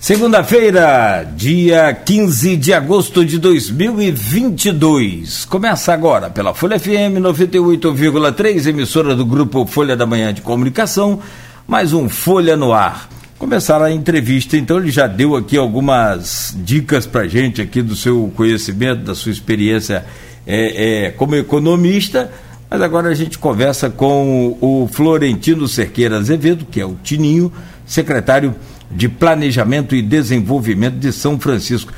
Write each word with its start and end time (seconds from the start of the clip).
Segunda-feira, 0.00 1.30
dia 1.36 1.92
15 1.92 2.56
de 2.56 2.72
agosto 2.72 3.22
de 3.22 3.38
2022. 3.38 5.44
Começa 5.44 5.92
agora 5.92 6.30
pela 6.30 6.54
Folha 6.54 6.78
FM 6.78 7.20
98,3, 7.20 8.66
emissora 8.66 9.14
do 9.14 9.26
grupo 9.26 9.66
Folha 9.66 9.94
da 9.94 10.06
Manhã 10.06 10.32
de 10.32 10.40
Comunicação, 10.40 11.20
mais 11.68 11.92
um 11.92 12.08
Folha 12.08 12.56
no 12.56 12.72
Ar. 12.72 13.10
Começar 13.38 13.82
a 13.82 13.92
entrevista, 13.92 14.56
então 14.56 14.78
ele 14.78 14.90
já 14.90 15.06
deu 15.06 15.36
aqui 15.36 15.58
algumas 15.58 16.56
dicas 16.64 17.04
para 17.04 17.28
gente 17.28 17.60
aqui 17.60 17.82
do 17.82 17.94
seu 17.94 18.32
conhecimento, 18.34 19.02
da 19.02 19.14
sua 19.14 19.32
experiência 19.32 20.06
é, 20.46 21.08
é, 21.08 21.10
como 21.10 21.36
economista, 21.36 22.32
mas 22.70 22.80
agora 22.80 23.10
a 23.10 23.14
gente 23.14 23.38
conversa 23.38 23.90
com 23.90 24.56
o 24.62 24.88
Florentino 24.90 25.68
Cerqueira 25.68 26.16
Azevedo, 26.16 26.64
que 26.64 26.80
é 26.80 26.86
o 26.86 26.96
Tininho, 27.02 27.52
secretário 27.84 28.54
de 28.90 29.08
Planejamento 29.08 29.94
e 29.94 30.02
Desenvolvimento 30.02 30.96
de 30.96 31.12
São 31.12 31.38
Francisco. 31.38 31.92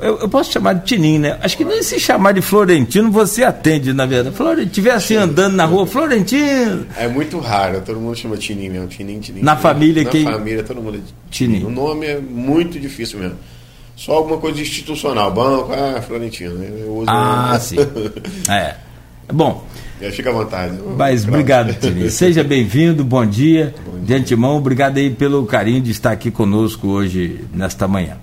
Eu, 0.00 0.18
eu, 0.20 0.28
posso 0.30 0.50
chamar 0.50 0.74
de 0.74 0.86
Tininho, 0.86 1.20
né? 1.20 1.38
Acho 1.42 1.56
que 1.58 1.64
nem 1.64 1.82
se 1.82 2.00
chamar 2.00 2.32
de 2.32 2.40
Florentino 2.40 3.10
você 3.10 3.44
atende, 3.44 3.92
na 3.92 4.06
verdade. 4.06 4.34
Florentino, 4.34 4.70
tivesse 4.70 5.14
andando 5.14 5.54
na 5.54 5.66
rua, 5.66 5.86
Florentino. 5.86 6.86
É 6.96 7.06
muito 7.06 7.38
raro, 7.38 7.82
todo 7.82 8.00
mundo 8.00 8.16
chama 8.16 8.38
Tininho 8.38 8.72
mesmo, 8.72 8.88
Tininho, 8.88 9.20
Tininho. 9.20 9.44
Na 9.44 9.56
família 9.56 10.02
na 10.02 10.10
quem? 10.10 10.24
Na 10.24 10.32
família 10.32 10.62
todo 10.62 10.80
mundo 10.80 11.02
Tininho. 11.30 11.66
O 11.66 11.70
nome 11.70 12.06
é 12.06 12.18
muito 12.18 12.80
difícil 12.80 13.18
mesmo. 13.18 13.36
Só 13.94 14.12
alguma 14.14 14.38
coisa 14.38 14.58
institucional, 14.58 15.30
banco, 15.30 15.70
ah, 15.74 16.00
Florentino. 16.00 16.64
Eu 16.64 16.96
uso 16.96 17.10
ah, 17.10 17.58
sim. 17.60 17.76
é. 18.48 18.76
Bom, 19.30 19.66
Fica 20.10 20.30
à 20.30 20.32
vontade. 20.32 20.78
Mas 20.96 21.26
obrigado, 21.26 21.74
Tini. 21.74 22.08
Seja 22.10 22.42
bem-vindo, 22.42 23.04
bom 23.04 23.26
dia. 23.26 23.74
bom 23.84 23.98
dia. 23.98 24.00
De 24.06 24.14
antemão, 24.14 24.56
obrigado 24.56 24.96
aí 24.96 25.10
pelo 25.10 25.44
carinho 25.44 25.82
de 25.82 25.90
estar 25.90 26.12
aqui 26.12 26.30
conosco 26.30 26.88
hoje, 26.88 27.44
nesta 27.52 27.86
manhã. 27.86 28.16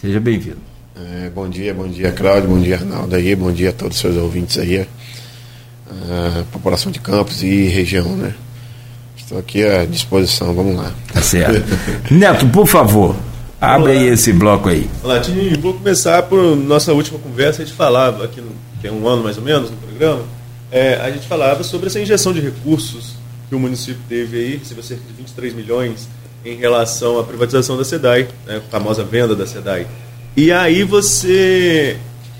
Seja 0.00 0.20
bem-vindo. 0.20 0.58
É, 0.96 1.30
bom 1.30 1.48
dia, 1.48 1.74
bom 1.74 1.88
dia, 1.88 2.12
Cláudio, 2.12 2.50
bom 2.50 2.60
dia, 2.60 2.76
Arnaldo 2.76 3.16
aí, 3.16 3.34
bom 3.34 3.50
dia 3.50 3.70
a 3.70 3.72
todos 3.72 3.96
os 3.96 4.00
seus 4.00 4.16
ouvintes 4.16 4.58
aí, 4.58 4.86
a 5.90 6.44
população 6.52 6.92
de 6.92 7.00
Campos 7.00 7.42
e 7.42 7.64
região, 7.64 8.16
né? 8.16 8.32
Estou 9.16 9.38
aqui 9.38 9.64
à 9.66 9.84
disposição, 9.84 10.54
vamos 10.54 10.76
lá. 10.76 10.92
Tá 11.12 11.20
certo. 11.20 11.64
Neto, 12.12 12.46
por 12.48 12.66
favor, 12.66 13.16
abre 13.60 13.92
aí 13.92 14.06
esse 14.06 14.32
bloco 14.32 14.68
aí. 14.68 14.88
Olá, 15.02 15.18
Tini, 15.18 15.56
vou 15.56 15.74
começar 15.74 16.22
por 16.24 16.54
nossa 16.54 16.92
última 16.92 17.18
conversa, 17.18 17.62
a 17.62 17.64
gente 17.64 17.74
falava 17.74 18.24
aqui, 18.24 18.40
no, 18.40 18.52
tem 18.80 18.92
um 18.92 19.08
ano 19.08 19.24
mais 19.24 19.36
ou 19.36 19.42
menos 19.42 19.70
no 19.70 19.76
programa, 19.78 20.22
é, 20.74 20.96
a 20.96 21.08
gente 21.08 21.28
falava 21.28 21.62
sobre 21.62 21.86
essa 21.86 22.00
injeção 22.00 22.32
de 22.32 22.40
recursos 22.40 23.14
que 23.48 23.54
o 23.54 23.60
município 23.60 24.02
teve 24.08 24.36
aí, 24.36 24.56
recebeu 24.56 24.82
cerca 24.82 25.04
de 25.06 25.12
23 25.12 25.54
milhões 25.54 26.08
em 26.44 26.56
relação 26.56 27.16
à 27.16 27.22
privatização 27.22 27.76
da 27.76 27.84
SEDAI, 27.84 28.28
né, 28.44 28.56
a 28.56 28.60
famosa 28.72 29.04
venda 29.04 29.36
da 29.36 29.46
SEDAI. 29.46 29.86
E 30.36 30.50
aí 30.50 30.82
você. 30.82 31.96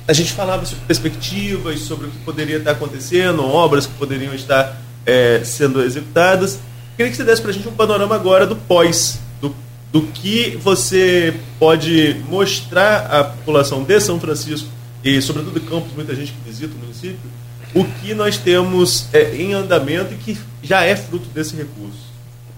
A 0.09 0.13
gente 0.13 0.33
falava 0.33 0.67
sobre 0.67 0.85
perspectivas, 0.85 1.79
sobre 1.83 2.09
o 2.09 2.11
que 2.11 2.19
poderia 2.25 2.57
estar 2.57 2.73
acontecendo, 2.73 3.45
obras 3.45 3.87
que 3.87 3.93
poderiam 3.93 4.35
estar 4.35 4.83
é, 5.07 5.43
sendo 5.45 5.81
executadas. 5.81 6.59
Queria 6.97 7.13
que 7.13 7.17
você 7.17 7.23
desse 7.23 7.41
para 7.41 7.53
a 7.53 7.55
gente 7.55 7.69
um 7.69 7.73
panorama 7.73 8.17
agora 8.17 8.49
do 8.49 8.57
pós, 8.57 9.21
do, 9.41 10.03
que 10.13 10.59
você 10.61 11.33
pode 11.61 12.17
mostrar 12.29 13.07
à 13.07 13.23
população 13.23 13.85
de 13.85 14.01
São 14.01 14.19
Francisco 14.19 14.69
e, 15.05 15.23
sobretudo, 15.23 15.59
de 15.59 15.67
Campos, 15.67 15.93
muita 15.95 16.17
gente 16.17 16.33
que 16.33 16.51
visita 16.51 16.75
o 16.75 16.79
município, 16.79 17.31
o 17.75 17.85
que 17.85 18.15
nós 18.15 18.39
temos 18.39 19.07
é, 19.13 19.35
em 19.35 19.53
andamento 19.53 20.15
e 20.15 20.17
que 20.17 20.39
já 20.63 20.85
é 20.85 20.95
fruto 20.95 21.29
desse 21.35 21.57
recurso. 21.57 22.05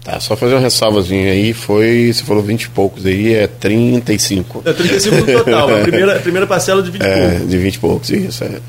Tá, 0.03 0.19
só 0.21 0.37
fazer 0.37 0.53
uma 0.53 0.61
ressalvazinha 0.61 1.31
aí, 1.31 1.53
foi, 1.53 2.13
você 2.13 2.23
falou 2.23 2.41
20 2.41 2.63
e 2.63 2.69
poucos 2.69 3.05
aí, 3.05 3.33
é 3.33 3.47
35. 3.47 4.63
É 4.63 4.71
35 4.71 5.15
no 5.15 5.25
total, 5.25 5.75
a 5.75 5.81
primeira, 5.83 6.15
a 6.15 6.19
primeira 6.19 6.47
parcela 6.47 6.81
de 6.81 6.91
20 6.91 7.01
é, 7.01 7.07
e 7.07 7.29
poucos. 7.31 7.49
De 7.49 7.57
20 7.57 7.75
e 7.75 7.79
poucos, 7.79 8.09
isso, 8.11 8.43
é. 8.45 8.61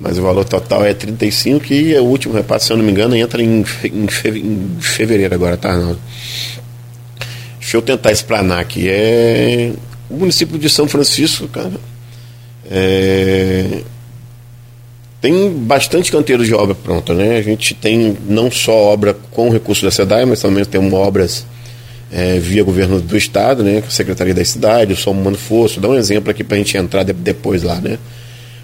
Mas 0.00 0.16
o 0.16 0.22
valor 0.22 0.44
total 0.44 0.84
é 0.84 0.94
35 0.94 1.72
e 1.74 1.94
o 1.98 2.04
último 2.04 2.32
repasse, 2.32 2.66
se 2.66 2.72
eu 2.72 2.76
não 2.76 2.84
me 2.84 2.92
engano, 2.92 3.16
entra 3.16 3.42
em, 3.42 3.64
em 3.84 4.06
fevereiro 4.80 5.34
agora, 5.34 5.56
tá, 5.56 5.70
Arnaldo? 5.70 6.00
Deixa 7.58 7.76
eu 7.76 7.82
tentar 7.82 8.12
explanar 8.12 8.60
aqui. 8.60 8.88
É, 8.88 9.72
o 10.08 10.16
município 10.16 10.58
de 10.58 10.70
São 10.70 10.88
Francisco, 10.88 11.48
cara, 11.48 11.72
é, 12.70 13.82
tem 15.20 15.50
bastante 15.50 16.12
canteiro 16.12 16.44
de 16.44 16.54
obra 16.54 16.74
pronta, 16.74 17.12
né? 17.12 17.38
A 17.38 17.42
gente 17.42 17.74
tem 17.74 18.16
não 18.28 18.50
só 18.50 18.72
obra 18.72 19.16
com 19.32 19.50
recurso 19.50 19.84
da 19.84 19.90
SEDAI, 19.90 20.24
mas 20.24 20.40
também 20.40 20.64
temos 20.64 20.92
obras 20.92 21.44
é, 22.12 22.38
via 22.38 22.62
governo 22.62 23.00
do 23.00 23.16
estado, 23.16 23.64
né? 23.64 23.82
A 23.86 23.90
Secretaria 23.90 24.32
da 24.32 24.44
Cidade, 24.44 24.92
o 24.92 24.96
São 24.96 25.12
Mano 25.12 25.36
Fosso. 25.36 25.80
Dá 25.80 25.88
um 25.88 25.96
exemplo 25.96 26.30
aqui 26.30 26.44
para 26.44 26.54
a 26.54 26.58
gente 26.58 26.76
entrar 26.76 27.02
de, 27.02 27.12
depois 27.12 27.64
lá, 27.64 27.80
né? 27.80 27.98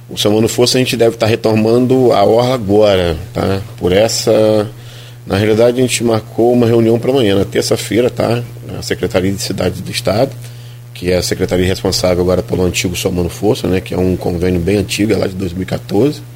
O 0.08 0.16
São 0.16 0.32
Mano 0.32 0.46
Fosso 0.46 0.76
a 0.76 0.80
gente 0.80 0.96
deve 0.96 1.16
estar 1.16 1.26
tá 1.26 1.30
retomando 1.30 2.12
a 2.12 2.22
orla 2.24 2.54
agora, 2.54 3.16
tá? 3.32 3.60
Por 3.76 3.92
essa... 3.92 4.70
Na 5.26 5.38
realidade, 5.38 5.78
a 5.78 5.80
gente 5.80 6.04
marcou 6.04 6.52
uma 6.52 6.66
reunião 6.66 6.98
para 6.98 7.10
amanhã, 7.10 7.34
na 7.34 7.46
terça-feira, 7.46 8.10
tá? 8.10 8.42
A 8.78 8.82
Secretaria 8.82 9.32
de 9.32 9.40
Cidade 9.40 9.80
do 9.80 9.90
Estado, 9.90 10.30
que 10.92 11.10
é 11.10 11.16
a 11.16 11.22
secretaria 11.22 11.66
responsável 11.66 12.22
agora 12.22 12.42
pelo 12.42 12.62
antigo 12.62 12.94
São 12.94 13.10
Mano 13.10 13.30
Fosso, 13.30 13.66
né? 13.66 13.80
Que 13.80 13.94
é 13.94 13.98
um 13.98 14.16
convênio 14.16 14.60
bem 14.60 14.76
antigo, 14.76 15.12
é 15.12 15.16
lá 15.16 15.26
de 15.26 15.34
2014 15.34 16.33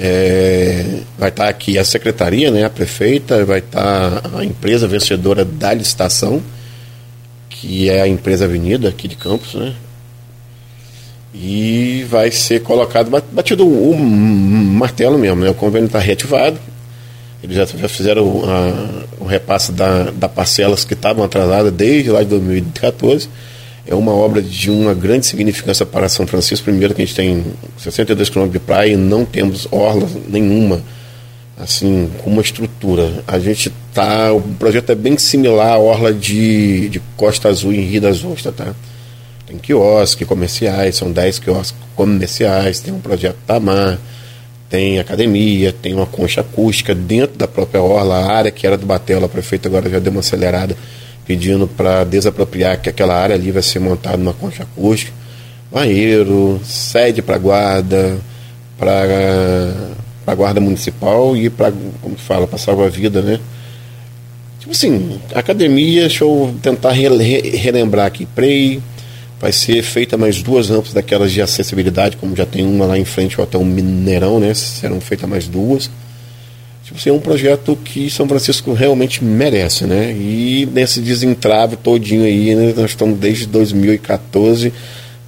é, 0.00 1.00
vai 1.18 1.28
estar 1.28 1.44
tá 1.44 1.50
aqui 1.50 1.76
a 1.76 1.84
secretaria, 1.84 2.52
né, 2.52 2.64
a 2.64 2.70
prefeita, 2.70 3.44
vai 3.44 3.58
estar 3.58 4.20
tá 4.20 4.38
a 4.38 4.44
empresa 4.44 4.86
vencedora 4.86 5.44
da 5.44 5.74
licitação, 5.74 6.40
que 7.50 7.90
é 7.90 8.00
a 8.00 8.06
empresa 8.06 8.44
Avenida 8.44 8.88
aqui 8.88 9.08
de 9.08 9.16
Campos, 9.16 9.54
né? 9.54 9.74
E 11.34 12.06
vai 12.08 12.30
ser 12.30 12.62
colocado, 12.62 13.10
batido 13.32 13.66
o 13.66 13.96
martelo 13.98 15.18
mesmo, 15.18 15.42
né? 15.42 15.50
O 15.50 15.54
convênio 15.54 15.86
está 15.86 15.98
reativado. 15.98 16.58
Eles 17.42 17.56
já, 17.56 17.66
já 17.66 17.88
fizeram 17.88 18.24
o, 18.24 18.44
o 19.20 19.24
repasse 19.24 19.72
da, 19.72 20.10
da 20.10 20.28
parcelas 20.28 20.84
que 20.84 20.94
estavam 20.94 21.24
atrasadas 21.24 21.72
desde 21.72 22.10
lá 22.10 22.22
de 22.22 22.28
2014 22.30 23.28
é 23.88 23.94
uma 23.94 24.12
obra 24.12 24.42
de 24.42 24.70
uma 24.70 24.92
grande 24.92 25.24
significância 25.24 25.86
para 25.86 26.08
São 26.10 26.26
Francisco. 26.26 26.64
Primeiro 26.64 26.94
que 26.94 27.00
a 27.00 27.04
gente 27.06 27.16
tem 27.16 27.42
62 27.78 28.28
quilômetros 28.28 28.60
de 28.60 28.66
praia 28.66 28.92
e 28.92 28.96
não 28.96 29.24
temos 29.24 29.66
orla 29.70 30.06
nenhuma, 30.28 30.82
assim, 31.56 32.10
com 32.18 32.30
uma 32.30 32.42
estrutura. 32.42 33.24
A 33.26 33.38
gente 33.38 33.72
tá, 33.94 34.30
o 34.32 34.42
projeto 34.42 34.90
é 34.90 34.94
bem 34.94 35.16
similar 35.16 35.72
à 35.72 35.78
orla 35.78 36.12
de, 36.12 36.90
de 36.90 37.00
Costa 37.16 37.48
Azul 37.48 37.72
em 37.72 37.80
Rio 37.80 38.02
das 38.02 38.22
Ostras, 38.22 38.54
tá? 38.54 38.74
Tem 39.46 39.56
quiosques 39.56 40.28
comerciais, 40.28 40.96
são 40.96 41.10
10 41.10 41.38
quiosques 41.38 41.74
comerciais, 41.96 42.80
tem 42.80 42.92
um 42.92 43.00
projeto 43.00 43.36
Tamar, 43.46 43.98
tem 44.68 44.98
academia, 44.98 45.72
tem 45.72 45.94
uma 45.94 46.04
concha 46.04 46.42
acústica 46.42 46.94
dentro 46.94 47.38
da 47.38 47.48
própria 47.48 47.80
orla, 47.80 48.18
a 48.18 48.30
área 48.30 48.50
que 48.50 48.66
era 48.66 48.76
do 48.76 48.84
Batel, 48.84 49.24
a 49.24 49.28
prefeita 49.30 49.66
agora 49.66 49.88
já 49.88 49.98
deu 49.98 50.12
uma 50.12 50.20
acelerada 50.20 50.76
pedindo 51.28 51.68
para 51.68 52.04
desapropriar 52.04 52.80
que 52.80 52.88
aquela 52.88 53.14
área 53.14 53.34
ali 53.34 53.50
vai 53.50 53.62
ser 53.62 53.78
montada 53.80 54.16
numa 54.16 54.32
concha 54.32 54.62
acústica, 54.62 55.12
banheiro, 55.70 56.58
sede 56.64 57.20
para 57.20 57.36
guarda, 57.36 58.18
para 58.78 60.34
guarda 60.34 60.58
municipal 60.58 61.36
e 61.36 61.50
para, 61.50 61.70
como 62.00 62.16
fala, 62.16 62.46
para 62.46 62.56
salva-vida, 62.56 63.20
né? 63.20 63.38
Tipo 64.58 64.72
assim, 64.72 65.20
academia, 65.34 66.00
deixa 66.00 66.24
eu 66.24 66.54
tentar 66.62 66.92
relembrar 66.92 68.06
aqui, 68.06 68.24
PREI, 68.24 68.80
vai 69.38 69.52
ser 69.52 69.82
feita 69.82 70.16
mais 70.16 70.42
duas 70.42 70.70
rampas 70.70 70.94
daquelas 70.94 71.30
de 71.30 71.42
acessibilidade, 71.42 72.16
como 72.16 72.34
já 72.34 72.46
tem 72.46 72.64
uma 72.64 72.86
lá 72.86 72.98
em 72.98 73.04
frente 73.04 73.38
ao 73.38 73.44
Hotel 73.44 73.62
Mineirão, 73.62 74.40
né? 74.40 74.54
Serão 74.54 74.98
feitas 74.98 75.28
mais 75.28 75.46
duas 75.46 75.90
tipo 76.88 76.98
assim, 76.98 77.10
é 77.10 77.12
um 77.12 77.20
projeto 77.20 77.76
que 77.84 78.08
São 78.08 78.26
Francisco 78.26 78.72
realmente 78.72 79.22
merece, 79.22 79.84
né? 79.84 80.10
E 80.10 80.66
nesse 80.72 81.00
desentrave 81.00 81.76
todinho 81.76 82.24
aí, 82.24 82.54
né, 82.54 82.72
nós 82.74 82.92
estamos 82.92 83.18
desde 83.18 83.44
2014, 83.46 84.72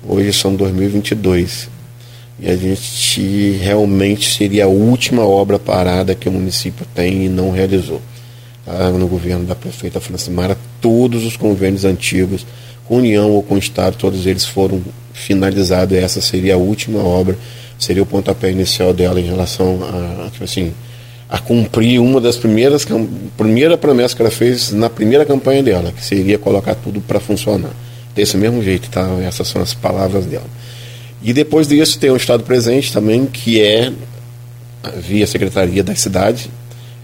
hoje 0.08 0.32
são 0.32 0.55
2022. 0.55 1.69
E 2.38 2.49
a 2.49 2.56
gente 2.56 3.58
realmente 3.61 4.35
seria 4.35 4.64
a 4.64 4.69
última 4.69 5.23
obra 5.23 5.58
parada 5.58 6.14
que 6.14 6.31
o 6.31 6.32
município 6.32 6.87
tem 6.94 7.26
e 7.26 7.29
não 7.29 7.50
realizou. 7.50 8.00
Tá? 8.64 8.88
No 8.88 9.06
governo 9.06 9.44
da 9.44 9.55
prefeita 9.55 10.00
Francimara, 10.00 10.56
todos 10.81 11.26
os 11.26 11.37
convênios 11.37 11.85
antigos, 11.85 12.46
com 12.87 12.96
União 12.96 13.31
ou 13.32 13.43
com 13.43 13.56
o 13.56 13.58
Estado, 13.58 13.99
todos 13.99 14.25
eles 14.25 14.46
foram 14.46 14.81
finalizados. 15.12 15.94
Essa 15.94 16.23
seria 16.23 16.55
a 16.55 16.56
última 16.56 17.00
obra, 17.00 17.37
seria 17.79 18.02
o 18.02 18.06
pontapé 18.06 18.50
inicial 18.50 18.94
dela 18.94 19.20
em 19.20 19.26
relação 19.26 19.79
a, 20.25 20.31
tipo 20.31 20.44
assim, 20.44 20.73
a 21.31 21.38
cumprir 21.38 22.00
uma 22.00 22.21
das 22.21 22.37
primeiras 22.37 22.85
primeira 23.37 23.79
promessa 23.79 24.17
que 24.17 24.21
ela 24.21 24.32
fez 24.32 24.73
na 24.73 24.91
primeira 24.91 25.25
campanha 25.25 25.62
dela, 25.62 25.93
que 25.93 26.05
seria 26.05 26.37
colocar 26.37 26.75
tudo 26.75 27.00
para 27.00 27.21
funcionar. 27.21 27.71
Desse 28.12 28.37
mesmo 28.37 28.61
jeito, 28.61 28.91
tá? 28.91 29.06
Essas 29.23 29.47
são 29.47 29.62
as 29.62 29.73
palavras 29.73 30.27
dela. 30.27 30.47
E 31.23 31.32
depois 31.32 31.69
disso 31.69 31.99
tem 32.00 32.11
o 32.11 32.17
Estado 32.17 32.43
presente 32.43 32.93
também, 32.93 33.27
que 33.27 33.61
é 33.61 33.93
via 34.97 35.25
Secretaria 35.27 35.85
da 35.85 35.94
Cidade, 35.94 36.50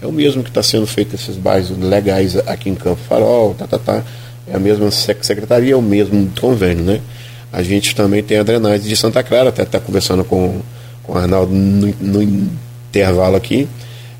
é 0.01 0.05
o 0.05 0.11
mesmo 0.11 0.43
que 0.43 0.49
está 0.49 0.61
sendo 0.61 0.85
feito 0.85 1.15
esses 1.15 1.37
bairros 1.37 1.71
legais 1.77 2.35
aqui 2.35 2.69
em 2.69 2.75
Campo 2.75 2.99
Farol, 3.07 3.53
tá, 3.53 3.65
tá, 3.65 3.79
tá. 3.79 4.03
é 4.45 4.55
a 4.55 4.59
mesma 4.59 4.91
secretaria, 4.91 5.73
é 5.73 5.75
o 5.75 5.81
mesmo 5.81 6.29
convênio, 6.39 6.83
né? 6.83 7.01
A 7.51 7.63
gente 7.63 7.95
também 7.95 8.21
tem 8.21 8.37
a 8.39 8.43
drenagem 8.43 8.87
de 8.87 8.95
Santa 8.97 9.23
Clara, 9.23 9.49
até 9.49 9.63
está 9.63 9.79
conversando 9.79 10.25
com, 10.25 10.59
com 11.03 11.13
o 11.13 11.17
Arnaldo 11.17 11.53
no, 11.53 11.87
no 12.01 12.21
intervalo 12.21 13.37
aqui. 13.37 13.67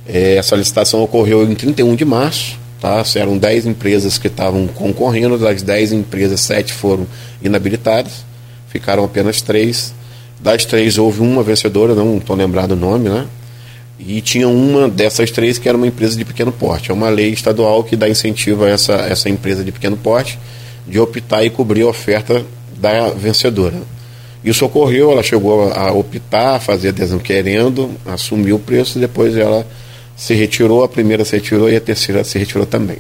É, 0.07 0.35
essa 0.35 0.55
licitação 0.55 1.03
ocorreu 1.03 1.43
em 1.43 1.53
31 1.53 1.95
de 1.95 2.05
março, 2.05 2.57
tá? 2.79 3.03
Eram 3.15 3.37
10 3.37 3.65
empresas 3.65 4.17
que 4.17 4.27
estavam 4.27 4.67
concorrendo, 4.67 5.37
das 5.37 5.61
10 5.61 5.91
empresas, 5.91 6.39
7 6.41 6.73
foram 6.73 7.05
inabilitadas, 7.41 8.25
ficaram 8.69 9.03
apenas 9.03 9.41
3. 9.41 9.93
Das 10.39 10.65
três 10.65 10.99
houve 10.99 11.19
uma 11.21 11.41
vencedora, 11.41 11.95
não 11.95 12.17
estou 12.17 12.35
lembrado 12.35 12.71
o 12.73 12.75
nome, 12.75 13.09
né? 13.09 13.25
E 13.99 14.21
tinha 14.21 14.47
uma 14.47 14.87
dessas 14.87 15.31
três 15.31 15.57
que 15.57 15.67
era 15.67 15.75
uma 15.75 15.87
empresa 15.87 16.15
de 16.15 16.23
pequeno 16.23 16.51
porte. 16.51 16.91
É 16.91 16.93
uma 16.93 17.09
lei 17.09 17.31
estadual 17.31 17.83
que 17.83 17.95
dá 17.95 18.07
incentivo 18.07 18.63
a 18.63 18.69
essa, 18.69 18.93
essa 18.93 19.27
empresa 19.27 19.63
de 19.63 19.71
pequeno 19.71 19.97
porte 19.97 20.37
de 20.87 20.99
optar 20.99 21.43
e 21.43 21.49
cobrir 21.49 21.81
a 21.81 21.87
oferta 21.87 22.45
da 22.79 23.09
vencedora. 23.09 23.81
Isso 24.43 24.63
ocorreu, 24.63 25.11
ela 25.11 25.23
chegou 25.23 25.71
a 25.73 25.91
optar, 25.91 26.59
fazer 26.59 26.89
adesão 26.89 27.17
querendo, 27.17 27.89
assumiu 28.05 28.57
o 28.57 28.59
preço, 28.59 28.99
depois 28.99 29.35
ela 29.35 29.65
se 30.17 30.33
retirou, 30.33 30.83
a 30.83 30.89
primeira 30.89 31.23
se 31.23 31.35
retirou 31.35 31.69
e 31.69 31.75
a 31.75 31.79
terceira 31.79 32.23
se 32.23 32.39
retirou 32.39 32.65
também. 32.65 32.97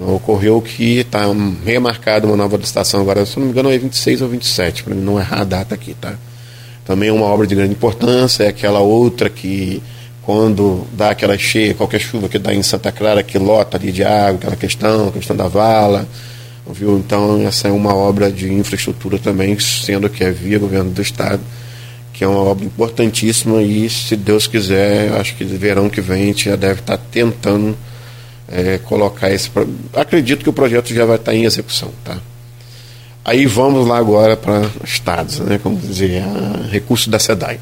Ocorreu 0.00 0.60
que 0.60 0.98
está 0.98 1.20
remarcada 1.64 2.26
uma 2.26 2.36
nova 2.36 2.56
licitação 2.56 3.00
agora, 3.00 3.24
se 3.24 3.38
não 3.38 3.46
me 3.46 3.52
engano 3.52 3.70
é 3.70 3.78
26 3.78 4.22
ou 4.22 4.28
27, 4.28 4.82
para 4.82 4.94
não 4.94 5.20
errar 5.20 5.42
a 5.42 5.44
data 5.44 5.76
aqui, 5.76 5.94
tá? 5.94 6.14
Também 6.84 7.08
é 7.08 7.12
uma 7.12 7.26
obra 7.26 7.46
de 7.46 7.54
grande 7.54 7.72
importância, 7.72 8.42
é 8.42 8.48
aquela 8.48 8.80
outra 8.80 9.30
que 9.30 9.80
quando 10.22 10.84
dá 10.92 11.10
aquela 11.10 11.38
cheia, 11.38 11.74
qualquer 11.74 12.00
chuva 12.00 12.28
que 12.28 12.38
dá 12.38 12.52
em 12.52 12.62
Santa 12.62 12.90
Clara, 12.90 13.22
que 13.22 13.38
lota 13.38 13.76
ali 13.76 13.92
de 13.92 14.02
água, 14.02 14.38
aquela 14.38 14.56
questão, 14.56 15.08
a 15.08 15.12
questão 15.12 15.36
da 15.36 15.46
vala, 15.46 16.08
viu? 16.68 16.98
Então 16.98 17.46
essa 17.46 17.68
é 17.68 17.70
uma 17.70 17.94
obra 17.94 18.32
de 18.32 18.52
infraestrutura 18.52 19.18
também, 19.18 19.56
sendo 19.60 20.08
que 20.08 20.24
é 20.24 20.30
via 20.32 20.58
governo 20.58 20.90
do 20.90 21.00
estado, 21.00 21.40
que 22.14 22.22
é 22.22 22.28
uma 22.28 22.40
obra 22.40 22.64
importantíssima 22.64 23.60
e 23.60 23.90
se 23.90 24.14
Deus 24.14 24.46
quiser, 24.46 25.12
acho 25.20 25.34
que 25.34 25.44
verão 25.44 25.90
que 25.90 26.00
vem 26.00 26.22
a 26.22 26.26
gente 26.26 26.44
já 26.44 26.54
deve 26.54 26.78
estar 26.78 26.96
tentando 26.96 27.76
é, 28.48 28.78
colocar 28.78 29.32
esse. 29.32 29.50
Acredito 29.92 30.44
que 30.44 30.48
o 30.48 30.52
projeto 30.52 30.94
já 30.94 31.04
vai 31.04 31.16
estar 31.16 31.34
em 31.34 31.44
execução, 31.44 31.90
tá? 32.04 32.16
Aí 33.24 33.46
vamos 33.46 33.88
lá 33.88 33.98
agora 33.98 34.36
para 34.36 34.70
estados, 34.84 35.40
né? 35.40 35.58
Como 35.60 35.76
dizer, 35.76 36.22
recurso 36.70 37.10
da 37.10 37.18
SEDAI. 37.18 37.58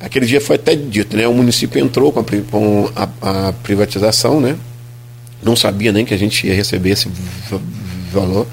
Aquele 0.00 0.26
dia 0.26 0.40
foi 0.40 0.56
até 0.56 0.74
dito, 0.74 1.16
né? 1.16 1.28
O 1.28 1.34
município 1.34 1.80
entrou 1.80 2.10
com 2.10 2.20
a, 2.20 2.24
com 2.50 2.90
a, 2.96 3.48
a 3.48 3.52
privatização, 3.52 4.40
né? 4.40 4.56
Não 5.42 5.54
sabia 5.54 5.92
nem 5.92 6.04
que 6.04 6.12
a 6.12 6.16
gente 6.16 6.44
ia 6.46 6.54
receber 6.54 6.90
esse 6.90 7.08
valor 8.10 8.48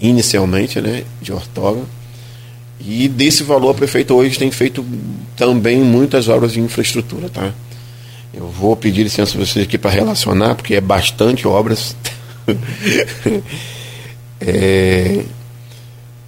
inicialmente, 0.00 0.80
né? 0.80 1.04
De 1.22 1.32
ortógrafo. 1.32 1.97
E 2.80 3.08
desse 3.08 3.42
valor 3.42 3.70
a 3.70 3.74
prefeita 3.74 4.14
hoje 4.14 4.38
tem 4.38 4.50
feito 4.50 4.84
também 5.36 5.78
muitas 5.78 6.28
obras 6.28 6.52
de 6.52 6.60
infraestrutura, 6.60 7.28
tá? 7.28 7.52
Eu 8.32 8.48
vou 8.48 8.76
pedir 8.76 9.02
licença 9.02 9.32
para 9.32 9.44
vocês 9.44 9.64
aqui 9.64 9.76
para 9.76 9.90
relacionar, 9.90 10.54
porque 10.54 10.74
é 10.74 10.80
bastante 10.80 11.46
obras. 11.46 11.96
é, 14.40 15.24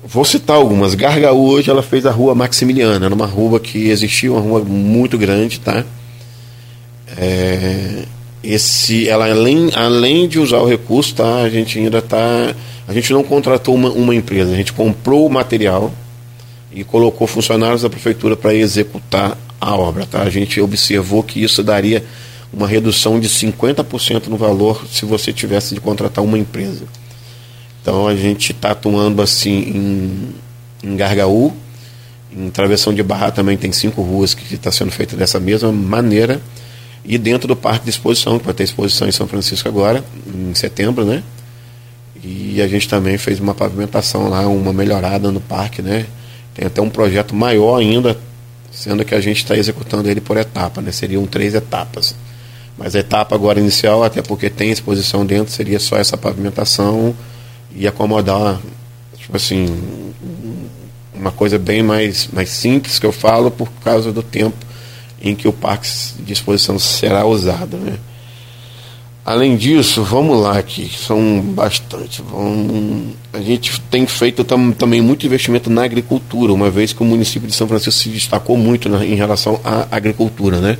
Vou 0.02 0.24
citar 0.24 0.56
algumas. 0.56 0.94
Gargaú 0.94 1.50
hoje 1.50 1.70
ela 1.70 1.82
fez 1.82 2.06
a 2.06 2.10
rua 2.10 2.34
Maximiliana, 2.34 3.06
era 3.06 3.14
uma 3.14 3.26
rua 3.26 3.60
que 3.60 3.90
existia, 3.90 4.32
uma 4.32 4.40
rua 4.40 4.60
muito 4.60 5.18
grande, 5.18 5.60
tá? 5.60 5.84
É, 7.16 8.04
esse, 8.42 9.08
ela 9.08 9.30
além, 9.30 9.70
além 9.74 10.26
de 10.26 10.38
usar 10.38 10.58
o 10.58 10.66
recurso, 10.66 11.14
tá? 11.14 11.42
A 11.42 11.50
gente 11.50 11.78
ainda 11.78 12.00
tá, 12.00 12.54
a 12.88 12.92
gente 12.92 13.12
não 13.12 13.22
contratou 13.22 13.74
uma, 13.74 13.90
uma 13.90 14.14
empresa, 14.14 14.52
a 14.52 14.56
gente 14.56 14.72
comprou 14.72 15.26
o 15.26 15.30
material 15.30 15.92
e 16.72 16.84
colocou 16.84 17.26
funcionários 17.26 17.82
da 17.82 17.90
prefeitura 17.90 18.36
para 18.36 18.54
executar 18.54 19.36
a 19.60 19.74
obra, 19.74 20.06
tá? 20.06 20.22
A 20.22 20.30
gente 20.30 20.60
observou 20.60 21.22
que 21.22 21.42
isso 21.42 21.62
daria 21.62 22.04
uma 22.52 22.66
redução 22.66 23.20
de 23.20 23.28
50% 23.28 24.28
no 24.28 24.36
valor 24.36 24.86
se 24.90 25.04
você 25.04 25.32
tivesse 25.32 25.74
de 25.74 25.80
contratar 25.80 26.24
uma 26.24 26.38
empresa. 26.38 26.84
Então 27.82 28.06
a 28.06 28.14
gente 28.14 28.52
está 28.52 28.72
atuando 28.72 29.22
assim 29.22 29.50
em, 29.50 30.34
em 30.82 30.96
Gargaú, 30.96 31.52
em 32.32 32.48
Travessão 32.50 32.94
de 32.94 33.02
Barra 33.02 33.30
também 33.30 33.56
tem 33.56 33.72
cinco 33.72 34.02
ruas 34.02 34.34
que 34.34 34.54
está 34.54 34.70
sendo 34.70 34.92
feita 34.92 35.16
dessa 35.16 35.40
mesma 35.40 35.72
maneira. 35.72 36.40
E 37.04 37.16
dentro 37.18 37.48
do 37.48 37.56
Parque 37.56 37.84
de 37.84 37.90
Exposição, 37.90 38.38
que 38.38 38.44
vai 38.44 38.54
ter 38.54 38.62
exposição 38.62 39.08
em 39.08 39.12
São 39.12 39.26
Francisco 39.26 39.66
agora, 39.68 40.04
em 40.32 40.54
setembro, 40.54 41.04
né? 41.04 41.22
E 42.22 42.60
a 42.60 42.68
gente 42.68 42.86
também 42.88 43.16
fez 43.16 43.40
uma 43.40 43.54
pavimentação 43.54 44.28
lá, 44.28 44.46
uma 44.46 44.72
melhorada 44.72 45.32
no 45.32 45.40
parque, 45.40 45.80
né? 45.80 46.06
Tem 46.54 46.66
até 46.66 46.80
um 46.80 46.90
projeto 46.90 47.34
maior 47.34 47.78
ainda, 47.78 48.16
sendo 48.70 49.04
que 49.04 49.14
a 49.14 49.20
gente 49.20 49.38
está 49.38 49.56
executando 49.56 50.08
ele 50.08 50.20
por 50.20 50.36
etapa, 50.36 50.80
né? 50.80 50.92
Seriam 50.92 51.26
três 51.26 51.54
etapas. 51.54 52.14
Mas 52.76 52.96
a 52.96 53.00
etapa 53.00 53.34
agora 53.34 53.60
inicial, 53.60 54.02
até 54.02 54.22
porque 54.22 54.48
tem 54.48 54.70
exposição 54.70 55.26
dentro, 55.26 55.52
seria 55.52 55.78
só 55.78 55.96
essa 55.96 56.16
pavimentação 56.16 57.14
e 57.74 57.86
acomodar, 57.86 58.58
tipo 59.16 59.36
assim, 59.36 59.66
uma 61.14 61.30
coisa 61.30 61.58
bem 61.58 61.82
mais, 61.82 62.28
mais 62.32 62.48
simples 62.48 62.98
que 62.98 63.06
eu 63.06 63.12
falo 63.12 63.50
por 63.50 63.70
causa 63.84 64.10
do 64.10 64.22
tempo 64.22 64.56
em 65.20 65.34
que 65.34 65.46
o 65.46 65.52
parque 65.52 65.88
de 66.20 66.32
exposição 66.32 66.78
será 66.78 67.26
usado. 67.26 67.76
Né? 67.76 67.98
Além 69.30 69.56
disso, 69.56 70.02
vamos 70.02 70.40
lá 70.40 70.58
aqui, 70.58 70.90
são 70.92 71.40
bastante. 71.40 72.20
Vamos, 72.20 73.14
a 73.32 73.40
gente 73.40 73.80
tem 73.82 74.04
feito 74.04 74.42
tam, 74.42 74.72
também 74.72 75.00
muito 75.00 75.24
investimento 75.24 75.70
na 75.70 75.84
agricultura, 75.84 76.52
uma 76.52 76.68
vez 76.68 76.92
que 76.92 77.00
o 77.00 77.04
município 77.06 77.46
de 77.46 77.54
São 77.54 77.68
Francisco 77.68 78.02
se 78.02 78.08
destacou 78.08 78.56
muito 78.56 78.88
na, 78.88 79.06
em 79.06 79.14
relação 79.14 79.60
à 79.62 79.86
agricultura, 79.88 80.58
né? 80.58 80.76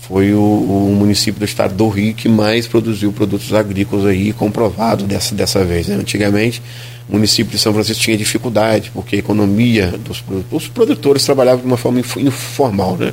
foi 0.00 0.32
o, 0.32 0.40
o, 0.40 0.96
município 0.98 1.38
do 1.38 1.44
estado 1.44 1.74
do 1.74 1.86
Rio 1.90 2.14
que 2.14 2.26
mais 2.26 2.66
produziu 2.66 3.12
produtos 3.12 3.52
agrícolas 3.52 4.06
aí, 4.06 4.32
comprovado 4.32 5.04
dessa, 5.04 5.34
dessa 5.34 5.62
vez. 5.62 5.88
Né? 5.88 5.96
Antigamente, 5.96 6.62
o 7.06 7.12
município 7.12 7.52
de 7.52 7.58
São 7.58 7.74
Francisco 7.74 8.02
tinha 8.02 8.16
dificuldade, 8.16 8.90
porque 8.94 9.16
a 9.16 9.18
economia 9.18 9.92
dos 10.02 10.22
produtores, 10.22 10.64
os 10.64 10.68
produtores 10.68 11.22
trabalhavam 11.22 11.60
de 11.60 11.66
uma 11.66 11.76
forma 11.76 12.00
informal, 12.00 12.96
né? 12.96 13.12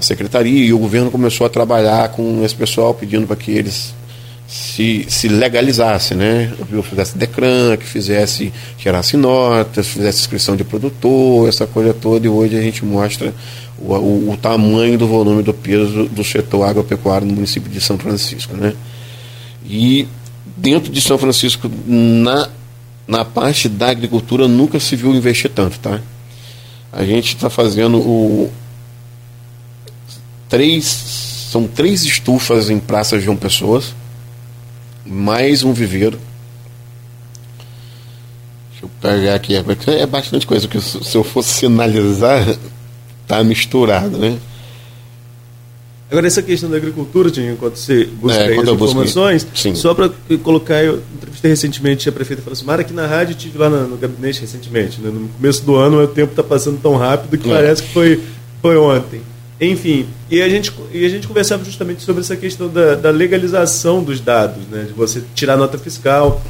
A 0.00 0.02
secretaria 0.02 0.64
e 0.64 0.72
o 0.72 0.78
governo 0.78 1.10
começou 1.10 1.46
a 1.46 1.50
trabalhar 1.50 2.08
com 2.08 2.42
esse 2.42 2.54
pessoal, 2.54 2.94
pedindo 2.94 3.26
para 3.26 3.36
que 3.36 3.50
eles 3.50 3.92
se, 4.48 5.04
se 5.10 5.28
legalizasse, 5.28 6.14
né? 6.14 6.50
Eu 6.72 6.82
fizesse 6.82 7.18
DECRAN, 7.18 7.76
que 7.76 7.84
fizesse, 7.84 8.50
gerasse 8.78 9.14
notas, 9.18 9.88
fizesse 9.88 10.20
inscrição 10.20 10.56
de 10.56 10.64
produtor, 10.64 11.50
essa 11.50 11.66
coisa 11.66 11.92
toda, 11.92 12.24
e 12.24 12.30
hoje 12.30 12.56
a 12.56 12.62
gente 12.62 12.82
mostra 12.82 13.34
o, 13.78 13.92
o, 13.92 14.30
o 14.30 14.36
tamanho 14.38 14.96
do 14.96 15.06
volume 15.06 15.42
do 15.42 15.52
peso 15.52 16.04
do 16.06 16.24
setor 16.24 16.64
agropecuário 16.64 17.26
no 17.26 17.34
município 17.34 17.70
de 17.70 17.78
São 17.78 17.98
Francisco, 17.98 18.56
né? 18.56 18.72
E 19.66 20.08
dentro 20.56 20.90
de 20.90 21.02
São 21.02 21.18
Francisco, 21.18 21.70
na, 21.86 22.48
na 23.06 23.22
parte 23.22 23.68
da 23.68 23.90
agricultura, 23.90 24.48
nunca 24.48 24.80
se 24.80 24.96
viu 24.96 25.14
investir 25.14 25.50
tanto, 25.50 25.78
tá? 25.78 26.00
A 26.90 27.04
gente 27.04 27.36
está 27.36 27.50
fazendo 27.50 27.98
o 27.98 28.50
três 30.50 30.84
são 31.50 31.66
três 31.66 32.04
estufas 32.04 32.68
em 32.68 32.78
praças 32.78 33.20
de 33.20 33.24
João 33.24 33.36
Pessoas 33.36 33.94
mais 35.06 35.62
um 35.64 35.72
viveiro. 35.72 36.18
Deixa 38.70 38.84
eu 38.84 38.90
pegar 39.00 39.34
aqui, 39.34 39.54
é 39.54 40.06
bastante 40.06 40.46
coisa, 40.46 40.68
porque 40.68 40.80
se 40.80 41.16
eu 41.16 41.24
fosse 41.24 41.50
sinalizar, 41.50 42.56
tá 43.26 43.42
misturado, 43.42 44.16
né? 44.18 44.38
Agora, 46.10 46.26
essa 46.26 46.42
questão 46.42 46.68
da 46.68 46.76
agricultura, 46.76 47.30
Tinho, 47.30 47.52
enquanto 47.52 47.76
você 47.76 48.04
busca 48.04 48.40
é, 48.40 48.56
informações, 48.56 49.46
só 49.74 49.94
para 49.94 50.10
colocar, 50.42 50.82
eu 50.82 51.00
entrevistei 51.14 51.50
recentemente 51.52 52.08
a 52.08 52.12
prefeita 52.12 52.42
Francimara 52.42 52.82
aqui 52.82 52.92
na 52.92 53.06
rádio, 53.06 53.32
estive 53.32 53.56
lá 53.56 53.70
no, 53.70 53.86
no, 53.86 53.96
gabinete 53.96 54.40
recentemente. 54.40 55.00
Né? 55.00 55.08
No 55.08 55.28
começo 55.28 55.64
do 55.64 55.76
ano, 55.76 56.02
o 56.02 56.08
tempo 56.08 56.32
está 56.32 56.42
passando 56.42 56.80
tão 56.80 56.96
rápido 56.96 57.38
que 57.38 57.48
é. 57.48 57.54
parece 57.54 57.84
que 57.84 57.92
foi, 57.92 58.20
foi 58.60 58.76
ontem. 58.76 59.20
Enfim, 59.60 60.06
e 60.30 60.40
a 60.40 60.48
gente, 60.48 60.72
e 60.90 61.04
a 61.04 61.08
gente 61.08 61.28
conversava 61.28 61.62
justamente 61.64 62.02
sobre 62.02 62.22
essa 62.22 62.34
questão 62.34 62.68
da, 62.68 62.94
da 62.94 63.10
legalização 63.10 64.02
dos 64.02 64.18
dados, 64.18 64.62
né? 64.70 64.84
de 64.84 64.92
você 64.94 65.22
tirar 65.34 65.56
nota 65.56 65.76
fiscal. 65.76 66.42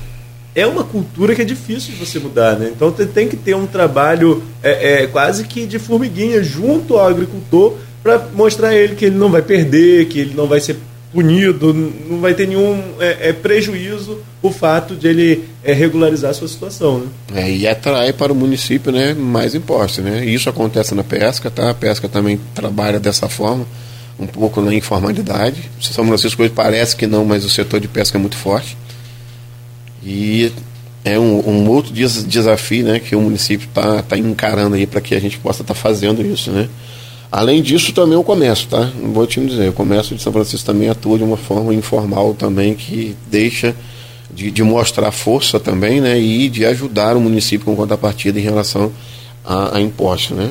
É 0.55 0.65
uma 0.67 0.85
cultura 0.85 1.35
que 1.35 1.43
é 1.43 1.45
difícil 1.45 1.93
de 1.95 2.05
você 2.05 2.19
mudar, 2.19 2.57
né? 2.57 2.73
Então 2.75 2.91
tem 2.91 3.29
que 3.29 3.37
ter 3.37 3.55
um 3.55 3.67
trabalho 3.67 4.43
é, 4.63 5.03
é 5.03 5.07
quase 5.07 5.45
que 5.45 5.65
de 5.65 5.79
formiguinha 5.79 6.43
junto 6.43 6.97
ao 6.97 7.07
agricultor 7.07 7.77
para 8.03 8.27
mostrar 8.35 8.69
a 8.69 8.75
ele 8.75 8.97
que 8.97 9.05
ele 9.05 9.17
não 9.17 9.31
vai 9.31 9.43
perder, 9.43 10.07
que 10.07 10.19
ele 10.19 10.35
não 10.35 10.47
vai 10.47 10.61
ser 10.61 10.77
punido, 11.13 11.75
não 11.75 12.21
vai 12.21 12.35
ter 12.35 12.47
nenhum 12.47 12.81
é, 13.01 13.29
é, 13.29 13.33
prejuízo 13.33 14.21
o 14.41 14.51
fato 14.51 14.95
de 14.95 15.09
ele 15.09 15.45
é, 15.63 15.73
regularizar 15.73 16.31
a 16.31 16.35
sua 16.35 16.49
situação. 16.49 16.99
Né? 17.31 17.43
É, 17.43 17.51
e 17.51 17.67
atrai 17.67 18.13
para 18.13 18.33
o 18.33 18.37
município 18.37 18.93
né, 18.93 19.13
mais 19.13 19.55
impostos. 19.55 20.05
Né? 20.05 20.25
Isso 20.25 20.49
acontece 20.49 20.95
na 20.95 21.03
pesca, 21.03 21.51
tá? 21.51 21.71
a 21.71 21.75
pesca 21.75 22.09
também 22.09 22.41
trabalha 22.55 23.01
dessa 23.01 23.29
forma, 23.29 23.67
um 24.19 24.27
pouco 24.27 24.61
na 24.61 24.73
informalidade. 24.73 25.71
São 25.81 26.07
Francisco 26.07 26.43
hoje 26.43 26.53
parece 26.55 26.95
que 26.95 27.07
não, 27.07 27.25
mas 27.25 27.45
o 27.45 27.51
setor 27.51 27.81
de 27.81 27.89
pesca 27.89 28.17
é 28.17 28.21
muito 28.21 28.37
forte. 28.37 28.77
E 30.03 30.53
é 31.05 31.19
um, 31.19 31.49
um 31.49 31.69
outro 31.69 31.93
des 31.93 32.25
desafio 32.25 32.85
né, 32.85 33.01
que 33.01 33.17
o 33.17 33.21
município 33.21 33.67
está 33.67 34.03
tá 34.03 34.17
encarando 34.17 34.77
aí 34.77 34.87
para 34.87 35.01
que 35.01 35.15
a 35.15 35.21
gente 35.21 35.39
possa 35.39 35.63
estar 35.63 35.75
tá 35.75 35.81
fazendo 35.81 36.25
isso. 36.25 36.51
Né? 36.51 36.69
Além 37.31 37.63
disso, 37.63 37.93
também 37.93 38.19
o 38.19 38.25
comércio, 38.25 38.69
tá? 38.69 38.91
Vou 39.13 39.25
te 39.27 39.41
dizer, 39.41 39.69
o 39.69 39.73
comércio 39.73 40.17
de 40.17 40.23
São 40.23 40.33
Francisco 40.33 40.67
também 40.67 40.89
atua 40.89 41.17
de 41.17 41.23
uma 41.23 41.37
forma 41.37 41.73
informal 41.73 42.35
também, 42.35 42.75
que 42.75 43.17
deixa 43.31 43.75
de, 44.33 44.51
de 44.51 44.63
mostrar 44.65 45.13
força 45.13 45.61
também, 45.61 46.01
né? 46.01 46.19
E 46.19 46.49
de 46.49 46.65
ajudar 46.65 47.17
o 47.17 47.21
município 47.21 47.65
com 47.65 47.77
contrapartida 47.77 48.39
em 48.39 48.43
relação 48.43 48.93
a, 49.45 49.77
a 49.77 49.81
impostos, 49.81 50.37
né? 50.37 50.51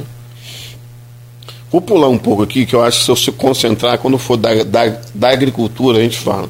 Vou 1.72 1.82
pular 1.82 2.08
um 2.08 2.18
pouco 2.18 2.44
aqui, 2.44 2.66
que 2.66 2.74
eu 2.74 2.82
acho 2.82 3.00
que 3.00 3.06
se 3.06 3.12
eu 3.12 3.16
se 3.16 3.32
concentrar, 3.32 3.98
quando 4.00 4.18
for 4.18 4.38
da, 4.38 4.64
da, 4.64 4.98
da 5.14 5.30
agricultura, 5.30 6.00
a 6.00 6.02
gente 6.02 6.18
fala. 6.18 6.50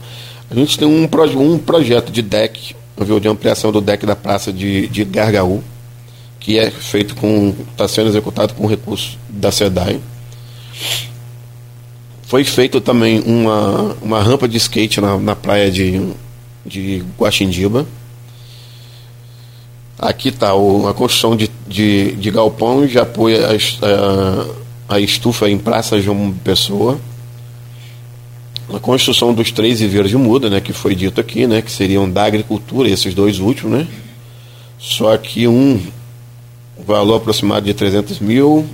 A 0.50 0.56
gente 0.56 0.78
tem 0.78 0.88
um, 0.88 1.08
proje 1.08 1.36
um 1.36 1.58
projeto 1.58 2.12
de 2.12 2.22
deck, 2.22 2.76
de 3.20 3.28
ampliação 3.28 3.72
do 3.72 3.82
deck 3.82 4.06
da 4.06 4.16
praça 4.16 4.54
de, 4.54 4.88
de 4.88 5.04
Gargaú, 5.04 5.64
que 6.40 6.58
é 6.58 6.70
feito 6.72 7.16
com. 7.16 7.54
está 7.72 7.88
sendo 7.88 8.10
executado 8.10 8.54
com 8.54 8.66
recursos 8.66 9.18
da 9.28 9.52
SEDAI. 9.52 10.00
Foi 12.24 12.44
feito 12.44 12.80
também 12.80 13.22
uma, 13.26 13.96
uma 14.02 14.22
rampa 14.22 14.48
de 14.48 14.58
skate 14.58 15.02
na, 15.02 15.18
na 15.18 15.36
praia 15.36 15.72
de, 15.72 16.00
de 16.66 17.04
Guaxindiba. 17.18 17.88
Aqui 19.98 20.30
está 20.30 20.52
a 20.52 20.94
construção 20.94 21.36
de, 21.36 21.50
de, 21.68 22.12
de 22.14 22.32
galpão 22.32 22.86
de 22.86 23.00
apoio 23.00 23.38
a, 23.44 23.50
a, 24.92 24.96
a 24.96 25.00
estufa 25.00 25.50
em 25.50 25.58
Praça 25.58 26.00
João 26.00 26.32
Pessoa. 26.44 27.00
A 28.74 28.80
construção 28.80 29.34
dos 29.34 29.52
três 29.52 29.80
viveiros 29.80 30.12
de 30.12 30.18
muda, 30.18 30.50
né, 30.50 30.62
que 30.62 30.72
foi 30.72 30.94
dito 30.94 31.20
aqui, 31.20 31.48
né, 31.48 31.62
que 31.62 31.72
seriam 31.72 32.08
da 32.10 32.24
agricultura, 32.24 32.88
esses 32.88 33.16
dois 33.16 33.40
últimos, 33.40 33.80
né? 33.80 33.88
Só 34.78 35.18
que 35.18 35.48
um 35.48 35.82
valor 36.86 37.16
aproximado 37.16 37.66
de 37.66 37.74
300 37.74 38.20
mil, 38.20 38.66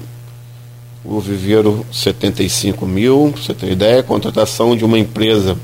o 1.05 1.19
viveiro 1.19 1.85
75 1.91 2.85
mil, 2.85 3.31
você 3.31 3.53
tem 3.53 3.71
ideia, 3.71 4.01
contratação 4.01 4.75
de 4.75 4.83
uma 4.83 4.97
empresa 4.97 5.55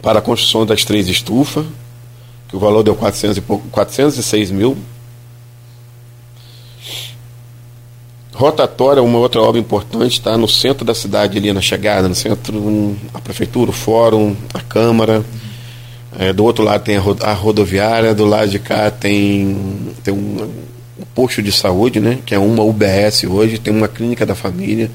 para 0.00 0.20
a 0.20 0.22
construção 0.22 0.64
das 0.64 0.84
três 0.84 1.08
estufas, 1.08 1.66
que 2.48 2.56
o 2.56 2.58
valor 2.58 2.82
deu 2.82 2.94
400 2.94 3.36
e 3.36 3.40
pouco, 3.40 3.68
406 3.68 4.50
mil. 4.50 4.76
Rotatória, 8.32 9.02
uma 9.02 9.18
outra 9.18 9.42
obra 9.42 9.60
importante, 9.60 10.12
está 10.12 10.38
no 10.38 10.46
centro 10.46 10.84
da 10.84 10.94
cidade, 10.94 11.36
ali 11.36 11.52
na 11.52 11.60
chegada, 11.60 12.08
no 12.08 12.14
centro, 12.14 12.96
a 13.12 13.20
prefeitura, 13.20 13.70
o 13.70 13.74
fórum, 13.74 14.36
a 14.54 14.60
Câmara. 14.60 15.24
É, 16.16 16.32
do 16.32 16.44
outro 16.44 16.64
lado 16.64 16.82
tem 16.84 16.96
a, 16.96 17.32
rodoviária, 17.32 18.14
do 18.14 18.24
lado 18.24 18.48
de 18.48 18.58
cá 18.58 18.90
tem, 18.90 19.92
tem 20.02 20.14
um, 20.14 20.67
um 20.98 21.04
posto 21.14 21.42
de 21.42 21.52
saúde, 21.52 22.00
né, 22.00 22.18
que 22.24 22.34
é 22.34 22.38
uma 22.38 22.62
UBS 22.62 23.24
hoje, 23.24 23.58
tem 23.58 23.72
uma 23.72 23.88
clínica 23.88 24.26
da 24.26 24.34
família, 24.34 24.90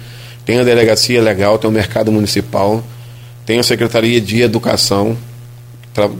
tem 0.45 0.59
a 0.59 0.63
delegacia 0.63 1.21
legal, 1.21 1.57
tem 1.57 1.69
o 1.69 1.73
mercado 1.73 2.11
municipal, 2.11 2.83
tem 3.45 3.59
a 3.59 3.63
Secretaria 3.63 4.19
de 4.19 4.41
Educação, 4.41 5.17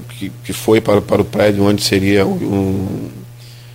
que, 0.10 0.32
que 0.44 0.54
foi 0.54 0.80
para, 0.80 1.02
para 1.02 1.22
o 1.22 1.26
prédio 1.26 1.64
onde 1.64 1.84
seria 1.84 2.26
o, 2.26 3.12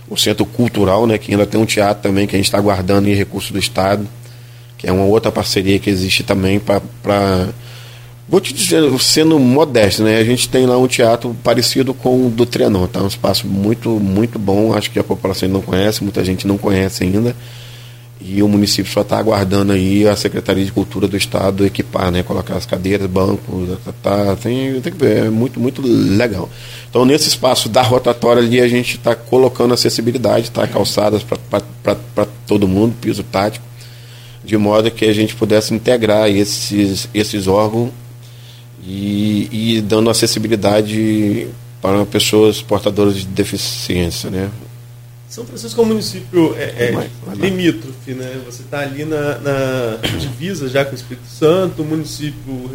o 0.09 0.17
Centro 0.17 0.45
Cultural, 0.45 1.05
né, 1.05 1.17
que 1.17 1.31
ainda 1.31 1.45
tem 1.45 1.59
um 1.59 1.65
teatro 1.65 2.03
também 2.03 2.25
que 2.25 2.35
a 2.35 2.39
gente 2.39 2.47
está 2.47 2.59
guardando 2.59 3.07
em 3.07 3.13
recurso 3.13 3.53
do 3.53 3.59
Estado, 3.59 4.07
que 4.77 4.87
é 4.87 4.91
uma 4.91 5.03
outra 5.03 5.31
parceria 5.31 5.77
que 5.77 5.89
existe 5.89 6.23
também 6.23 6.59
para. 6.59 7.49
Vou 8.29 8.39
te 8.39 8.53
dizer, 8.53 8.83
sendo 8.99 9.39
modesto, 9.39 10.03
né? 10.03 10.17
A 10.17 10.23
gente 10.23 10.47
tem 10.47 10.67
lá 10.67 10.77
um 10.77 10.85
teatro 10.85 11.35
parecido 11.43 11.95
com 11.95 12.27
o 12.27 12.29
do 12.29 12.45
Trianon, 12.45 12.85
tá? 12.85 13.01
Um 13.01 13.07
espaço 13.07 13.47
muito, 13.47 13.89
muito 13.89 14.37
bom, 14.37 14.71
acho 14.71 14.91
que 14.91 14.99
a 14.99 15.03
população 15.03 15.49
não 15.49 15.63
conhece, 15.63 16.03
muita 16.03 16.23
gente 16.23 16.45
não 16.45 16.55
conhece 16.55 17.03
ainda. 17.03 17.35
E 18.21 18.43
o 18.43 18.47
município 18.47 18.91
só 18.91 19.01
está 19.01 19.17
aguardando 19.17 19.71
aí 19.71 20.07
a 20.07 20.15
Secretaria 20.15 20.63
de 20.63 20.71
Cultura 20.71 21.07
do 21.07 21.17
Estado 21.17 21.65
equipar, 21.65 22.11
né? 22.11 22.21
Colocar 22.21 22.55
as 22.55 22.67
cadeiras, 22.67 23.09
bancos, 23.09 23.79
tá, 23.83 23.93
tá, 24.03 24.35
tem, 24.35 24.79
tem 24.79 24.93
que 24.93 24.99
ver, 24.99 25.25
é 25.25 25.29
muito, 25.31 25.59
muito 25.59 25.81
legal. 25.81 26.47
Então, 26.87 27.05
nesse 27.05 27.29
espaço 27.29 27.67
da 27.67 27.81
rotatória 27.81 28.43
ali, 28.43 28.61
a 28.61 28.67
gente 28.67 28.97
está 28.97 29.15
colocando 29.15 29.73
acessibilidade, 29.73 30.51
tá? 30.51 30.67
Calçadas 30.67 31.23
para 31.23 32.27
todo 32.45 32.67
mundo, 32.67 32.93
piso 33.01 33.23
tático, 33.23 33.65
de 34.45 34.55
modo 34.55 34.91
que 34.91 35.05
a 35.05 35.13
gente 35.13 35.35
pudesse 35.35 35.73
integrar 35.73 36.29
esses, 36.29 37.09
esses 37.11 37.47
órgãos 37.47 37.89
e, 38.83 39.75
e 39.77 39.81
dando 39.81 40.09
acessibilidade 40.09 41.47
para 41.81 42.05
pessoas 42.05 42.61
portadoras 42.61 43.15
de 43.15 43.25
deficiência, 43.25 44.29
né? 44.29 44.49
São 45.29 45.45
Francisco 45.45 45.79
é 45.79 45.83
um 45.83 45.87
município 45.87 46.55
é, 46.57 46.63
é 46.63 47.09
limítrofe, 47.35 48.13
né? 48.13 48.41
Você 48.45 48.63
está 48.63 48.79
ali 48.79 49.05
na, 49.05 49.37
na, 49.37 49.97
divisa 50.17 50.67
já 50.67 50.83
com 50.83 50.91
o 50.91 50.95
Espírito 50.95 51.27
Santo, 51.27 51.83
um 51.83 51.85
município, 51.85 52.71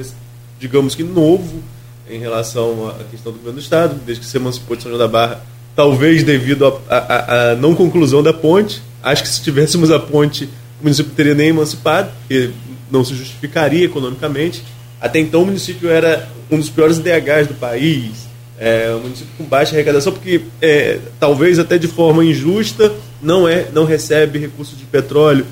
digamos 0.60 0.94
que 0.94 1.02
novo 1.02 1.60
em 2.08 2.20
relação 2.20 2.88
à 2.88 3.04
questão 3.10 3.32
do 3.32 3.38
governo 3.38 3.58
do 3.58 3.62
Estado, 3.62 4.00
desde 4.06 4.22
que 4.22 4.30
se 4.30 4.36
emancipou 4.36 4.76
de 4.76 4.82
São 4.82 4.90
João 4.90 5.00
da 5.00 5.08
Barra, 5.08 5.44
talvez 5.74 6.22
devido 6.22 6.80
à 6.88 7.56
não 7.58 7.74
conclusão 7.74 8.22
da 8.22 8.32
ponte. 8.32 8.80
Acho 9.02 9.22
que 9.22 9.28
se 9.28 9.42
tivéssemos 9.42 9.90
a 9.90 9.98
ponte, 9.98 10.44
o 10.80 10.84
município 10.84 11.12
teria 11.12 11.34
nem 11.34 11.48
emancipado, 11.48 12.10
porque 12.20 12.50
não 12.90 13.04
se 13.04 13.14
justificaria 13.14 13.84
economicamente. 13.84 14.62
Até 15.04 15.18
então 15.18 15.42
o 15.42 15.44
município 15.46 15.90
era 15.90 16.26
um 16.50 16.58
dos 16.58 16.70
piores 16.70 16.98
DHs 16.98 17.48
do 17.48 17.54
país, 17.60 18.26
é 18.58 18.90
um 18.94 19.00
município 19.00 19.34
com 19.36 19.44
baixa 19.44 19.74
arrecadação, 19.74 20.14
porque 20.14 20.40
é, 20.62 20.98
talvez 21.20 21.58
até 21.58 21.76
de 21.76 21.86
forma 21.86 22.24
injusta 22.24 22.90
não, 23.20 23.46
é, 23.46 23.66
não 23.70 23.84
recebe 23.84 24.38
recursos 24.38 24.78
de 24.78 24.84
petróleo. 24.84 25.44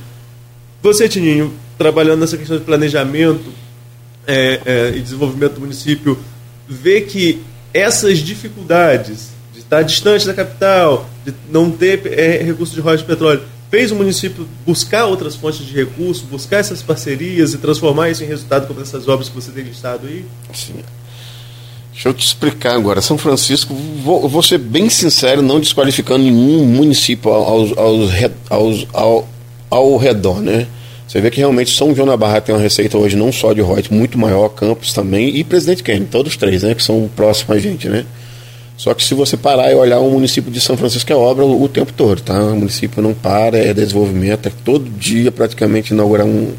Você, 0.82 1.06
Tininho, 1.06 1.52
trabalhando 1.76 2.20
nessa 2.20 2.38
questão 2.38 2.56
de 2.56 2.64
planejamento 2.64 3.52
é, 4.26 4.60
é, 4.64 4.96
e 4.96 5.00
desenvolvimento 5.00 5.56
do 5.56 5.60
município, 5.60 6.18
vê 6.66 7.02
que 7.02 7.42
essas 7.74 8.20
dificuldades 8.20 9.32
de 9.52 9.58
estar 9.58 9.82
distante 9.82 10.26
da 10.26 10.32
capital, 10.32 11.10
de 11.26 11.34
não 11.50 11.70
ter 11.70 12.00
é, 12.06 12.42
recursos 12.42 12.74
de 12.74 12.80
rocha 12.80 12.96
de 12.98 13.04
petróleo, 13.04 13.42
fez 13.72 13.90
o 13.90 13.96
município 13.96 14.46
buscar 14.66 15.06
outras 15.06 15.34
fontes 15.34 15.64
de 15.64 15.74
recursos, 15.74 16.22
buscar 16.22 16.58
essas 16.58 16.82
parcerias 16.82 17.54
e 17.54 17.58
transformar 17.58 18.10
isso 18.10 18.22
em 18.22 18.26
resultado 18.26 18.66
como 18.66 18.82
essas 18.82 19.08
obras 19.08 19.30
que 19.30 19.34
você 19.34 19.50
tem 19.50 19.64
listado 19.64 20.06
aí? 20.06 20.26
Sim. 20.52 20.74
Deixa 21.90 22.10
eu 22.10 22.12
te 22.12 22.26
explicar 22.26 22.74
agora. 22.74 23.00
São 23.00 23.16
Francisco, 23.16 23.74
vou, 24.04 24.28
vou 24.28 24.42
ser 24.42 24.58
bem 24.58 24.90
sincero, 24.90 25.40
não 25.40 25.58
desqualificando 25.58 26.22
nenhum 26.22 26.66
município 26.66 27.30
aos, 27.32 27.76
aos, 27.78 28.10
aos, 28.50 28.86
ao, 28.92 29.28
ao 29.70 29.96
redor, 29.96 30.42
né? 30.42 30.66
Você 31.08 31.22
vê 31.22 31.30
que 31.30 31.38
realmente 31.38 31.74
São 31.74 31.94
João 31.94 32.08
da 32.08 32.16
Barra 32.16 32.42
tem 32.42 32.54
uma 32.54 32.60
receita 32.60 32.98
hoje 32.98 33.16
não 33.16 33.32
só 33.32 33.54
de 33.54 33.62
Reut, 33.62 33.90
muito 33.90 34.18
maior, 34.18 34.50
Campos 34.50 34.92
também, 34.92 35.34
e 35.34 35.42
Presidente 35.42 35.82
Kennedy, 35.82 36.10
todos 36.10 36.36
três, 36.36 36.62
né? 36.62 36.74
Que 36.74 36.84
são 36.84 37.08
próximos 37.16 37.56
a 37.56 37.58
gente, 37.58 37.88
né? 37.88 38.04
Só 38.76 38.94
que 38.94 39.04
se 39.04 39.14
você 39.14 39.36
parar 39.36 39.70
e 39.70 39.74
olhar 39.74 40.00
o 40.00 40.10
município 40.10 40.50
de 40.50 40.60
São 40.60 40.76
Francisco 40.76 41.12
é 41.12 41.16
obra 41.16 41.44
o, 41.44 41.68
tempo 41.68 41.92
todo, 41.92 42.20
tá? 42.20 42.42
O 42.42 42.56
município 42.56 43.02
não 43.02 43.14
para, 43.14 43.58
é 43.58 43.72
desenvolvimento, 43.72 44.48
é 44.48 44.52
todo 44.64 44.90
dia 44.90 45.30
praticamente 45.30 45.92
inaugurar 45.92 46.26
um, 46.26 46.52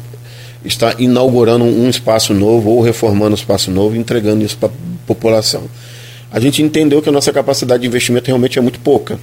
está 0.64 0.94
inaugurando 0.98 1.64
um 1.64 1.88
espaço 1.88 2.32
novo 2.32 2.70
ou 2.70 2.80
reformando 2.80 3.32
um 3.32 3.34
espaço 3.34 3.70
novo 3.70 3.96
entregando 3.96 4.44
isso 4.44 4.56
para 4.56 4.70
população. 5.06 5.64
A 6.32 6.40
gente 6.40 6.62
entendeu 6.62 7.02
que 7.02 7.08
a 7.08 7.12
nossa 7.12 7.32
capacidade 7.32 7.82
de 7.82 7.86
investimento 7.86 8.26
realmente 8.26 8.58
é 8.58 8.62
muito 8.62 8.80
pouca. 8.80 9.18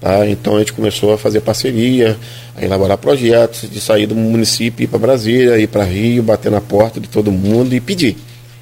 Tá? 0.00 0.26
Então 0.28 0.56
a 0.56 0.58
gente 0.60 0.72
começou 0.72 1.12
a 1.12 1.18
fazer 1.18 1.40
parceria, 1.40 2.16
a 2.56 2.64
elaborar 2.64 2.98
projetos, 2.98 3.68
de 3.68 3.80
sair 3.80 4.06
do 4.06 4.14
município, 4.14 4.84
ir 4.84 4.86
para 4.86 4.98
Brasília, 4.98 5.58
ir 5.58 5.66
para 5.66 5.82
Rio, 5.84 6.22
bater 6.22 6.52
na 6.52 6.60
porta 6.60 7.00
de 7.00 7.08
todo 7.08 7.32
mundo 7.32 7.74
e 7.74 7.80
pedir. 7.80 8.16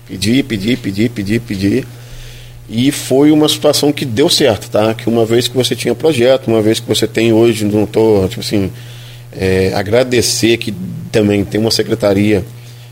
Pedir, 0.08 0.44
pedir, 0.44 0.78
pedir, 0.78 1.10
pedir, 1.10 1.40
pedir. 1.40 1.86
E 2.68 2.90
foi 2.90 3.30
uma 3.30 3.48
situação 3.48 3.92
que 3.92 4.04
deu 4.04 4.28
certo, 4.28 4.70
tá? 4.70 4.94
Que 4.94 5.08
uma 5.08 5.24
vez 5.24 5.48
que 5.48 5.56
você 5.56 5.74
tinha 5.74 5.94
projeto, 5.94 6.48
uma 6.48 6.62
vez 6.62 6.80
que 6.80 6.88
você 6.88 7.06
tem 7.06 7.32
hoje, 7.32 7.64
não 7.64 7.84
estou, 7.84 8.28
tipo 8.28 8.40
assim, 8.40 8.70
é, 9.32 9.72
agradecer 9.74 10.56
que 10.56 10.72
também 11.10 11.44
tem 11.44 11.60
uma 11.60 11.70
secretaria 11.70 12.44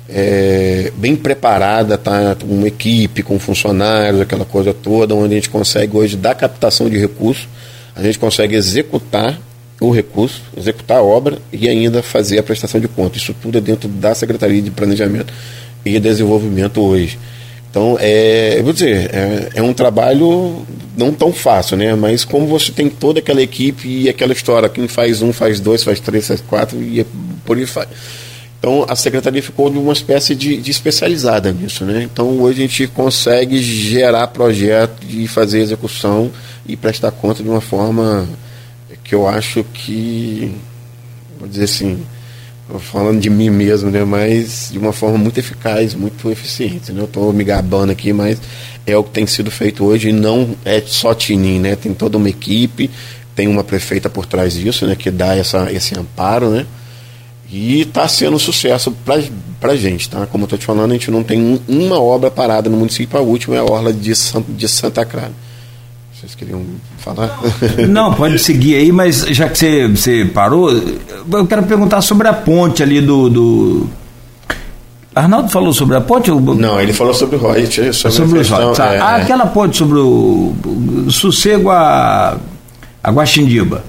é, 0.08 0.92
bem 0.96 1.14
preparada, 1.14 1.96
tá? 1.96 2.36
uma 2.44 2.66
equipe 2.66 3.22
com 3.22 3.38
funcionários, 3.38 4.20
aquela 4.20 4.44
coisa 4.44 4.74
toda, 4.74 5.14
onde 5.14 5.34
a 5.34 5.36
gente 5.36 5.50
consegue 5.50 5.96
hoje 5.96 6.16
dar 6.16 6.34
captação 6.34 6.90
de 6.90 6.98
recursos, 6.98 7.48
a 7.94 8.02
gente 8.02 8.18
consegue 8.18 8.56
executar 8.56 9.38
o 9.80 9.90
recurso, 9.90 10.42
executar 10.56 10.98
a 10.98 11.02
obra 11.02 11.38
e 11.52 11.68
ainda 11.68 12.02
fazer 12.02 12.38
a 12.38 12.42
prestação 12.42 12.80
de 12.80 12.88
contas. 12.88 13.22
Isso 13.22 13.34
tudo 13.40 13.56
é 13.56 13.60
dentro 13.60 13.88
da 13.88 14.14
Secretaria 14.14 14.60
de 14.60 14.70
Planejamento 14.70 15.32
e 15.84 15.98
Desenvolvimento 15.98 16.82
hoje. 16.82 17.18
Então, 17.70 17.96
é, 18.00 18.58
eu 18.58 18.64
vou 18.64 18.72
dizer, 18.72 19.10
é, 19.14 19.50
é, 19.54 19.62
um 19.62 19.72
trabalho 19.72 20.66
não 20.96 21.12
tão 21.12 21.32
fácil, 21.32 21.76
né? 21.76 21.94
Mas 21.94 22.24
como 22.24 22.46
você 22.46 22.72
tem 22.72 22.90
toda 22.90 23.20
aquela 23.20 23.40
equipe 23.40 23.88
e 23.88 24.08
aquela 24.08 24.32
história, 24.32 24.68
quem 24.68 24.88
faz 24.88 25.22
um, 25.22 25.32
faz 25.32 25.60
dois, 25.60 25.84
faz 25.84 26.00
três, 26.00 26.26
faz 26.26 26.40
quatro 26.40 26.82
e 26.82 27.00
é 27.00 27.06
por 27.44 27.56
aí 27.56 27.66
faz. 27.66 27.88
Então 28.58 28.84
a 28.88 28.96
secretaria 28.96 29.42
ficou 29.42 29.70
de 29.70 29.78
uma 29.78 29.92
espécie 29.92 30.34
de, 30.34 30.56
de, 30.58 30.70
especializada 30.70 31.50
nisso, 31.52 31.84
né? 31.84 32.02
Então 32.02 32.40
hoje 32.40 32.58
a 32.58 32.66
gente 32.66 32.86
consegue 32.88 33.62
gerar 33.62 34.26
projeto 34.26 35.06
e 35.08 35.26
fazer 35.28 35.60
execução 35.60 36.30
e 36.66 36.76
prestar 36.76 37.12
conta 37.12 37.42
de 37.42 37.48
uma 37.48 37.60
forma 37.60 38.28
que 39.02 39.14
eu 39.14 39.26
acho 39.26 39.64
que, 39.72 40.54
vou 41.38 41.48
dizer 41.48 41.64
assim, 41.64 42.04
falando 42.78 43.20
de 43.20 43.28
mim 43.28 43.50
mesmo, 43.50 43.90
né? 43.90 44.04
Mas 44.04 44.68
de 44.72 44.78
uma 44.78 44.92
forma 44.92 45.18
muito 45.18 45.38
eficaz, 45.38 45.94
muito 45.94 46.30
eficiente. 46.30 46.92
Né? 46.92 47.00
Eu 47.00 47.06
estou 47.06 47.32
me 47.32 47.42
gabando 47.42 47.90
aqui, 47.90 48.12
mas 48.12 48.40
é 48.86 48.96
o 48.96 49.02
que 49.02 49.10
tem 49.10 49.26
sido 49.26 49.50
feito 49.50 49.84
hoje 49.84 50.10
e 50.10 50.12
não 50.12 50.54
é 50.64 50.80
só 50.84 51.14
Tinim, 51.14 51.58
né? 51.58 51.76
Tem 51.76 51.92
toda 51.92 52.16
uma 52.16 52.28
equipe, 52.28 52.90
tem 53.34 53.48
uma 53.48 53.64
prefeita 53.64 54.08
por 54.08 54.26
trás 54.26 54.54
disso, 54.54 54.86
né? 54.86 54.94
Que 54.94 55.10
dá 55.10 55.34
essa, 55.36 55.72
esse 55.72 55.98
amparo, 55.98 56.50
né? 56.50 56.66
E 57.52 57.80
está 57.80 58.06
sendo 58.06 58.36
um 58.36 58.38
sucesso 58.38 58.94
para 59.60 59.72
a 59.72 59.76
gente, 59.76 60.08
tá? 60.08 60.24
Como 60.26 60.44
eu 60.44 60.46
estou 60.46 60.58
te 60.58 60.64
falando, 60.64 60.90
a 60.92 60.94
gente 60.94 61.10
não 61.10 61.24
tem 61.24 61.40
um, 61.40 61.58
uma 61.66 62.00
obra 62.00 62.30
parada 62.30 62.70
no 62.70 62.76
município, 62.76 63.18
a 63.18 63.22
última 63.22 63.56
é 63.56 63.58
a 63.58 63.64
Orla 63.64 63.92
de, 63.92 64.14
San, 64.14 64.44
de 64.48 64.68
Santa 64.68 65.04
Clara. 65.04 65.32
Vocês 66.20 66.34
queriam 66.34 66.62
falar? 66.98 67.40
Não, 67.88 68.12
pode 68.12 68.38
seguir 68.44 68.74
aí, 68.74 68.92
mas 68.92 69.24
já 69.28 69.48
que 69.48 69.56
você, 69.56 69.88
você 69.88 70.24
parou, 70.26 70.70
eu 70.70 71.46
quero 71.46 71.62
perguntar 71.62 72.02
sobre 72.02 72.28
a 72.28 72.32
ponte 72.34 72.82
ali 72.82 73.00
do. 73.00 73.30
do... 73.30 73.86
Arnaldo 75.14 75.48
falou 75.48 75.72
sobre 75.72 75.96
a 75.96 76.00
ponte? 76.02 76.30
Não, 76.30 76.78
ele 76.78 76.92
falou 76.92 77.14
sobre 77.14 77.36
o 77.36 77.50
Reut. 77.50 77.94
Sobre, 77.94 78.16
sobre 78.16 78.38
o 78.38 78.42
Reut. 78.42 78.76
Tá. 78.76 78.94
É, 78.94 79.00
ah, 79.00 79.18
é. 79.18 79.22
aquela 79.22 79.46
ponte 79.46 79.78
sobre 79.78 79.98
o, 79.98 80.54
o 81.06 81.10
sossego 81.10 81.70
a, 81.70 82.36
a 83.02 83.10
Guaxindiba. 83.10 83.82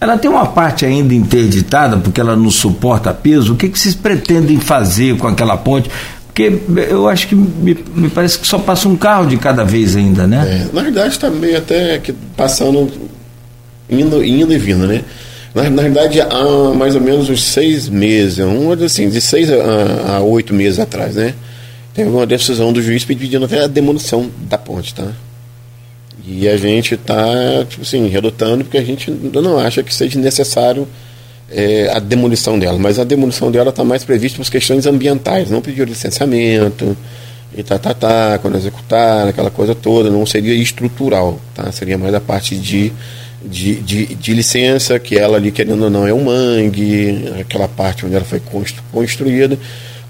Ela 0.00 0.16
tem 0.16 0.30
uma 0.30 0.46
parte 0.46 0.86
ainda 0.86 1.12
interditada, 1.12 1.96
porque 1.96 2.20
ela 2.20 2.36
não 2.36 2.52
suporta 2.52 3.12
peso. 3.12 3.54
O 3.54 3.56
que, 3.56 3.68
que 3.68 3.76
vocês 3.76 3.96
pretendem 3.96 4.60
fazer 4.60 5.16
com 5.16 5.26
aquela 5.26 5.56
ponte? 5.56 5.90
Porque 6.38 6.88
eu 6.88 7.08
acho 7.08 7.26
que 7.26 7.34
me, 7.34 7.76
me 7.96 8.08
parece 8.08 8.38
que 8.38 8.46
só 8.46 8.60
passa 8.60 8.88
um 8.88 8.96
carro 8.96 9.26
de 9.26 9.36
cada 9.36 9.64
vez 9.64 9.96
ainda, 9.96 10.24
né? 10.24 10.68
É, 10.70 10.72
na 10.72 10.82
verdade 10.82 11.08
está 11.08 11.28
meio 11.28 11.58
até 11.58 11.98
que 11.98 12.12
passando, 12.36 12.88
indo, 13.90 14.24
indo 14.24 14.52
e 14.52 14.56
vindo, 14.58 14.86
né? 14.86 15.02
Na, 15.52 15.68
na 15.68 15.82
verdade, 15.82 16.20
há 16.20 16.74
mais 16.76 16.94
ou 16.94 17.00
menos 17.00 17.28
uns 17.28 17.42
seis 17.42 17.88
meses, 17.88 18.38
um, 18.38 18.70
assim, 18.84 19.08
de 19.08 19.20
seis 19.20 19.50
a, 19.50 20.18
a 20.18 20.20
oito 20.20 20.54
meses 20.54 20.78
atrás, 20.78 21.16
né? 21.16 21.34
Teve 21.92 22.08
uma 22.08 22.24
decisão 22.24 22.72
do 22.72 22.80
juiz 22.80 23.04
pedindo 23.04 23.44
até 23.44 23.64
a 23.64 23.66
demolição 23.66 24.30
da 24.48 24.56
ponte, 24.56 24.94
tá? 24.94 25.08
E 26.24 26.48
a 26.48 26.56
gente 26.56 26.94
está, 26.94 27.64
tipo 27.68 27.82
assim, 27.82 28.06
relutando 28.06 28.62
porque 28.62 28.78
a 28.78 28.84
gente 28.84 29.10
não 29.10 29.58
acha 29.58 29.82
que 29.82 29.92
seja 29.92 30.20
necessário 30.20 30.86
é, 31.50 31.90
a 31.92 31.98
demolição 31.98 32.58
dela. 32.58 32.78
Mas 32.78 32.98
a 32.98 33.04
demolição 33.04 33.50
dela 33.50 33.70
está 33.70 33.84
mais 33.84 34.04
prevista 34.04 34.42
por 34.42 34.50
questões 34.50 34.86
ambientais, 34.86 35.50
não 35.50 35.60
pediu 35.60 35.84
licenciamento 35.84 36.96
e 37.56 37.62
tá, 37.62 37.78
tá, 37.78 37.94
tá, 37.94 38.38
quando 38.40 38.56
executar, 38.56 39.28
aquela 39.28 39.50
coisa 39.50 39.74
toda, 39.74 40.10
não 40.10 40.26
seria 40.26 40.54
estrutural, 40.54 41.40
tá? 41.54 41.72
Seria 41.72 41.96
mais 41.96 42.14
a 42.14 42.20
parte 42.20 42.56
de, 42.56 42.92
de, 43.44 43.76
de, 43.76 44.14
de 44.14 44.34
licença, 44.34 44.98
que 44.98 45.18
ela 45.18 45.38
ali, 45.38 45.50
querendo 45.50 45.84
ou 45.84 45.90
não, 45.90 46.06
é 46.06 46.12
um 46.12 46.24
mangue, 46.24 47.32
aquela 47.40 47.66
parte 47.66 48.04
onde 48.04 48.14
ela 48.14 48.24
foi 48.24 48.40
constru, 48.40 48.82
construída 48.92 49.58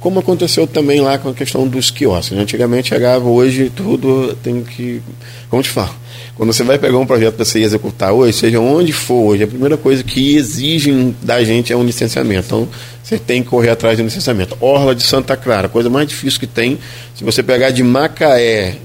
como 0.00 0.20
aconteceu 0.20 0.66
também 0.66 1.00
lá 1.00 1.18
com 1.18 1.28
a 1.28 1.34
questão 1.34 1.66
dos 1.66 1.90
quiosques. 1.90 2.36
Antigamente 2.38 2.90
chegava, 2.90 3.28
hoje 3.28 3.70
tudo 3.74 4.36
tem 4.42 4.62
que. 4.62 5.02
Como 5.50 5.62
te 5.62 5.68
falo? 5.68 5.94
Quando 6.38 6.52
você 6.52 6.62
vai 6.62 6.78
pegar 6.78 6.96
um 6.98 7.04
projeto 7.04 7.34
para 7.34 7.44
você 7.44 7.58
executar 7.58 8.12
hoje, 8.12 8.32
seja 8.32 8.60
onde 8.60 8.92
for 8.92 9.32
hoje, 9.32 9.42
a 9.42 9.46
primeira 9.48 9.76
coisa 9.76 10.04
que 10.04 10.36
exigem 10.36 11.14
da 11.20 11.42
gente 11.42 11.72
é 11.72 11.76
um 11.76 11.82
licenciamento. 11.82 12.46
Então, 12.46 12.68
você 13.02 13.18
tem 13.18 13.42
que 13.42 13.48
correr 13.48 13.70
atrás 13.70 13.96
de 13.96 14.04
um 14.04 14.06
licenciamento. 14.06 14.56
Orla 14.60 14.94
de 14.94 15.02
Santa 15.02 15.36
Clara, 15.36 15.66
a 15.66 15.68
coisa 15.68 15.90
mais 15.90 16.06
difícil 16.06 16.38
que 16.38 16.46
tem, 16.46 16.78
se 17.16 17.24
você 17.24 17.42
pegar 17.42 17.70
de 17.70 17.82
Macaé 17.82 18.76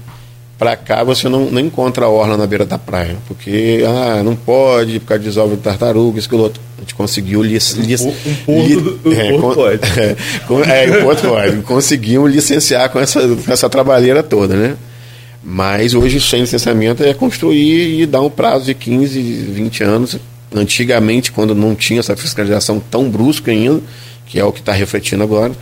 para 0.58 0.74
cá, 0.74 1.04
você 1.04 1.28
não, 1.28 1.48
não 1.48 1.60
encontra 1.60 2.06
a 2.06 2.08
orla 2.08 2.36
na 2.36 2.44
beira 2.44 2.66
da 2.66 2.76
praia, 2.76 3.16
porque 3.28 3.84
ah, 3.86 4.20
não 4.24 4.34
pode, 4.34 4.98
por 4.98 5.06
causa 5.06 5.22
de 5.22 5.28
desove 5.28 5.54
de 5.54 5.62
tartaruga, 5.62 6.18
isso 6.18 6.28
que 6.28 6.34
outro. 6.34 6.60
A 6.76 6.80
gente 6.80 6.94
conseguiu 6.96 7.40
lic, 7.40 7.62
lic, 7.76 8.02
um 8.02 8.34
ponto, 8.44 9.08
li, 9.08 9.16
é, 9.16 9.38
ponto 9.38 9.54
pode. 9.54 9.80
É, 10.68 10.84
é, 10.84 11.02
ponto 11.02 11.22
pode. 11.22 11.62
Conseguimos 11.62 12.32
licenciar 12.32 12.88
com 12.90 12.98
essa, 12.98 13.20
com 13.20 13.52
essa 13.52 13.70
trabalheira 13.70 14.24
toda, 14.24 14.56
né? 14.56 14.76
Mas 15.44 15.94
hoje, 15.94 16.20
sem 16.20 16.40
licenciamento, 16.40 17.02
é 17.02 17.12
construir 17.12 18.00
e 18.00 18.06
dar 18.06 18.22
um 18.22 18.30
prazo 18.30 18.64
de 18.64 18.74
15, 18.74 19.20
20 19.20 19.84
anos. 19.84 20.16
Antigamente, 20.54 21.30
quando 21.30 21.54
não 21.54 21.74
tinha 21.74 22.00
essa 22.00 22.16
fiscalização 22.16 22.80
tão 22.90 23.10
brusca 23.10 23.50
ainda, 23.50 23.82
que 24.26 24.38
é 24.38 24.44
o 24.44 24.52
que 24.52 24.60
está 24.60 24.72
refletindo 24.72 25.22
agora, 25.22 25.52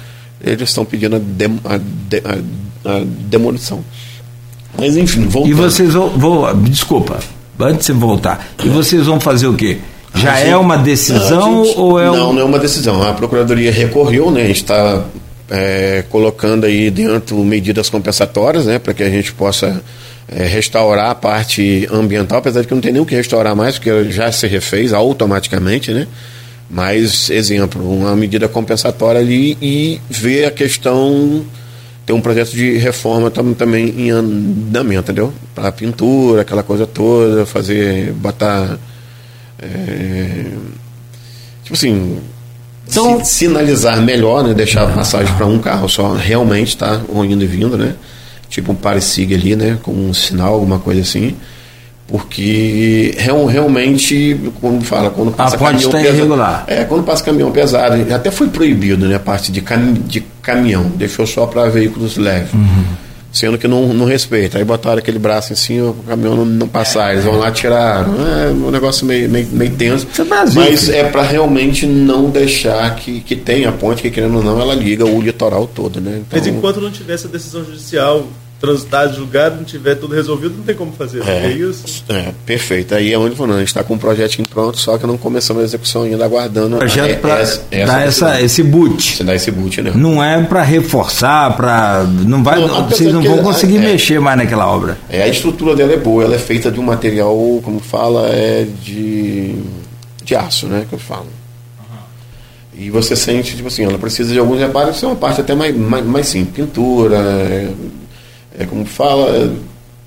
eles 0.40 0.68
estão 0.68 0.84
pedindo 0.84 1.16
a, 1.16 1.18
dem, 1.18 1.58
a, 1.64 1.78
de, 1.78 2.22
a, 2.24 2.96
a 2.96 3.02
demolição. 3.04 3.84
Mas 4.78 4.96
enfim, 4.96 5.26
voltando. 5.26 5.50
E 5.50 5.54
vocês 5.54 5.94
vão, 5.94 6.10
vão. 6.10 6.62
Desculpa, 6.62 7.18
antes 7.58 7.86
de 7.86 7.92
voltar. 7.92 8.48
E 8.62 8.68
vocês 8.68 9.06
vão 9.06 9.18
fazer 9.18 9.46
o 9.46 9.54
quê? 9.54 9.78
Já 10.14 10.38
é 10.38 10.56
uma 10.56 10.76
decisão 10.76 11.64
gente, 11.64 11.78
ou 11.78 11.98
é 11.98 12.04
Não, 12.04 12.30
um... 12.30 12.32
não 12.34 12.42
é 12.42 12.44
uma 12.44 12.58
decisão. 12.58 13.02
A 13.02 13.14
Procuradoria 13.14 13.72
recorreu, 13.72 14.30
né? 14.30 14.42
A 14.42 14.46
gente 14.46 14.62
está 14.62 15.04
é, 15.52 16.02
colocando 16.08 16.64
aí 16.64 16.90
dentro 16.90 17.36
medidas 17.44 17.90
compensatórias, 17.90 18.64
né? 18.64 18.78
Para 18.78 18.94
que 18.94 19.02
a 19.02 19.10
gente 19.10 19.34
possa 19.34 19.82
é, 20.26 20.44
restaurar 20.44 21.10
a 21.10 21.14
parte 21.14 21.86
ambiental, 21.92 22.38
apesar 22.38 22.62
de 22.62 22.66
que 22.66 22.74
não 22.74 22.80
tem 22.80 22.90
nem 22.90 23.02
o 23.02 23.04
que 23.04 23.14
restaurar 23.14 23.54
mais, 23.54 23.78
porque 23.78 24.10
já 24.10 24.32
se 24.32 24.46
refez 24.46 24.94
automaticamente, 24.94 25.92
né? 25.92 26.06
Mas, 26.70 27.28
exemplo, 27.28 27.86
uma 27.86 28.16
medida 28.16 28.48
compensatória 28.48 29.20
ali 29.20 29.58
e 29.60 30.00
ver 30.08 30.46
a 30.46 30.50
questão 30.50 31.44
tem 32.06 32.16
um 32.16 32.20
projeto 32.20 32.52
de 32.52 32.78
reforma 32.78 33.30
tam, 33.30 33.52
também 33.52 33.90
em 33.90 34.10
andamento, 34.10 35.10
entendeu? 35.10 35.34
Para 35.54 35.70
pintura, 35.70 36.40
aquela 36.40 36.62
coisa 36.62 36.86
toda, 36.86 37.44
fazer, 37.44 38.12
botar. 38.12 38.78
É, 39.60 40.46
tipo 41.62 41.74
assim. 41.74 42.18
Então, 42.92 43.24
sinalizar 43.24 44.00
melhor, 44.00 44.44
né? 44.44 44.54
Deixar 44.54 44.84
a 44.84 44.92
passagem 44.92 45.34
para 45.34 45.46
um 45.46 45.58
carro 45.58 45.88
só, 45.88 46.12
realmente, 46.12 46.76
tá? 46.76 47.00
Indo 47.10 47.42
e 47.42 47.46
vindo, 47.46 47.76
né? 47.76 47.94
Tipo 48.48 48.72
um 48.72 48.74
pare-siga 48.74 49.34
ali, 49.34 49.56
né? 49.56 49.78
Com 49.82 49.92
um 49.92 50.14
sinal, 50.14 50.54
alguma 50.54 50.78
coisa 50.78 51.00
assim 51.00 51.34
porque 52.12 53.14
real, 53.16 53.46
realmente, 53.46 54.38
como 54.60 54.82
fala, 54.82 55.08
quando 55.08 55.32
passa 55.32 55.56
a 55.56 55.58
caminhão 55.58 55.90
pesado, 55.90 56.14
irregular. 56.14 56.64
É, 56.66 56.84
quando 56.84 57.04
passa 57.04 57.24
caminhão 57.24 57.50
pesado, 57.50 58.14
até 58.14 58.30
foi 58.30 58.48
proibido, 58.48 59.08
né, 59.08 59.16
a 59.16 59.18
parte 59.18 59.50
de, 59.50 59.62
cam, 59.62 59.94
de 59.94 60.20
caminhão, 60.42 60.92
deixou 60.94 61.26
só 61.26 61.46
para 61.46 61.70
veículos 61.70 62.18
leves. 62.18 62.52
Uhum. 62.52 62.84
Sendo 63.32 63.56
que 63.56 63.66
não, 63.66 63.94
não 63.94 64.04
respeita. 64.04 64.58
Aí 64.58 64.64
botaram 64.64 64.98
aquele 64.98 65.18
braço 65.18 65.52
em 65.52 65.56
cima 65.56 65.90
o 65.90 65.94
caminhão 65.94 66.36
não, 66.36 66.44
não 66.44 66.68
passar. 66.68 67.12
Eles 67.12 67.24
vão 67.24 67.38
lá 67.38 67.50
tirar. 67.50 68.06
É 68.46 68.50
um 68.50 68.70
negócio 68.70 69.06
meio, 69.06 69.28
meio, 69.28 69.48
meio 69.50 69.74
tenso. 69.74 70.06
É 70.18 70.24
Brasil, 70.24 70.60
mas 70.60 70.88
é 70.90 71.04
para 71.04 71.22
realmente 71.22 71.86
não 71.86 72.28
deixar 72.28 72.94
que, 72.96 73.20
que 73.20 73.34
tenha 73.34 73.70
a 73.70 73.72
ponte, 73.72 74.02
que 74.02 74.10
querendo 74.10 74.36
ou 74.36 74.44
não, 74.44 74.60
ela 74.60 74.74
liga 74.74 75.04
o 75.04 75.20
litoral 75.20 75.66
todo. 75.66 76.00
Né? 76.00 76.22
Então, 76.26 76.38
mas 76.38 76.46
enquanto 76.46 76.80
não 76.80 76.90
tivesse 76.90 77.26
a 77.26 77.30
decisão 77.30 77.64
judicial 77.64 78.26
transitar, 78.62 79.12
julgado, 79.12 79.56
não 79.56 79.64
tiver 79.64 79.96
tudo 79.96 80.14
resolvido, 80.14 80.54
não 80.56 80.62
tem 80.62 80.76
como 80.76 80.92
fazer. 80.92 81.20
É, 81.26 81.46
é 81.46 81.50
isso? 81.50 82.04
É, 82.08 82.32
perfeito. 82.46 82.94
Aí 82.94 83.12
é 83.12 83.18
onde 83.18 83.34
falando, 83.34 83.56
a 83.56 83.58
gente 83.58 83.68
está 83.68 83.82
com 83.82 83.94
um 83.94 83.98
projetinho 83.98 84.46
pronto, 84.48 84.78
só 84.78 84.96
que 84.96 85.04
não 85.04 85.18
começamos 85.18 85.62
a 85.62 85.64
execução 85.64 86.02
ainda, 86.02 86.24
aguardando. 86.24 86.76
Projeto 86.76 87.20
para 87.20 87.42
dar 87.84 88.06
essa, 88.06 88.40
esse 88.40 88.62
boot. 88.62 89.16
Você 89.16 89.24
dá 89.24 89.34
esse 89.34 89.50
boot, 89.50 89.82
né? 89.82 89.90
Não 89.96 90.22
é 90.22 90.40
para 90.44 90.62
reforçar, 90.62 91.56
para. 91.56 92.04
Não 92.04 92.44
vai, 92.44 92.60
não, 92.60 92.88
vocês 92.88 93.12
não 93.12 93.20
vão 93.20 93.38
conseguir 93.38 93.78
é, 93.78 93.80
mexer 93.80 94.20
mais 94.20 94.38
naquela 94.38 94.72
obra. 94.72 94.96
É, 95.10 95.24
a 95.24 95.28
estrutura 95.28 95.74
dela 95.74 95.92
é 95.92 95.96
boa, 95.96 96.22
ela 96.22 96.36
é 96.36 96.38
feita 96.38 96.70
de 96.70 96.78
um 96.78 96.84
material, 96.84 97.36
como 97.64 97.80
fala, 97.80 98.28
é 98.28 98.64
de, 98.80 99.56
de 100.24 100.36
aço, 100.36 100.68
né? 100.68 100.86
Que 100.88 100.94
eu 100.94 101.00
falo. 101.00 101.26
E 102.74 102.90
você 102.90 103.14
sente, 103.14 103.54
tipo 103.54 103.68
assim, 103.68 103.84
ela 103.84 103.98
precisa 103.98 104.32
de 104.32 104.38
alguns 104.38 104.58
reparos, 104.58 104.96
isso 104.96 105.04
é 105.04 105.08
uma 105.08 105.16
parte 105.16 105.40
até 105.40 105.54
mais, 105.54 105.76
mais, 105.76 106.06
mais 106.06 106.26
simples. 106.26 106.54
Pintura, 106.54 107.68
é, 108.58 108.62
é 108.62 108.66
como 108.66 108.84
fala, 108.84 109.52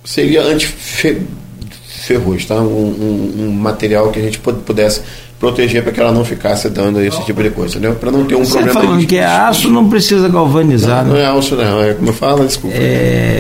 seria 0.04 0.44
anti-ferrugem, 0.44 2.48
tá? 2.48 2.56
Um, 2.56 2.66
um, 2.66 3.46
um, 3.46 3.52
material 3.52 4.12
que 4.12 4.20
a 4.20 4.22
gente 4.22 4.40
pudesse 4.40 5.02
proteger 5.40 5.84
para 5.84 5.92
que 5.92 6.00
ela 6.00 6.12
não 6.12 6.24
ficasse 6.24 6.70
dando 6.70 7.02
esse 7.02 7.24
tipo 7.26 7.44
de 7.44 7.50
coisa, 7.50 7.78
entendeu? 7.78 7.96
Para 7.96 8.12
não 8.12 8.26
ter 8.26 8.36
um 8.36 8.46
Você 8.46 8.54
problema. 8.54 8.82
falando 8.82 9.00
de... 9.00 9.06
que 9.06 9.18
é 9.18 9.26
aço, 9.26 9.70
não 9.70 9.90
precisa 9.90 10.30
galvanizar. 10.30 11.06
Não, 11.06 11.14
não, 11.14 11.20
é 11.20 11.26
aço, 11.26 11.56
não. 11.56 11.82
É 11.82 11.94
como 11.94 12.10
eu 12.10 12.14
falo, 12.14 12.46
desculpa. 12.46 12.78
É... 12.78 13.40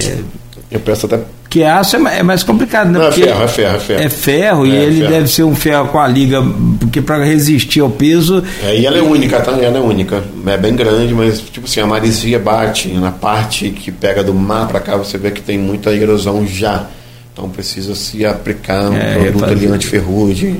Eu 0.69 0.79
peço 0.79 1.05
até 1.05 1.19
que 1.55 1.63
aço 1.63 1.95
é, 1.95 2.19
é 2.19 2.23
mais 2.23 2.43
complicado, 2.43 2.91
né? 2.91 2.99
Não, 2.99 3.07
é 3.07 3.11
ferro, 3.13 3.43
é 3.43 3.47
ferro, 3.47 3.75
é 3.77 3.79
ferro. 3.79 4.01
É 4.01 4.09
ferro 4.09 4.65
é, 4.65 4.69
e 4.69 4.75
ele 4.75 4.99
ferro. 4.99 5.11
deve 5.13 5.27
ser 5.29 5.43
um 5.43 5.55
ferro 5.55 5.87
com 5.87 5.97
a 5.97 6.05
liga, 6.05 6.43
porque 6.81 7.01
para 7.01 7.23
resistir 7.23 7.79
ao 7.79 7.89
peso. 7.89 8.43
É, 8.61 8.77
e 8.77 8.85
ela 8.85 8.97
é 8.97 9.01
única, 9.01 9.39
tá? 9.39 9.53
Ela 9.53 9.77
é 9.77 9.79
única. 9.79 10.21
É 10.47 10.57
bem 10.57 10.75
grande, 10.75 11.13
mas 11.13 11.39
tipo 11.39 11.65
assim, 11.65 11.79
a 11.79 11.87
marisia 11.87 12.37
bate 12.37 12.89
na 12.89 13.09
parte 13.09 13.69
que 13.69 13.89
pega 13.89 14.21
do 14.21 14.33
mar 14.33 14.67
para 14.67 14.81
cá, 14.81 14.97
você 14.97 15.17
vê 15.17 15.31
que 15.31 15.41
tem 15.41 15.57
muita 15.57 15.93
erosão 15.93 16.45
já. 16.45 16.87
Então 17.31 17.47
precisa 17.47 17.95
se 17.95 18.25
aplicar 18.25 18.89
um 18.89 18.97
é, 18.97 19.13
produto 19.13 19.45
ali 19.45 19.67
antiferrugem. 19.67 20.57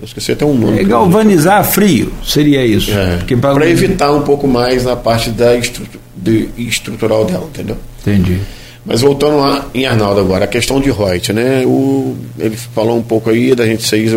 Eu 0.00 0.06
esqueci 0.06 0.32
até 0.32 0.44
um 0.44 0.54
nome. 0.54 0.80
É 0.80 0.84
galvanizar 0.84 1.64
frio, 1.64 2.12
seria 2.24 2.66
isso. 2.66 2.90
É, 2.90 3.18
para 3.40 3.70
evitar 3.70 4.10
um 4.10 4.22
pouco 4.22 4.48
mais 4.48 4.82
na 4.82 4.96
parte 4.96 5.30
da 5.30 5.54
estrutura, 5.54 6.00
de, 6.16 6.48
estrutural 6.58 7.24
dela, 7.24 7.48
entendeu? 7.48 7.76
Entendi. 8.00 8.40
Mas 8.86 9.00
voltando 9.00 9.38
lá 9.38 9.68
em 9.74 9.84
Arnaldo 9.84 10.20
agora, 10.20 10.44
a 10.44 10.48
questão 10.48 10.80
de 10.80 10.92
Reut, 10.92 11.32
né? 11.32 11.66
O, 11.66 12.16
ele 12.38 12.56
falou 12.56 12.96
um 12.96 13.02
pouco 13.02 13.28
aí 13.28 13.52
da 13.52 13.66
gente 13.66 13.82
ser 13.82 14.08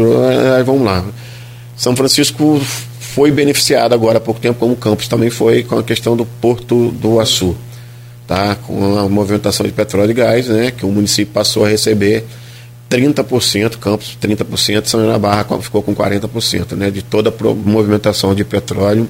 vamos 0.63 0.84
lá. 0.84 1.03
São 1.75 1.95
Francisco 1.95 2.62
foi 2.99 3.32
beneficiado 3.32 3.93
agora 3.93 4.19
há 4.19 4.21
pouco 4.21 4.39
tempo, 4.39 4.60
como 4.60 4.75
Campos 4.75 5.08
também 5.08 5.32
foi, 5.32 5.63
com 5.63 5.79
a 5.79 5.84
questão 5.84 6.15
do 6.15 6.23
Porto 6.23 6.91
do 6.91 7.19
Açu, 7.19 7.55
tá? 8.27 8.55
com 8.55 8.99
a 8.99 9.10
movimentação 9.10 9.65
de 9.65 9.71
petróleo 9.71 10.12
e 10.12 10.13
gás, 10.13 10.47
né? 10.47 10.71
que 10.71 10.86
o 10.86 10.89
município 10.89 11.34
passou 11.34 11.65
a 11.65 11.69
receber 11.69 12.23
30%, 12.91 13.77
Campos 13.77 14.15
30%, 14.21 14.86
São 14.86 14.99
João 14.99 15.13
da 15.13 15.17
Barra 15.19 15.45
ficou 15.62 15.82
com 15.82 15.95
40% 15.95 16.75
né? 16.75 16.91
de 16.91 17.01
toda 17.01 17.29
a 17.29 17.53
movimentação 17.53 18.36
de 18.36 18.43
petróleo 18.43 19.08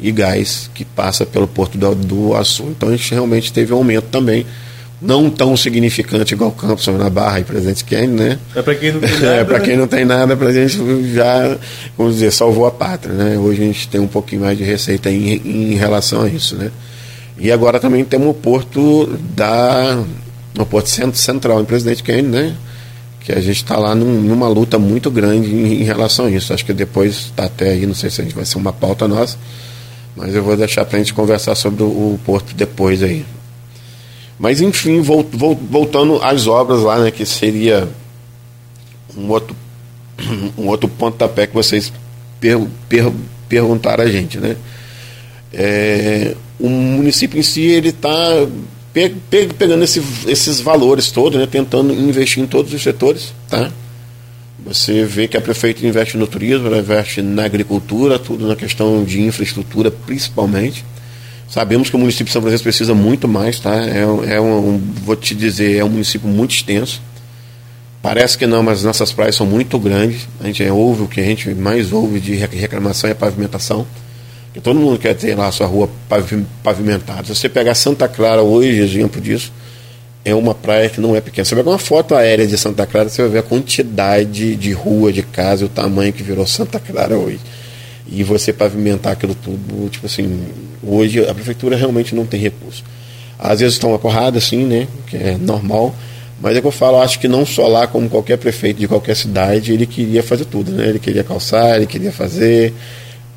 e 0.00 0.10
gás 0.10 0.70
que 0.74 0.84
passa 0.84 1.26
pelo 1.26 1.46
Porto 1.46 1.76
do, 1.76 1.94
do 1.94 2.34
Açu. 2.34 2.64
Então 2.64 2.88
a 2.88 2.92
gente 2.96 3.12
realmente 3.12 3.52
teve 3.52 3.74
um 3.74 3.76
aumento 3.76 4.06
também 4.10 4.46
não 5.02 5.28
tão 5.28 5.56
significante 5.56 6.32
igual 6.32 6.52
Campos 6.52 6.86
na 6.86 7.10
Barra 7.10 7.40
e 7.40 7.44
Presidente 7.44 7.84
Kennedy, 7.84 8.12
né? 8.12 8.38
É 8.54 8.62
para 8.62 8.74
quem 8.76 8.92
não 8.92 9.00
tem 9.00 9.10
é, 9.10 9.20
nada. 9.20 9.34
é, 9.34 9.44
para 9.44 9.60
quem 9.60 9.76
não 9.76 9.86
tem 9.88 10.04
nada, 10.04 10.36
para 10.36 10.52
gente 10.52 11.12
já, 11.12 11.58
vamos 11.98 12.14
dizer, 12.14 12.30
salvou 12.30 12.66
a 12.66 12.70
pátria, 12.70 13.12
né? 13.12 13.36
Hoje 13.36 13.62
a 13.62 13.66
gente 13.66 13.88
tem 13.88 14.00
um 14.00 14.06
pouquinho 14.06 14.42
mais 14.42 14.56
de 14.56 14.62
receita 14.62 15.10
em, 15.10 15.32
em 15.44 15.74
relação 15.74 16.22
a 16.22 16.28
isso, 16.28 16.54
né? 16.54 16.70
E 17.36 17.50
agora 17.50 17.80
também 17.80 18.04
temos 18.04 18.28
o 18.28 18.34
porto 18.34 19.06
da 19.34 20.04
o 20.56 20.66
porto 20.66 20.86
central 20.86 21.60
em 21.60 21.64
Presidente 21.64 22.02
Kennedy, 22.02 22.28
né? 22.28 22.54
Que 23.18 23.32
a 23.32 23.40
gente 23.40 23.56
está 23.56 23.76
lá 23.76 23.96
num, 23.96 24.20
numa 24.20 24.48
luta 24.48 24.78
muito 24.78 25.10
grande 25.10 25.52
em, 25.52 25.80
em, 25.80 25.82
relação 25.82 26.26
a 26.26 26.30
isso. 26.30 26.52
Acho 26.52 26.64
que 26.64 26.72
depois 26.72 27.14
está 27.14 27.46
até 27.46 27.70
aí, 27.70 27.86
não 27.86 27.94
sei 27.94 28.08
se 28.08 28.20
a 28.20 28.24
gente 28.24 28.36
vai 28.36 28.44
ser 28.44 28.58
uma 28.58 28.72
pauta 28.72 29.08
nossa, 29.08 29.36
mas 30.14 30.32
eu 30.34 30.42
vou 30.44 30.56
deixar 30.56 30.84
para 30.84 30.96
a 30.96 31.00
gente 31.00 31.12
conversar 31.12 31.56
sobre 31.56 31.82
o, 31.82 31.86
o 31.86 32.20
porto 32.24 32.54
depois 32.54 33.02
aí. 33.02 33.24
Mas 34.38 34.60
enfim, 34.60 35.00
voltando 35.00 36.20
às 36.22 36.46
obras 36.46 36.80
lá, 36.80 36.98
né, 36.98 37.10
que 37.10 37.24
seria 37.24 37.88
um 39.16 39.28
outro, 39.28 39.54
um 40.58 40.66
outro 40.66 40.88
pontapé 40.88 41.46
que 41.46 41.54
vocês 41.54 41.92
per, 42.40 42.58
per, 42.88 43.12
perguntaram 43.48 44.04
a 44.04 44.08
gente, 44.08 44.38
né? 44.38 44.56
É, 45.52 46.34
o 46.58 46.68
município 46.68 47.38
em 47.38 47.42
si 47.42 47.60
ele 47.60 47.90
está 47.90 48.10
pe, 48.92 49.10
pe, 49.30 49.48
pegando 49.48 49.84
esse, 49.84 50.02
esses 50.26 50.60
valores 50.60 51.10
todos, 51.10 51.38
né, 51.38 51.46
tentando 51.46 51.92
investir 51.92 52.42
em 52.42 52.46
todos 52.46 52.72
os 52.72 52.82
setores, 52.82 53.34
tá? 53.48 53.70
Você 54.64 55.04
vê 55.04 55.26
que 55.26 55.36
a 55.36 55.40
prefeita 55.40 55.84
investe 55.84 56.16
no 56.16 56.26
turismo, 56.26 56.74
investe 56.74 57.20
na 57.20 57.44
agricultura, 57.44 58.18
tudo 58.18 58.46
na 58.46 58.54
questão 58.54 59.02
de 59.02 59.20
infraestrutura, 59.20 59.90
principalmente. 59.90 60.84
Sabemos 61.52 61.90
que 61.90 61.96
o 61.96 61.98
município 61.98 62.24
de 62.24 62.32
São 62.32 62.40
Francisco 62.40 62.62
precisa 62.62 62.94
muito 62.94 63.28
mais, 63.28 63.60
tá? 63.60 63.76
É, 63.84 64.36
é 64.36 64.40
um, 64.40 64.80
vou 65.04 65.14
te 65.14 65.34
dizer, 65.34 65.76
é 65.76 65.84
um 65.84 65.88
município 65.90 66.26
muito 66.26 66.52
extenso. 66.52 67.02
Parece 68.00 68.38
que 68.38 68.46
não, 68.46 68.62
mas 68.62 68.82
nossas 68.82 69.12
praias 69.12 69.36
são 69.36 69.46
muito 69.46 69.78
grandes. 69.78 70.26
A 70.40 70.46
gente 70.46 70.64
ouve 70.70 71.02
o 71.02 71.06
que 71.06 71.20
a 71.20 71.22
gente 71.22 71.50
mais 71.50 71.92
ouve 71.92 72.20
de 72.20 72.34
reclamação 72.36 73.10
é 73.10 73.12
pavimentação. 73.12 73.86
Que 74.54 74.62
todo 74.62 74.80
mundo 74.80 74.98
quer 74.98 75.12
ter 75.12 75.36
lá 75.36 75.48
a 75.48 75.52
sua 75.52 75.66
rua 75.66 75.90
pavimentada. 76.62 77.22
Se 77.24 77.34
você 77.34 77.50
pegar 77.50 77.74
Santa 77.74 78.08
Clara 78.08 78.40
hoje, 78.40 78.80
exemplo 78.80 79.20
disso, 79.20 79.52
é 80.24 80.34
uma 80.34 80.54
praia 80.54 80.88
que 80.88 81.02
não 81.02 81.14
é 81.14 81.20
pequena. 81.20 81.44
Você 81.44 81.54
vai 81.54 81.64
uma 81.64 81.78
foto 81.78 82.14
aérea 82.14 82.46
de 82.46 82.56
Santa 82.56 82.86
Clara, 82.86 83.10
você 83.10 83.20
vai 83.20 83.30
ver 83.30 83.38
a 83.40 83.42
quantidade 83.42 84.56
de 84.56 84.72
rua, 84.72 85.12
de 85.12 85.22
casa 85.22 85.64
e 85.64 85.66
o 85.66 85.68
tamanho 85.68 86.14
que 86.14 86.22
virou 86.22 86.46
Santa 86.46 86.80
Clara 86.80 87.14
hoje 87.14 87.40
e 88.06 88.22
você 88.22 88.52
pavimentar 88.52 89.12
aquilo 89.12 89.34
tudo, 89.34 89.88
tipo 89.88 90.06
assim, 90.06 90.44
hoje 90.82 91.20
a 91.28 91.34
prefeitura 91.34 91.76
realmente 91.76 92.14
não 92.14 92.26
tem 92.26 92.40
recurso. 92.40 92.84
Às 93.38 93.60
vezes 93.60 93.74
estão 93.74 93.90
uma 93.90 93.98
porrada, 93.98 94.38
assim, 94.38 94.64
né, 94.64 94.86
que 95.06 95.16
é 95.16 95.36
normal, 95.38 95.94
mas 96.40 96.56
é 96.56 96.60
que 96.60 96.66
eu 96.66 96.72
falo, 96.72 97.00
acho 97.00 97.18
que 97.18 97.28
não 97.28 97.46
só 97.46 97.66
lá, 97.68 97.86
como 97.86 98.08
qualquer 98.08 98.36
prefeito 98.36 98.80
de 98.80 98.88
qualquer 98.88 99.14
cidade, 99.16 99.72
ele 99.72 99.86
queria 99.86 100.22
fazer 100.22 100.44
tudo, 100.44 100.72
né, 100.72 100.88
ele 100.88 100.98
queria 100.98 101.22
calçar, 101.22 101.76
ele 101.76 101.86
queria 101.86 102.12
fazer. 102.12 102.72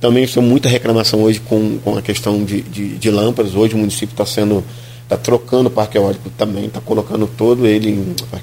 Também 0.01 0.27
tem 0.27 0.43
muita 0.43 0.67
reclamação 0.67 1.21
hoje 1.21 1.39
com, 1.39 1.77
com 1.83 1.97
a 1.97 2.01
questão 2.01 2.43
de, 2.43 2.61
de, 2.61 2.97
de 2.97 3.11
lâmpadas, 3.11 3.55
hoje 3.55 3.75
o 3.75 3.77
município 3.77 4.13
está 4.13 4.25
sendo, 4.25 4.63
está 5.03 5.17
trocando 5.17 5.67
o 5.67 5.71
parque 5.71 5.97
eólico 5.97 6.29
também, 6.31 6.65
está 6.65 6.81
colocando 6.81 7.27
todo 7.27 7.65
ele, 7.65 8.13
está 8.15 8.39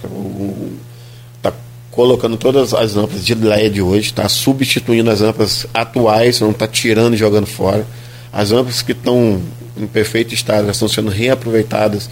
colocando 1.93 2.39
todas 2.39 2.73
as 2.73 2.95
lâmpadas 2.95 3.25
de 3.25 3.35
LED 3.35 3.83
hoje, 3.83 4.07
está 4.07 4.27
substituindo 4.29 5.11
as 5.11 5.21
lâmpadas 5.21 5.67
atuais, 5.73 6.41
não 6.41 6.51
está 6.51 6.67
tirando 6.67 7.15
e 7.15 7.19
jogando 7.19 7.47
fora. 7.47 7.87
As 8.33 8.51
lâmpadas 8.51 8.81
que 8.81 8.93
estão 8.93 9.41
em 9.77 9.87
perfeito 9.87 10.35
estado, 10.35 10.71
estão 10.71 10.89
sendo 10.89 11.11
reaproveitadas, 11.11 12.09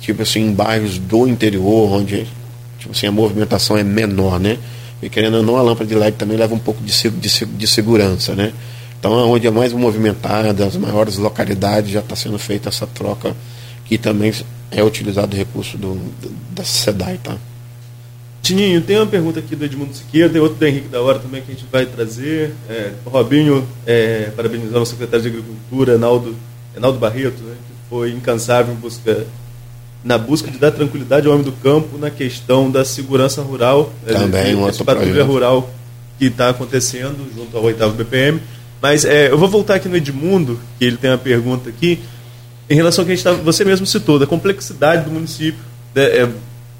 tipo 0.00 0.22
assim, 0.22 0.40
em 0.40 0.52
bairros 0.52 0.98
do 0.98 1.28
interior, 1.28 1.92
onde 1.92 2.26
tipo 2.78 2.90
assim, 2.90 3.06
a 3.06 3.12
movimentação 3.12 3.78
é 3.78 3.84
menor, 3.84 4.40
né? 4.40 4.58
E 5.00 5.08
querendo 5.08 5.36
ou 5.36 5.42
não, 5.44 5.56
a 5.56 5.62
lâmpada 5.62 5.88
de 5.88 5.94
LED 5.94 6.16
também 6.16 6.36
leva 6.36 6.52
um 6.52 6.58
pouco 6.58 6.82
de, 6.82 6.92
de, 7.10 7.46
de 7.46 7.66
segurança, 7.68 8.34
né? 8.34 8.52
Então, 8.98 9.12
onde 9.30 9.46
é 9.46 9.50
mais 9.50 9.72
movimentada, 9.72 10.66
as 10.66 10.76
maiores 10.76 11.16
localidades, 11.16 11.90
já 11.90 12.00
está 12.00 12.16
sendo 12.16 12.38
feita 12.38 12.68
essa 12.68 12.86
troca, 12.86 13.34
que 13.84 13.96
também 13.96 14.32
é 14.72 14.82
utilizado 14.82 15.34
o 15.34 15.38
recurso 15.38 15.78
do, 15.78 15.98
da 16.50 16.64
SEDAI, 16.64 17.18
tá? 17.22 17.36
Tininho, 18.42 18.80
tem 18.80 18.96
uma 18.96 19.06
pergunta 19.06 19.38
aqui 19.38 19.54
do 19.54 19.64
Edmundo 19.64 19.94
Siqueira, 19.94 20.28
tem 20.28 20.40
outro 20.40 20.58
do 20.58 20.66
Henrique 20.66 20.88
da 20.88 21.00
Hora 21.00 21.18
também 21.18 21.42
que 21.42 21.52
a 21.52 21.54
gente 21.54 21.66
vai 21.70 21.84
trazer. 21.84 22.52
É, 22.68 22.92
Robinho, 23.04 23.66
é, 23.86 24.30
parabenizando 24.34 24.80
o 24.80 24.86
secretário 24.86 25.22
de 25.22 25.28
Agricultura, 25.28 25.94
Enaldo, 25.94 26.34
Enaldo 26.76 26.98
Barreto, 26.98 27.42
né, 27.42 27.54
que 27.54 27.90
foi 27.90 28.10
incansável 28.12 28.72
em 28.72 28.76
busca, 28.76 29.26
na 30.02 30.16
busca 30.16 30.50
de 30.50 30.58
dar 30.58 30.70
tranquilidade 30.70 31.26
ao 31.26 31.34
homem 31.34 31.44
do 31.44 31.52
campo 31.52 31.98
na 31.98 32.10
questão 32.10 32.70
da 32.70 32.84
segurança 32.84 33.42
rural. 33.42 33.92
É, 34.06 34.14
também, 34.14 34.54
um 34.54 34.62
outro 34.62 34.84
patrulha 34.84 35.22
rural 35.22 35.70
que 36.18 36.26
está 36.26 36.48
acontecendo 36.48 37.30
junto 37.34 37.56
ao 37.56 37.64
oitavo 37.64 37.94
BPM. 37.94 38.40
Mas 38.80 39.04
é, 39.04 39.30
eu 39.30 39.36
vou 39.36 39.48
voltar 39.48 39.74
aqui 39.74 39.88
no 39.88 39.96
Edmundo, 39.96 40.58
que 40.78 40.84
ele 40.86 40.96
tem 40.96 41.10
uma 41.10 41.18
pergunta 41.18 41.68
aqui, 41.68 41.98
em 42.68 42.74
relação 42.74 43.02
ao 43.02 43.06
que 43.06 43.12
a 43.12 43.14
gente 43.14 43.24
tá, 43.24 43.32
você 43.32 43.64
mesmo 43.64 43.86
citou, 43.86 44.18
da 44.18 44.26
complexidade 44.26 45.04
do 45.04 45.10
município. 45.10 45.60
Né, 45.94 46.04
é, 46.04 46.28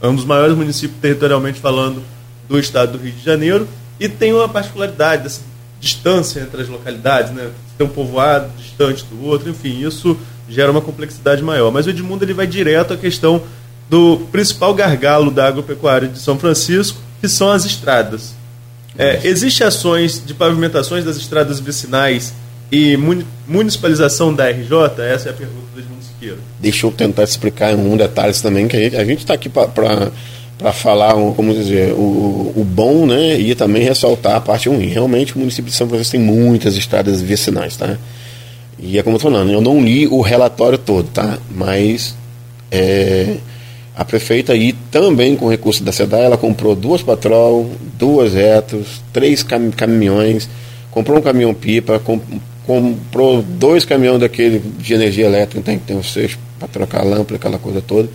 é 0.03 0.09
um 0.09 0.15
dos 0.15 0.25
maiores 0.25 0.57
municípios 0.57 1.01
territorialmente 1.01 1.61
falando 1.61 2.03
do 2.49 2.59
estado 2.59 2.93
do 2.93 3.05
Rio 3.05 3.13
de 3.13 3.25
Janeiro 3.25 3.69
e 3.99 4.09
tem 4.09 4.33
uma 4.33 4.49
particularidade 4.49 5.25
dessa 5.25 5.43
distância 5.79 6.41
entre 6.41 6.63
as 6.63 6.69
localidades, 6.69 7.33
né? 7.33 7.51
Tem 7.77 7.87
um 7.87 7.91
povoado 7.91 8.51
distante 8.57 9.05
do 9.05 9.25
outro, 9.25 9.49
enfim, 9.49 9.87
isso 9.87 10.17
gera 10.49 10.71
uma 10.71 10.81
complexidade 10.81 11.43
maior. 11.43 11.71
Mas 11.71 11.87
o 11.87 11.91
Edmundo 11.91 12.25
ele 12.25 12.35
vai 12.35 12.47
direto 12.47 12.93
à 12.93 12.97
questão 12.97 13.43
do 13.89 14.19
principal 14.31 14.75
gargalo 14.75 15.31
da 15.31 15.49
agropecuária 15.49 16.09
de 16.09 16.19
São 16.19 16.39
Francisco, 16.39 16.99
que 17.21 17.29
são 17.29 17.51
as 17.51 17.65
estradas. 17.65 18.35
É, 18.97 19.21
Existem 19.27 19.67
ações 19.67 20.25
de 20.25 20.35
pavimentações 20.35 21.05
das 21.05 21.17
estradas 21.17 21.61
vicinais 21.61 22.35
e 22.70 22.96
municipalização 23.46 24.35
da 24.35 24.48
RJ? 24.48 25.02
Essa 25.12 25.28
é 25.28 25.33
a 25.33 25.35
pergunta 25.35 25.66
do 25.74 25.80
Edmundo 25.80 26.04
Siqueira. 26.04 26.38
Deixa 26.61 26.87
eu 26.87 26.92
tentar 26.92 27.24
explicar 27.24 27.72
em 27.72 27.76
um 27.76 27.96
detalhe 27.96 28.35
também, 28.40 28.68
que 28.68 28.76
a 28.76 29.04
gente 29.04 29.20
está 29.20 29.35
aqui 29.35 29.48
para 29.48 30.72
falar, 30.72 31.14
como 31.35 31.52
dizer, 31.52 31.92
o, 31.92 32.52
o 32.56 32.64
bom, 32.64 33.06
né, 33.06 33.38
e 33.38 33.54
também 33.54 33.83
ressaltar 33.83 34.37
a 34.37 34.40
parte 34.40 34.68
ruim. 34.68 34.87
Realmente 34.87 35.35
o 35.35 35.38
município 35.38 35.70
de 35.70 35.76
São 35.76 35.88
Francisco 35.88 36.12
tem 36.12 36.20
muitas 36.20 36.76
estradas 36.76 37.20
vicinais, 37.20 37.76
tá? 37.76 37.96
E 38.78 38.98
é 38.98 39.02
como 39.02 39.14
eu 39.14 39.18
estou 39.18 39.30
falando, 39.30 39.50
eu 39.50 39.61
não 39.61 39.83
li 39.83 40.06
o 40.06 40.20
relatório 40.20 40.78
todo, 40.78 41.09
tá? 41.09 41.38
Mas 41.50 42.14
é, 42.70 43.37
a 43.94 44.04
prefeita 44.04 44.52
aí 44.54 44.72
também 44.90 45.37
com 45.37 45.48
recurso 45.48 45.85
da 45.85 45.92
SEDA, 45.92 46.16
ela 46.18 46.38
comprou 46.38 46.74
duas 46.74 47.02
patrol, 47.02 47.70
duas 47.98 48.33
retos, 48.33 49.02
três 49.12 49.42
cam 49.42 49.70
caminhões, 49.70 50.48
comprou 50.90 51.18
um 51.18 51.20
caminhão 51.20 51.52
pipa, 51.52 51.98
comp 51.98 52.22
comprou 52.66 53.42
dois 53.42 53.85
caminhões 53.85 54.20
daquele 54.20 54.59
de 54.59 54.94
energia 54.94 55.27
elétrica, 55.27 55.62
tem 55.62 55.79
que 55.79 55.87
ter 55.87 55.94
uns 55.94 56.12
seis 56.12 56.38
para 56.59 56.68
trocar 56.68 57.01
a 57.01 57.05
lâmpada, 57.05 57.37
aquela 57.37 57.59
coisa 57.59 57.81
toda. 57.81 58.09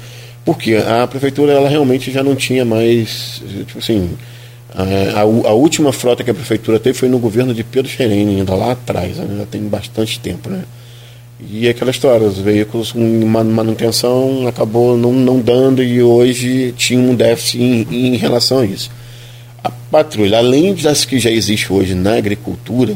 Porque 0.44 0.76
a 0.76 1.08
prefeitura 1.08 1.54
ela 1.54 1.68
realmente 1.68 2.12
já 2.12 2.24
não 2.24 2.36
tinha 2.36 2.64
mais, 2.64 3.42
tipo 3.66 3.80
assim, 3.80 4.12
a, 4.74 5.20
a, 5.20 5.22
a 5.22 5.54
última 5.54 5.92
frota 5.92 6.24
que 6.24 6.30
a 6.30 6.34
prefeitura 6.34 6.80
teve 6.80 6.98
foi 6.98 7.10
no 7.10 7.18
governo 7.18 7.54
de 7.54 7.64
Pedro 7.64 7.90
Xerene, 7.90 8.38
ainda 8.38 8.54
lá 8.54 8.74
atrás, 8.74 9.18
né? 9.18 9.38
já 9.40 9.46
tem 9.46 9.62
bastante 9.64 10.20
tempo, 10.20 10.50
né? 10.50 10.64
E 11.50 11.68
aquela 11.68 11.92
história, 11.92 12.26
os 12.26 12.38
veículos 12.38 12.94
com 12.94 13.26
manutenção 13.26 14.48
acabou 14.48 14.96
não, 14.96 15.12
não 15.12 15.40
dando 15.40 15.84
e 15.84 16.02
hoje 16.02 16.74
tinha 16.78 17.00
um 17.00 17.14
déficit 17.14 17.62
em, 17.62 17.88
em 17.92 18.16
relação 18.16 18.60
a 18.60 18.66
isso. 18.66 18.90
A 19.62 19.70
patrulha, 19.70 20.38
além 20.38 20.74
das 20.76 21.04
que 21.04 21.20
já 21.20 21.30
existe 21.30 21.74
hoje 21.74 21.94
na 21.94 22.16
agricultura, 22.16 22.96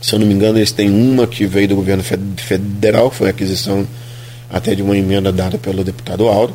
se 0.00 0.14
eu 0.14 0.18
não 0.18 0.26
me 0.26 0.34
engano, 0.34 0.58
eles 0.58 0.72
têm 0.72 0.90
uma 0.90 1.26
que 1.26 1.46
veio 1.46 1.68
do 1.68 1.76
governo 1.76 2.02
federal, 2.36 3.10
foi 3.10 3.28
aquisição 3.28 3.86
até 4.48 4.74
de 4.74 4.82
uma 4.82 4.96
emenda 4.96 5.30
dada 5.30 5.58
pelo 5.58 5.84
deputado 5.84 6.26
Auro. 6.26 6.54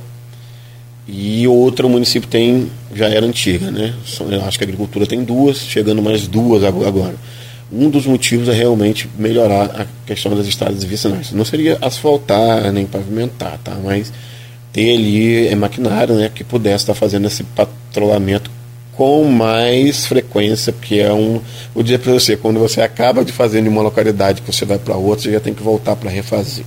e 1.07 1.47
outra 1.47 1.85
o 1.85 1.89
município 1.89 2.27
tem, 2.27 2.69
já 2.93 3.07
era 3.07 3.25
antiga, 3.25 3.69
né? 3.69 3.93
Eu 4.29 4.43
acho 4.43 4.57
que 4.57 4.63
a 4.63 4.67
agricultura 4.67 5.05
tem 5.05 5.23
duas, 5.23 5.59
chegando 5.59 6.01
mais 6.01 6.27
duas 6.27 6.63
agora. 6.63 7.15
Um 7.71 7.89
dos 7.89 8.05
motivos 8.05 8.49
é 8.49 8.53
realmente 8.53 9.09
melhorar 9.17 9.65
a 9.81 9.85
questão 10.05 10.35
das 10.35 10.47
estradas 10.47 10.83
vicinais. 10.83 11.31
Não 11.31 11.45
seria 11.45 11.77
asfaltar 11.81 12.71
nem 12.71 12.85
pavimentar, 12.85 13.59
tá? 13.63 13.77
Mas 13.83 14.11
ter 14.73 14.95
ali 14.95 15.47
é 15.47 15.55
maquinário, 15.55 16.15
né, 16.15 16.29
que 16.33 16.43
pudesse 16.43 16.83
estar 16.83 16.93
fazendo 16.93 17.27
esse 17.27 17.43
patrulhamento 17.43 18.51
com 18.95 19.23
mais 19.25 20.05
frequência, 20.05 20.71
porque 20.73 20.95
é 20.95 21.13
um. 21.13 21.41
Vou 21.73 21.83
dizer 21.83 21.99
para 21.99 22.13
você, 22.13 22.37
quando 22.37 22.59
você 22.59 22.81
acaba 22.81 23.23
de 23.23 23.31
fazer 23.31 23.59
em 23.59 23.67
uma 23.67 23.81
localidade 23.81 24.41
que 24.41 24.51
você 24.51 24.65
vai 24.65 24.79
para 24.79 24.95
outra, 24.95 25.23
você 25.23 25.31
já 25.31 25.39
tem 25.39 25.53
que 25.53 25.63
voltar 25.63 25.95
para 25.95 26.09
refazer. 26.09 26.65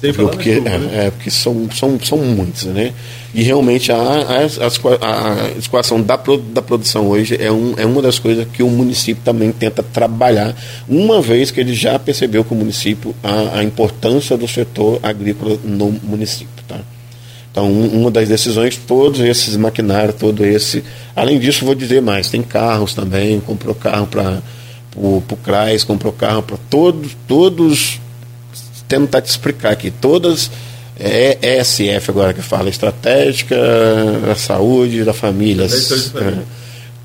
Sem 0.00 0.12
porque, 0.12 0.50
é, 0.50 0.60
né? 0.60 0.90
é, 1.06 1.10
porque 1.10 1.30
são, 1.30 1.68
são, 1.72 1.98
são 2.00 2.18
muitos, 2.18 2.64
né? 2.64 2.92
E 3.34 3.42
realmente 3.42 3.90
a, 3.90 3.96
a, 3.96 4.38
a, 4.44 5.58
escoação 5.58 6.00
da, 6.00 6.16
da 6.52 6.62
produção 6.62 7.08
hoje 7.08 7.36
é, 7.40 7.50
um, 7.50 7.74
é 7.76 7.84
uma 7.84 8.00
das 8.00 8.18
coisas 8.18 8.46
que 8.52 8.62
o 8.62 8.68
município 8.68 9.22
também 9.24 9.50
tenta 9.50 9.82
trabalhar, 9.82 10.54
uma 10.88 11.20
vez 11.20 11.50
que 11.50 11.58
ele 11.58 11.74
já 11.74 11.98
percebeu 11.98 12.44
que 12.44 12.52
o 12.52 12.56
município, 12.56 13.14
a, 13.22 13.58
a 13.58 13.64
importância 13.64 14.36
do 14.36 14.46
setor 14.46 15.00
agrícola 15.02 15.58
no 15.64 15.90
município, 15.90 16.64
tá? 16.68 16.78
Então, 17.58 17.72
uma 17.72 18.08
das 18.08 18.28
decisões, 18.28 18.76
todos 18.76 19.18
esses 19.18 19.56
maquinários, 19.56 20.14
todo 20.14 20.46
esse. 20.46 20.84
Além 21.16 21.40
disso, 21.40 21.64
vou 21.64 21.74
dizer 21.74 22.00
mais: 22.00 22.28
tem 22.28 22.40
carros 22.40 22.94
também, 22.94 23.40
comprou 23.40 23.74
carro 23.74 24.06
para 24.06 24.40
o 24.96 25.22
CRAS, 25.42 25.82
comprou 25.82 26.12
carro 26.12 26.40
para 26.44 26.56
todos, 26.70 27.16
todos 27.26 28.00
tentar 28.86 29.20
te 29.22 29.28
explicar 29.28 29.72
aqui, 29.72 29.90
todas 29.90 30.52
é 31.00 31.58
ESF 31.60 32.10
agora 32.10 32.32
que 32.32 32.42
fala, 32.42 32.68
estratégica, 32.68 33.56
a 34.30 34.36
saúde 34.36 35.02
da 35.02 35.12
família. 35.12 35.64
É, 35.64 35.68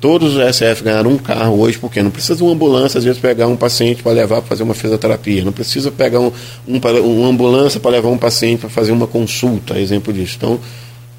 todos 0.04 0.36
os 0.36 0.60
ESF 0.60 0.84
ganharam 0.84 1.10
um 1.12 1.16
carro 1.16 1.58
hoje, 1.58 1.78
porque 1.78 2.02
não 2.02 2.10
precisa 2.10 2.36
de 2.36 2.42
uma 2.42 2.52
ambulância, 2.52 2.98
às 2.98 3.04
vezes, 3.04 3.18
pegar 3.18 3.46
um 3.46 3.56
paciente 3.56 4.02
para 4.02 4.12
levar 4.12 4.42
para 4.42 4.50
fazer 4.50 4.62
uma 4.62 4.74
fisioterapia, 4.74 5.42
não 5.42 5.50
precisa 5.50 5.90
pegar 5.90 6.20
um, 6.20 6.30
um, 6.68 6.78
uma 6.78 7.28
ambulância 7.28 7.80
para 7.80 7.92
levar 7.92 8.10
um 8.10 8.18
paciente 8.18 8.60
para 8.60 8.68
fazer 8.68 8.92
uma 8.92 9.06
consulta, 9.06 9.78
exemplo 9.78 10.12
disso. 10.12 10.34
Então, 10.36 10.60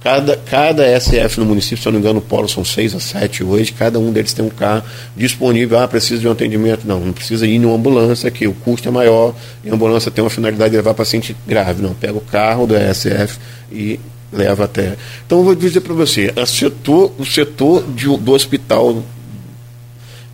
Cada, 0.03 0.37
cada 0.37 0.99
SF 0.99 1.39
no 1.39 1.47
município, 1.47 1.81
se 1.81 1.87
eu 1.87 1.91
não 1.91 1.99
me 1.99 2.05
engano, 2.05 2.19
o 2.19 2.21
polo 2.21 2.47
são 2.47 2.63
seis 2.63 2.93
a 2.93 2.99
sete 2.99 3.43
hoje, 3.43 3.71
cada 3.71 3.97
um 3.97 4.11
deles 4.11 4.33
tem 4.33 4.45
um 4.45 4.49
carro 4.49 4.83
disponível. 5.17 5.79
Ah, 5.79 5.87
precisa 5.87 6.21
de 6.21 6.27
um 6.27 6.31
atendimento. 6.31 6.85
Não, 6.85 6.99
não 6.99 7.11
precisa 7.11 7.47
ir 7.47 7.55
em 7.55 7.65
uma 7.65 7.75
ambulância, 7.75 8.29
que 8.29 8.47
o 8.47 8.53
custo 8.53 8.87
é 8.87 8.91
maior, 8.91 9.33
e 9.63 9.69
a 9.71 9.73
ambulância 9.73 10.11
tem 10.11 10.23
uma 10.23 10.29
finalidade 10.29 10.69
de 10.69 10.77
levar 10.77 10.93
paciente 10.93 11.35
grave. 11.47 11.81
Não, 11.81 11.95
pega 11.95 12.13
o 12.13 12.21
carro 12.21 12.67
do 12.67 12.75
SF 12.75 13.39
e 13.71 13.99
leva 14.35 14.65
até. 14.65 14.97
Então, 15.25 15.39
eu 15.39 15.43
vou 15.43 15.55
dizer 15.55 15.81
para 15.81 15.93
você: 15.93 16.33
setor, 16.45 17.13
o 17.17 17.25
setor 17.25 17.83
de, 17.91 18.05
do 18.05 18.31
hospital 18.33 19.03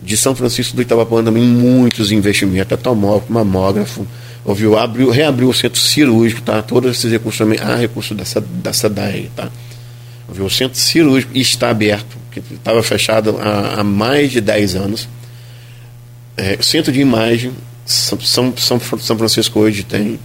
de 0.02 0.16
São 0.16 0.34
Francisco 0.34 0.74
do 0.74 0.82
Itabapã 0.82 1.22
também 1.22 1.44
muitos 1.44 2.10
investimentos, 2.10 2.76
tomógrafo, 2.80 3.32
mamógrafo, 3.32 4.06
ouviu, 4.44 4.76
abriu, 4.76 5.10
reabriu 5.10 5.48
o 5.48 5.54
centro 5.54 5.80
cirúrgico, 5.80 6.42
tá? 6.42 6.60
Todos 6.60 6.98
esses 6.98 7.10
recursos 7.10 7.38
também, 7.38 7.58
há 7.60 7.76
recursos 7.76 8.16
dessa, 8.16 8.40
da 8.40 8.72
SEDAI, 8.72 9.30
tá? 9.36 9.48
Ouviu, 10.28 10.46
o 10.46 10.50
centro 10.50 10.78
cirúrgico 10.78 11.36
está 11.36 11.70
aberto, 11.70 12.16
que 12.32 12.40
estava 12.52 12.82
fechado 12.82 13.38
há, 13.40 13.80
há, 13.80 13.84
mais 13.84 14.32
de 14.32 14.40
10 14.40 14.74
anos. 14.74 15.08
É, 16.36 16.58
centro 16.60 16.90
de 16.90 17.00
imagem, 17.00 17.52
São, 17.84 18.18
São, 18.20 18.80
São 18.98 19.16
Francisco 19.18 19.60
hoje 19.60 19.84
tem. 19.84 20.18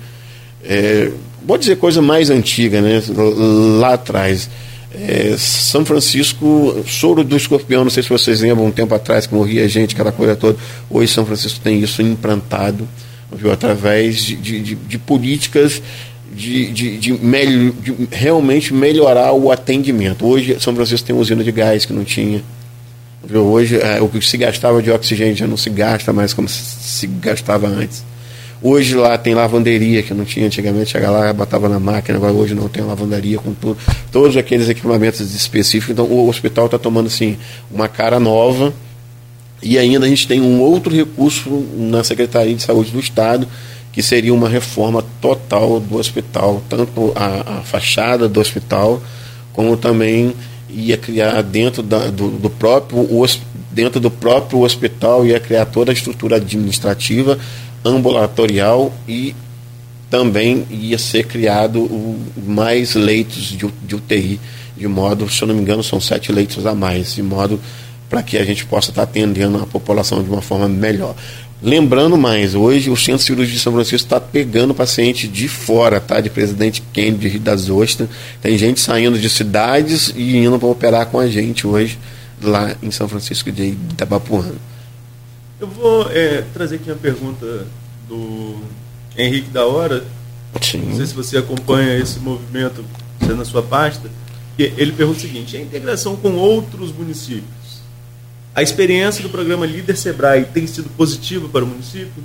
É, 0.67 1.11
vou 1.45 1.57
dizer 1.57 1.77
coisa 1.77 2.01
mais 2.01 2.29
antiga, 2.29 2.81
né? 2.81 3.01
Lá 3.79 3.93
atrás. 3.93 4.49
É, 4.93 5.35
São 5.37 5.85
Francisco, 5.85 6.83
soro 6.87 7.23
do 7.23 7.37
escorpião, 7.37 7.83
não 7.83 7.91
sei 7.91 8.03
se 8.03 8.09
vocês 8.09 8.41
lembram, 8.41 8.65
um 8.65 8.71
tempo 8.71 8.93
atrás 8.95 9.27
que 9.27 9.33
morria 9.33 9.67
gente, 9.67 9.93
aquela 9.93 10.11
coisa 10.11 10.35
toda. 10.35 10.57
Hoje 10.89 11.11
São 11.11 11.25
Francisco 11.25 11.59
tem 11.59 11.79
isso 11.81 12.01
implantado 12.01 12.87
viu, 13.31 13.51
através 13.51 14.23
de, 14.23 14.35
de, 14.35 14.75
de 14.75 14.97
políticas 14.97 15.81
de, 16.33 16.71
de, 16.71 16.97
de, 16.97 17.17
de, 17.17 18.07
realmente 18.11 18.73
melhorar 18.73 19.33
o 19.33 19.51
atendimento. 19.51 20.25
Hoje, 20.25 20.57
São 20.59 20.75
Francisco 20.75 21.07
tem 21.07 21.15
usina 21.15 21.43
de 21.43 21.51
gás 21.51 21.85
que 21.85 21.93
não 21.93 22.03
tinha. 22.03 22.43
Hoje, 23.33 23.77
é, 23.77 24.01
o 24.01 24.07
que 24.07 24.21
se 24.21 24.37
gastava 24.37 24.81
de 24.81 24.91
oxigênio 24.91 25.35
já 25.35 25.47
não 25.47 25.57
se 25.57 25.69
gasta 25.69 26.13
mais 26.13 26.33
como 26.33 26.47
se 26.47 27.07
gastava 27.07 27.67
antes. 27.67 28.03
Hoje 28.61 28.95
lá 28.95 29.17
tem 29.17 29.35
lavanderia 29.35 30.01
que 30.01 30.13
não 30.13 30.25
tinha 30.25 30.47
antigamente, 30.47 30.91
chega 30.91 31.11
lá, 31.11 31.31
botava 31.31 31.69
na 31.69 31.79
máquina, 31.79 32.17
agora 32.17 32.33
hoje 32.33 32.55
não 32.55 32.67
tem 32.67 32.83
lavanderia 32.83 33.37
com 33.37 33.53
tudo, 33.53 33.77
todos 34.11 34.35
aqueles 34.35 34.67
equipamentos 34.67 35.19
específicos. 35.35 35.93
Então 35.93 36.05
o 36.05 36.27
hospital 36.27 36.65
está 36.65 36.79
tomando 36.79 37.07
assim 37.07 37.37
uma 37.71 37.87
cara 37.87 38.19
nova 38.19 38.73
e 39.61 39.77
ainda 39.77 40.05
a 40.05 40.09
gente 40.09 40.27
tem 40.27 40.41
um 40.41 40.59
outro 40.59 40.95
recurso 40.95 41.49
na 41.77 42.03
Secretaria 42.03 42.55
de 42.55 42.63
Saúde 42.63 42.91
do 42.91 42.99
Estado, 42.99 43.47
que 43.91 44.03
seria 44.03 44.33
uma 44.33 44.47
reforma 44.47 45.03
total 45.21 45.79
do 45.79 45.97
hospital, 45.97 46.61
tanto 46.69 47.11
a, 47.15 47.59
a 47.59 47.61
fachada 47.61 48.27
do 48.27 48.39
hospital, 48.39 49.01
como 49.53 49.75
também 49.75 50.33
ia 50.69 50.97
criar 50.97 51.41
dentro 51.41 51.81
da, 51.81 52.07
do, 52.07 52.29
do, 52.29 52.49
próprio 52.49 53.07
dentro 53.71 53.99
do 53.99 54.11
próprio 54.11 54.61
hospital 54.61 55.25
ia 55.25 55.39
criar 55.39 55.65
toda 55.65 55.91
a 55.91 55.93
estrutura 55.93 56.35
administrativa, 56.35 57.39
ambulatorial 57.83 58.93
e 59.07 59.35
também 60.09 60.65
ia 60.69 60.97
ser 60.97 61.25
criado 61.25 61.81
o, 61.81 62.17
mais 62.45 62.95
leitos 62.95 63.43
de, 63.43 63.57
de 63.57 63.95
UTI, 63.95 64.39
de 64.75 64.87
modo, 64.87 65.29
se 65.29 65.41
eu 65.41 65.47
não 65.47 65.55
me 65.55 65.61
engano, 65.61 65.83
são 65.83 65.99
sete 65.99 66.31
leitos 66.31 66.65
a 66.65 66.73
mais, 66.73 67.15
de 67.15 67.23
modo 67.23 67.59
para 68.09 68.23
que 68.23 68.37
a 68.37 68.45
gente 68.45 68.65
possa 68.65 68.91
estar 68.91 69.03
atendendo 69.03 69.57
a 69.57 69.65
população 69.65 70.23
de 70.23 70.29
uma 70.29 70.41
forma 70.41 70.67
melhor. 70.67 71.15
Lembrando 71.61 72.15
mais, 72.15 72.53
hoje 72.53 72.89
o 72.89 72.95
Centro 72.95 73.23
Cirúrgico 73.23 73.57
de 73.57 73.63
São 73.63 73.73
Francisco 73.73 74.05
está 74.05 74.19
pegando 74.19 74.75
paciente 74.75 75.27
de 75.27 75.47
fora, 75.47 75.99
tá? 75.99 76.21
De 76.21 76.29
Presidente 76.29 76.83
Kennedy, 76.93 77.27
Rio 77.27 77.39
das 77.39 77.67
Ostras. 77.67 78.07
Tem 78.41 78.57
gente 78.57 78.79
saindo 78.79 79.17
de 79.17 79.27
cidades 79.27 80.13
e 80.15 80.37
indo 80.37 80.59
para 80.59 80.67
operar 80.67 81.07
com 81.07 81.19
a 81.19 81.27
gente 81.27 81.65
hoje 81.65 81.97
lá 82.41 82.75
em 82.81 82.91
São 82.91 83.07
Francisco 83.07 83.51
de 83.51 83.69
Itabapuana. 83.91 84.53
Eu 85.59 85.67
vou 85.67 86.09
é, 86.11 86.43
trazer 86.53 86.75
aqui 86.75 86.89
uma 86.89 86.97
pergunta 86.97 87.65
do 88.07 88.57
Henrique 89.17 89.49
da 89.49 89.65
Hora. 89.65 90.05
Sim. 90.61 90.79
Não 90.79 90.97
sei 90.97 91.05
se 91.05 91.13
você 91.13 91.37
acompanha 91.37 91.97
esse 91.97 92.19
movimento 92.19 92.83
na 93.21 93.45
sua 93.45 93.63
pasta. 93.63 94.09
Ele 94.57 94.91
pergunta 94.91 95.19
o 95.19 95.21
seguinte: 95.21 95.57
a 95.57 95.61
integração 95.61 96.15
com 96.15 96.33
outros 96.33 96.91
municípios 96.91 97.67
a 98.57 98.63
experiência 98.63 99.21
do 99.21 99.29
programa 99.29 99.67
Líder 99.67 99.95
Sebrae 99.95 100.43
tem 100.51 100.65
sido 100.65 100.89
positiva 100.97 101.47
para 101.47 101.63
o 101.63 101.67
município? 101.67 102.23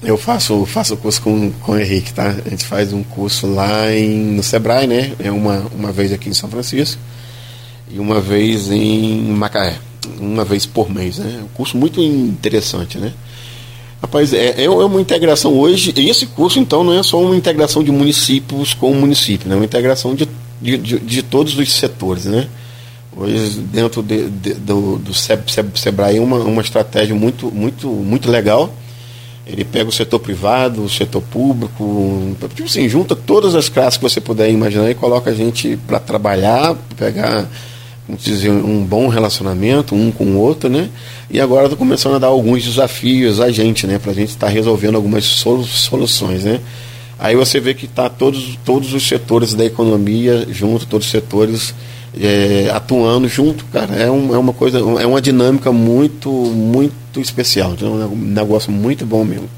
Eu 0.00 0.16
faço, 0.16 0.64
faço 0.64 0.96
curso 0.96 1.20
com, 1.20 1.50
com 1.50 1.72
o 1.72 1.76
Henrique, 1.76 2.14
tá? 2.14 2.36
A 2.46 2.48
gente 2.48 2.64
faz 2.64 2.92
um 2.92 3.02
curso 3.02 3.48
lá 3.48 3.92
em, 3.92 4.08
no 4.08 4.44
Sebrae, 4.44 4.86
né? 4.86 5.12
É 5.18 5.32
uma, 5.32 5.66
uma 5.74 5.90
vez 5.90 6.12
aqui 6.12 6.28
em 6.28 6.34
São 6.34 6.48
Francisco 6.48 7.02
e 7.90 7.98
uma 7.98 8.20
vez 8.20 8.70
em 8.70 9.22
Macaé. 9.32 9.76
Uma 10.18 10.44
vez 10.44 10.66
por 10.66 10.90
mês, 10.90 11.18
né? 11.18 11.42
Um 11.44 11.48
curso 11.48 11.76
muito 11.76 12.00
interessante, 12.02 12.98
né? 12.98 13.12
Rapaz, 14.00 14.32
é, 14.32 14.64
é 14.64 14.68
uma 14.68 15.00
integração 15.00 15.54
hoje, 15.54 15.94
e 15.96 16.10
esse 16.10 16.26
curso 16.26 16.58
então 16.58 16.82
não 16.82 16.92
é 16.92 17.02
só 17.04 17.20
uma 17.20 17.36
integração 17.36 17.84
de 17.84 17.92
municípios 17.92 18.74
com 18.74 18.90
o 18.90 18.94
município, 18.94 19.48
né? 19.48 19.54
É 19.54 19.58
uma 19.58 19.64
integração 19.64 20.14
de, 20.14 20.28
de, 20.60 20.76
de, 20.76 20.98
de 20.98 21.22
todos 21.22 21.56
os 21.56 21.72
setores, 21.72 22.24
né? 22.24 22.48
Hoje, 23.16 23.60
dentro 23.72 24.02
de, 24.02 24.28
de, 24.28 24.54
do, 24.54 24.98
do 24.98 25.12
Sebrae, 25.14 26.18
uma, 26.18 26.38
uma 26.38 26.62
estratégia 26.62 27.14
muito, 27.14 27.50
muito, 27.52 27.86
muito 27.86 28.30
legal. 28.30 28.74
Ele 29.46 29.64
pega 29.64 29.88
o 29.88 29.92
setor 29.92 30.18
privado, 30.18 30.82
o 30.82 30.88
setor 30.88 31.20
público, 31.20 32.36
tipo 32.54 32.64
assim, 32.64 32.88
junta 32.88 33.14
todas 33.14 33.54
as 33.54 33.68
classes 33.68 33.98
que 33.98 34.02
você 34.02 34.20
puder 34.20 34.50
imaginar 34.50 34.90
e 34.90 34.94
coloca 34.94 35.30
a 35.30 35.34
gente 35.34 35.76
para 35.86 36.00
trabalhar, 36.00 36.74
pegar 36.96 37.46
dizer, 38.16 38.50
um 38.50 38.84
bom 38.84 39.08
relacionamento 39.08 39.94
um 39.94 40.10
com 40.10 40.24
o 40.24 40.38
outro, 40.38 40.68
né? 40.68 40.88
E 41.30 41.40
agora 41.40 41.64
estou 41.64 41.78
começando 41.78 42.16
a 42.16 42.18
dar 42.18 42.28
alguns 42.28 42.64
desafios 42.64 43.40
a 43.40 43.50
gente, 43.50 43.86
né? 43.86 43.98
Para 43.98 44.12
a 44.12 44.14
gente 44.14 44.30
estar 44.30 44.46
tá 44.46 44.52
resolvendo 44.52 44.96
algumas 44.96 45.24
soluções, 45.24 46.44
né? 46.44 46.60
Aí 47.18 47.36
você 47.36 47.60
vê 47.60 47.72
que 47.72 47.86
está 47.86 48.08
todos, 48.08 48.58
todos 48.64 48.92
os 48.92 49.06
setores 49.06 49.54
da 49.54 49.64
economia 49.64 50.46
junto, 50.50 50.86
todos 50.86 51.06
os 51.06 51.10
setores 51.10 51.74
é, 52.20 52.70
atuando 52.72 53.28
junto, 53.28 53.64
cara, 53.66 53.94
é, 53.94 54.10
um, 54.10 54.34
é 54.34 54.38
uma 54.38 54.52
coisa, 54.52 54.78
é 54.78 55.06
uma 55.06 55.20
dinâmica 55.20 55.70
muito, 55.72 56.30
muito 56.30 57.20
especial. 57.20 57.72
Então 57.72 58.02
é 58.02 58.06
um 58.06 58.16
negócio 58.16 58.72
muito 58.72 59.06
bom 59.06 59.24
mesmo. 59.24 59.48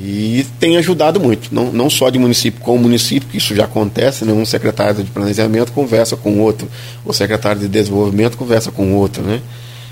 E 0.00 0.46
tem 0.60 0.76
ajudado 0.76 1.18
muito, 1.18 1.52
não, 1.52 1.72
não 1.72 1.90
só 1.90 2.08
de 2.08 2.20
município 2.20 2.60
com 2.60 2.78
município, 2.78 3.28
que 3.28 3.36
isso 3.36 3.52
já 3.52 3.64
acontece, 3.64 4.24
né? 4.24 4.32
um 4.32 4.44
secretário 4.44 5.02
de 5.02 5.10
planejamento 5.10 5.72
conversa 5.72 6.16
com 6.16 6.34
o 6.34 6.38
outro, 6.38 6.68
o 7.04 7.12
secretário 7.12 7.60
de 7.60 7.66
desenvolvimento 7.66 8.36
conversa 8.36 8.70
com 8.70 8.92
o 8.92 8.94
outro, 8.94 9.24
né? 9.24 9.40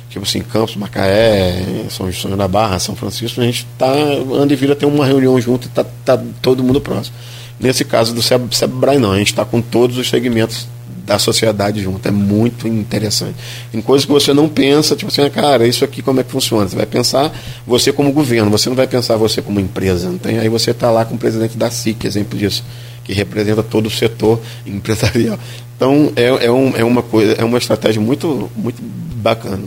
Tipo 0.08 0.24
assim, 0.24 0.42
Campos, 0.42 0.76
Macaé, 0.76 1.86
São 1.90 2.10
João 2.12 2.36
da 2.36 2.46
Barra, 2.46 2.78
São 2.78 2.94
Francisco, 2.94 3.40
a 3.40 3.44
gente 3.44 3.66
tá, 3.76 3.92
anda 4.32 4.52
e 4.52 4.56
vira 4.56 4.76
ter 4.76 4.86
uma 4.86 5.04
reunião 5.04 5.40
junto 5.40 5.66
e 5.66 5.70
tá, 5.70 5.84
tá 6.04 6.22
todo 6.40 6.62
mundo 6.62 6.80
próximo. 6.80 7.16
Nesse 7.58 7.84
caso 7.84 8.14
do 8.14 8.22
Sebrae 8.22 8.98
não, 8.98 9.10
a 9.10 9.18
gente 9.18 9.32
está 9.32 9.44
com 9.44 9.60
todos 9.60 9.98
os 9.98 10.08
segmentos 10.08 10.68
da 11.06 11.18
sociedade 11.18 11.80
junto. 11.80 12.06
É 12.06 12.10
muito 12.10 12.66
interessante. 12.66 13.36
Em 13.72 13.80
coisas 13.80 14.04
que 14.04 14.12
você 14.12 14.34
não 14.34 14.48
pensa, 14.48 14.96
tipo 14.96 15.10
assim, 15.10 15.30
cara, 15.30 15.66
isso 15.66 15.84
aqui 15.84 16.02
como 16.02 16.20
é 16.20 16.24
que 16.24 16.30
funciona? 16.30 16.68
Você 16.68 16.76
vai 16.76 16.84
pensar 16.84 17.32
você 17.66 17.92
como 17.92 18.12
governo, 18.12 18.50
você 18.50 18.68
não 18.68 18.76
vai 18.76 18.88
pensar 18.88 19.16
você 19.16 19.40
como 19.40 19.60
empresa. 19.60 20.08
Não 20.08 20.18
tem? 20.18 20.38
Aí 20.38 20.48
você 20.48 20.72
está 20.72 20.90
lá 20.90 21.04
com 21.04 21.14
o 21.14 21.18
presidente 21.18 21.56
da 21.56 21.70
SIC, 21.70 22.04
exemplo 22.04 22.36
disso, 22.36 22.64
que 23.04 23.12
representa 23.12 23.62
todo 23.62 23.86
o 23.86 23.90
setor 23.90 24.40
empresarial. 24.66 25.38
Então 25.76 26.12
é, 26.16 26.46
é, 26.46 26.50
um, 26.50 26.76
é 26.76 26.82
uma 26.82 27.02
coisa, 27.02 27.34
é 27.34 27.44
uma 27.44 27.58
estratégia 27.58 28.02
muito, 28.02 28.50
muito 28.56 28.82
bacana. 28.82 29.62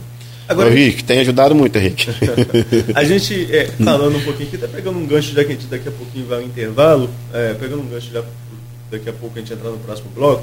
Agora, 0.46 0.68
o 0.68 0.72
Rick, 0.72 1.04
tem 1.04 1.20
ajudado 1.20 1.54
muito, 1.54 1.76
Henrique. 1.76 2.08
a 2.92 3.04
gente, 3.04 3.54
é, 3.54 3.66
falando 3.66 4.16
um 4.16 4.20
pouquinho 4.20 4.48
aqui, 4.48 4.56
está 4.56 4.66
pegando 4.66 4.98
um 4.98 5.06
gancho, 5.06 5.32
já 5.32 5.44
que 5.44 5.52
a 5.52 5.54
gente 5.54 5.66
daqui 5.66 5.88
a 5.88 5.92
pouquinho 5.92 6.26
vai 6.26 6.38
ao 6.38 6.44
intervalo, 6.44 7.08
é, 7.32 7.54
pegando 7.54 7.82
um 7.82 7.86
gancho 7.86 8.10
já 8.12 8.20
daqui 8.90 9.08
a 9.08 9.12
pouco 9.12 9.38
a 9.38 9.40
gente 9.40 9.52
entrar 9.52 9.70
no 9.70 9.78
próximo 9.78 10.10
bloco, 10.12 10.42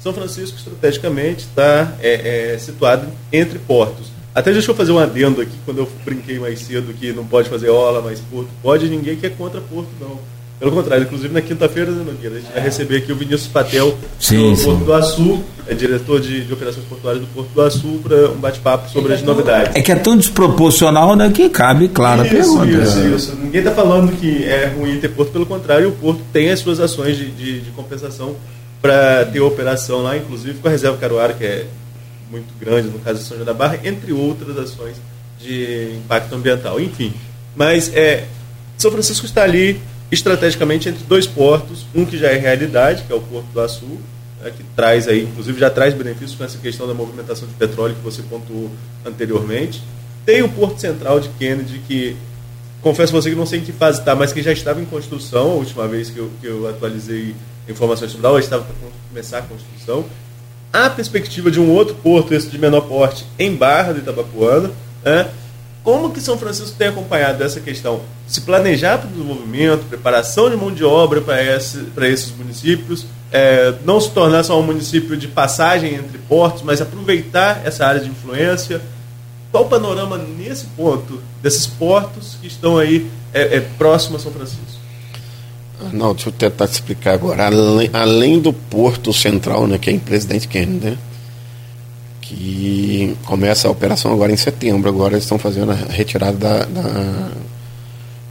São 0.00 0.12
Francisco 0.12 0.56
estrategicamente 0.56 1.40
está 1.40 1.94
é, 2.00 2.54
é, 2.54 2.58
situado 2.58 3.06
entre 3.32 3.58
portos. 3.58 4.08
Até 4.34 4.52
deixa 4.52 4.70
eu 4.70 4.74
fazer 4.74 4.92
um 4.92 4.98
adendo 4.98 5.40
aqui, 5.40 5.56
quando 5.64 5.78
eu 5.78 5.88
brinquei 6.04 6.38
mais 6.38 6.60
cedo 6.60 6.94
que 6.94 7.12
não 7.12 7.26
pode 7.26 7.48
fazer 7.48 7.70
ola, 7.70 8.00
mas 8.00 8.20
porto 8.20 8.48
pode, 8.62 8.88
ninguém 8.88 9.16
quer 9.16 9.30
contra 9.30 9.60
porto, 9.60 9.88
não. 10.00 10.18
Pelo 10.60 10.72
contrário, 10.72 11.04
inclusive 11.04 11.32
na 11.32 11.40
quinta-feira, 11.40 11.92
né, 11.92 12.02
Nogueira, 12.04 12.36
a 12.36 12.40
gente 12.40 12.52
vai 12.52 12.62
receber 12.62 12.96
aqui 12.96 13.12
o 13.12 13.16
Vinícius 13.16 13.46
Patel, 13.46 13.96
sim, 14.18 14.50
do 14.50 14.56
sim. 14.56 14.64
Porto 14.64 14.84
do 14.84 14.92
Açu, 14.92 15.44
é 15.68 15.74
diretor 15.74 16.20
de, 16.20 16.44
de, 16.44 16.52
operações 16.52 16.84
portuárias 16.86 17.22
do 17.22 17.28
Porto 17.28 17.48
do 17.50 17.62
Açu, 17.62 18.00
para 18.02 18.30
um 18.30 18.36
bate-papo 18.36 18.90
sobre 18.90 19.12
é 19.12 19.16
as 19.16 19.22
novidades. 19.22 19.76
É 19.76 19.82
que 19.82 19.92
é 19.92 19.94
tão 19.94 20.16
desproporcional 20.16 21.14
né, 21.14 21.30
que 21.30 21.48
cabe, 21.48 21.88
claro, 21.88 22.26
isso, 22.26 22.34
a 22.34 22.64
pergunta. 22.64 22.66
Isso, 22.66 22.98
isso. 23.06 23.36
Ninguém 23.36 23.60
está 23.60 23.72
falando 23.72 24.12
que 24.16 24.44
é 24.44 24.66
ruim 24.66 24.98
ter 24.98 25.10
porto, 25.10 25.30
pelo 25.30 25.46
contrário, 25.46 25.90
o 25.90 25.92
porto 25.92 26.22
tem 26.32 26.50
as 26.50 26.58
suas 26.58 26.80
ações 26.80 27.16
de, 27.16 27.30
de, 27.30 27.60
de 27.60 27.70
compensação 27.70 28.34
para 28.80 29.24
ter 29.26 29.40
operação 29.40 30.02
lá, 30.02 30.16
inclusive 30.16 30.58
com 30.58 30.68
a 30.68 30.70
reserva 30.70 30.96
Caruara, 30.96 31.32
que 31.32 31.44
é 31.44 31.66
muito 32.30 32.52
grande, 32.58 32.88
no 32.88 32.98
caso 32.98 33.20
de 33.20 33.24
São 33.24 33.36
João 33.36 33.46
da 33.46 33.54
Barra, 33.54 33.80
entre 33.84 34.12
outras 34.12 34.56
ações 34.58 34.96
de 35.40 35.96
impacto 35.96 36.34
ambiental. 36.34 36.80
Enfim, 36.80 37.12
mas 37.56 37.92
é, 37.94 38.24
São 38.76 38.90
Francisco 38.90 39.26
está 39.26 39.42
ali 39.42 39.80
estrategicamente 40.10 40.88
entre 40.88 41.04
dois 41.04 41.26
portos, 41.26 41.86
um 41.94 42.04
que 42.04 42.16
já 42.16 42.28
é 42.28 42.38
realidade, 42.38 43.04
que 43.04 43.12
é 43.12 43.16
o 43.16 43.20
Porto 43.20 43.46
do 43.52 43.60
Açu, 43.60 43.98
né, 44.42 44.52
que 44.56 44.62
traz 44.74 45.08
aí, 45.08 45.24
inclusive 45.24 45.58
já 45.58 45.68
traz 45.68 45.94
benefícios 45.94 46.34
com 46.34 46.44
essa 46.44 46.58
questão 46.58 46.86
da 46.86 46.94
movimentação 46.94 47.46
de 47.46 47.54
petróleo 47.54 47.94
que 47.94 48.02
você 48.02 48.22
pontuou 48.22 48.70
anteriormente. 49.04 49.82
Tem 50.24 50.42
o 50.42 50.48
Porto 50.48 50.80
Central 50.80 51.20
de 51.20 51.28
Kennedy, 51.30 51.80
que 51.86 52.16
confesso 52.80 53.14
a 53.14 53.20
você 53.20 53.30
que 53.30 53.36
não 53.36 53.46
sei 53.46 53.60
em 53.60 53.64
que 53.64 53.72
fase 53.72 54.00
está, 54.00 54.14
mas 54.14 54.32
que 54.32 54.42
já 54.42 54.52
estava 54.52 54.80
em 54.80 54.84
construção, 54.84 55.52
a 55.52 55.54
última 55.54 55.86
vez 55.88 56.10
que 56.10 56.18
eu, 56.18 56.30
que 56.40 56.46
eu 56.46 56.68
atualizei 56.68 57.34
informações 57.68 58.12
sobre 58.12 58.26
ela, 58.26 58.40
estava 58.40 58.64
para 58.64 58.74
começar 59.08 59.38
a 59.38 59.42
construção. 59.42 60.04
A 60.72 60.90
perspectiva 60.90 61.50
de 61.50 61.60
um 61.60 61.70
outro 61.70 61.94
porto, 61.96 62.34
esse 62.34 62.48
de 62.48 62.58
menor 62.58 62.82
porte, 62.82 63.24
em 63.38 63.54
Barra 63.54 63.92
do 63.92 64.00
Itabapuana, 64.00 64.70
né, 65.04 65.30
como 65.82 66.10
que 66.10 66.20
São 66.20 66.36
Francisco 66.36 66.76
tem 66.76 66.88
acompanhado 66.88 67.42
essa 67.42 67.60
questão? 67.60 68.02
Se 68.26 68.42
planejar 68.42 68.98
para 68.98 69.08
o 69.08 69.10
desenvolvimento, 69.10 69.86
preparação 69.88 70.50
de 70.50 70.56
mão 70.56 70.70
de 70.70 70.84
obra 70.84 71.22
para, 71.22 71.42
esse, 71.42 71.78
para 71.78 72.06
esses 72.06 72.30
municípios, 72.36 73.06
é, 73.32 73.74
não 73.86 73.98
se 73.98 74.10
tornar 74.10 74.42
só 74.44 74.60
um 74.60 74.62
município 74.62 75.16
de 75.16 75.28
passagem 75.28 75.94
entre 75.94 76.18
portos, 76.18 76.62
mas 76.62 76.82
aproveitar 76.82 77.62
essa 77.64 77.86
área 77.86 78.00
de 78.00 78.10
influência. 78.10 78.82
Qual 79.50 79.64
o 79.64 79.68
panorama 79.68 80.18
nesse 80.18 80.66
ponto 80.76 81.22
desses 81.42 81.66
portos 81.66 82.36
que 82.38 82.48
estão 82.48 82.76
aí 82.76 83.10
é, 83.32 83.56
é, 83.56 83.60
próximo 83.78 84.16
a 84.16 84.20
São 84.20 84.30
Francisco? 84.30 84.77
Não, 85.92 86.12
deixa 86.12 86.28
eu 86.28 86.32
tentar 86.32 86.66
te 86.66 86.72
explicar 86.72 87.14
agora. 87.14 87.46
Além, 87.46 87.90
além 87.92 88.40
do 88.40 88.52
porto 88.52 89.12
central, 89.12 89.66
né, 89.66 89.78
que 89.78 89.88
é 89.90 89.92
em 89.92 89.98
Presidente 89.98 90.48
Kennedy, 90.48 90.90
né? 90.90 90.98
que 92.20 93.16
começa 93.24 93.68
a 93.68 93.70
operação 93.70 94.12
agora 94.12 94.30
em 94.30 94.36
setembro. 94.36 94.88
Agora 94.88 95.14
eles 95.14 95.24
estão 95.24 95.38
fazendo 95.38 95.72
a 95.72 95.74
retirada 95.74 96.36
da, 96.36 96.64
da, 96.64 97.30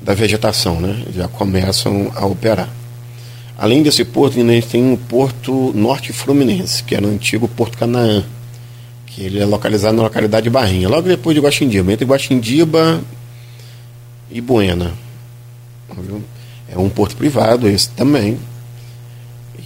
da 0.01 0.13
vegetação, 0.13 0.79
né? 0.79 1.03
já 1.15 1.27
começam 1.27 2.11
a 2.15 2.25
operar. 2.25 2.69
Além 3.57 3.81
desse 3.81 4.05
porto, 4.05 4.37
ainda 4.37 4.61
tem 4.61 4.93
o 4.93 4.97
Porto 4.97 5.73
Norte 5.73 6.13
Fluminense, 6.13 6.83
que 6.83 6.93
era 6.93 7.07
o 7.07 7.09
antigo 7.09 7.47
Porto 7.47 7.75
Canaã, 7.75 8.23
que 9.07 9.23
ele 9.23 9.39
é 9.39 9.45
localizado 9.45 9.97
na 9.97 10.03
localidade 10.03 10.43
de 10.43 10.49
Barrinha, 10.51 10.87
logo 10.87 11.07
depois 11.07 11.33
de 11.33 11.41
Guaxindiba, 11.41 11.91
entre 11.91 12.05
Guaxindiba 12.05 13.01
e 14.29 14.39
Buena. 14.39 14.93
É 16.69 16.77
um 16.77 16.89
porto 16.89 17.15
privado 17.15 17.67
esse 17.67 17.89
também, 17.89 18.37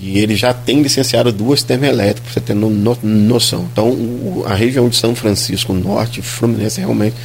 e 0.01 0.17
ele 0.17 0.35
já 0.35 0.51
tem 0.51 0.81
licenciado 0.81 1.31
duas 1.31 1.61
termoelétricas, 1.61 2.23
para 2.23 2.33
você 2.33 2.41
ter 2.41 2.53
no, 2.55 2.71
no, 2.71 2.97
noção. 3.03 3.67
Então, 3.71 3.89
o, 3.89 4.43
a 4.47 4.55
região 4.55 4.89
de 4.89 4.95
São 4.95 5.13
Francisco 5.13 5.73
Norte, 5.73 6.23
Fluminense, 6.23 6.79
realmente 6.79 7.15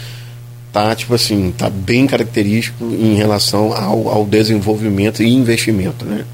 está 0.69 0.95
tipo 0.95 1.15
assim, 1.15 1.55
tá 1.57 1.71
bem 1.71 2.07
característico 2.07 2.85
em 2.85 3.15
relação 3.15 3.73
ao, 3.73 4.09
ao 4.11 4.27
desenvolvimento 4.27 5.23
e 5.23 5.33
investimento. 5.33 6.05
Né? 6.05 6.27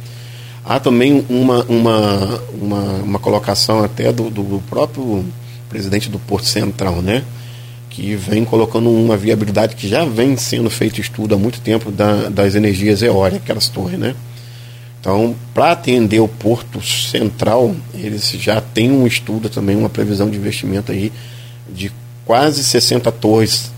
Há 0.64 0.81
também 0.81 1.24
uma, 1.28 1.62
uma, 1.64 2.40
uma, 2.61 2.83
uma 3.05 3.18
colocação 3.20 3.85
até 3.85 4.12
do, 4.12 4.28
do 4.28 4.61
próprio 4.68 5.24
presidente 5.68 6.11
do 6.11 6.18
Porto 6.18 6.46
Central, 6.46 7.00
né? 7.00 7.22
Que 7.92 8.16
vem 8.16 8.42
colocando 8.42 8.90
uma 8.90 9.18
viabilidade 9.18 9.76
que 9.76 9.87
já 9.87 10.02
vem 10.02 10.35
sendo 10.38 10.70
feito 10.70 10.98
estudo 10.98 11.35
há 11.35 11.38
muito 11.38 11.61
tempo 11.61 11.90
da, 11.90 12.31
das 12.31 12.55
energias 12.55 13.02
eólicas, 13.02 13.42
aquelas 13.42 13.68
torres, 13.68 13.98
né? 13.98 14.14
Então, 14.98 15.37
para 15.52 15.72
atender 15.72 16.20
o 16.20 16.26
Porto 16.26 16.81
Central, 16.81 17.76
eles 17.92 18.31
já 18.31 18.62
têm 18.62 18.90
um 18.90 19.07
estudo 19.07 19.50
também, 19.50 19.76
uma 19.76 19.90
previsão 19.90 20.31
de 20.31 20.38
investimento 20.38 20.90
aí 20.90 21.12
de 21.70 21.92
quase 22.24 22.64
60 22.64 23.12
torres 23.12 23.70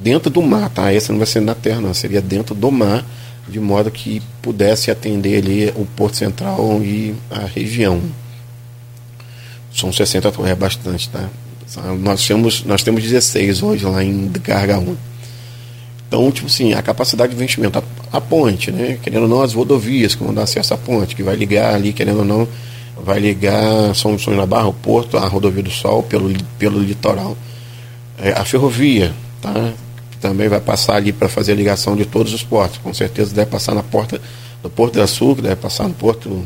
dentro 0.00 0.30
do 0.30 0.40
mar, 0.40 0.70
tá? 0.70 0.92
Essa 0.92 1.10
não 1.10 1.18
vai 1.18 1.26
ser 1.26 1.40
na 1.40 1.54
terra, 1.54 1.80
não, 1.80 1.92
seria 1.92 2.20
dentro 2.20 2.54
do 2.54 2.70
mar, 2.70 3.04
de 3.48 3.58
modo 3.58 3.90
que 3.90 4.22
pudesse 4.40 4.88
atender 4.88 5.42
ali 5.42 5.72
o 5.74 5.84
Porto 5.84 6.16
Central 6.16 6.80
e 6.84 7.12
a 7.28 7.40
região. 7.40 8.00
São 9.74 9.92
60 9.92 10.30
torres, 10.30 10.52
é 10.52 10.54
bastante, 10.54 11.08
tá? 11.08 11.28
Nós 12.00 12.26
temos, 12.26 12.64
nós 12.64 12.82
temos 12.82 13.02
16 13.02 13.62
hoje 13.62 13.84
lá 13.84 14.02
em 14.02 14.28
carga 14.42 14.78
1. 14.78 14.96
Então, 16.06 16.30
tipo 16.32 16.46
assim, 16.46 16.72
a 16.72 16.80
capacidade 16.80 17.30
de 17.30 17.36
investimento, 17.36 17.78
a, 17.78 18.16
a, 18.16 18.20
ponte, 18.20 18.72
né? 18.72 18.98
Querendo 19.02 19.24
ou 19.24 19.28
não, 19.28 19.42
as 19.42 19.52
rodovias 19.52 20.14
que 20.14 20.24
vão 20.24 20.32
dar 20.32 20.44
acesso 20.44 20.72
à 20.72 20.78
ponte, 20.78 21.14
que 21.14 21.22
vai 21.22 21.36
ligar 21.36 21.74
ali, 21.74 21.92
querendo 21.92 22.20
ou 22.20 22.24
não, 22.24 22.48
vai 23.04 23.18
ligar 23.18 23.94
São 23.94 24.16
João 24.16 24.38
da 24.38 24.46
Barra, 24.46 24.68
o 24.68 24.72
Porto, 24.72 25.18
a 25.18 25.28
Rodovia 25.28 25.62
do 25.62 25.70
Sol, 25.70 26.02
pelo, 26.02 26.32
pelo 26.58 26.80
litoral. 26.80 27.36
É, 28.16 28.32
a 28.32 28.44
ferrovia, 28.44 29.12
tá? 29.42 29.72
Também 30.18 30.48
vai 30.48 30.60
passar 30.60 30.96
ali 30.96 31.12
para 31.12 31.28
fazer 31.28 31.52
a 31.52 31.54
ligação 31.54 31.94
de 31.94 32.06
todos 32.06 32.32
os 32.32 32.42
portos. 32.42 32.78
Com 32.78 32.94
certeza 32.94 33.34
deve 33.34 33.50
passar 33.50 33.74
na 33.74 33.82
porta 33.82 34.18
do 34.62 34.70
Porto 34.70 35.06
Sul, 35.06 35.36
que 35.36 35.42
deve 35.42 35.56
passar 35.56 35.86
no 35.86 35.94
Porto 35.94 36.42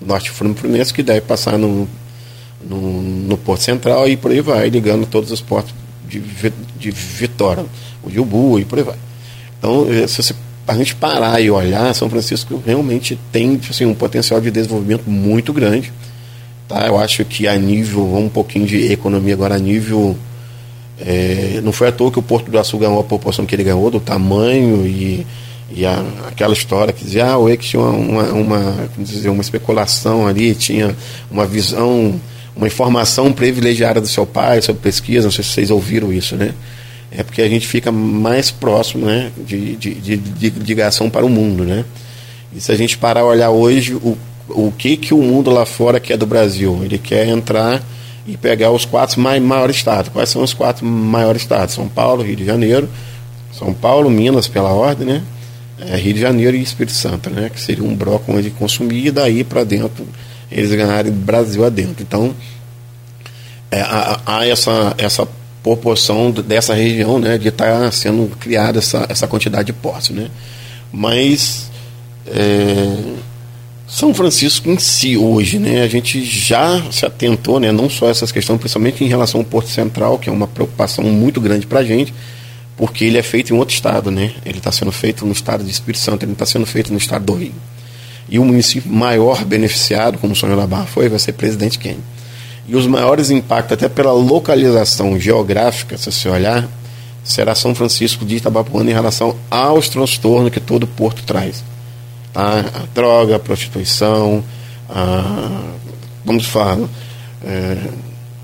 Norte 0.00 0.30
Fluminense, 0.30 0.92
que 0.92 1.02
deve 1.02 1.22
passar 1.22 1.58
no, 1.58 1.88
no, 2.62 3.02
no 3.02 3.36
Porto 3.36 3.62
Central 3.62 4.08
e 4.08 4.16
por 4.16 4.30
aí 4.30 4.40
vai, 4.40 4.68
ligando 4.68 5.06
todos 5.06 5.30
os 5.30 5.40
portos 5.40 5.74
de, 6.08 6.20
de 6.78 6.90
Vitória 6.90 7.64
o 8.02 8.10
Yubu 8.10 8.58
e 8.58 8.64
por 8.64 8.78
aí 8.78 8.84
vai. 8.84 8.96
Então, 9.58 9.86
eh, 9.90 10.06
se 10.06 10.22
você, 10.22 10.34
a 10.66 10.74
gente 10.74 10.94
parar 10.94 11.40
e 11.40 11.50
olhar, 11.50 11.94
São 11.94 12.08
Francisco 12.08 12.62
realmente 12.64 13.18
tem 13.32 13.60
assim, 13.68 13.84
um 13.84 13.94
potencial 13.94 14.40
de 14.40 14.50
desenvolvimento 14.50 15.08
muito 15.08 15.52
grande. 15.52 15.92
Tá? 16.68 16.86
Eu 16.86 16.98
acho 16.98 17.24
que 17.24 17.48
a 17.48 17.56
nível, 17.56 18.14
um 18.14 18.28
pouquinho 18.28 18.66
de 18.66 18.92
economia 18.92 19.34
agora, 19.34 19.54
a 19.54 19.58
nível. 19.58 20.16
É, 21.00 21.60
não 21.62 21.70
foi 21.70 21.88
à 21.88 21.92
toa 21.92 22.10
que 22.10 22.18
o 22.18 22.22
Porto 22.22 22.50
do 22.50 22.58
Açu 22.58 22.76
ganhou 22.76 22.98
a 22.98 23.04
proporção 23.04 23.46
que 23.46 23.54
ele 23.54 23.62
ganhou, 23.62 23.88
do 23.88 24.00
tamanho 24.00 24.84
e, 24.84 25.24
e 25.70 25.86
a, 25.86 26.04
aquela 26.26 26.52
história 26.52 26.92
que 26.92 27.04
dizia, 27.04 27.26
ah, 27.26 27.38
o 27.38 27.48
Ex 27.48 27.64
tinha 27.64 27.80
uma, 27.80 28.24
uma, 28.32 28.90
dizer, 28.98 29.28
uma 29.28 29.40
especulação 29.40 30.26
ali, 30.26 30.56
tinha 30.56 30.96
uma 31.30 31.46
visão, 31.46 32.20
uma 32.58 32.66
informação 32.66 33.32
privilegiada 33.32 34.00
do 34.00 34.08
seu 34.08 34.26
pai 34.26 34.60
sobre 34.60 34.82
pesquisa, 34.82 35.24
não 35.24 35.32
sei 35.32 35.42
se 35.42 35.50
vocês 35.50 35.70
ouviram 35.70 36.12
isso, 36.12 36.36
né? 36.36 36.52
é 37.10 37.22
porque 37.22 37.40
a 37.40 37.48
gente 37.48 37.66
fica 37.66 37.90
mais 37.90 38.50
próximo 38.50 39.06
né, 39.06 39.30
de, 39.38 39.76
de, 39.76 39.94
de, 39.94 40.16
de 40.16 40.50
ligação 40.60 41.08
para 41.08 41.24
o 41.24 41.28
mundo. 41.28 41.64
Né? 41.64 41.84
E 42.54 42.60
se 42.60 42.70
a 42.70 42.76
gente 42.76 42.98
parar 42.98 43.20
a 43.20 43.24
olhar 43.24 43.50
hoje 43.50 43.94
o, 43.94 44.16
o 44.48 44.72
que, 44.72 44.96
que 44.96 45.14
o 45.14 45.22
mundo 45.22 45.50
lá 45.50 45.64
fora 45.64 45.98
quer 45.98 46.16
do 46.16 46.26
Brasil, 46.26 46.80
ele 46.84 46.98
quer 46.98 47.26
entrar 47.28 47.82
e 48.26 48.36
pegar 48.36 48.70
os 48.70 48.84
quatro 48.84 49.20
mai, 49.20 49.40
maiores 49.40 49.76
estados. 49.76 50.10
Quais 50.10 50.28
são 50.28 50.42
os 50.42 50.52
quatro 50.52 50.84
maiores 50.84 51.42
estados? 51.42 51.74
São 51.74 51.88
Paulo, 51.88 52.22
Rio 52.22 52.36
de 52.36 52.44
Janeiro, 52.44 52.88
São 53.52 53.72
Paulo, 53.72 54.10
Minas 54.10 54.46
pela 54.46 54.70
ordem, 54.70 55.06
né? 55.06 55.22
É, 55.80 55.96
Rio 55.96 56.12
de 56.12 56.20
Janeiro 56.20 56.56
e 56.56 56.62
Espírito 56.62 56.92
Santo, 56.92 57.30
né? 57.30 57.48
Que 57.48 57.58
seria 57.58 57.84
um 57.84 57.96
bloco 57.96 58.30
onde 58.30 58.50
consumir 58.50 59.06
e 59.06 59.10
daí 59.10 59.44
para 59.44 59.64
dentro 59.64 60.06
eles 60.52 60.70
ganharem 60.74 61.10
Brasil 61.10 61.64
adentro. 61.64 62.02
Então 62.02 62.34
é, 63.70 63.80
há, 63.80 64.20
há 64.24 64.46
essa, 64.46 64.94
essa 64.98 65.28
proporção 65.62 66.30
dessa 66.30 66.74
região, 66.74 67.18
né, 67.18 67.36
de 67.36 67.48
estar 67.48 67.80
tá 67.80 67.90
sendo 67.90 68.34
criada 68.36 68.78
essa, 68.78 69.06
essa 69.08 69.26
quantidade 69.26 69.66
de 69.66 69.72
poços, 69.72 70.16
né. 70.16 70.30
Mas 70.92 71.70
é, 72.26 72.96
São 73.86 74.14
Francisco 74.14 74.70
em 74.70 74.78
si 74.78 75.16
hoje, 75.16 75.58
né, 75.58 75.82
a 75.82 75.88
gente 75.88 76.24
já 76.24 76.82
se 76.90 77.04
atentou, 77.04 77.60
né, 77.60 77.70
não 77.70 77.90
só 77.90 78.08
essas 78.08 78.32
questões, 78.32 78.58
principalmente 78.58 79.04
em 79.04 79.08
relação 79.08 79.40
ao 79.40 79.46
Porto 79.46 79.68
Central, 79.68 80.18
que 80.18 80.28
é 80.28 80.32
uma 80.32 80.46
preocupação 80.46 81.04
muito 81.04 81.40
grande 81.40 81.66
para 81.66 81.80
a 81.80 81.84
gente, 81.84 82.14
porque 82.76 83.04
ele 83.04 83.18
é 83.18 83.22
feito 83.22 83.52
em 83.52 83.58
outro 83.58 83.74
estado, 83.74 84.08
né? 84.08 84.32
Ele 84.46 84.58
está 84.58 84.70
sendo 84.70 84.92
feito 84.92 85.26
no 85.26 85.32
estado 85.32 85.64
de 85.64 85.70
Espírito 85.70 86.00
Santo, 86.00 86.24
ele 86.24 86.30
está 86.30 86.46
sendo 86.46 86.64
feito 86.64 86.92
no 86.92 86.96
estado 86.96 87.24
do 87.24 87.34
Rio. 87.34 87.52
E 88.28 88.38
o 88.38 88.44
município 88.44 88.92
maior 88.92 89.44
beneficiado, 89.44 90.16
como 90.16 90.32
o 90.32 90.36
Sonho 90.36 90.56
da 90.56 90.64
Barra 90.64 90.86
foi, 90.86 91.08
vai 91.08 91.18
ser 91.18 91.32
Presidente 91.32 91.76
Kennedy. 91.76 92.04
E 92.68 92.76
os 92.76 92.86
maiores 92.86 93.30
impactos, 93.30 93.72
até 93.72 93.88
pela 93.88 94.12
localização 94.12 95.18
geográfica, 95.18 95.96
se 95.96 96.12
você 96.12 96.28
olhar, 96.28 96.68
será 97.24 97.54
São 97.54 97.74
Francisco 97.74 98.26
de 98.26 98.36
Itabapuana 98.36 98.90
em 98.90 98.94
relação 98.94 99.34
aos 99.50 99.88
transtornos 99.88 100.52
que 100.52 100.60
todo 100.60 100.86
porto 100.86 101.22
traz. 101.22 101.64
Tá? 102.32 102.64
A 102.74 102.82
droga, 102.94 103.36
a 103.36 103.38
prostituição, 103.38 104.44
a, 104.88 105.62
vamos 106.24 106.44
falar, 106.44 106.78
é, 107.42 107.76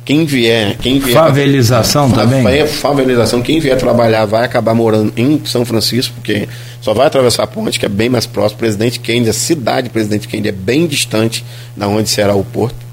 quem 0.05 0.27
vier, 0.27 0.77
quem 0.79 0.99
vier 0.99 1.14
favelização 1.14 2.11
fa 2.11 2.16
também. 2.16 2.47
É 2.47 2.66
favelização. 2.66 3.41
Quem 3.41 3.59
vier 3.59 3.77
trabalhar 3.79 4.27
vai 4.27 4.45
acabar 4.45 4.75
morando 4.75 5.12
em 5.16 5.41
São 5.47 5.64
Francisco, 5.64 6.14
porque 6.14 6.47
só 6.81 6.93
vai 6.93 7.07
atravessar 7.07 7.45
a 7.45 7.47
ponte, 7.47 7.79
que 7.79 7.87
é 7.87 7.89
bem 7.89 8.11
mais 8.11 8.27
próximo. 8.27 8.59
Presidente 8.59 9.01
Kennedy, 9.01 9.31
a 9.31 9.35
cidade 9.35 9.89
Presidente 9.89 10.29
Kennedy 10.29 10.51
é 10.51 10.53
bem 10.53 10.87
distante 10.87 11.45
da 11.75 11.89
onde 11.89 12.09
será 12.11 12.35
o 12.35 12.45
porto. 12.45 12.84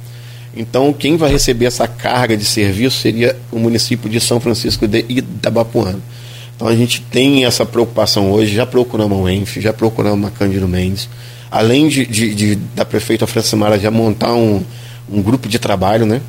Então, 0.55 0.91
quem 0.91 1.15
vai 1.15 1.31
receber 1.31 1.65
essa 1.65 1.87
carga 1.87 2.35
de 2.35 2.43
serviço 2.43 2.99
seria 2.99 3.37
o 3.51 3.59
município 3.59 4.09
de 4.09 4.19
São 4.19 4.39
Francisco 4.39 4.87
de 4.87 5.05
Itabapuana. 5.07 5.99
Então, 6.55 6.67
a 6.67 6.75
gente 6.75 7.01
tem 7.01 7.45
essa 7.45 7.65
preocupação 7.65 8.31
hoje. 8.31 8.53
Já 8.53 8.65
procuramos 8.65 9.17
o 9.17 9.29
ENF, 9.29 9.61
já 9.61 9.71
procuramos 9.71 10.27
a 10.27 10.31
Cândido 10.31 10.67
Mendes. 10.67 11.07
Além 11.49 11.87
de, 11.87 12.05
de, 12.05 12.35
de 12.35 12.55
da 12.55 12.85
prefeita 12.85 13.25
Francimara 13.25 13.79
já 13.79 13.89
montar 13.89 14.33
um, 14.33 14.61
um 15.11 15.21
grupo 15.21 15.47
de 15.47 15.57
trabalho, 15.57 16.05
né? 16.05 16.21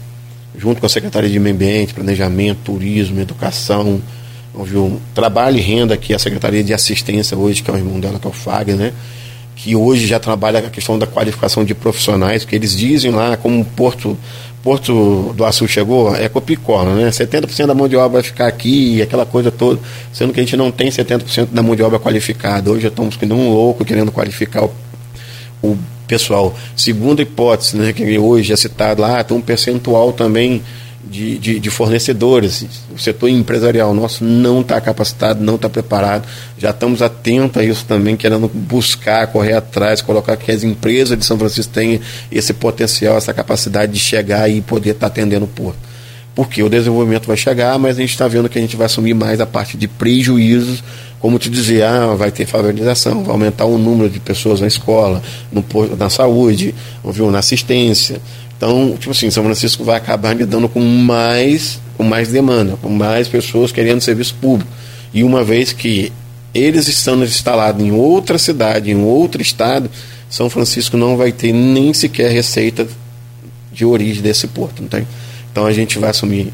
junto 0.56 0.80
com 0.80 0.86
a 0.86 0.88
Secretaria 0.88 1.30
de 1.30 1.38
Meio 1.38 1.54
Ambiente, 1.54 1.94
Planejamento, 1.94 2.60
Turismo, 2.64 3.20
Educação, 3.20 4.00
viu, 4.64 5.00
trabalho 5.14 5.58
e 5.58 5.60
renda, 5.60 5.96
que 5.96 6.12
é 6.12 6.16
a 6.16 6.18
Secretaria 6.18 6.62
de 6.62 6.74
Assistência 6.74 7.36
hoje, 7.36 7.62
que 7.62 7.70
é 7.70 7.74
o 7.74 7.76
irmão 7.76 7.98
dela, 7.98 8.18
que 8.18 8.26
é 8.26 8.30
o 8.30 8.32
FAG, 8.32 8.72
né? 8.74 8.92
Que 9.62 9.76
hoje 9.76 10.08
já 10.08 10.18
trabalha 10.18 10.58
a 10.58 10.68
questão 10.68 10.98
da 10.98 11.06
qualificação 11.06 11.64
de 11.64 11.72
profissionais, 11.72 12.44
que 12.44 12.56
eles 12.56 12.76
dizem 12.76 13.12
lá, 13.12 13.36
como 13.36 13.64
Porto, 13.64 14.18
Porto 14.60 15.32
do 15.36 15.44
Açul 15.44 15.68
chegou, 15.68 16.16
é 16.16 16.28
Copicola, 16.28 16.92
né? 16.96 17.10
70% 17.10 17.66
da 17.66 17.74
mão 17.74 17.86
de 17.86 17.94
obra 17.94 18.14
vai 18.14 18.22
ficar 18.24 18.48
aqui, 18.48 19.00
aquela 19.00 19.24
coisa 19.24 19.52
toda, 19.52 19.80
sendo 20.12 20.32
que 20.32 20.40
a 20.40 20.42
gente 20.42 20.56
não 20.56 20.72
tem 20.72 20.88
70% 20.88 21.50
da 21.52 21.62
mão 21.62 21.76
de 21.76 21.82
obra 21.82 22.00
qualificada. 22.00 22.72
Hoje 22.72 22.88
estamos 22.88 23.16
que 23.16 23.24
um 23.24 23.50
louco 23.50 23.84
querendo 23.84 24.10
qualificar 24.10 24.64
o, 24.64 24.72
o 25.62 25.78
pessoal. 26.08 26.52
Segunda 26.76 27.22
hipótese, 27.22 27.76
né, 27.76 27.92
que 27.92 28.18
hoje 28.18 28.52
é 28.52 28.56
citado 28.56 29.00
lá, 29.00 29.22
tem 29.22 29.36
um 29.36 29.40
percentual 29.40 30.12
também 30.12 30.60
de, 31.04 31.38
de, 31.38 31.60
de, 31.60 31.70
fornecedores. 31.70 32.66
O 32.94 32.98
setor 32.98 33.28
empresarial 33.28 33.92
nosso 33.92 34.24
não 34.24 34.60
está 34.60 34.80
capacitado, 34.80 35.42
não 35.42 35.56
está 35.56 35.68
preparado. 35.68 36.26
Já 36.58 36.70
estamos 36.70 37.02
atentos 37.02 37.60
a 37.60 37.64
isso 37.64 37.84
também, 37.84 38.16
querendo 38.16 38.48
buscar, 38.48 39.26
correr 39.26 39.54
atrás, 39.54 40.00
colocar 40.00 40.36
que 40.36 40.50
as 40.50 40.62
empresas 40.62 41.18
de 41.18 41.24
São 41.24 41.38
Francisco 41.38 41.72
tenham 41.72 42.00
esse 42.30 42.52
potencial, 42.52 43.16
essa 43.16 43.34
capacidade 43.34 43.92
de 43.92 43.98
chegar 43.98 44.48
e 44.48 44.60
poder 44.60 44.90
estar 44.90 45.08
tá 45.08 45.12
atendendo 45.12 45.44
o 45.44 45.48
porto. 45.48 45.78
Porque 46.34 46.62
o 46.62 46.68
desenvolvimento 46.68 47.26
vai 47.26 47.36
chegar, 47.36 47.78
mas 47.78 47.98
a 47.98 48.00
gente 48.00 48.10
está 48.10 48.26
vendo 48.26 48.48
que 48.48 48.58
a 48.58 48.60
gente 48.60 48.76
vai 48.76 48.86
assumir 48.86 49.12
mais 49.12 49.40
a 49.40 49.46
parte 49.46 49.76
de 49.76 49.86
prejuízos 49.86 50.82
como 51.22 51.38
te 51.38 51.48
dizer, 51.48 51.84
ah, 51.84 52.16
vai 52.16 52.32
ter 52.32 52.46
favorização, 52.46 53.22
vai 53.22 53.30
aumentar 53.30 53.64
o 53.64 53.78
número 53.78 54.10
de 54.10 54.18
pessoas 54.18 54.60
na 54.60 54.66
escola, 54.66 55.22
no, 55.52 55.64
na 55.96 56.10
saúde, 56.10 56.74
viu, 57.04 57.30
na 57.30 57.38
assistência. 57.38 58.20
Então, 58.62 58.96
tipo 58.96 59.10
assim, 59.10 59.28
São 59.28 59.42
Francisco 59.42 59.82
vai 59.82 59.96
acabar 59.96 60.36
lidando 60.36 60.68
com 60.68 60.78
mais, 60.78 61.80
com 61.96 62.04
mais 62.04 62.28
demanda, 62.28 62.78
com 62.80 62.88
mais 62.90 63.26
pessoas 63.26 63.72
querendo 63.72 64.00
serviço 64.00 64.36
público. 64.40 64.70
E 65.12 65.24
uma 65.24 65.42
vez 65.42 65.72
que 65.72 66.12
eles 66.54 66.86
estão 66.86 67.20
instalados 67.24 67.84
em 67.84 67.90
outra 67.90 68.38
cidade, 68.38 68.92
em 68.92 69.02
outro 69.02 69.42
estado, 69.42 69.90
São 70.30 70.48
Francisco 70.48 70.96
não 70.96 71.16
vai 71.16 71.32
ter 71.32 71.52
nem 71.52 71.92
sequer 71.92 72.30
receita 72.30 72.86
de 73.72 73.84
origem 73.84 74.22
desse 74.22 74.46
porto. 74.46 74.80
Não 74.80 74.88
tem? 74.88 75.08
Então 75.50 75.66
a 75.66 75.72
gente 75.72 75.98
vai 75.98 76.10
assumir 76.10 76.52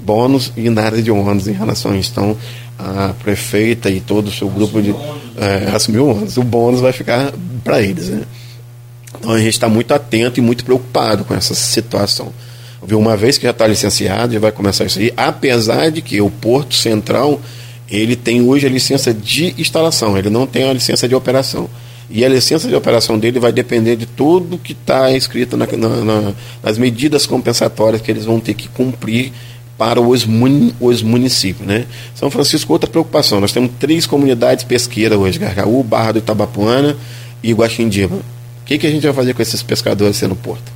bônus 0.00 0.52
e 0.56 0.68
nada 0.68 1.00
de 1.00 1.12
ônus 1.12 1.46
em 1.46 1.52
relação 1.52 1.92
a 1.92 1.96
isso. 1.96 2.10
Então, 2.10 2.36
a 2.76 3.14
prefeita 3.22 3.88
e 3.88 4.00
todo 4.00 4.26
o 4.26 4.32
seu 4.32 4.48
grupo 4.48 4.82
de. 4.82 4.92
É, 5.36 5.70
assumiu 5.72 6.06
o 6.06 6.16
ônus. 6.16 6.36
O 6.36 6.42
bônus 6.42 6.80
vai 6.80 6.90
ficar 6.90 7.32
para 7.62 7.80
eles. 7.80 8.08
Né? 8.08 8.22
Então 9.18 9.32
a 9.32 9.38
gente 9.38 9.54
está 9.54 9.68
muito 9.68 9.92
atento 9.92 10.38
e 10.38 10.42
muito 10.42 10.64
preocupado 10.64 11.24
com 11.24 11.34
essa 11.34 11.54
situação. 11.54 12.32
Uma 12.92 13.16
vez 13.16 13.38
que 13.38 13.44
já 13.44 13.50
está 13.50 13.66
licenciado, 13.66 14.34
já 14.34 14.38
vai 14.38 14.52
começar 14.52 14.84
isso 14.84 14.98
aí, 14.98 15.12
apesar 15.16 15.90
de 15.90 16.02
que 16.02 16.20
o 16.20 16.28
Porto 16.28 16.74
Central 16.74 17.40
ele 17.90 18.16
tem 18.16 18.42
hoje 18.42 18.66
a 18.66 18.70
licença 18.70 19.12
de 19.12 19.54
instalação, 19.58 20.18
ele 20.18 20.30
não 20.30 20.46
tem 20.46 20.64
a 20.68 20.72
licença 20.72 21.08
de 21.08 21.14
operação. 21.14 21.68
E 22.10 22.24
a 22.24 22.28
licença 22.28 22.68
de 22.68 22.74
operação 22.74 23.18
dele 23.18 23.38
vai 23.38 23.52
depender 23.52 23.96
de 23.96 24.04
tudo 24.04 24.58
que 24.58 24.72
está 24.72 25.10
escrito 25.12 25.56
na, 25.56 25.66
na, 25.66 25.88
na, 25.88 26.32
nas 26.62 26.76
medidas 26.76 27.26
compensatórias 27.26 28.02
que 28.02 28.10
eles 28.10 28.24
vão 28.26 28.38
ter 28.38 28.54
que 28.54 28.68
cumprir 28.68 29.32
para 29.78 30.00
os, 30.00 30.26
os 30.80 31.02
municípios. 31.02 31.66
Né? 31.66 31.86
São 32.14 32.30
Francisco, 32.30 32.72
outra 32.72 32.88
preocupação, 32.88 33.40
nós 33.40 33.52
temos 33.52 33.70
três 33.78 34.06
comunidades 34.06 34.64
pesqueiras 34.64 35.18
hoje, 35.18 35.38
Gargaú, 35.38 35.82
Barra 35.82 36.12
do 36.12 36.18
Itabapuana 36.18 36.96
e 37.42 37.52
Guaxindiba. 37.52 38.18
O 38.64 38.66
que, 38.66 38.78
que 38.78 38.86
a 38.86 38.90
gente 38.90 39.02
vai 39.02 39.12
fazer 39.12 39.34
com 39.34 39.42
esses 39.42 39.62
pescadores 39.62 40.16
sendo 40.16 40.34
porto? 40.34 40.72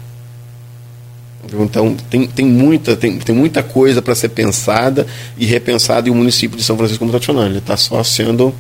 Então 1.61 1.97
tem, 2.11 2.27
tem, 2.27 2.45
muita, 2.45 2.95
tem, 2.95 3.17
tem 3.19 3.35
muita 3.35 3.63
coisa 3.63 4.03
para 4.03 4.15
ser 4.15 4.29
pensada 4.29 5.07
e 5.39 5.47
repensada 5.47 6.07
e 6.07 6.11
o 6.11 6.15
município 6.15 6.59
de 6.59 6.63
São 6.63 6.77
Francisco 6.77 7.05
como 7.05 7.17
está 7.17 7.33
Ele 7.47 7.59
está 7.59 7.77
só 7.77 8.03
sendo, 8.05 8.55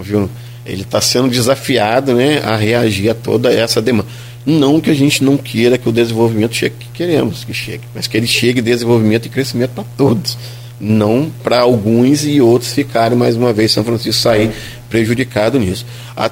viu? 0.00 0.30
ele 0.64 0.82
está 0.82 1.00
sendo 1.00 1.28
desafiado 1.28 2.14
né, 2.14 2.40
a 2.44 2.56
reagir 2.56 3.10
a 3.10 3.14
toda 3.14 3.52
essa 3.52 3.82
demanda. 3.82 4.08
Não 4.44 4.80
que 4.80 4.90
a 4.90 4.94
gente 4.94 5.22
não 5.22 5.36
queira 5.36 5.78
que 5.78 5.88
o 5.88 5.92
desenvolvimento 5.92 6.54
chegue, 6.54 6.74
que 6.78 6.88
queremos 6.92 7.44
que 7.44 7.54
chegue, 7.54 7.82
mas 7.94 8.06
que 8.06 8.16
ele 8.16 8.26
chegue 8.26 8.60
desenvolvimento 8.60 9.26
e 9.26 9.28
crescimento 9.28 9.70
para 9.70 9.84
todos. 9.96 10.38
Não 10.80 11.30
para 11.42 11.60
alguns 11.60 12.24
e 12.24 12.40
outros 12.40 12.72
ficarem, 12.72 13.16
mais 13.16 13.36
uma 13.36 13.52
vez, 13.52 13.70
São 13.70 13.84
Francisco 13.84 14.20
sair 14.20 14.50
prejudicado 14.92 15.58
nisso. 15.58 15.86
A, 16.14 16.30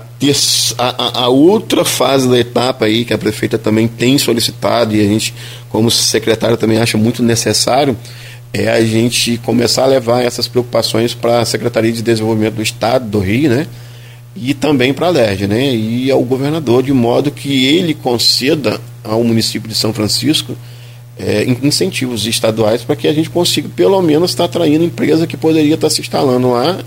a, 0.77 1.23
a, 1.23 1.29
outra 1.29 1.83
fase 1.83 2.29
da 2.29 2.39
etapa 2.39 2.85
aí, 2.85 3.07
que 3.07 3.15
a 3.15 3.19
prefeita 3.19 3.57
também 3.57 3.89
tem 3.89 4.19
solicitado, 4.19 4.95
e 4.95 5.01
a 5.01 5.05
gente, 5.05 5.33
como 5.71 5.91
secretário, 5.91 6.59
também 6.59 6.77
acha 6.77 6.99
muito 6.99 7.23
necessário, 7.23 7.97
é 8.53 8.69
a 8.69 8.85
gente 8.85 9.39
começar 9.39 9.85
a 9.85 9.87
levar 9.87 10.23
essas 10.23 10.47
preocupações 10.47 11.15
para 11.15 11.41
a 11.41 11.45
Secretaria 11.47 11.91
de 11.91 12.03
Desenvolvimento 12.03 12.57
do 12.57 12.63
Estado 12.63 13.09
do 13.09 13.19
Rio, 13.19 13.49
né? 13.49 13.67
e 14.37 14.53
também 14.53 14.93
para 14.93 15.07
a 15.07 15.11
LERJ, 15.11 15.47
né? 15.47 15.75
e 15.75 16.11
ao 16.11 16.23
governador, 16.23 16.83
de 16.83 16.93
modo 16.93 17.31
que 17.31 17.65
ele 17.65 17.95
conceda 17.95 18.79
ao 19.03 19.25
município 19.25 19.69
de 19.69 19.75
São 19.75 19.95
Francisco 19.95 20.55
é, 21.19 21.45
incentivos 21.63 22.27
estaduais 22.27 22.83
para 22.83 22.95
que 22.95 23.09
a 23.09 23.13
gente 23.13 23.31
consiga, 23.31 23.71
pelo 23.71 24.01
menos, 24.03 24.31
estar 24.31 24.45
tá 24.45 24.51
atraindo 24.51 24.85
empresa 24.85 25.27
que 25.27 25.37
poderia 25.37 25.75
estar 25.75 25.89
tá 25.89 25.95
se 25.95 26.03
instalando 26.03 26.51
lá 26.51 26.79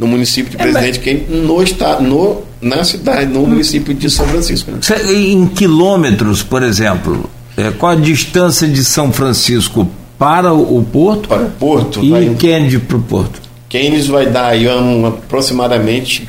no 0.00 0.06
município 0.06 0.50
de 0.50 0.56
é, 0.56 0.62
Presidente 0.62 0.98
é, 0.98 1.02
Kennedy, 1.02 1.26
no, 1.30 1.62
está, 1.62 2.00
no, 2.00 2.42
na 2.58 2.82
cidade, 2.82 3.26
no 3.26 3.46
município 3.46 3.92
de 3.92 4.08
São 4.08 4.26
Francisco. 4.26 4.70
Né? 4.70 4.80
Em 5.12 5.46
quilômetros, 5.46 6.42
por 6.42 6.62
exemplo, 6.62 7.28
é, 7.54 7.70
qual 7.70 7.92
a 7.92 7.94
distância 7.96 8.66
de 8.66 8.82
São 8.82 9.12
Francisco 9.12 9.86
para 10.18 10.54
o 10.54 10.82
porto? 10.82 11.28
Para 11.28 11.42
o 11.42 11.50
porto. 11.50 12.02
E 12.02 12.34
Kennedy 12.36 12.78
para 12.78 12.96
o 12.96 13.02
porto? 13.02 13.42
Kennedy 13.68 14.10
vai 14.10 14.26
dar 14.26 14.46
aí 14.46 14.66
um, 14.66 15.06
aproximadamente 15.06 16.26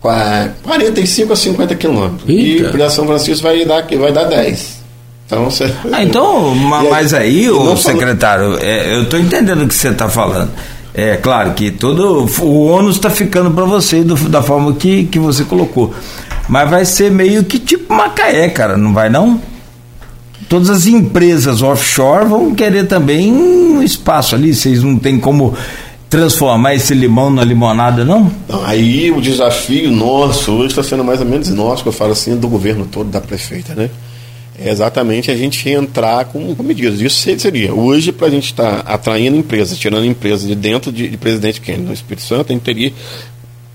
45 0.00 1.32
a 1.32 1.36
50 1.36 1.74
quilômetros. 1.76 2.28
E 2.28 2.64
para 2.72 2.90
São 2.90 3.06
Francisco 3.06 3.44
vai 3.44 3.64
dar, 3.64 3.86
vai 3.96 4.12
dar 4.12 4.24
10. 4.24 4.76
Então, 5.26 5.44
você... 5.44 5.72
ah, 5.92 6.02
então 6.02 6.52
mas 6.90 7.14
aí, 7.14 7.48
o 7.48 7.76
secretário, 7.76 8.58
é, 8.60 8.96
eu 8.96 9.02
estou 9.02 9.20
entendendo 9.20 9.62
o 9.62 9.68
que 9.68 9.74
você 9.74 9.88
está 9.88 10.08
falando. 10.08 10.50
É 10.98 11.14
claro 11.18 11.52
que 11.52 11.70
todo 11.70 12.26
o 12.40 12.66
ônus 12.68 12.96
está 12.96 13.10
ficando 13.10 13.50
para 13.50 13.66
você 13.66 14.02
do, 14.02 14.14
da 14.30 14.42
forma 14.42 14.72
que, 14.72 15.04
que 15.04 15.18
você 15.18 15.44
colocou. 15.44 15.92
Mas 16.48 16.70
vai 16.70 16.86
ser 16.86 17.10
meio 17.10 17.44
que 17.44 17.58
tipo 17.58 17.92
Macaé, 17.92 18.48
cara, 18.48 18.78
não 18.78 18.94
vai 18.94 19.10
não? 19.10 19.38
Todas 20.48 20.70
as 20.70 20.86
empresas 20.86 21.60
offshore 21.60 22.24
vão 22.24 22.54
querer 22.54 22.86
também 22.86 23.30
um 23.30 23.82
espaço 23.82 24.34
ali, 24.34 24.54
vocês 24.54 24.82
não 24.82 24.96
tem 24.98 25.20
como 25.20 25.54
transformar 26.08 26.74
esse 26.74 26.94
limão 26.94 27.28
na 27.28 27.44
limonada, 27.44 28.02
não? 28.02 28.30
aí 28.64 29.10
o 29.10 29.20
desafio 29.20 29.90
nosso 29.90 30.52
hoje 30.52 30.68
está 30.68 30.82
sendo 30.82 31.04
mais 31.04 31.20
ou 31.20 31.26
menos 31.26 31.50
nosso, 31.50 31.82
que 31.82 31.90
eu 31.90 31.92
falo 31.92 32.12
assim, 32.12 32.36
do 32.36 32.48
governo 32.48 32.86
todo, 32.90 33.10
da 33.10 33.20
prefeita, 33.20 33.74
né? 33.74 33.90
É 34.58 34.70
exatamente 34.70 35.30
a 35.30 35.36
gente 35.36 35.68
entrar 35.68 36.24
com, 36.26 36.54
medidas. 36.62 37.00
Isso 37.00 37.38
seria. 37.38 37.74
Hoje, 37.74 38.10
para 38.12 38.28
a 38.28 38.30
gente 38.30 38.46
estar 38.46 38.82
tá 38.82 38.92
atraindo 38.92 39.36
empresas, 39.36 39.78
tirando 39.78 40.04
empresas 40.04 40.46
de 40.48 40.54
dentro 40.54 40.90
de, 40.90 41.08
de 41.08 41.16
Presidente 41.16 41.60
Kennedy 41.60 41.84
no 41.84 41.92
Espírito 41.92 42.22
Santo, 42.22 42.50
a 42.50 42.54
gente 42.54 42.62
teria 42.62 42.92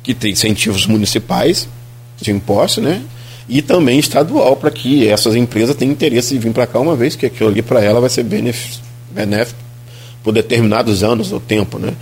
que 0.02 0.14
ter 0.14 0.30
incentivos 0.30 0.88
municipais 0.88 1.68
de 2.20 2.32
impostos, 2.32 2.84
né? 2.84 3.02
e 3.52 3.62
também 3.62 4.00
estadual 4.00 4.56
para 4.56 4.72
que 4.72 5.08
essas 5.08 5.36
empresas 5.36 5.76
tenham 5.76 5.92
interesse 5.92 6.34
em 6.34 6.40
vir 6.40 6.54
para 6.54 6.66
cá 6.66 6.80
uma 6.80 6.96
vez 6.96 7.18
que 7.18 7.26
aquilo 7.26 7.50
ali 7.50 7.62
para 7.62 7.84
ela 7.84 8.00
vai 8.00 8.10
ser 8.10 8.24
benéfico 8.24 9.60
por 10.24 10.32
determinados 10.32 11.04
anos 11.04 11.34
ou 11.34 11.40
tempo, 11.40 11.78
né? 11.78 11.94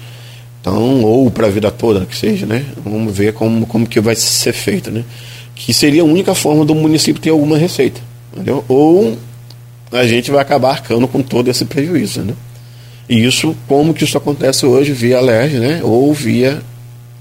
Então, 0.61 1.01
ou 1.01 1.31
para 1.31 1.47
a 1.47 1.49
vida 1.49 1.71
toda, 1.71 2.05
que 2.05 2.15
seja, 2.15 2.45
né? 2.45 2.65
Vamos 2.83 3.15
ver 3.15 3.33
como, 3.33 3.65
como 3.65 3.87
que 3.87 3.99
vai 3.99 4.15
ser 4.15 4.53
feito, 4.53 4.91
né? 4.91 5.03
Que 5.55 5.73
seria 5.73 6.03
a 6.03 6.05
única 6.05 6.35
forma 6.35 6.63
do 6.63 6.75
município 6.75 7.21
ter 7.21 7.31
alguma 7.31 7.57
receita, 7.57 7.99
entendeu? 8.39 8.63
Ou 8.67 9.17
a 9.91 10.05
gente 10.05 10.31
vai 10.31 10.41
acabar 10.41 10.71
arcando 10.71 11.07
com 11.07 11.21
todo 11.21 11.49
esse 11.49 11.65
prejuízo, 11.65 12.21
né? 12.21 12.33
E 13.07 13.25
isso, 13.25 13.55
como 13.67 13.93
que 13.93 14.03
isso 14.03 14.17
acontece 14.17 14.65
hoje 14.65 14.93
via 14.93 15.17
a 15.17 15.21
LERJ, 15.21 15.59
né? 15.59 15.81
Ou 15.83 16.13
via 16.13 16.61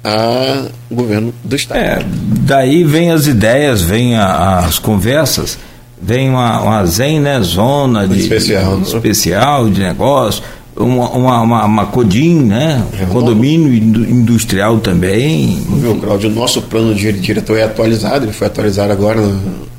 a 0.05 0.66
governo 0.91 1.35
do 1.43 1.57
estado. 1.57 1.81
É, 1.81 2.05
daí 2.43 2.85
vem 2.85 3.11
as 3.11 3.27
ideias, 3.27 3.83
vem 3.83 4.14
a, 4.14 4.59
as 4.59 4.79
conversas, 4.79 5.59
vem 6.01 6.29
uma, 6.29 6.61
uma 6.61 6.87
zen, 6.87 7.21
né? 7.21 7.41
Zona 7.41 8.07
de, 8.07 8.21
especial, 8.21 8.79
de, 8.81 8.87
especial 8.87 9.71
de 9.71 9.81
negócio 9.81 10.43
uma, 10.79 11.11
uma, 11.11 11.41
uma, 11.41 11.64
uma 11.64 11.87
CODIM, 11.87 12.43
né? 12.43 12.85
É, 13.01 13.05
condomínio 13.07 13.75
industrial 13.75 14.79
também. 14.79 15.61
Viu, 15.77 15.97
Claudio, 15.97 16.31
o 16.31 16.33
nosso 16.33 16.62
plano 16.62 16.95
de 16.95 17.12
diretor 17.12 17.59
é 17.59 17.64
atualizado, 17.64 18.25
ele 18.25 18.33
foi 18.33 18.47
atualizado 18.47 18.93
agora, 18.93 19.21
que 19.21 19.78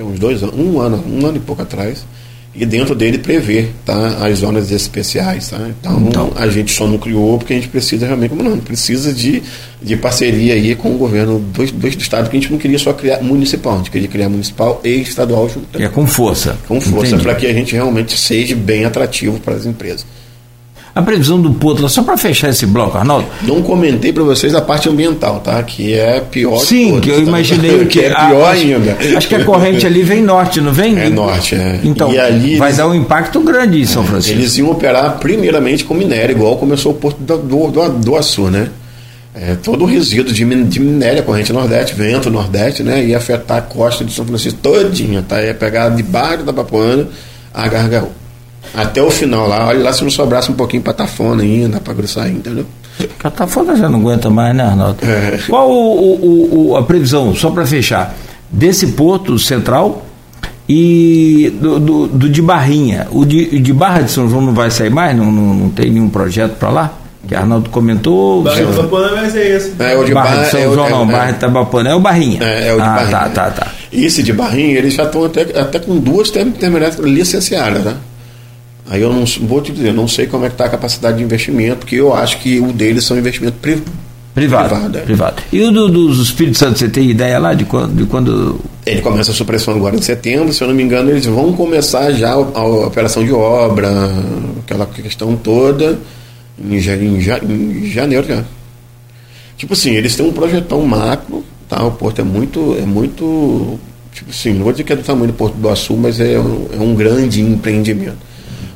tem 0.00 0.06
uns 0.06 0.18
dois 0.18 0.42
anos, 0.42 0.58
um 0.58 0.80
ano, 0.80 1.04
um 1.06 1.26
ano 1.26 1.36
e 1.36 1.40
pouco 1.40 1.60
atrás 1.60 2.06
e 2.52 2.66
dentro 2.66 2.96
dele 2.96 3.18
prevê 3.18 3.68
tá, 3.84 4.26
as 4.26 4.38
zonas 4.38 4.72
especiais. 4.72 5.50
Tá? 5.50 5.58
Então, 5.68 6.06
então, 6.08 6.32
a 6.34 6.48
gente 6.48 6.72
só 6.72 6.86
não 6.86 6.98
criou 6.98 7.38
porque 7.38 7.52
a 7.52 7.56
gente 7.56 7.68
precisa 7.68 8.06
realmente, 8.06 8.30
como 8.30 8.42
não, 8.42 8.58
precisa 8.58 9.12
de, 9.12 9.42
de 9.80 9.96
parceria 9.96 10.54
aí 10.54 10.74
com 10.74 10.92
o 10.94 10.98
governo 10.98 11.38
do, 11.38 11.66
do, 11.66 11.72
do 11.72 11.86
estado, 11.86 12.28
que 12.28 12.36
a 12.36 12.40
gente 12.40 12.50
não 12.50 12.58
queria 12.58 12.78
só 12.78 12.92
criar 12.92 13.22
municipal, 13.22 13.74
a 13.74 13.76
gente 13.78 13.90
queria 13.90 14.08
criar 14.08 14.28
municipal 14.28 14.80
e 14.82 15.00
estadual 15.00 15.48
junto. 15.48 15.80
É 15.80 15.88
com 15.88 16.06
força. 16.06 16.58
Com 16.66 16.80
força, 16.80 17.16
para 17.18 17.34
que 17.34 17.46
a 17.46 17.52
gente 17.52 17.74
realmente 17.74 18.18
seja 18.18 18.56
bem 18.56 18.84
atrativo 18.84 19.38
para 19.38 19.54
as 19.54 19.66
empresas. 19.66 20.04
A 20.92 21.00
previsão 21.02 21.40
do 21.40 21.52
Porto, 21.52 21.88
só 21.88 22.02
para 22.02 22.16
fechar 22.16 22.48
esse 22.48 22.66
bloco, 22.66 22.98
Arnaldo. 22.98 23.26
Não 23.42 23.62
comentei 23.62 24.12
para 24.12 24.24
vocês 24.24 24.54
a 24.54 24.60
parte 24.60 24.88
ambiental, 24.88 25.38
tá? 25.38 25.62
Que 25.62 25.94
é 25.94 26.20
pior. 26.20 26.58
Sim, 26.58 27.00
que, 27.00 27.02
que 27.02 27.10
eu 27.10 27.16
tá? 27.16 27.22
imaginei 27.22 27.86
que, 27.86 28.00
é 28.00 28.08
pior 28.08 28.44
a, 28.44 28.50
ainda. 28.50 28.98
Acho 29.16 29.28
que 29.28 29.34
a 29.36 29.44
corrente 29.44 29.86
ali 29.86 30.02
vem 30.02 30.20
norte, 30.20 30.60
não 30.60 30.72
vem? 30.72 30.98
É 30.98 31.08
norte, 31.08 31.54
é. 31.54 31.80
Então, 31.84 32.10
ali 32.10 32.56
vai 32.56 32.68
eles, 32.68 32.78
dar 32.78 32.88
um 32.88 32.94
impacto 32.94 33.38
grande 33.40 33.80
em 33.80 33.86
São 33.86 34.04
Francisco. 34.04 34.36
Eles 34.36 34.58
iam 34.58 34.70
operar 34.70 35.18
primeiramente 35.18 35.84
com 35.84 35.94
minério, 35.94 36.34
igual 36.34 36.56
começou 36.56 36.92
o 36.92 36.94
Porto 36.96 37.18
do, 37.20 37.68
do, 37.68 37.88
do 37.88 38.16
Açu, 38.16 38.50
né? 38.50 38.68
É, 39.32 39.54
todo 39.54 39.84
o 39.84 39.86
resíduo 39.86 40.34
de, 40.34 40.44
de 40.64 40.80
minério, 40.80 41.20
a 41.20 41.22
corrente 41.22 41.52
nordeste, 41.52 41.94
vento 41.94 42.28
nordeste, 42.30 42.82
né? 42.82 43.04
Ia 43.04 43.18
afetar 43.18 43.58
a 43.58 43.62
costa 43.62 44.04
de 44.04 44.12
São 44.12 44.26
Francisco 44.26 44.58
todinha, 44.60 45.24
tá? 45.26 45.40
Ia 45.40 45.54
pegar 45.54 45.88
debaixo 45.90 46.42
da 46.42 46.52
Papuana 46.52 47.06
a 47.54 47.68
Gargaú. 47.68 48.10
Até 48.74 49.02
o 49.02 49.10
final 49.10 49.48
lá, 49.48 49.66
olha 49.66 49.82
lá 49.82 49.92
se 49.92 50.02
não 50.02 50.10
sobrasse 50.10 50.50
um 50.50 50.54
pouquinho 50.54 50.82
para 50.82 50.92
tafona 50.92 51.42
ainda, 51.42 51.80
para 51.80 51.92
grossar 51.92 52.24
ainda, 52.26 52.38
entendeu? 52.38 52.66
A 53.22 53.30
tafona 53.30 53.76
já 53.76 53.88
não 53.88 54.00
aguenta 54.00 54.30
mais, 54.30 54.54
né, 54.54 54.64
Arnaldo? 54.64 54.98
É. 55.02 55.38
Qual 55.48 55.70
o, 55.70 55.74
o, 55.74 56.68
o, 56.70 56.76
a 56.76 56.82
previsão, 56.82 57.34
só 57.34 57.50
para 57.50 57.66
fechar, 57.66 58.14
desse 58.50 58.88
porto 58.88 59.38
central 59.38 60.04
e 60.68 61.52
do, 61.60 61.80
do, 61.80 62.06
do, 62.06 62.28
de 62.28 62.42
Barrinha? 62.42 63.08
O 63.10 63.24
de, 63.24 63.58
de 63.58 63.72
Barra 63.72 64.02
de 64.02 64.10
São 64.10 64.28
João 64.28 64.42
não 64.42 64.54
vai 64.54 64.70
sair 64.70 64.90
mais? 64.90 65.16
Não, 65.16 65.30
não, 65.30 65.54
não 65.54 65.70
tem 65.70 65.90
nenhum 65.90 66.08
projeto 66.08 66.56
para 66.56 66.70
lá? 66.70 66.94
Que 67.26 67.34
Arnaldo 67.34 67.68
comentou. 67.70 68.42
Barra 68.42 68.56
de 68.56 68.62
Itabapuana 68.62 69.08
vai 69.08 69.30
ser 69.30 69.56
esse. 69.56 69.74
É, 69.78 69.96
o 69.96 70.04
de 70.04 70.14
Barra, 70.14 70.30
Barra 70.30 70.42
de 70.44 70.50
São 70.50 70.60
é 70.60 70.62
João, 70.64 70.86
é, 70.86 70.90
não, 70.90 71.02
é, 71.02 71.12
Barra 71.12 71.30
de 71.30 71.36
Itabapuana 71.36 71.90
é 71.90 71.94
o 71.94 72.00
Barrinha. 72.00 72.42
É, 72.42 72.68
é 72.68 72.72
o 72.72 72.76
de 72.76 72.82
ah, 72.82 72.86
Barrinha. 72.86 73.10
Tá, 73.10 73.28
tá, 73.28 73.50
tá. 73.50 73.72
Esse 73.92 74.22
de 74.22 74.32
Barrinha, 74.32 74.78
eles 74.78 74.94
já 74.94 75.04
estão 75.04 75.24
até, 75.24 75.42
até 75.42 75.78
com 75.78 75.98
duas 75.98 76.30
terminais 76.30 76.96
licenciadas, 76.96 77.84
tá? 77.84 77.96
Aí 78.90 79.00
eu 79.00 79.12
não 79.12 79.24
vou 79.46 79.62
te 79.62 79.70
dizer, 79.70 79.94
não 79.94 80.08
sei 80.08 80.26
como 80.26 80.44
é 80.44 80.48
que 80.48 80.54
está 80.54 80.64
a 80.64 80.68
capacidade 80.68 81.18
de 81.18 81.22
investimento, 81.22 81.76
porque 81.76 81.94
eu 81.94 82.12
acho 82.12 82.40
que 82.40 82.58
o 82.58 82.72
deles 82.72 83.04
são 83.04 83.16
investimento 83.16 83.56
pri, 83.62 83.80
privado. 84.34 84.68
Privado, 84.68 84.98
é. 84.98 85.00
privado. 85.02 85.42
E 85.52 85.62
o 85.62 85.70
do, 85.70 85.88
dos 85.88 86.18
Espíritos 86.18 86.58
Santos, 86.58 86.80
você 86.80 86.88
tem 86.88 87.08
ideia 87.08 87.38
lá 87.38 87.54
de 87.54 87.64
quando, 87.64 87.94
de 87.94 88.04
quando. 88.06 88.58
Ele 88.84 89.00
começa 89.00 89.30
a 89.30 89.34
supressão 89.34 89.76
agora 89.76 89.94
em 89.94 90.02
setembro, 90.02 90.52
se 90.52 90.60
eu 90.60 90.66
não 90.66 90.74
me 90.74 90.82
engano, 90.82 91.08
eles 91.08 91.24
vão 91.24 91.52
começar 91.52 92.10
já 92.10 92.30
a, 92.30 92.34
a 92.34 92.64
operação 92.64 93.24
de 93.24 93.30
obra, 93.32 93.88
aquela 94.64 94.84
questão 94.86 95.36
toda, 95.36 95.96
em, 96.58 96.74
em, 96.74 97.16
em 97.16 97.90
janeiro 97.92 98.26
já. 98.26 98.42
Tipo 99.56 99.74
assim, 99.74 99.92
eles 99.92 100.16
têm 100.16 100.26
um 100.26 100.32
projetão 100.32 100.82
macro, 100.82 101.44
tá? 101.68 101.84
O 101.84 101.92
porto 101.92 102.22
é 102.22 102.24
muito. 102.24 102.76
É 102.76 102.84
muito 102.84 103.78
tipo 104.12 104.30
assim, 104.30 104.52
não 104.52 104.64
vou 104.64 104.72
dizer 104.72 104.82
que 104.82 104.92
é 104.92 104.96
do 104.96 105.04
tamanho 105.04 105.28
do 105.28 105.34
Porto 105.34 105.54
do 105.54 105.68
Açu, 105.68 105.96
mas 105.96 106.18
é 106.18 106.40
um, 106.40 106.66
é 106.72 106.80
um 106.80 106.92
grande 106.96 107.40
empreendimento. 107.40 108.29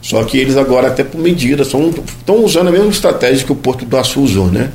Só 0.05 0.23
que 0.23 0.37
eles 0.37 0.59
agora, 0.59 0.89
até 0.89 1.03
por 1.03 1.19
medida, 1.19 1.63
estão 1.63 2.45
usando 2.45 2.69
a 2.69 2.71
mesma 2.71 2.91
estratégia 2.91 3.47
que 3.47 3.53
o 3.53 3.57
Porto 3.57 3.87
do 3.87 3.97
Açu 3.97 4.21
usou, 4.21 4.49
né? 4.49 4.71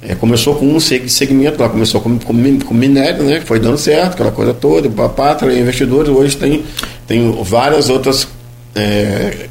É, 0.00 0.14
começou 0.14 0.54
com 0.54 0.66
um 0.66 0.78
segmento 0.78 1.60
lá, 1.60 1.68
começou 1.68 2.00
com, 2.00 2.16
com, 2.16 2.60
com, 2.60 2.74
minério, 2.74 3.24
né? 3.24 3.40
Foi 3.40 3.58
dando 3.58 3.76
certo, 3.76 4.12
aquela 4.12 4.30
coisa 4.30 4.54
toda, 4.54 4.88
pátria, 5.08 5.58
investidores, 5.58 6.08
hoje 6.08 6.36
tem, 6.36 6.62
tem 7.08 7.28
várias 7.42 7.90
outras 7.90 8.28
é, 8.76 9.48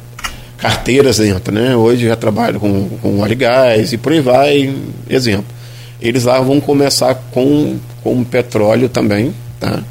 carteiras 0.56 1.18
dentro, 1.18 1.52
né? 1.52 1.76
Hoje 1.76 2.06
já 2.06 2.16
trabalham 2.16 2.58
com, 2.58 2.88
com 3.02 3.20
óleo 3.20 3.32
e 3.32 3.36
gás 3.36 3.92
e 3.92 3.98
por 3.98 4.12
aí 4.12 4.20
vai, 4.20 4.74
exemplo. 5.10 5.44
Eles 6.00 6.24
lá 6.24 6.40
vão 6.40 6.58
começar 6.58 7.14
com, 7.32 7.76
com 8.02 8.24
petróleo 8.24 8.88
também, 8.88 9.34
tá? 9.60 9.82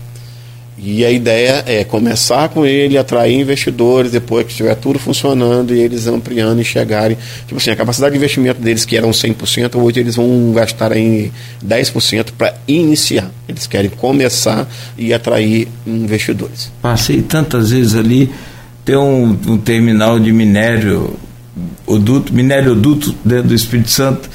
E 0.77 1.03
a 1.03 1.09
ideia 1.09 1.63
é 1.65 1.83
começar 1.83 2.49
com 2.49 2.63
ele, 2.63 2.97
atrair 2.97 3.39
investidores, 3.39 4.11
depois 4.11 4.45
que 4.45 4.51
estiver 4.51 4.75
tudo 4.75 4.99
funcionando 4.99 5.73
e 5.73 5.79
eles 5.79 6.05
ampliando 6.05 6.61
e 6.61 6.63
chegarem. 6.63 7.17
Tipo 7.47 7.57
assim, 7.57 7.71
a 7.71 7.75
capacidade 7.75 8.11
de 8.11 8.17
investimento 8.17 8.61
deles, 8.61 8.85
que 8.85 8.95
eram 8.95 9.09
100%, 9.09 9.75
hoje 9.75 9.99
eles 9.99 10.15
vão 10.15 10.51
gastar 10.53 10.95
em 10.95 11.31
10% 11.65 12.27
para 12.37 12.53
iniciar. 12.67 13.31
Eles 13.49 13.65
querem 13.65 13.89
começar 13.89 14.67
e 14.95 15.13
atrair 15.13 15.67
investidores. 15.85 16.71
Passei 16.79 17.23
tantas 17.23 17.71
vezes 17.71 17.95
ali, 17.95 18.29
tem 18.85 18.95
um, 18.95 19.37
um 19.47 19.57
terminal 19.57 20.19
de 20.19 20.31
minério, 20.31 21.17
o 21.87 21.97
duto, 21.97 22.31
minério 22.31 22.75
duto 22.75 23.15
dentro 23.25 23.47
do 23.47 23.55
Espírito 23.55 23.89
Santo 23.89 24.29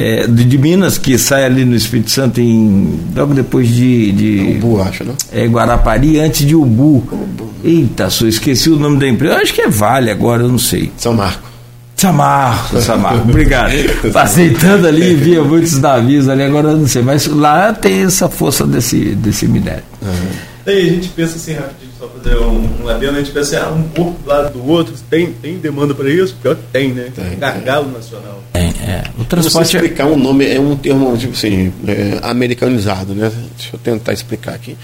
é, 0.00 0.26
de, 0.26 0.56
Minas, 0.56 0.96
que 0.96 1.18
sai 1.18 1.44
ali 1.44 1.62
no 1.62 1.76
Espírito 1.76 2.10
Santo 2.10 2.40
em, 2.40 2.98
logo 3.14 3.34
depois 3.34 3.68
de. 3.68 4.12
de 4.12 4.56
Ubu, 4.56 4.80
acho, 4.80 5.04
né? 5.04 5.12
É, 5.30 5.44
Guarapari, 5.46 6.18
antes 6.18 6.46
de 6.46 6.56
Ubu. 6.56 7.04
Ubu. 7.12 7.50
Eita, 7.62 8.08
só 8.08 8.26
esqueci 8.26 8.70
o 8.70 8.76
nome 8.76 8.98
da 8.98 9.06
empresa. 9.06 9.34
Eu 9.34 9.42
acho 9.42 9.52
que 9.52 9.60
é 9.60 9.68
Vale 9.68 10.10
agora, 10.10 10.42
eu 10.42 10.48
não 10.48 10.58
sei. 10.58 10.90
São 10.96 11.12
Marco. 11.12 11.50
São 11.96 12.14
Marco, 12.14 12.80
São 12.80 12.98
Marco, 12.98 13.28
obrigado. 13.28 13.72
Passei 14.10 14.54
tanto 14.54 14.86
ali, 14.86 15.14
via 15.14 15.44
muitos 15.44 15.78
navios 15.78 16.30
ali, 16.30 16.44
agora 16.44 16.68
eu 16.68 16.78
não 16.78 16.88
sei. 16.88 17.02
Mas 17.02 17.26
lá 17.26 17.74
tem 17.74 18.04
essa 18.04 18.26
força 18.26 18.66
desse, 18.66 19.14
desse 19.14 19.46
minério. 19.46 19.84
Uhum. 20.00 20.49
Aí 20.66 20.88
a 20.88 20.92
gente 20.92 21.08
pensa 21.08 21.36
assim 21.36 21.54
rapidinho, 21.54 21.90
só 21.98 22.08
fazer 22.08 22.36
um, 22.36 22.84
um 22.84 22.88
adendo, 22.88 23.16
a 23.16 23.20
gente 23.20 23.32
pensa 23.32 23.56
assim, 23.56 23.66
ah, 23.66 23.72
um 23.72 23.82
pouco 23.88 24.22
do 24.22 24.28
lado 24.28 24.52
do 24.52 24.66
outro, 24.68 24.94
tem, 25.08 25.32
tem 25.32 25.58
demanda 25.58 25.94
para 25.94 26.10
isso? 26.10 26.36
Pior 26.42 26.54
que 26.54 26.62
tem, 26.72 26.92
né? 26.92 27.10
Tem, 27.14 27.38
Gargalo 27.38 27.86
tem. 27.86 27.94
nacional. 27.94 28.42
É, 28.52 28.60
é. 28.60 29.04
O 29.18 29.24
transporte. 29.24 29.68
Você 29.68 29.76
é- 29.76 29.80
explicar 29.80 30.06
um 30.06 30.16
nome, 30.16 30.46
é 30.46 30.60
um 30.60 30.76
termo, 30.76 31.16
tipo 31.16 31.32
assim, 31.32 31.72
é, 31.86 32.18
americanizado, 32.22 33.14
né? 33.14 33.32
Deixa 33.56 33.74
eu 33.74 33.78
tentar 33.78 34.12
explicar 34.12 34.54
aqui. 34.54 34.76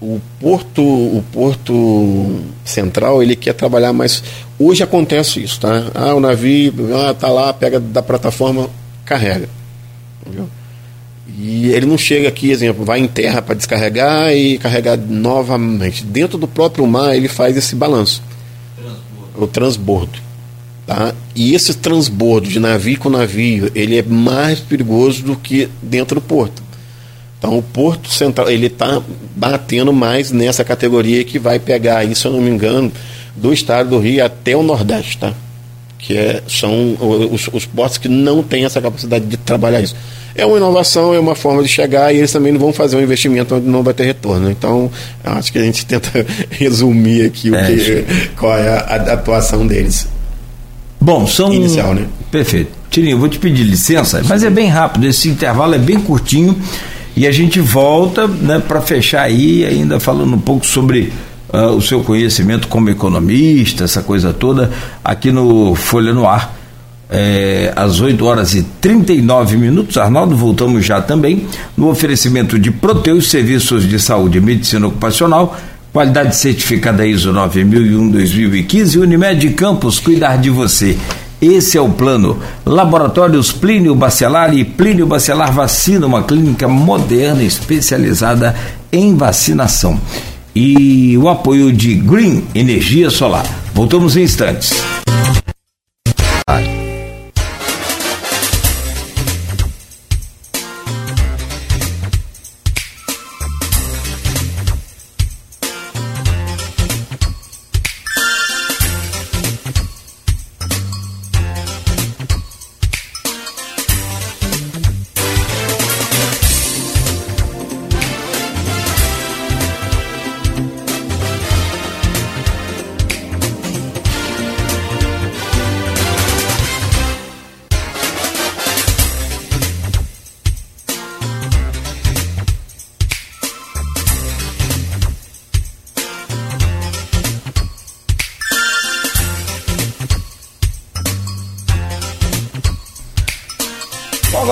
O 0.00 0.20
Porto, 0.40 0.82
o 0.82 1.24
Porto 1.32 2.40
Central, 2.64 3.22
ele 3.22 3.36
quer 3.36 3.54
trabalhar 3.54 3.92
mais. 3.92 4.22
Hoje 4.58 4.82
acontece 4.82 5.42
isso, 5.42 5.60
tá? 5.60 5.84
Ah, 5.94 6.14
o 6.14 6.20
navio, 6.20 6.72
ah, 6.96 7.14
tá 7.14 7.28
lá, 7.28 7.52
pega 7.52 7.78
da 7.78 8.02
plataforma, 8.02 8.68
carrega. 9.04 9.48
Entendeu? 10.26 10.48
E 11.38 11.70
ele 11.70 11.86
não 11.86 11.96
chega 11.96 12.28
aqui, 12.28 12.50
exemplo, 12.50 12.84
vai 12.84 13.00
em 13.00 13.08
terra 13.08 13.40
para 13.40 13.54
descarregar 13.54 14.32
e 14.32 14.58
carregar 14.58 14.96
novamente. 14.96 16.04
Dentro 16.04 16.36
do 16.36 16.46
próprio 16.46 16.86
mar, 16.86 17.16
ele 17.16 17.28
faz 17.28 17.56
esse 17.56 17.74
balanço. 17.74 18.22
Transbordo. 18.76 19.44
O 19.44 19.46
transbordo. 19.46 20.18
Tá? 20.86 21.14
E 21.34 21.54
esse 21.54 21.74
transbordo 21.74 22.48
de 22.48 22.58
navio 22.58 22.98
com 22.98 23.08
navio, 23.08 23.70
ele 23.74 23.98
é 23.98 24.02
mais 24.02 24.60
perigoso 24.60 25.22
do 25.22 25.36
que 25.36 25.68
dentro 25.80 26.16
do 26.16 26.20
porto. 26.20 26.62
Então 27.38 27.58
o 27.58 27.62
Porto 27.62 28.08
Central, 28.08 28.48
ele 28.48 28.66
está 28.66 29.02
batendo 29.34 29.92
mais 29.92 30.30
nessa 30.30 30.62
categoria 30.62 31.24
que 31.24 31.40
vai 31.40 31.58
pegar 31.58 31.98
aí, 31.98 32.14
se 32.14 32.24
eu 32.24 32.32
não 32.32 32.40
me 32.40 32.48
engano, 32.48 32.92
do 33.34 33.52
estado 33.52 33.90
do 33.90 33.98
Rio 33.98 34.24
até 34.24 34.56
o 34.56 34.62
Nordeste, 34.62 35.18
tá? 35.18 35.34
Que 36.02 36.18
é, 36.18 36.42
são 36.46 36.96
os, 37.32 37.48
os 37.52 37.64
portos 37.64 37.96
que 37.96 38.08
não 38.08 38.42
têm 38.42 38.64
essa 38.64 38.82
capacidade 38.82 39.24
de 39.24 39.38
trabalhar 39.38 39.80
isso 39.80 39.96
é 40.34 40.46
uma 40.46 40.56
inovação, 40.56 41.14
é 41.14 41.18
uma 41.18 41.34
forma 41.34 41.62
de 41.62 41.68
chegar 41.68 42.12
e 42.12 42.18
eles 42.18 42.32
também 42.32 42.52
não 42.52 42.60
vão 42.60 42.72
fazer 42.72 42.96
um 42.96 43.02
investimento 43.02 43.54
onde 43.54 43.66
não 43.66 43.82
vai 43.82 43.92
ter 43.92 44.04
retorno. 44.04 44.50
Então, 44.50 44.90
acho 45.22 45.52
que 45.52 45.58
a 45.58 45.62
gente 45.62 45.84
tenta 45.86 46.26
resumir 46.50 47.26
aqui 47.26 47.54
é, 47.54 47.60
o 47.60 47.66
que, 47.66 48.30
qual 48.36 48.56
é 48.56 48.68
a, 48.68 48.78
a, 48.78 49.12
atuação 49.12 49.66
deles. 49.66 50.08
Bom, 51.00 51.26
são. 51.26 51.52
Inicial, 51.52 51.94
né? 51.94 52.06
Perfeito. 52.30 52.70
Tirinho, 52.90 53.14
eu 53.14 53.18
vou 53.18 53.28
te 53.28 53.38
pedir 53.38 53.64
licença, 53.64 54.22
mas 54.28 54.44
é 54.44 54.50
bem 54.50 54.68
rápido, 54.68 55.06
esse 55.06 55.28
intervalo 55.28 55.74
é 55.74 55.78
bem 55.78 55.98
curtinho 55.98 56.54
E 57.16 57.26
a 57.26 57.32
gente 57.32 57.58
volta 57.58 58.26
né, 58.28 58.62
para 58.66 58.82
fechar 58.82 59.22
aí, 59.22 59.64
ainda 59.64 59.98
falando 59.98 60.34
um 60.34 60.38
pouco 60.38 60.66
sobre 60.66 61.10
uh, 61.52 61.76
o 61.76 61.82
seu 61.82 62.02
conhecimento 62.02 62.68
como 62.68 62.90
economista, 62.90 63.84
essa 63.84 64.02
coisa 64.02 64.32
toda, 64.32 64.70
aqui 65.04 65.30
no 65.30 65.74
Folha 65.74 66.12
no 66.12 66.26
Ar. 66.26 66.60
É, 67.14 67.70
às 67.76 68.00
8 68.00 68.24
horas 68.24 68.54
e 68.54 68.62
39 68.62 69.58
minutos. 69.58 69.98
Arnaldo, 69.98 70.34
voltamos 70.34 70.82
já 70.82 70.98
também 71.02 71.46
no 71.76 71.90
oferecimento 71.90 72.58
de 72.58 72.70
Proteus 72.70 73.28
Serviços 73.28 73.86
de 73.86 73.98
Saúde 73.98 74.38
e 74.38 74.40
Medicina 74.40 74.86
Ocupacional, 74.86 75.54
qualidade 75.92 76.34
certificada 76.34 77.06
ISO 77.06 77.30
9001-2015 77.34 79.02
Unimed 79.02 79.46
Campos, 79.50 80.00
cuidar 80.00 80.38
de 80.38 80.48
você. 80.48 80.96
Esse 81.42 81.76
é 81.76 81.80
o 81.82 81.90
plano. 81.90 82.38
Laboratórios 82.64 83.52
Plínio 83.52 83.94
Bacelar 83.94 84.54
e 84.54 84.64
Plínio 84.64 85.06
Bacelar 85.06 85.52
Vacina, 85.52 86.06
uma 86.06 86.22
clínica 86.22 86.66
moderna 86.66 87.42
especializada 87.42 88.54
em 88.90 89.14
vacinação. 89.16 90.00
E 90.54 91.16
o 91.16 91.28
apoio 91.28 91.72
de 91.72 91.94
Green 91.94 92.44
Energia 92.54 93.08
Solar. 93.08 93.46
Voltamos 93.74 94.16
em 94.16 94.22
instantes. 94.22 94.82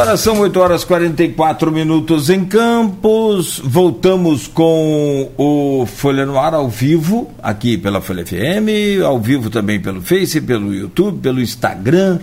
Agora 0.01 0.16
são 0.16 0.40
8 0.40 0.59
horas 0.59 0.82
44 0.82 1.70
minutos 1.70 2.30
em 2.30 2.42
Campos. 2.46 3.61
Voltamos 3.62 4.46
com 4.46 5.30
o 5.36 5.84
Folha 5.84 6.24
no 6.24 6.38
Ar 6.38 6.55
ao 6.55 6.70
vivo, 6.70 7.30
aqui 7.42 7.76
pela 7.76 8.01
Folha 8.01 8.24
FM, 8.24 9.05
ao 9.05 9.20
vivo 9.20 9.51
também 9.51 9.78
pelo 9.78 10.01
Face, 10.01 10.40
pelo 10.40 10.74
YouTube, 10.74 11.20
pelo 11.20 11.38
Instagram. 11.38 12.18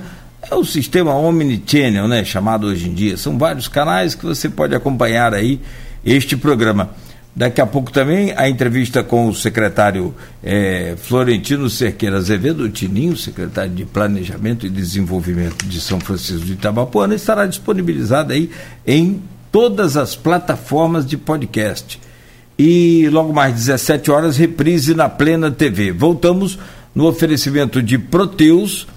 É 0.49 0.55
o 0.55 0.65
sistema 0.65 1.13
Omnichannel, 1.13 2.07
né? 2.07 2.25
Chamado 2.25 2.65
hoje 2.65 2.89
em 2.89 2.95
dia. 2.95 3.15
São 3.15 3.38
vários 3.38 3.67
canais 3.67 4.15
que 4.15 4.25
você 4.25 4.49
pode 4.49 4.73
acompanhar 4.73 5.36
aí 5.36 5.61
este 6.03 6.36
programa. 6.36 6.89
Daqui 7.38 7.61
a 7.61 7.67
pouco 7.67 7.91
também 7.91 8.33
a 8.35 8.49
entrevista 8.49 9.03
com 9.03 9.27
o 9.27 9.35
secretário 9.35 10.11
é, 10.43 10.95
Florentino 10.97 11.69
Cerqueira 11.69 12.17
Azevedo, 12.17 12.67
Tininho, 12.67 13.15
secretário 13.15 13.69
de 13.73 13.85
Planejamento 13.85 14.65
e 14.65 14.69
Desenvolvimento 14.71 15.63
de 15.67 15.79
São 15.79 15.99
Francisco 15.99 16.43
de 16.43 16.53
Itabapuana, 16.53 17.13
estará 17.13 17.45
disponibilizada 17.45 18.33
aí 18.33 18.49
em 18.88 19.21
todas 19.51 19.95
as 19.95 20.15
plataformas 20.15 21.05
de 21.05 21.15
podcast. 21.15 22.01
E 22.57 23.07
logo 23.11 23.31
mais 23.31 23.53
17 23.53 24.09
horas, 24.09 24.35
reprise 24.35 24.95
na 24.95 25.07
Plena 25.07 25.51
TV. 25.51 25.91
Voltamos 25.91 26.57
no 26.95 27.05
oferecimento 27.05 27.83
de 27.83 27.99
Proteus, 27.99 28.88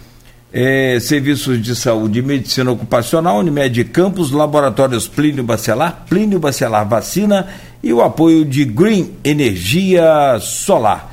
é, 0.51 0.99
serviços 0.99 1.61
de 1.63 1.77
saúde 1.77 2.21
e 2.21 2.23
medicina 2.23 2.71
ocupacional, 2.71 3.39
Unimed 3.39 3.85
Campos, 3.85 4.31
Laboratórios 4.31 5.07
Plínio 5.07 5.45
Bacelar, 5.45 6.07
Plínio 6.09 6.41
Bacelar 6.41 6.89
Vacina 6.89 7.47
e 7.83 7.93
o 7.93 8.03
apoio 8.03 8.45
de 8.45 8.65
Green 8.65 9.13
Energia 9.25 10.39
Solar. 10.41 11.11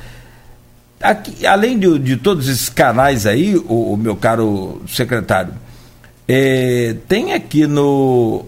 Aqui, 1.00 1.46
além 1.46 1.78
de, 1.78 2.00
de 2.00 2.18
todos 2.18 2.50
esses 2.50 2.70
canais 2.70 3.26
aí, 3.26 3.56
o, 3.56 3.94
o 3.94 3.98
meu 3.98 4.16
caro 4.16 4.82
secretário, 4.88 5.54
é, 6.28 6.96
tem 7.08 7.34
aqui 7.34 7.68
no, 7.68 8.44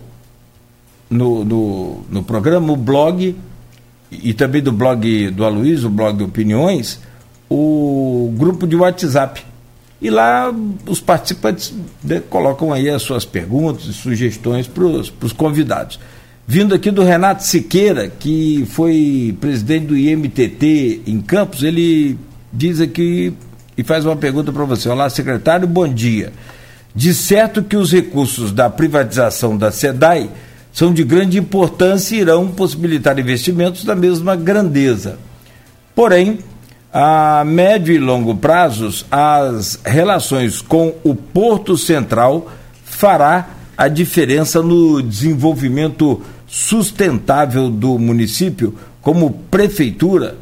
no, 1.09 1.45
no, 1.45 2.01
no, 2.09 2.24
programa 2.24 2.74
o 2.74 2.76
blog 2.76 3.36
e 4.11 4.34
também 4.34 4.61
do 4.61 4.72
blog 4.72 5.30
do 5.30 5.45
Aloysio, 5.45 5.88
o 5.88 5.91
blog 5.91 6.24
Opiniões, 6.24 6.99
o 7.49 8.34
grupo 8.38 8.67
de 8.67 8.76
WhatsApp. 8.76 9.45
E 10.01 10.09
lá 10.09 10.53
os 10.88 10.99
participantes 10.99 11.74
né, 12.03 12.22
colocam 12.30 12.74
aí 12.74 12.89
as 12.89 13.01
suas 13.01 13.26
perguntas 13.26 13.86
e 13.86 13.93
sugestões 13.93 14.65
para 14.67 14.84
os 14.86 15.34
convidados. 15.34 15.99
Vindo 16.52 16.74
aqui 16.74 16.89
do 16.89 17.04
Renato 17.04 17.43
Siqueira, 17.43 18.08
que 18.10 18.66
foi 18.72 19.38
presidente 19.39 19.86
do 19.86 19.95
IMTT 19.95 21.04
em 21.06 21.22
Campos, 21.22 21.62
ele 21.62 22.18
diz 22.52 22.82
aqui 22.82 23.32
e 23.78 23.84
faz 23.84 24.04
uma 24.04 24.16
pergunta 24.16 24.52
para 24.52 24.66
você. 24.66 24.89
Olá, 24.89 25.08
secretário, 25.12 25.68
bom 25.68 25.88
dia. 25.88 26.34
De 26.95 27.14
certo 27.14 27.62
que 27.62 27.78
os 27.78 27.91
recursos 27.91 28.52
da 28.52 28.68
privatização 28.68 29.56
da 29.56 29.72
SEDAI 29.72 30.28
são 30.74 30.91
de 30.91 31.04
grande 31.04 31.38
importância 31.38 32.16
e 32.16 32.22
irão 32.22 32.47
possibilitar 32.47 33.20
investimentos 33.20 33.84
da 33.84 33.93
mesma 33.93 34.36
grandeza. 34.36 35.20
Porém, 35.93 36.39
a 36.91 37.43
médio 37.45 37.93
e 37.93 38.00
longo 38.00 38.36
prazos, 38.36 39.06
as 39.12 39.80
relações 39.86 40.64
com 40.64 40.95
o 41.04 41.14
Porto 41.14 41.78
Central 41.78 42.52
fará 42.84 43.50
a 43.78 43.88
diferença 43.88 44.64
no 44.64 45.02
desenvolvimento 45.02 46.22
sustentável 46.50 47.70
do 47.70 47.97
município, 48.00 48.76
como 49.02 49.32
prefeitura, 49.52 50.36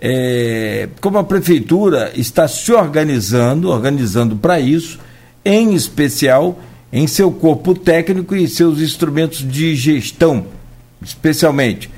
é, 0.00 0.88
como 1.00 1.18
a 1.18 1.24
prefeitura 1.24 2.10
está 2.16 2.48
se 2.48 2.72
organizando, 2.72 3.68
organizando 3.68 4.34
para 4.34 4.58
isso, 4.58 4.98
em 5.44 5.74
especial 5.74 6.58
em 6.92 7.06
seu 7.06 7.30
corpo 7.30 7.72
técnico 7.74 8.34
e 8.34 8.48
seus 8.48 8.80
instrumentos 8.80 9.46
de 9.46 9.76
gestão, 9.76 10.46
especialmente 11.00 11.88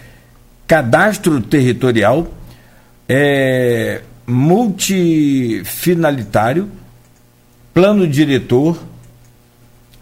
cadastro 0.67 1.41
territorial, 1.41 2.27
é, 3.09 4.03
multifinalitário, 4.27 6.69
plano 7.73 8.07
diretor. 8.07 8.79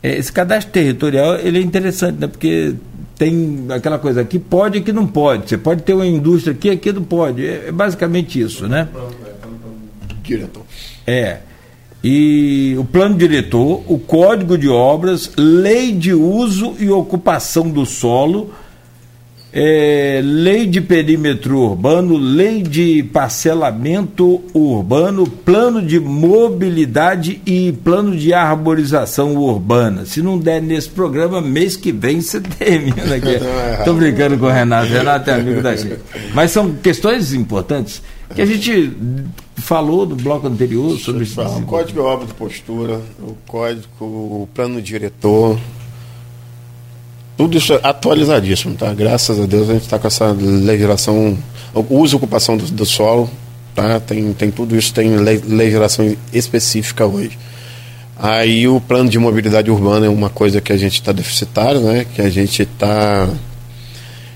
É, 0.02 0.16
esse 0.16 0.32
cadastro 0.32 0.72
territorial 0.72 1.36
ele 1.36 1.58
é 1.58 1.62
interessante, 1.62 2.18
né? 2.20 2.26
porque 2.26 2.74
tem 3.22 3.66
aquela 3.70 4.00
coisa 4.00 4.20
aqui 4.20 4.36
pode 4.36 4.78
e 4.78 4.80
aqui 4.80 4.92
não 4.92 5.06
pode. 5.06 5.48
Você 5.48 5.56
pode 5.56 5.84
ter 5.84 5.94
uma 5.94 6.04
indústria 6.04 6.52
aqui, 6.52 6.68
aqui 6.70 6.90
não 6.90 7.04
pode. 7.04 7.46
É, 7.46 7.68
é 7.68 7.72
basicamente 7.72 8.40
isso, 8.40 8.66
né? 8.66 8.88
Diretor. 10.24 10.64
É. 11.06 11.38
E 12.02 12.74
o 12.76 12.84
plano 12.84 13.16
diretor, 13.16 13.84
o 13.86 13.96
código 13.96 14.58
de 14.58 14.68
obras, 14.68 15.30
lei 15.36 15.92
de 15.92 16.12
uso 16.12 16.74
e 16.80 16.90
ocupação 16.90 17.70
do 17.70 17.86
solo, 17.86 18.52
é, 19.52 20.22
lei 20.24 20.66
de 20.66 20.80
perímetro 20.80 21.58
urbano, 21.58 22.16
lei 22.16 22.62
de 22.62 23.02
parcelamento 23.02 24.42
urbano, 24.54 25.26
plano 25.26 25.82
de 25.82 26.00
mobilidade 26.00 27.40
e 27.44 27.70
plano 27.70 28.16
de 28.16 28.32
arborização 28.32 29.36
urbana. 29.36 30.06
Se 30.06 30.22
não 30.22 30.38
der 30.38 30.62
nesse 30.62 30.88
programa, 30.88 31.42
mês 31.42 31.76
que 31.76 31.92
vem 31.92 32.22
você 32.22 32.40
termina 32.58 33.16
aqui. 33.16 33.38
Estou 33.78 33.94
brincando 33.94 34.38
com 34.38 34.46
o 34.46 34.50
Renato. 34.50 34.90
Renato 34.90 35.30
é 35.30 35.34
amigo 35.34 35.60
da 35.60 35.76
gente. 35.76 36.00
Mas 36.34 36.50
são 36.50 36.74
questões 36.74 37.34
importantes 37.34 38.02
que 38.34 38.40
a 38.40 38.46
gente 38.46 38.90
falou 39.56 40.06
no 40.06 40.16
bloco 40.16 40.46
anterior 40.46 40.98
sobre 40.98 41.24
isso. 41.24 41.40
O 41.42 41.62
código 41.62 41.92
de 41.92 41.98
obra 41.98 42.26
de 42.26 42.32
postura, 42.32 43.00
o 43.20 43.36
código, 43.46 43.86
o 44.00 44.48
plano 44.54 44.80
diretor 44.80 45.58
tudo 47.36 47.56
isso 47.56 47.72
é 47.72 47.80
atualizadíssimo, 47.82 48.74
tá? 48.74 48.92
Graças 48.92 49.40
a 49.40 49.46
Deus 49.46 49.70
a 49.70 49.74
gente 49.74 49.82
está 49.82 49.98
com 49.98 50.06
essa 50.06 50.32
legislação, 50.32 51.36
uso 51.88 52.14
e 52.14 52.16
ocupação 52.16 52.56
do, 52.56 52.64
do, 52.66 52.86
solo, 52.86 53.30
tá? 53.74 53.98
Tem, 54.00 54.32
tem 54.32 54.50
tudo 54.50 54.76
isso, 54.76 54.92
tem 54.92 55.16
legislação 55.16 56.14
específica 56.32 57.06
hoje. 57.06 57.38
Aí 58.18 58.68
o 58.68 58.80
plano 58.80 59.08
de 59.08 59.18
mobilidade 59.18 59.70
urbana 59.70 60.06
é 60.06 60.08
uma 60.08 60.28
coisa 60.28 60.60
que 60.60 60.72
a 60.72 60.76
gente 60.76 60.94
está 60.94 61.10
deficitário, 61.10 61.80
né? 61.80 62.06
Que 62.14 62.22
a 62.22 62.30
gente 62.30 62.62
está 62.62 63.28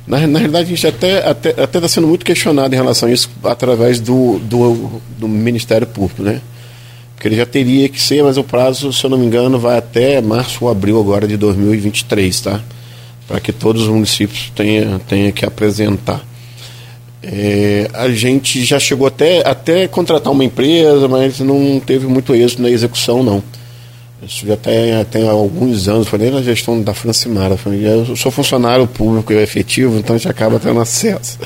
na, 0.07 0.25
na 0.27 0.39
realidade, 0.39 0.67
a 0.67 0.69
gente 0.69 0.87
até 0.87 1.19
está 1.19 1.31
até, 1.31 1.51
até 1.63 1.81
tá 1.81 1.89
sendo 1.89 2.07
muito 2.07 2.25
questionado 2.25 2.73
em 2.73 2.77
relação 2.77 3.09
a 3.09 3.13
isso 3.13 3.29
através 3.43 3.99
do, 3.99 4.39
do, 4.39 5.01
do, 5.19 5.29
Ministério 5.29 5.87
Público, 5.87 6.23
né? 6.23 6.41
Porque 7.15 7.29
ele 7.29 7.37
já 7.37 7.47
teria 7.47 7.89
que 7.89 8.01
ser, 8.01 8.23
mas 8.23 8.37
o 8.37 8.45
prazo, 8.45 8.93
se 8.93 9.05
eu 9.05 9.11
não 9.11 9.19
me 9.19 9.27
engano, 9.27 9.59
vai 9.59 9.79
até 9.79 10.21
março 10.21 10.65
ou 10.65 10.71
abril 10.71 11.01
agora 11.01 11.27
de 11.27 11.37
2023, 11.37 12.41
tá? 12.41 12.61
Para 13.27 13.41
que 13.41 13.53
todos 13.53 13.83
os 13.83 13.89
municípios 13.89 14.53
tenham 14.55 14.99
tenha 14.99 15.33
que 15.33 15.45
apresentar. 15.45 16.25
É, 17.23 17.91
a 17.93 18.09
gente 18.09 18.65
já 18.65 18.79
chegou 18.79 19.07
até, 19.07 19.47
até 19.47 19.89
contratar 19.89 20.33
uma 20.33 20.45
empresa, 20.45 21.09
mas 21.09 21.41
não 21.41 21.81
teve 21.85 22.07
muito 22.07 22.35
êxito 22.35 22.63
na 22.63 22.71
execução, 22.71 23.23
não. 23.23 23.43
Isso 24.23 24.47
já 24.47 24.57
tem, 24.57 25.05
tem 25.11 25.29
alguns 25.29 25.89
anos, 25.89 26.09
foi 26.09 26.19
nem 26.19 26.31
na 26.31 26.43
gestão 26.43 26.81
da 26.81 26.95
Francimara. 26.95 27.59
Eu 27.83 28.17
sou 28.17 28.31
funcionário 28.31 28.87
público 28.87 29.33
e 29.33 29.37
efetivo, 29.37 29.99
então 29.99 30.15
a 30.15 30.19
gente 30.19 30.29
acaba 30.29 30.59
tendo 30.59 30.81
acesso. 30.81 31.39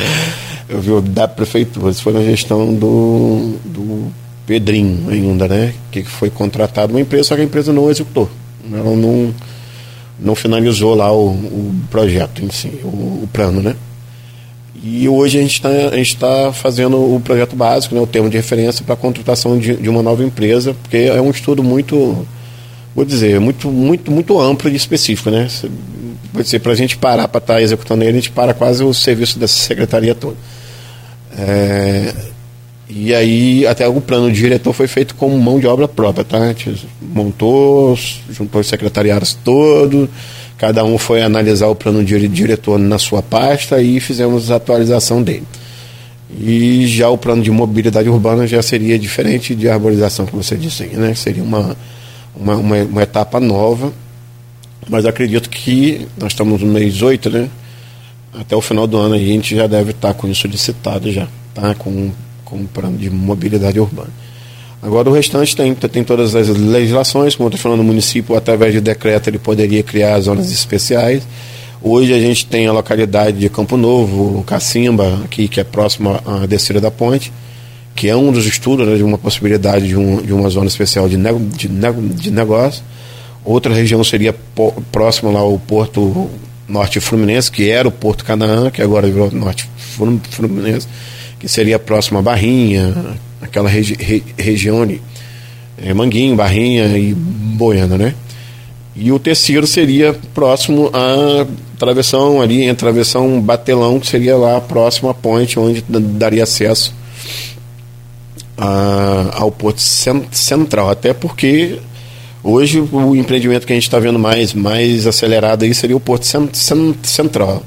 Eu 0.68 0.80
vi 0.80 1.08
da 1.08 1.26
prefeitura, 1.26 1.90
isso 1.90 2.02
foi 2.02 2.12
na 2.12 2.22
gestão 2.22 2.72
do, 2.72 3.56
do 3.64 4.12
Pedrinho 4.46 5.10
ainda, 5.10 5.48
né? 5.48 5.74
Que 5.90 6.04
foi 6.04 6.30
contratado 6.30 6.92
uma 6.92 7.00
empresa, 7.00 7.24
só 7.24 7.34
que 7.34 7.40
a 7.40 7.44
empresa 7.44 7.72
não 7.72 7.90
executou. 7.90 8.30
Ela 8.72 8.96
não, 8.96 9.34
não 10.22 10.34
finalizou 10.34 10.94
lá 10.94 11.12
o, 11.12 11.30
o 11.30 11.74
projeto 11.90 12.42
si, 12.52 12.68
o, 12.82 13.22
o 13.24 13.28
plano, 13.32 13.62
né? 13.62 13.74
E 14.82 15.08
hoje 15.08 15.38
a 15.38 15.42
gente 15.42 15.54
está 15.54 16.26
tá 16.46 16.52
fazendo 16.52 16.96
o 16.96 17.20
projeto 17.20 17.54
básico, 17.54 17.94
né, 17.94 18.00
o 18.00 18.06
termo 18.06 18.30
de 18.30 18.36
referência 18.38 18.82
para 18.82 18.94
a 18.94 18.96
contratação 18.96 19.58
de, 19.58 19.76
de, 19.76 19.88
uma 19.90 20.02
nova 20.02 20.24
empresa, 20.24 20.74
porque 20.82 20.96
é 20.96 21.20
um 21.20 21.30
estudo 21.30 21.62
muito, 21.62 22.26
vou 22.94 23.04
dizer, 23.04 23.38
muito, 23.40 23.70
muito, 23.70 24.10
muito 24.10 24.40
amplo 24.40 24.70
e 24.70 24.74
específico. 24.74 25.30
Né? 25.30 25.48
Pode 26.32 26.48
ser, 26.48 26.60
para 26.60 26.72
a 26.72 26.74
gente 26.74 26.96
parar 26.96 27.28
para 27.28 27.38
estar 27.38 27.54
tá 27.54 27.62
executando 27.62 28.04
ele, 28.04 28.12
a 28.12 28.14
gente 28.14 28.30
para 28.30 28.54
quase 28.54 28.82
o 28.82 28.94
serviço 28.94 29.38
dessa 29.38 29.58
secretaria 29.58 30.14
toda. 30.14 30.36
É, 31.36 32.14
e 32.92 33.14
aí, 33.14 33.66
até 33.66 33.86
o 33.86 34.00
plano 34.00 34.32
diretor 34.32 34.72
foi 34.72 34.86
feito 34.86 35.14
como 35.14 35.38
mão 35.38 35.60
de 35.60 35.66
obra 35.66 35.86
própria, 35.86 36.24
tá? 36.24 36.38
A 36.38 36.48
gente 36.48 36.88
montou, 37.00 37.96
juntou 38.30 38.60
os 38.60 38.66
secretariados 38.66 39.34
todos 39.44 40.08
Cada 40.60 40.84
um 40.84 40.98
foi 40.98 41.22
analisar 41.22 41.68
o 41.68 41.74
plano 41.74 42.04
de 42.04 42.28
diretor 42.28 42.78
na 42.78 42.98
sua 42.98 43.22
pasta 43.22 43.80
e 43.80 43.98
fizemos 43.98 44.50
a 44.50 44.56
atualização 44.56 45.22
dele. 45.22 45.44
E 46.38 46.86
já 46.86 47.08
o 47.08 47.16
plano 47.16 47.42
de 47.42 47.50
mobilidade 47.50 48.10
urbana 48.10 48.46
já 48.46 48.60
seria 48.60 48.98
diferente 48.98 49.54
de 49.54 49.70
arborização, 49.70 50.26
como 50.26 50.42
você 50.42 50.56
disse, 50.56 50.84
né? 50.88 51.14
Seria 51.14 51.42
uma, 51.42 51.74
uma, 52.36 52.56
uma, 52.56 52.76
uma 52.76 53.02
etapa 53.02 53.40
nova. 53.40 53.90
Mas 54.86 55.06
acredito 55.06 55.48
que 55.48 56.06
nós 56.18 56.32
estamos 56.32 56.60
no 56.60 56.70
mês 56.70 57.00
8, 57.00 57.30
né? 57.30 57.48
Até 58.38 58.54
o 58.54 58.60
final 58.60 58.86
do 58.86 58.98
ano 58.98 59.14
a 59.14 59.18
gente 59.18 59.56
já 59.56 59.66
deve 59.66 59.92
estar 59.92 60.12
com 60.12 60.28
isso 60.28 60.46
licitado 60.46 61.10
já, 61.10 61.26
tá? 61.54 61.74
Com, 61.74 62.10
com 62.50 62.56
o 62.56 62.68
plano 62.68 62.98
de 62.98 63.08
mobilidade 63.08 63.78
urbana. 63.78 64.10
Agora 64.82 65.08
o 65.08 65.12
restante 65.12 65.54
tem, 65.54 65.74
tem 65.74 66.02
todas 66.02 66.34
as 66.34 66.48
legislações, 66.48 67.36
como 67.36 67.46
eu 67.46 67.54
estou 67.54 67.62
falando, 67.62 67.80
o 67.80 67.84
município, 67.84 68.34
através 68.34 68.72
de 68.72 68.80
decreto, 68.80 69.28
ele 69.28 69.38
poderia 69.38 69.82
criar 69.82 70.18
zonas 70.20 70.50
especiais. 70.50 71.22
Hoje 71.82 72.12
a 72.12 72.18
gente 72.18 72.46
tem 72.46 72.66
a 72.66 72.72
localidade 72.72 73.38
de 73.38 73.48
Campo 73.48 73.76
Novo, 73.76 74.42
Cacimba, 74.44 75.20
aqui, 75.24 75.48
que 75.48 75.60
é 75.60 75.64
próximo 75.64 76.18
à 76.26 76.46
descida 76.46 76.80
da 76.80 76.90
ponte, 76.90 77.30
que 77.94 78.08
é 78.08 78.16
um 78.16 78.32
dos 78.32 78.46
estudos 78.46 78.86
né, 78.86 78.96
de 78.96 79.02
uma 79.02 79.18
possibilidade 79.18 79.86
de, 79.88 79.96
um, 79.96 80.22
de 80.22 80.32
uma 80.32 80.48
zona 80.48 80.66
especial 80.66 81.08
de, 81.08 81.16
nego, 81.16 81.38
de, 81.38 81.68
nego, 81.68 82.00
de 82.00 82.30
negócio. 82.30 82.82
Outra 83.44 83.74
região 83.74 84.02
seria 84.02 84.34
próximo 84.90 85.30
lá 85.30 85.40
ao 85.40 85.58
Porto 85.58 86.28
Norte 86.68 87.00
Fluminense, 87.00 87.50
que 87.50 87.68
era 87.68 87.86
o 87.86 87.92
Porto 87.92 88.24
Canaã, 88.24 88.70
que 88.70 88.80
agora 88.80 89.06
virou 89.06 89.30
Norte 89.30 89.68
Fluminense, 90.30 90.86
que 91.40 91.48
seria 91.48 91.78
próximo 91.78 92.18
à 92.18 92.22
Barrinha, 92.22 92.94
aquela 93.40 93.68
regi 93.68 93.96
re 93.98 94.22
região 94.38 94.82
ali. 94.82 95.02
É, 95.82 95.92
Manguinho, 95.94 96.36
Barrinha 96.36 96.86
e 96.98 97.14
Boiana, 97.14 97.96
né? 97.96 98.14
E 98.94 99.10
o 99.10 99.18
terceiro 99.18 99.66
seria 99.66 100.14
próximo 100.34 100.90
à 100.92 101.46
travessão 101.78 102.42
ali, 102.42 102.64
entre 102.64 102.80
travessão 102.80 103.40
Batelão, 103.40 103.98
que 103.98 104.06
seria 104.06 104.36
lá 104.36 104.60
próximo 104.60 105.08
à 105.08 105.14
ponte, 105.14 105.58
onde 105.58 105.82
daria 105.88 106.42
acesso 106.42 106.94
a, 108.58 109.30
ao 109.38 109.50
Porto 109.50 109.80
Central. 109.80 110.90
Até 110.90 111.14
porque 111.14 111.78
hoje 112.44 112.80
o 112.80 113.16
empreendimento 113.16 113.66
que 113.66 113.72
a 113.72 113.76
gente 113.76 113.84
está 113.84 113.98
vendo 113.98 114.18
mais, 114.18 114.52
mais 114.52 115.06
acelerado 115.06 115.64
aí 115.64 115.74
seria 115.74 115.96
o 115.96 116.00
Porto 116.00 116.26
Central. 117.02 117.62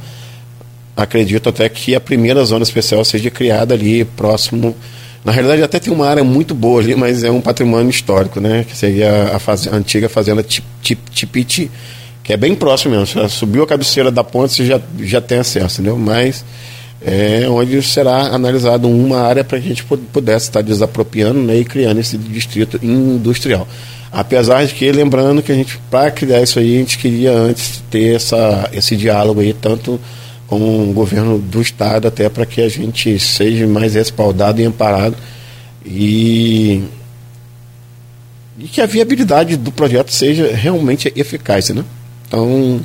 Acredito 0.95 1.49
até 1.49 1.67
que 1.69 1.95
a 1.95 1.99
primeira 1.99 2.43
zona 2.45 2.63
especial 2.63 3.03
seja 3.03 3.31
criada 3.31 3.73
ali 3.73 4.05
próximo 4.05 4.75
na 5.23 5.31
realidade, 5.31 5.63
até 5.63 5.79
tem 5.79 5.93
uma 5.93 6.05
área 6.05 6.23
muito 6.23 6.53
boa 6.53 6.81
ali, 6.81 6.95
mas 6.95 7.23
é 7.23 7.31
um 7.31 7.39
patrimônio 7.39 7.89
histórico, 7.89 8.41
né? 8.41 8.65
Que 8.67 8.75
seria 8.75 9.31
a, 9.33 9.39
faz... 9.39 9.67
a 9.67 9.75
antiga 9.75 10.09
fazenda 10.09 10.43
Tipiti, 10.43 11.71
que 12.21 12.33
é 12.33 12.37
bem 12.37 12.53
próximo 12.53 12.95
mesmo. 12.95 13.05
Você 13.05 13.29
subiu 13.29 13.63
a 13.63 13.67
cabeceira 13.67 14.11
da 14.11 14.23
ponte, 14.23 14.53
você 14.53 14.65
já, 14.65 14.81
já 14.99 15.21
tem 15.21 15.39
acesso, 15.39 15.79
entendeu? 15.79 15.97
Mas 15.97 16.43
é 17.01 17.47
onde 17.47 17.81
será 17.81 18.33
analisado 18.33 18.89
uma 18.89 19.21
área 19.21 19.45
para 19.45 19.57
a 19.57 19.61
gente 19.61 19.83
pudesse 19.83 20.47
estar 20.47 20.61
desapropriando 20.61 21.39
né, 21.39 21.57
e 21.57 21.65
criando 21.65 21.99
esse 21.99 22.17
distrito 22.17 22.77
industrial. 22.83 23.65
Apesar 24.11 24.65
de 24.65 24.73
que, 24.73 24.91
lembrando 24.91 25.41
que 25.41 25.51
a 25.51 25.55
gente, 25.55 25.79
para 25.89 26.11
criar 26.11 26.41
isso 26.41 26.59
aí, 26.59 26.75
a 26.75 26.79
gente 26.79 26.97
queria 26.97 27.31
antes 27.31 27.81
ter 27.89 28.15
essa, 28.15 28.69
esse 28.73 28.95
diálogo 28.95 29.39
aí, 29.39 29.53
tanto 29.53 29.99
com 30.59 30.89
o 30.89 30.93
governo 30.93 31.37
do 31.37 31.61
estado 31.61 32.07
até 32.07 32.29
para 32.29 32.45
que 32.45 32.61
a 32.61 32.69
gente 32.69 33.19
seja 33.19 33.67
mais 33.67 33.93
respaldado 33.95 34.61
e 34.61 34.65
amparado 34.65 35.15
e, 35.85 36.83
e 38.57 38.65
que 38.65 38.81
a 38.81 38.85
viabilidade 38.85 39.57
do 39.57 39.71
projeto 39.71 40.11
seja 40.11 40.53
realmente 40.53 41.11
eficaz, 41.15 41.69
né? 41.69 41.83
Então 42.27 42.81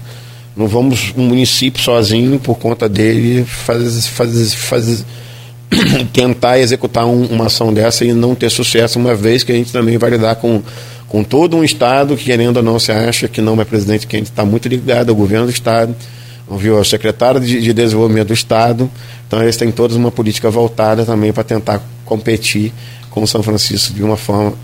não 0.56 0.66
vamos 0.66 1.12
um 1.16 1.22
município 1.22 1.80
sozinho 1.82 2.38
por 2.38 2.58
conta 2.58 2.88
dele 2.88 3.44
fazer, 3.44 4.00
fazer, 4.02 4.46
fazer 4.56 5.04
tentar 6.12 6.58
executar 6.58 7.06
um, 7.06 7.26
uma 7.26 7.46
ação 7.46 7.72
dessa 7.72 8.04
e 8.04 8.12
não 8.12 8.34
ter 8.34 8.50
sucesso, 8.50 8.98
uma 8.98 9.14
vez 9.14 9.42
que 9.42 9.52
a 9.52 9.54
gente 9.54 9.72
também 9.72 9.96
vai 9.98 10.10
lidar 10.10 10.36
com, 10.36 10.62
com 11.06 11.22
todo 11.22 11.56
um 11.56 11.64
Estado 11.64 12.16
que, 12.16 12.24
querendo 12.24 12.58
ou 12.58 12.62
não, 12.62 12.78
se 12.78 12.90
acha 12.90 13.28
que 13.28 13.40
não 13.40 13.60
é 13.60 13.64
presidente, 13.64 14.06
que 14.06 14.16
a 14.16 14.18
gente 14.18 14.30
está 14.30 14.44
muito 14.44 14.68
ligado 14.68 15.10
ao 15.10 15.16
governo 15.16 15.46
do 15.46 15.52
Estado, 15.52 15.94
viu? 16.50 16.82
Secretário 16.84 17.40
de, 17.40 17.60
de, 17.60 17.72
Desenvolvimento 17.72 18.28
do 18.28 18.34
Estado. 18.34 18.90
Então, 19.26 19.42
eles 19.42 19.56
têm 19.56 19.70
todos 19.70 19.96
uma 19.96 20.10
política 20.10 20.50
voltada 20.50 21.04
também 21.04 21.32
para 21.32 21.44
tentar 21.44 21.82
competir 22.04 22.72
com 23.10 23.26
São 23.26 23.42
Francisco 23.42 23.94
de 23.94 24.02
uma 24.02 24.16
forma 24.16 24.54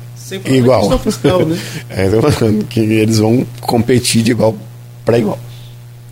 igual. 0.47 0.99
Fiscal, 0.99 1.45
né? 1.45 1.59
é, 1.91 2.07
que 2.69 2.81
eles 2.81 3.19
vão 3.19 3.47
competir 3.61 4.23
de 4.23 4.31
igual 4.31 4.57
para 5.05 5.19
igual. 5.19 5.39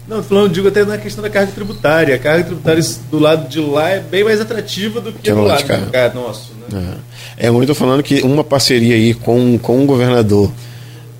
Não, 0.07 0.23
falando, 0.23 0.53
digo 0.53 0.69
até 0.69 0.85
na 0.85 0.99
questão 0.99 1.23
da 1.23 1.31
carga 1.31 1.53
tributária. 1.53 2.15
A 2.15 2.19
carga 2.19 2.45
tributária 2.45 2.83
do 3.11 3.19
lado 3.19 3.49
de 3.49 3.61
lá 3.61 3.89
é 3.91 4.01
bem 4.01 4.25
mais 4.25 4.41
atrativa 4.41 5.01
do 5.01 5.13
que, 5.13 5.23
que 5.23 5.33
do 5.33 5.43
lado 5.43 5.59
de 5.59 5.65
cá. 5.65 6.13
nosso. 6.15 6.53
Né? 6.71 6.97
É, 7.39 7.47
é 7.47 7.51
estou 7.51 7.75
falando 7.75 8.03
que 8.03 8.21
uma 8.21 8.43
parceria 8.43 8.95
aí 8.95 9.15
com, 9.15 9.57
com 9.59 9.83
o 9.83 9.87
governador 9.87 10.51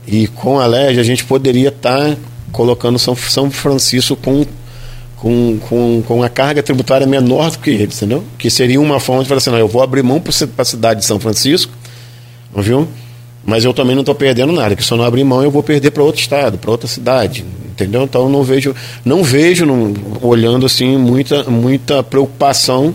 e 0.07 0.27
com 0.27 0.59
a 0.59 0.67
LEG, 0.67 0.99
a 0.99 1.03
gente 1.05 1.25
poderia 1.25 1.69
estar 1.69 2.11
tá 2.11 2.17
colocando 2.53 2.99
São, 2.99 3.17
São 3.17 3.51
Francisco 3.51 4.15
com, 4.15 4.45
com, 5.17 5.59
com, 5.69 6.03
com 6.07 6.23
a 6.23 6.29
carga 6.29 6.63
tributária 6.63 7.07
menor 7.07 7.51
do 7.51 7.59
que 7.59 7.71
eles, 7.71 7.97
entendeu? 7.97 8.23
Que 8.39 8.51
seria 8.51 8.81
uma 8.81 9.01
forma 9.01 9.23
de 9.23 9.29
falar 9.29 9.39
assim, 9.39 9.51
não, 9.51 9.59
eu 9.59 9.69
vou 9.69 9.83
abrir 9.83 10.03
mão 10.03 10.21
para 10.21 10.33
a 10.59 10.65
cidade 10.65 11.01
de 11.01 11.07
São 11.07 11.19
Francisco, 11.19 11.73
viu? 12.55 12.87
Mas 13.45 13.65
eu 13.65 13.75
também 13.75 13.95
não 13.95 14.03
estou 14.03 14.15
perdendo 14.15 14.53
nada, 14.53 14.77
que 14.77 14.85
se 14.85 14.93
eu 14.93 14.99
não 14.99 15.05
abrir 15.05 15.25
mão 15.25 15.43
eu 15.43 15.51
vou 15.51 15.63
perder 15.63 15.91
para 15.91 16.03
outro 16.03 16.21
estado, 16.21 16.59
para 16.59 16.71
outra 16.71 16.87
cidade, 16.87 17.45
entendeu? 17.71 18.03
Então 18.05 18.29
não 18.29 18.45
vejo, 18.45 18.75
não 19.05 19.25
vejo 19.25 19.67
não, 19.67 19.93
olhando 20.21 20.67
assim 20.67 20.97
muita, 20.97 21.43
muita 21.45 22.03
preocupação 22.03 22.95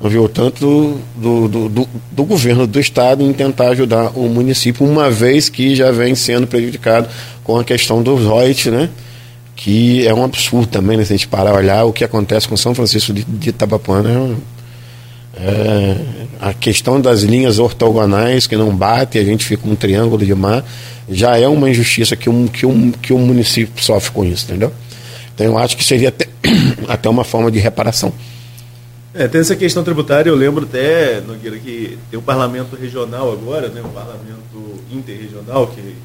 viu 0.00 0.28
tanto 0.28 1.00
do, 1.16 1.48
do, 1.48 1.68
do, 1.68 1.88
do, 2.12 2.24
governo 2.24 2.66
do 2.66 2.78
estado 2.78 3.22
em 3.22 3.32
tentar 3.32 3.70
ajudar 3.70 4.12
o 4.16 4.28
município, 4.28 4.86
uma 4.86 5.10
vez 5.10 5.48
que 5.48 5.74
já 5.74 5.90
vem 5.90 6.14
sendo 6.14 6.46
prejudicado 6.46 7.08
com 7.42 7.58
a 7.58 7.64
questão 7.64 8.02
dos 8.02 8.24
royalties, 8.24 8.72
né? 8.72 8.88
Que 9.56 10.06
é 10.06 10.14
um 10.14 10.22
absurdo 10.22 10.68
também, 10.68 10.96
né? 10.96 11.04
Se 11.04 11.12
a 11.12 11.16
gente 11.16 11.26
parar 11.26 11.54
olhar 11.54 11.84
o 11.84 11.92
que 11.92 12.04
acontece 12.04 12.46
com 12.46 12.56
São 12.56 12.74
Francisco 12.74 13.12
de, 13.12 13.24
de 13.24 13.48
Itabapuana. 13.48 14.08
É, 14.08 14.48
é, 15.40 15.96
a 16.40 16.52
questão 16.52 17.00
das 17.00 17.22
linhas 17.22 17.58
ortogonais 17.58 18.46
que 18.46 18.56
não 18.56 18.74
batem, 18.74 19.20
a 19.20 19.24
gente 19.24 19.44
fica 19.44 19.68
um 19.68 19.74
triângulo 19.74 20.24
de 20.24 20.34
mar, 20.34 20.64
já 21.08 21.36
é 21.36 21.46
uma 21.46 21.70
injustiça 21.70 22.16
que 22.16 22.28
um, 22.28 22.46
que 22.46 22.66
um, 22.66 22.90
que 22.90 23.12
um 23.12 23.18
município 23.18 23.82
sofre 23.82 24.12
com 24.12 24.24
isso, 24.24 24.46
entendeu? 24.46 24.72
Então 25.34 25.46
eu 25.46 25.58
acho 25.58 25.76
que 25.76 25.84
seria 25.84 26.08
até, 26.08 26.26
até 26.88 27.08
uma 27.08 27.24
forma 27.24 27.50
de 27.50 27.58
reparação. 27.58 28.12
É, 29.18 29.26
tem 29.26 29.40
essa 29.40 29.56
questão 29.56 29.82
tributária, 29.82 30.30
eu 30.30 30.36
lembro 30.36 30.64
até, 30.64 31.20
Nogueira, 31.20 31.58
que 31.58 31.98
tem 32.08 32.16
um 32.16 32.22
parlamento 32.22 32.76
regional 32.76 33.32
agora, 33.32 33.68
né, 33.68 33.82
um 33.82 33.88
parlamento 33.88 34.80
interregional, 34.92 35.66
que 35.66 35.96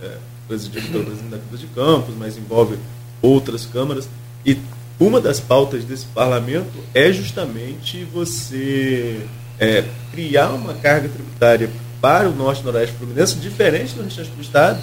é 0.00 0.16
presidido 0.46 0.86
pelo 0.86 1.04
presidente 1.04 1.30
da 1.30 1.38
Câmara 1.38 1.58
de 1.58 1.66
Campos, 1.66 2.14
mas 2.16 2.36
envolve 2.36 2.78
outras 3.20 3.66
câmaras, 3.66 4.08
e 4.46 4.56
uma 5.00 5.20
das 5.20 5.40
pautas 5.40 5.82
desse 5.82 6.06
parlamento 6.14 6.70
é 6.94 7.12
justamente 7.12 8.04
você 8.04 9.20
é, 9.58 9.82
criar 10.12 10.50
uma 10.50 10.74
carga 10.74 11.08
tributária 11.08 11.68
para 12.00 12.28
o 12.28 12.32
norte 12.32 12.62
e 12.62 12.64
noroeste 12.64 12.94
fluminense, 12.94 13.34
diferente 13.34 13.94
do 13.94 14.04
restante 14.04 14.30
do 14.30 14.40
estado, 14.40 14.80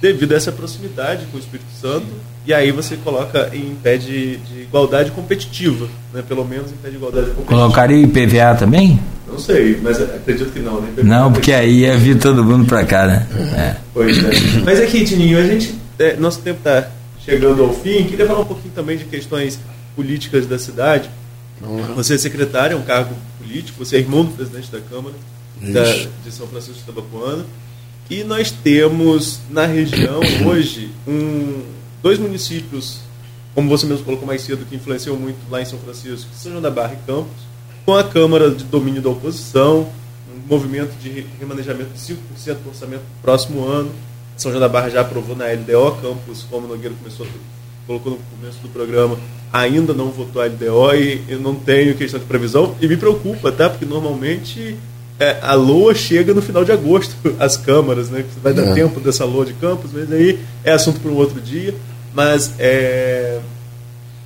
devido 0.00 0.32
a 0.32 0.36
essa 0.36 0.52
proximidade 0.52 1.26
com 1.26 1.36
o 1.36 1.40
Espírito 1.40 1.70
Santo, 1.80 2.06
e 2.46 2.54
aí 2.54 2.70
você 2.72 2.96
coloca 2.96 3.50
em 3.52 3.76
pé 3.82 3.96
de, 3.96 4.36
de 4.38 4.62
igualdade 4.62 5.10
competitiva, 5.10 5.88
né? 6.14 6.22
pelo 6.26 6.44
menos 6.44 6.70
em 6.70 6.76
pé 6.76 6.88
de 6.88 6.96
igualdade 6.96 7.26
competitiva. 7.30 7.60
Colocaria 7.60 7.98
IPVA 7.98 8.54
também? 8.58 8.98
Não 9.26 9.38
sei, 9.38 9.78
mas 9.82 10.00
acredito 10.00 10.50
que 10.52 10.60
não. 10.60 10.80
Né? 10.80 10.92
Não, 11.02 11.32
porque 11.32 11.52
aí 11.52 11.80
ia 11.80 11.96
vir 11.96 12.18
todo 12.18 12.42
mundo 12.42 12.66
para 12.66 12.84
cá, 12.84 13.06
né? 13.06 13.26
É. 13.54 13.76
Pois 13.92 14.16
é. 14.24 14.30
Mas 14.64 14.80
aqui, 14.80 15.04
Tininho, 15.04 15.38
a 15.38 15.42
gente, 15.42 15.74
é, 15.98 16.16
nosso 16.16 16.40
tempo 16.40 16.58
está 16.58 16.88
chegando 17.22 17.62
ao 17.62 17.74
fim, 17.74 18.04
queria 18.04 18.26
falar 18.26 18.40
um 18.40 18.46
pouquinho 18.46 18.72
também 18.74 18.96
de 18.96 19.04
questões 19.04 19.58
políticas 19.94 20.46
da 20.46 20.58
cidade. 20.58 21.10
Você 21.96 22.14
é 22.14 22.18
secretário, 22.18 22.74
é 22.74 22.78
um 22.78 22.82
cargo 22.82 23.14
político, 23.38 23.84
você 23.84 23.96
é 23.96 23.98
irmão 23.98 24.24
do 24.24 24.30
presidente 24.30 24.70
da 24.70 24.78
Câmara 24.80 25.14
da, 25.60 25.82
de 26.24 26.32
São 26.32 26.46
Francisco 26.46 26.78
de 26.78 26.84
Tabapuana. 26.84 27.44
E 28.10 28.24
nós 28.24 28.50
temos 28.50 29.38
na 29.50 29.66
região 29.66 30.20
hoje 30.48 30.90
um, 31.06 31.62
dois 32.02 32.18
municípios, 32.18 33.00
como 33.54 33.68
você 33.68 33.84
mesmo 33.84 34.02
colocou 34.02 34.26
mais 34.26 34.40
cedo, 34.40 34.64
que 34.64 34.76
influenciou 34.76 35.18
muito 35.18 35.38
lá 35.50 35.60
em 35.60 35.66
São 35.66 35.78
Francisco, 35.78 36.30
São 36.32 36.52
João 36.52 36.62
da 36.62 36.70
Barra 36.70 36.94
e 36.94 37.06
Campos, 37.06 37.36
com 37.84 37.94
a 37.94 38.02
Câmara 38.02 38.50
de 38.50 38.64
Domínio 38.64 39.02
da 39.02 39.10
Oposição, 39.10 39.90
um 40.34 40.48
movimento 40.48 40.96
de 40.98 41.26
remanejamento 41.38 41.90
de 41.90 42.00
5% 42.00 42.16
do 42.62 42.70
orçamento 42.70 43.02
no 43.02 43.22
próximo 43.22 43.66
ano. 43.66 43.90
São 44.38 44.50
João 44.50 44.60
da 44.60 44.70
Barra 44.70 44.88
já 44.88 45.02
aprovou 45.02 45.36
na 45.36 45.44
LDO, 45.44 46.00
Campos, 46.00 46.46
como 46.50 46.66
o 46.66 46.68
Nogueira 46.70 46.94
começou, 46.94 47.26
colocou 47.86 48.12
no 48.12 48.18
começo 48.38 48.58
do 48.60 48.70
programa, 48.70 49.18
ainda 49.52 49.92
não 49.92 50.10
votou 50.10 50.40
a 50.40 50.46
LDO 50.46 50.94
e 50.94 51.24
eu 51.28 51.40
não 51.40 51.54
tenho 51.54 51.94
questão 51.94 52.18
de 52.18 52.24
previsão. 52.24 52.74
E 52.80 52.88
me 52.88 52.96
preocupa, 52.96 53.52
tá? 53.52 53.68
Porque 53.68 53.84
normalmente 53.84 54.78
é, 55.20 55.36
a 55.42 55.54
LOA 55.54 55.94
chega 55.94 56.32
no 56.32 56.40
final 56.40 56.64
de 56.64 56.70
agosto, 56.70 57.14
as 57.38 57.56
câmaras, 57.56 58.08
né? 58.08 58.24
Vai 58.42 58.52
dar 58.52 58.68
é. 58.68 58.74
tempo 58.74 59.00
dessa 59.00 59.24
LOA 59.24 59.46
de 59.46 59.54
campos, 59.54 59.90
mas 59.92 60.10
aí 60.12 60.38
é 60.62 60.72
assunto 60.72 61.00
para 61.00 61.10
um 61.10 61.16
outro 61.16 61.40
dia. 61.40 61.74
Mas 62.14 62.52
é, 62.58 63.38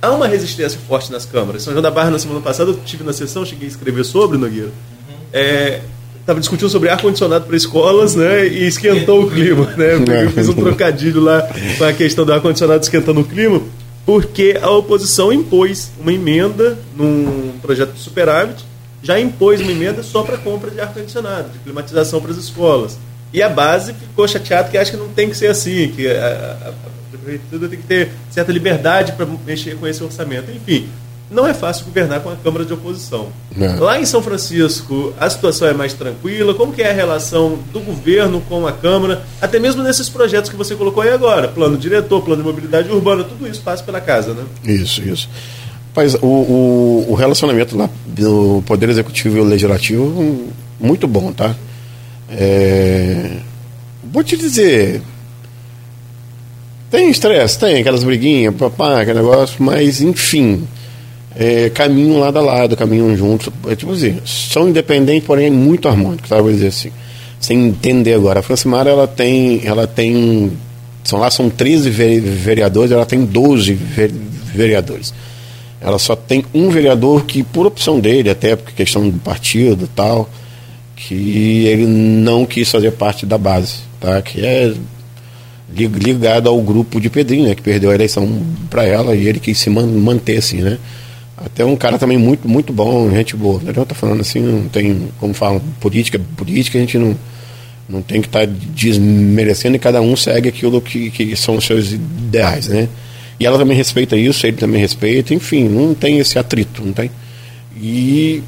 há 0.01 0.11
uma 0.11 0.27
resistência 0.27 0.79
forte 0.87 1.11
nas 1.11 1.25
câmaras. 1.25 1.63
São 1.63 1.73
João 1.73 1.81
da 1.81 1.91
Barra, 1.91 2.11
na 2.11 2.19
semana 2.19 2.41
passada, 2.41 2.71
eu 2.71 2.77
estive 2.77 3.03
na 3.03 3.13
sessão, 3.13 3.45
cheguei 3.45 3.67
a 3.67 3.71
escrever 3.71 4.03
sobre, 4.03 4.37
Nogueira. 4.37 4.67
Uhum. 4.67 5.15
É, 5.33 5.81
estava 6.19 6.39
discutindo 6.39 6.69
sobre 6.69 6.89
ar-condicionado 6.89 7.45
para 7.45 7.57
escolas, 7.57 8.15
né? 8.15 8.47
E 8.47 8.67
esquentou 8.67 9.23
o 9.23 9.31
clima, 9.31 9.65
né? 9.75 9.95
Eu 10.25 10.31
fiz 10.31 10.47
um 10.47 10.53
trocadilho 10.53 11.21
lá 11.21 11.47
com 11.77 11.83
a 11.83 11.93
questão 11.93 12.25
do 12.25 12.33
ar-condicionado 12.33 12.81
esquentando 12.81 13.19
o 13.19 13.25
clima, 13.25 13.61
porque 14.05 14.57
a 14.61 14.69
oposição 14.69 15.33
impôs 15.33 15.91
uma 15.99 16.13
emenda 16.13 16.77
num 16.95 17.53
projeto 17.61 17.93
de 17.93 17.99
superávit 17.99 18.63
já 19.03 19.19
impôs 19.19 19.61
uma 19.61 19.71
emenda 19.71 20.01
só 20.01 20.23
para 20.23 20.37
compra 20.37 20.71
de 20.71 20.79
ar-condicionado, 20.79 21.49
de 21.49 21.59
climatização 21.59 22.21
para 22.21 22.31
as 22.31 22.37
escolas. 22.37 22.97
E 23.33 23.43
a 23.43 23.49
base 23.49 23.93
ficou 23.93 24.27
chateada 24.27 24.69
que 24.69 24.77
acha 24.77 24.91
que 24.91 24.97
não 24.97 25.09
tem 25.09 25.29
que 25.29 25.35
ser 25.35 25.47
assim, 25.47 25.89
que 25.89 26.07
a, 26.07 26.25
a, 26.25 26.69
a 26.69 27.17
prefeitura 27.17 27.67
tem 27.67 27.79
que 27.79 27.85
ter 27.85 28.11
certa 28.31 28.51
liberdade 28.51 29.11
para 29.11 29.25
mexer 29.45 29.75
com 29.75 29.85
esse 29.85 30.03
orçamento. 30.03 30.51
Enfim, 30.51 30.87
não 31.33 31.47
é 31.47 31.53
fácil 31.53 31.85
governar 31.85 32.19
com 32.21 32.29
a 32.29 32.35
Câmara 32.35 32.63
de 32.63 32.73
Oposição. 32.73 33.29
Não. 33.55 33.79
Lá 33.79 33.99
em 33.99 34.05
São 34.05 34.21
Francisco, 34.21 35.13
a 35.19 35.29
situação 35.29 35.67
é 35.67 35.73
mais 35.73 35.93
tranquila. 35.93 36.53
Como 36.53 36.71
que 36.71 36.81
é 36.81 36.91
a 36.91 36.93
relação 36.93 37.57
do 37.73 37.79
governo 37.79 38.39
com 38.41 38.67
a 38.67 38.71
Câmara, 38.71 39.23
até 39.41 39.59
mesmo 39.59 39.81
nesses 39.81 40.07
projetos 40.09 40.49
que 40.49 40.55
você 40.55 40.75
colocou 40.75 41.01
aí 41.01 41.09
agora, 41.09 41.47
plano 41.47 41.75
diretor, 41.75 42.21
plano 42.21 42.43
de 42.43 42.47
mobilidade 42.47 42.89
urbana, 42.89 43.23
tudo 43.23 43.47
isso 43.47 43.61
passa 43.61 43.83
pela 43.83 43.99
casa, 43.99 44.33
né? 44.33 44.43
Isso, 44.63 45.01
isso. 45.01 45.27
Mas 45.95 46.15
o, 46.15 46.25
o, 46.25 47.05
o, 47.09 47.13
relacionamento 47.13 47.77
lá 47.77 47.89
do 48.07 48.63
Poder 48.65 48.89
Executivo 48.89 49.37
e 49.37 49.41
o 49.41 49.43
Legislativo, 49.43 50.47
muito 50.79 51.07
bom, 51.07 51.31
tá? 51.31 51.55
É, 52.29 53.37
vou 54.11 54.23
te 54.23 54.35
dizer. 54.35 55.01
Tem 56.89 57.09
estresse, 57.09 57.59
tem 57.59 57.79
aquelas 57.79 58.03
briguinhas, 58.03 58.55
papá, 58.55 59.01
aquele 59.01 59.19
negócio, 59.19 59.55
mas 59.59 60.01
enfim. 60.01 60.67
É, 61.35 61.69
caminham 61.71 62.19
lado 62.19 62.37
a 62.37 62.41
lado, 62.41 62.75
caminham 62.75 63.15
juntos. 63.15 63.51
É, 63.67 63.75
tipo 63.75 63.91
assim, 63.91 64.19
são 64.25 64.69
independentes, 64.69 65.25
porém 65.25 65.49
muito 65.49 65.87
harmônicos, 65.87 66.29
tá? 66.29 66.41
Vou 66.41 66.51
dizer 66.51 66.67
assim. 66.67 66.91
Sem 67.39 67.67
entender 67.67 68.13
agora. 68.13 68.39
A 68.39 68.43
Francimara, 68.43 68.89
ela 68.89 69.07
tem. 69.07 69.61
Ela 69.63 69.85
tem. 69.85 70.51
São 71.03 71.19
lá 71.19 71.29
são 71.29 71.49
13 71.49 71.89
vereadores, 71.89 72.91
ela 72.91 73.05
tem 73.05 73.25
12 73.25 73.73
vereadores 74.53 75.13
ela 75.83 75.99
só 75.99 76.15
tem 76.15 76.45
um 76.53 76.69
vereador 76.69 77.25
que, 77.25 77.43
por 77.43 77.67
opção 77.67 77.99
dele, 77.99 78.29
até 78.29 78.55
porque 78.55 78.71
questão 78.71 79.09
do 79.09 79.19
partido 79.19 79.89
tal, 79.93 80.29
que 80.95 81.65
ele 81.65 81.85
não 81.85 82.45
quis 82.45 82.71
fazer 82.71 82.91
parte 82.91 83.25
da 83.25 83.37
base, 83.37 83.79
tá? 83.99 84.21
Que 84.21 84.45
é 84.45 84.73
ligado 85.69 86.47
ao 86.47 86.61
grupo 86.61 87.01
de 87.01 87.09
Pedrinho, 87.09 87.49
né? 87.49 87.55
Que 87.55 87.61
perdeu 87.61 87.91
a 87.91 87.95
eleição 87.95 88.41
para 88.69 88.85
ela 88.85 89.13
e 89.13 89.27
ele 89.27 89.41
quis 89.41 89.57
se 89.57 89.69
manter 89.69 90.37
assim, 90.37 90.61
né? 90.61 90.77
Até 91.35 91.65
um 91.65 91.75
cara 91.75 91.99
também 91.99 92.17
muito, 92.17 92.47
muito 92.47 92.71
bom, 92.71 93.11
gente 93.11 93.35
boa. 93.35 93.59
Não 93.61 93.83
estou 93.83 93.97
falando 93.97 94.21
assim, 94.21 94.39
não 94.39 94.69
tem, 94.69 95.09
como 95.19 95.33
falam, 95.33 95.61
política, 95.81 96.17
política 96.37 96.77
a 96.77 96.81
gente 96.81 96.97
não, 96.97 97.13
não 97.89 98.01
tem 98.01 98.21
que 98.21 98.27
estar 98.27 98.47
tá 98.47 98.53
desmerecendo 98.73 99.75
e 99.75 99.79
cada 99.79 100.01
um 100.01 100.15
segue 100.15 100.47
aquilo 100.47 100.79
que, 100.79 101.09
que 101.09 101.35
são 101.35 101.57
os 101.57 101.65
seus 101.65 101.91
ideais, 101.91 102.69
né? 102.69 102.87
E 103.43 103.45
ela 103.45 103.57
também 103.57 103.75
respeita 103.75 104.15
isso, 104.15 104.47
ele 104.47 104.55
também 104.55 104.79
respeita, 104.79 105.33
enfim, 105.33 105.67
não 105.67 105.93
tem 105.93 106.17
esse 106.17 106.39
atrito, 106.39 106.81
não 106.81 106.93
tem? 106.93 107.11
E 107.75 108.41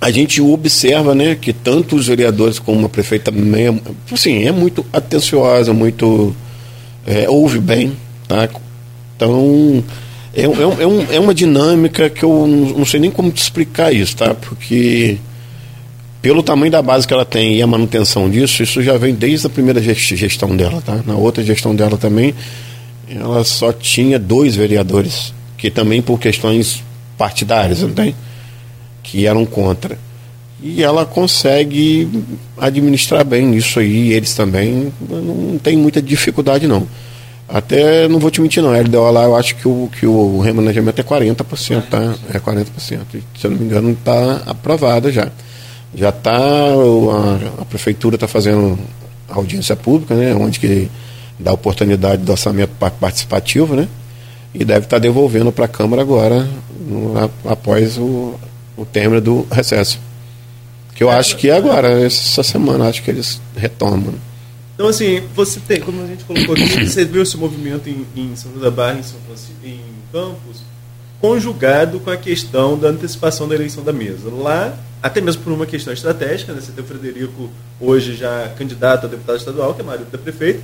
a 0.00 0.10
gente 0.10 0.40
observa 0.40 1.14
né, 1.14 1.34
que 1.38 1.52
tanto 1.52 1.94
os 1.94 2.06
vereadores 2.06 2.58
como 2.58 2.86
a 2.86 2.88
prefeita 2.88 3.30
também, 3.30 3.78
assim, 4.10 4.46
é 4.46 4.50
muito 4.50 4.86
atenciosa, 4.94 5.74
muito. 5.74 6.34
É, 7.06 7.28
ouve 7.28 7.58
bem, 7.58 7.92
tá? 8.26 8.48
Então. 9.14 9.84
É, 10.34 10.42
é, 10.42 10.44
é, 10.44 10.86
um, 10.86 11.06
é 11.12 11.20
uma 11.20 11.34
dinâmica 11.34 12.08
que 12.08 12.22
eu 12.22 12.46
não, 12.46 12.78
não 12.78 12.86
sei 12.86 13.00
nem 13.00 13.10
como 13.10 13.30
te 13.30 13.42
explicar 13.42 13.92
isso, 13.92 14.16
tá? 14.16 14.34
Porque 14.34 15.18
pelo 16.22 16.42
tamanho 16.42 16.72
da 16.72 16.80
base 16.80 17.06
que 17.06 17.12
ela 17.12 17.26
tem 17.26 17.56
e 17.56 17.62
a 17.62 17.66
manutenção 17.66 18.30
disso, 18.30 18.62
isso 18.62 18.82
já 18.82 18.96
vem 18.96 19.14
desde 19.14 19.46
a 19.46 19.50
primeira 19.50 19.82
gestão 19.82 20.56
dela, 20.56 20.80
tá? 20.80 21.02
Na 21.06 21.14
outra 21.14 21.44
gestão 21.44 21.74
dela 21.74 21.98
também, 21.98 22.34
ela 23.10 23.44
só 23.44 23.72
tinha 23.72 24.18
dois 24.18 24.56
vereadores, 24.56 25.32
que 25.56 25.70
também 25.70 26.02
por 26.02 26.18
questões 26.18 26.82
partidárias, 27.16 27.82
não 27.82 27.90
tem? 27.90 28.14
Que 29.02 29.26
eram 29.26 29.44
contra. 29.46 29.98
E 30.62 30.82
ela 30.82 31.06
consegue 31.06 32.08
administrar 32.56 33.24
bem 33.24 33.54
isso 33.54 33.78
aí, 33.78 34.12
eles 34.12 34.34
também, 34.34 34.92
não 35.08 35.58
tem 35.58 35.76
muita 35.76 36.02
dificuldade 36.02 36.66
não. 36.66 36.86
Até 37.48 38.06
não 38.08 38.18
vou 38.18 38.30
te 38.30 38.40
mentir 38.42 38.62
não, 38.62 38.72
a 38.72 38.78
LDO 38.78 39.10
lá 39.10 39.22
eu 39.22 39.34
acho 39.34 39.56
que 39.56 39.66
o, 39.66 39.88
que 39.98 40.06
o 40.06 40.40
remanejamento 40.40 41.00
é 41.00 41.04
40%, 41.04 41.82
tá? 41.88 42.14
É 42.34 42.38
40%. 42.38 42.66
Se 42.78 42.94
eu 43.44 43.50
não 43.50 43.58
me 43.58 43.64
engano, 43.64 43.92
está 43.92 44.42
aprovada 44.46 45.10
já. 45.10 45.28
Já 45.94 46.10
está, 46.10 46.36
a, 46.36 47.62
a 47.62 47.64
prefeitura 47.64 48.16
está 48.16 48.28
fazendo 48.28 48.78
audiência 49.28 49.74
pública, 49.74 50.14
né? 50.14 50.34
Onde 50.34 50.60
que 50.60 50.90
da 51.38 51.52
oportunidade 51.52 52.22
do 52.22 52.32
orçamento 52.32 52.72
participativo, 53.00 53.76
né? 53.76 53.88
E 54.54 54.64
deve 54.64 54.86
estar 54.86 54.98
devolvendo 54.98 55.52
para 55.52 55.66
a 55.66 55.68
Câmara 55.68 56.02
agora, 56.02 56.48
no, 56.80 57.30
após 57.44 57.96
o, 57.98 58.34
o 58.76 58.84
término 58.84 59.20
do 59.20 59.46
recesso. 59.50 60.00
Que 60.94 61.04
eu 61.04 61.10
acho 61.10 61.36
que 61.36 61.48
é 61.48 61.56
agora, 61.56 61.88
essa 62.04 62.42
semana, 62.42 62.88
acho 62.88 63.02
que 63.02 63.10
eles 63.10 63.40
retomam. 63.56 64.14
Então, 64.74 64.88
assim, 64.88 65.22
você 65.34 65.60
tem, 65.60 65.80
como 65.80 66.02
a 66.02 66.06
gente 66.06 66.24
colocou 66.24 66.54
aqui, 66.54 66.86
você 66.86 67.04
viu 67.04 67.22
esse 67.22 67.36
movimento 67.36 67.88
em, 67.88 68.06
em 68.16 68.36
São 68.36 68.52
José 68.52 68.64
da 68.64 68.70
Barra, 68.70 68.98
em, 68.98 69.02
São 69.02 69.18
Francisco, 69.26 69.54
em 69.64 69.80
Campos, 70.12 70.62
conjugado 71.20 72.00
com 72.00 72.10
a 72.10 72.16
questão 72.16 72.78
da 72.78 72.88
antecipação 72.88 73.48
da 73.48 73.54
eleição 73.54 73.82
da 73.82 73.92
mesa. 73.92 74.30
Lá, 74.30 74.76
até 75.02 75.20
mesmo 75.20 75.42
por 75.42 75.52
uma 75.52 75.66
questão 75.66 75.92
estratégica, 75.92 76.52
né? 76.52 76.60
você 76.60 76.72
tem 76.72 76.82
o 76.82 76.86
Frederico, 76.86 77.50
hoje 77.80 78.14
já 78.14 78.48
candidato 78.56 79.06
a 79.06 79.08
deputado 79.08 79.38
estadual, 79.38 79.74
que 79.74 79.80
é 79.80 79.84
marido 79.84 80.10
da 80.10 80.18
prefeita, 80.18 80.60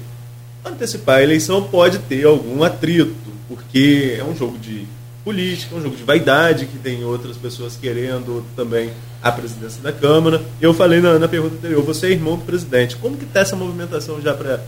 antecipar 0.65 1.17
a 1.17 1.23
eleição 1.23 1.63
pode 1.63 1.99
ter 1.99 2.25
algum 2.25 2.63
atrito, 2.63 3.15
porque 3.49 4.17
é 4.19 4.25
um 4.25 4.37
jogo 4.37 4.59
de 4.59 4.87
política, 5.25 5.75
é 5.75 5.79
um 5.79 5.83
jogo 5.83 5.97
de 5.97 6.03
vaidade, 6.03 6.67
que 6.67 6.79
tem 6.79 7.03
outras 7.05 7.37
pessoas 7.37 7.77
querendo 7.81 8.45
também 8.55 8.91
a 9.23 9.33
presidência 9.33 9.83
da 9.83 9.93
Câmara. 9.93 10.43
Eu 10.61 10.75
falei 10.75 11.01
na, 11.01 11.19
na 11.19 11.29
pergunta 11.29 11.55
anterior, 11.57 11.83
você 11.83 12.09
é 12.09 12.11
irmão 12.11 12.37
do 12.37 12.45
presidente. 12.45 12.97
Como 12.97 13.17
que 13.17 13.25
está 13.25 13.41
essa 13.41 13.57
movimentação 13.57 14.21
já 14.21 14.35
para 14.35 14.61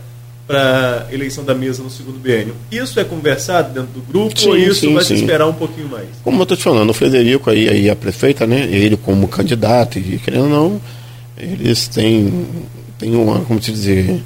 para 0.47 1.05
eleição 1.11 1.43
da 1.43 1.53
mesa 1.53 1.83
no 1.83 1.89
segundo 1.89 2.17
biênio. 2.17 2.55
Isso 2.71 2.97
é 2.99 3.03
conversado 3.03 3.73
dentro 3.73 3.91
do 3.91 4.01
grupo 4.01 4.39
sim, 4.39 4.47
ou 4.47 4.55
isso 4.55 4.79
sim, 4.79 4.93
vai 4.93 5.03
sim. 5.03 5.17
se 5.17 5.21
esperar 5.21 5.45
um 5.45 5.53
pouquinho 5.53 5.89
mais? 5.89 6.07
Como 6.23 6.39
eu 6.39 6.43
estou 6.43 6.55
te 6.55 6.63
falando, 6.63 6.89
o 6.89 6.93
Frederico 6.93 7.49
aí, 7.49 7.67
aí 7.67 7.89
a 7.89 7.95
prefeita, 7.97 8.47
né? 8.47 8.61
Ele 8.61 8.95
como 8.95 9.27
candidato 9.27 9.99
e 9.99 10.17
querendo 10.17 10.43
ou 10.43 10.49
não, 10.49 10.81
eles 11.37 11.89
têm, 11.89 12.47
têm 12.97 13.13
uma, 13.13 13.41
como 13.41 13.59
te 13.59 13.73
dizer, 13.73 14.23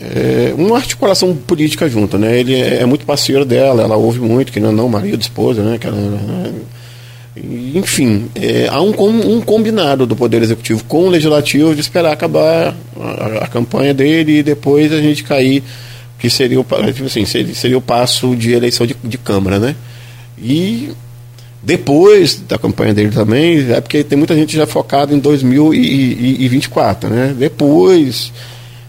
é, 0.00 0.52
uma 0.56 0.76
articulação 0.76 1.34
política 1.34 1.88
junto, 1.88 2.18
né? 2.18 2.38
Ele 2.38 2.54
é, 2.54 2.82
é, 2.82 2.86
muito 2.86 3.06
parceiro 3.06 3.44
dela, 3.44 3.82
ela 3.82 3.96
ouve 3.96 4.20
muito, 4.20 4.52
que 4.52 4.60
não, 4.60 4.72
não 4.72 4.88
marido, 4.88 5.20
esposa, 5.20 5.62
né? 5.62 5.78
Que 5.78 5.86
ela, 5.86 6.52
Enfim, 7.74 8.26
é, 8.34 8.68
há 8.70 8.80
um, 8.80 9.36
um, 9.36 9.40
combinado 9.40 10.06
do 10.06 10.14
Poder 10.14 10.42
Executivo 10.42 10.84
com 10.84 11.06
o 11.06 11.10
Legislativo 11.10 11.74
de 11.74 11.80
esperar 11.80 12.12
acabar 12.12 12.74
a, 13.00 13.44
a 13.44 13.46
campanha 13.46 13.94
dele 13.94 14.38
e 14.38 14.42
depois 14.42 14.92
a 14.92 15.00
gente 15.00 15.24
cair, 15.24 15.62
que 16.18 16.28
seria 16.28 16.60
o, 16.60 16.64
tipo 16.64 17.06
assim, 17.06 17.24
seria, 17.24 17.54
seria 17.54 17.78
o 17.78 17.82
passo 17.82 18.36
de 18.36 18.52
eleição 18.52 18.86
de, 18.86 18.94
de 19.02 19.16
Câmara, 19.18 19.58
né? 19.58 19.74
E 20.38 20.90
depois 21.62 22.38
da 22.46 22.58
campanha 22.58 22.92
dele 22.94 23.10
também, 23.10 23.72
é 23.72 23.80
porque 23.80 24.04
tem 24.04 24.16
muita 24.16 24.36
gente 24.36 24.54
já 24.54 24.66
focada 24.66 25.14
em 25.14 25.18
2024, 25.18 27.08
né? 27.08 27.34
Depois, 27.36 28.30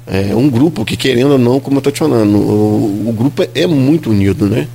é, 0.07 0.33
um 0.35 0.49
grupo 0.49 0.85
que, 0.85 0.95
querendo 0.95 1.31
ou 1.31 1.37
não, 1.37 1.59
como 1.59 1.77
eu 1.77 1.79
estou 1.79 1.91
te 1.91 1.99
falando, 1.99 2.37
o, 2.37 3.09
o 3.09 3.13
grupo 3.13 3.45
é 3.53 3.67
muito 3.67 4.09
unido, 4.09 4.47
né? 4.47 4.67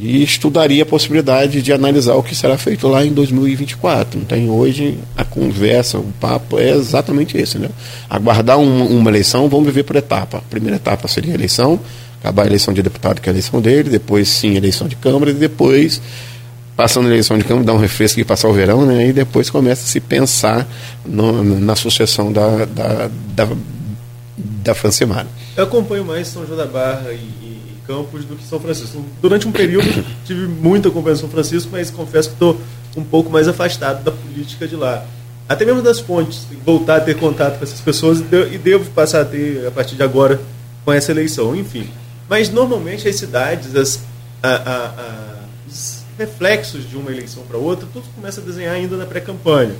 e 0.00 0.22
estudaria 0.22 0.82
a 0.82 0.86
possibilidade 0.86 1.60
de 1.60 1.72
analisar 1.72 2.14
o 2.14 2.22
que 2.22 2.34
será 2.34 2.56
feito 2.56 2.88
lá 2.88 3.04
em 3.04 3.12
2024. 3.12 4.18
Então, 4.18 4.48
hoje, 4.48 4.98
a 5.14 5.24
conversa, 5.24 5.98
o 5.98 6.10
papo 6.18 6.58
é 6.58 6.70
exatamente 6.70 7.36
esse. 7.36 7.58
Né? 7.58 7.68
Aguardar 8.08 8.58
um, 8.58 8.86
uma 8.86 9.10
eleição, 9.10 9.46
vamos 9.48 9.66
viver 9.66 9.82
por 9.82 9.96
etapa. 9.96 10.38
A 10.38 10.40
primeira 10.40 10.76
etapa 10.76 11.06
seria 11.06 11.32
a 11.32 11.34
eleição, 11.34 11.78
acabar 12.18 12.44
a 12.44 12.46
eleição 12.46 12.72
de 12.72 12.82
deputado, 12.82 13.20
que 13.20 13.28
é 13.28 13.30
a 13.30 13.34
eleição 13.34 13.60
dele, 13.60 13.90
depois, 13.90 14.28
sim, 14.28 14.54
a 14.54 14.56
eleição 14.56 14.88
de 14.88 14.96
Câmara, 14.96 15.32
e 15.32 15.34
depois, 15.34 16.00
passando 16.74 17.06
a 17.06 17.10
eleição 17.10 17.36
de 17.36 17.44
Câmara, 17.44 17.66
dar 17.66 17.74
um 17.74 17.78
refresco 17.78 18.18
e 18.18 18.24
passar 18.24 18.48
o 18.48 18.54
verão, 18.54 18.86
né? 18.86 19.08
e 19.08 19.12
depois 19.12 19.50
começa 19.50 19.84
a 19.84 19.86
se 19.86 20.00
pensar 20.00 20.66
no, 21.04 21.44
na 21.60 21.76
sucessão 21.76 22.32
da, 22.32 22.64
da, 22.64 23.10
da, 23.34 23.48
da 24.40 24.74
Francimar. 24.74 25.26
Eu 25.56 25.64
acompanho 25.64 26.04
mais 26.04 26.28
São 26.28 26.46
João 26.46 26.56
da 26.58 26.66
Barra 26.66 27.12
e 27.12 27.50
Campos 27.86 28.24
do 28.24 28.36
que 28.36 28.44
São 28.44 28.60
Francisco. 28.60 29.04
Durante 29.20 29.48
um 29.48 29.52
período 29.52 30.04
tive 30.24 30.46
muita 30.46 30.88
em 30.88 31.16
São 31.16 31.28
Francisco, 31.28 31.70
mas 31.72 31.90
confesso 31.90 32.28
que 32.28 32.34
estou 32.34 32.60
um 32.96 33.04
pouco 33.04 33.30
mais 33.30 33.48
afastado 33.48 34.04
da 34.04 34.12
política 34.12 34.66
de 34.66 34.76
lá. 34.76 35.04
Até 35.48 35.64
mesmo 35.64 35.82
das 35.82 35.98
fontes, 35.98 36.46
voltar 36.64 36.96
a 36.96 37.00
ter 37.00 37.16
contato 37.16 37.58
com 37.58 37.64
essas 37.64 37.80
pessoas 37.80 38.20
e 38.20 38.58
devo 38.58 38.88
passar 38.90 39.22
a 39.22 39.24
ter 39.24 39.66
a 39.66 39.70
partir 39.72 39.96
de 39.96 40.02
agora 40.02 40.40
com 40.84 40.92
essa 40.92 41.10
eleição, 41.10 41.56
enfim. 41.56 41.90
Mas 42.28 42.48
normalmente 42.48 43.08
as 43.08 43.16
cidades, 43.16 43.74
as, 43.74 44.00
a, 44.40 44.48
a, 44.48 44.86
a, 44.86 45.34
os 45.68 46.04
reflexos 46.16 46.88
de 46.88 46.96
uma 46.96 47.10
eleição 47.10 47.42
para 47.48 47.58
outra, 47.58 47.88
tudo 47.92 48.04
começa 48.14 48.40
a 48.40 48.44
desenhar 48.44 48.74
ainda 48.74 48.96
na 48.96 49.06
pré-campanha. 49.06 49.74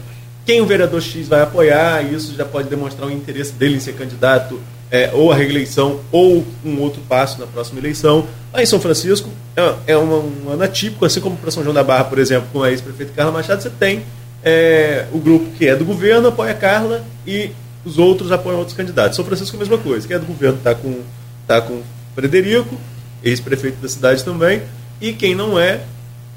Quem 0.51 0.61
o 0.61 0.67
vereador 0.67 1.01
X 1.01 1.29
vai 1.29 1.43
apoiar, 1.43 2.03
isso 2.03 2.35
já 2.35 2.45
pode 2.45 2.69
demonstrar 2.69 3.07
o 3.07 3.13
interesse 3.13 3.53
dele 3.53 3.77
em 3.77 3.79
ser 3.79 3.93
candidato 3.93 4.61
é, 4.91 5.09
ou 5.15 5.31
a 5.31 5.37
reeleição 5.37 6.01
ou 6.11 6.45
um 6.65 6.81
outro 6.81 7.01
passo 7.09 7.39
na 7.39 7.47
próxima 7.47 7.79
eleição. 7.79 8.27
Lá 8.53 8.61
em 8.61 8.67
São 8.67 8.81
Francisco 8.81 9.31
é, 9.57 9.93
é 9.93 9.97
uma, 9.97 10.17
um 10.17 10.51
ano 10.51 10.65
atípico, 10.65 11.05
assim 11.05 11.21
como 11.21 11.37
para 11.37 11.53
São 11.53 11.63
João 11.63 11.73
da 11.73 11.85
Barra, 11.85 12.03
por 12.03 12.19
exemplo, 12.19 12.49
com 12.53 12.65
a 12.65 12.71
ex-prefeita 12.73 13.13
Carla 13.15 13.31
Machado, 13.31 13.63
você 13.63 13.71
tem 13.71 14.03
é, 14.43 15.07
o 15.13 15.19
grupo 15.19 15.53
que 15.57 15.69
é 15.69 15.77
do 15.77 15.85
governo 15.85 16.27
apoia 16.27 16.53
Carla 16.53 17.05
e 17.25 17.53
os 17.85 17.97
outros 17.97 18.33
apoiam 18.33 18.59
outros 18.59 18.77
candidatos. 18.77 19.15
São 19.15 19.25
Francisco 19.25 19.55
é 19.55 19.57
a 19.57 19.61
mesma 19.61 19.79
coisa, 19.79 20.05
quem 20.09 20.17
é 20.17 20.19
do 20.19 20.27
governo 20.27 20.59
está 20.59 20.75
com, 20.75 20.99
tá 21.47 21.61
com 21.61 21.81
Frederico, 22.17 22.77
ex-prefeito 23.23 23.81
da 23.81 23.89
cidade 23.89 24.25
também, 24.25 24.63
e 25.01 25.13
quem 25.13 25.33
não 25.33 25.57
é 25.57 25.83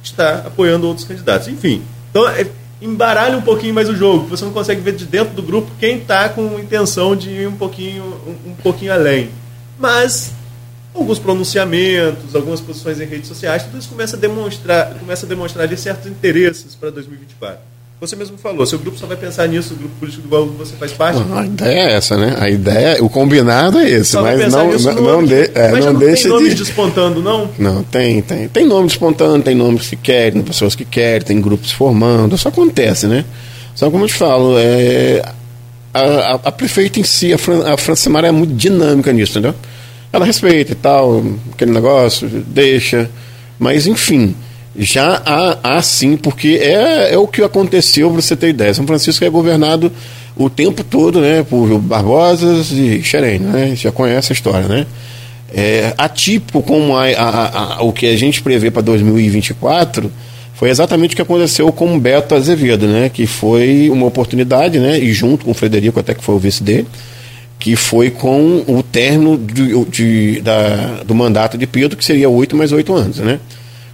está 0.04 0.44
apoiando 0.46 0.88
outros 0.88 1.08
candidatos. 1.08 1.48
Enfim, 1.48 1.82
então 2.12 2.30
é, 2.30 2.46
embaralha 2.84 3.38
um 3.38 3.42
pouquinho 3.42 3.74
mais 3.74 3.90
o 3.90 3.96
jogo. 3.96 4.28
Você 4.28 4.44
não 4.44 4.52
consegue 4.52 4.82
ver 4.82 4.94
de 4.94 5.06
dentro 5.06 5.34
do 5.34 5.42
grupo 5.42 5.72
quem 5.80 5.98
está 5.98 6.28
com 6.30 6.60
intenção 6.60 7.16
de 7.16 7.30
ir 7.30 7.48
um 7.48 7.56
pouquinho, 7.56 8.04
um, 8.04 8.52
um, 8.52 8.56
pouquinho 8.56 8.92
além. 8.92 9.30
Mas 9.80 10.32
alguns 10.94 11.18
pronunciamentos, 11.18 12.36
algumas 12.36 12.60
posições 12.60 13.00
em 13.00 13.06
redes 13.06 13.28
sociais, 13.28 13.64
tudo 13.64 13.78
isso 13.80 13.90
começa 13.90 14.16
a 14.16 14.20
demonstrar, 14.20 14.94
começa 14.96 15.26
a 15.26 15.30
demonstrar 15.30 15.78
certos 15.78 16.12
interesses 16.12 16.76
para 16.76 16.92
2024. 16.92 17.73
Você 18.04 18.18
mesmo 18.18 18.38
falou, 18.38 18.66
seu 18.66 18.78
grupo 18.78 18.98
só 18.98 19.08
vai 19.08 19.16
pensar 19.16 19.48
nisso, 19.48 19.74
o 19.74 19.78
grupo 19.78 19.96
político 19.98 20.24
do 20.24 20.28
qual 20.28 20.46
você 20.46 20.76
faz 20.76 20.92
parte. 20.92 21.22
Não, 21.22 21.38
a 21.38 21.46
ideia 21.46 21.80
é 21.88 21.94
essa, 21.94 22.18
né? 22.18 22.36
A 22.38 22.50
ideia, 22.50 23.02
o 23.02 23.08
combinado 23.08 23.80
é 23.80 23.90
esse, 23.90 24.18
mas 24.18 24.52
não, 24.52 24.74
não, 24.78 25.02
não, 25.02 25.26
de, 25.26 25.50
é, 25.56 25.72
mas 25.72 25.86
não, 25.86 25.94
não 25.94 26.00
deixa 26.02 26.24
tem 26.24 26.32
nome 26.34 26.50
de... 26.50 26.56
despontando, 26.56 27.22
não? 27.22 27.50
Não, 27.58 27.82
tem, 27.82 28.22
tem. 28.22 28.50
Tem 28.50 28.66
nome 28.66 28.90
despontando, 28.90 29.42
tem 29.42 29.56
nomes 29.56 29.88
que 29.88 29.96
querem, 29.96 30.34
tem 30.34 30.42
pessoas 30.42 30.76
que 30.76 30.84
querem, 30.84 31.26
tem 31.26 31.40
grupos 31.40 31.72
formando, 31.72 32.36
isso 32.36 32.46
acontece, 32.46 33.08
né? 33.08 33.24
Só 33.74 33.90
como 33.90 34.04
eu 34.04 34.10
te 34.10 34.16
falo, 34.16 34.58
é, 34.58 35.22
a, 35.94 36.02
a, 36.02 36.34
a 36.34 36.52
prefeita 36.52 37.00
em 37.00 37.04
si, 37.06 37.32
a, 37.32 37.38
Fran, 37.38 37.74
a 37.74 37.78
Francimara 37.78 38.28
é 38.28 38.32
muito 38.32 38.54
dinâmica 38.54 39.14
nisso, 39.14 39.32
entendeu? 39.40 39.56
Ela 40.12 40.26
respeita 40.26 40.74
e 40.74 40.76
tal, 40.76 41.24
aquele 41.54 41.72
negócio, 41.72 42.28
deixa, 42.28 43.10
mas 43.58 43.88
enfim 43.88 44.36
já 44.76 45.22
há, 45.26 45.58
há 45.78 45.82
sim, 45.82 46.18
porque 46.18 46.60
é, 46.62 47.14
é 47.14 47.18
o 47.18 47.28
que 47.28 47.44
aconteceu, 47.44 48.10
para 48.10 48.22
você 48.22 48.36
ter 48.36 48.50
ideia. 48.50 48.74
São 48.74 48.88
Francisco 48.88 49.24
é 49.24 49.30
governado 49.30 49.92
o 50.36 50.50
tempo 50.50 50.84
todo 50.84 51.22
né, 51.22 51.44
por 51.48 51.78
Barbosas 51.80 52.72
e 52.72 53.04
Xerém, 53.04 53.40
né? 53.40 53.76
Já 53.76 53.92
conhece 53.92 54.32
a 54.32 54.36
história, 54.36 54.68
né? 54.68 54.86
É, 55.56 55.94
atípico 55.98 56.64
como 56.64 56.96
a, 56.98 57.06
a, 57.06 57.76
a, 57.76 57.84
o 57.84 57.94
que 57.94 58.08
a 58.08 58.18
gente 58.18 58.42
prevê 58.42 58.72
para 58.72 58.82
2024 58.82 60.12
foi 60.56 60.70
exatamente 60.70 61.14
o 61.14 61.16
que 61.16 61.22
aconteceu 61.22 61.72
com 61.72 61.96
o 61.96 62.00
Beto 62.00 62.34
Azevedo, 62.34 62.88
né? 62.88 63.10
Que 63.10 63.28
foi 63.28 63.90
uma 63.92 64.08
oportunidade, 64.08 64.80
né? 64.80 64.98
E 64.98 65.14
junto 65.14 65.46
com 65.46 65.52
o 65.52 65.54
Frederico, 65.54 66.00
até 66.00 66.16
que 66.16 66.24
foi 66.24 66.34
o 66.34 66.40
vice 66.40 66.64
dele, 66.64 66.88
que 67.60 67.76
foi 67.76 68.10
com 68.10 68.64
o 68.68 68.82
término 68.82 69.38
de, 69.38 69.86
de, 69.86 70.42
da, 70.42 71.04
do 71.06 71.14
mandato 71.14 71.58
de 71.58 71.68
Pedro, 71.68 71.96
que 71.96 72.04
seria 72.04 72.30
oito 72.30 72.56
mais 72.56 72.72
oito 72.72 72.94
anos, 72.94 73.20
né? 73.20 73.40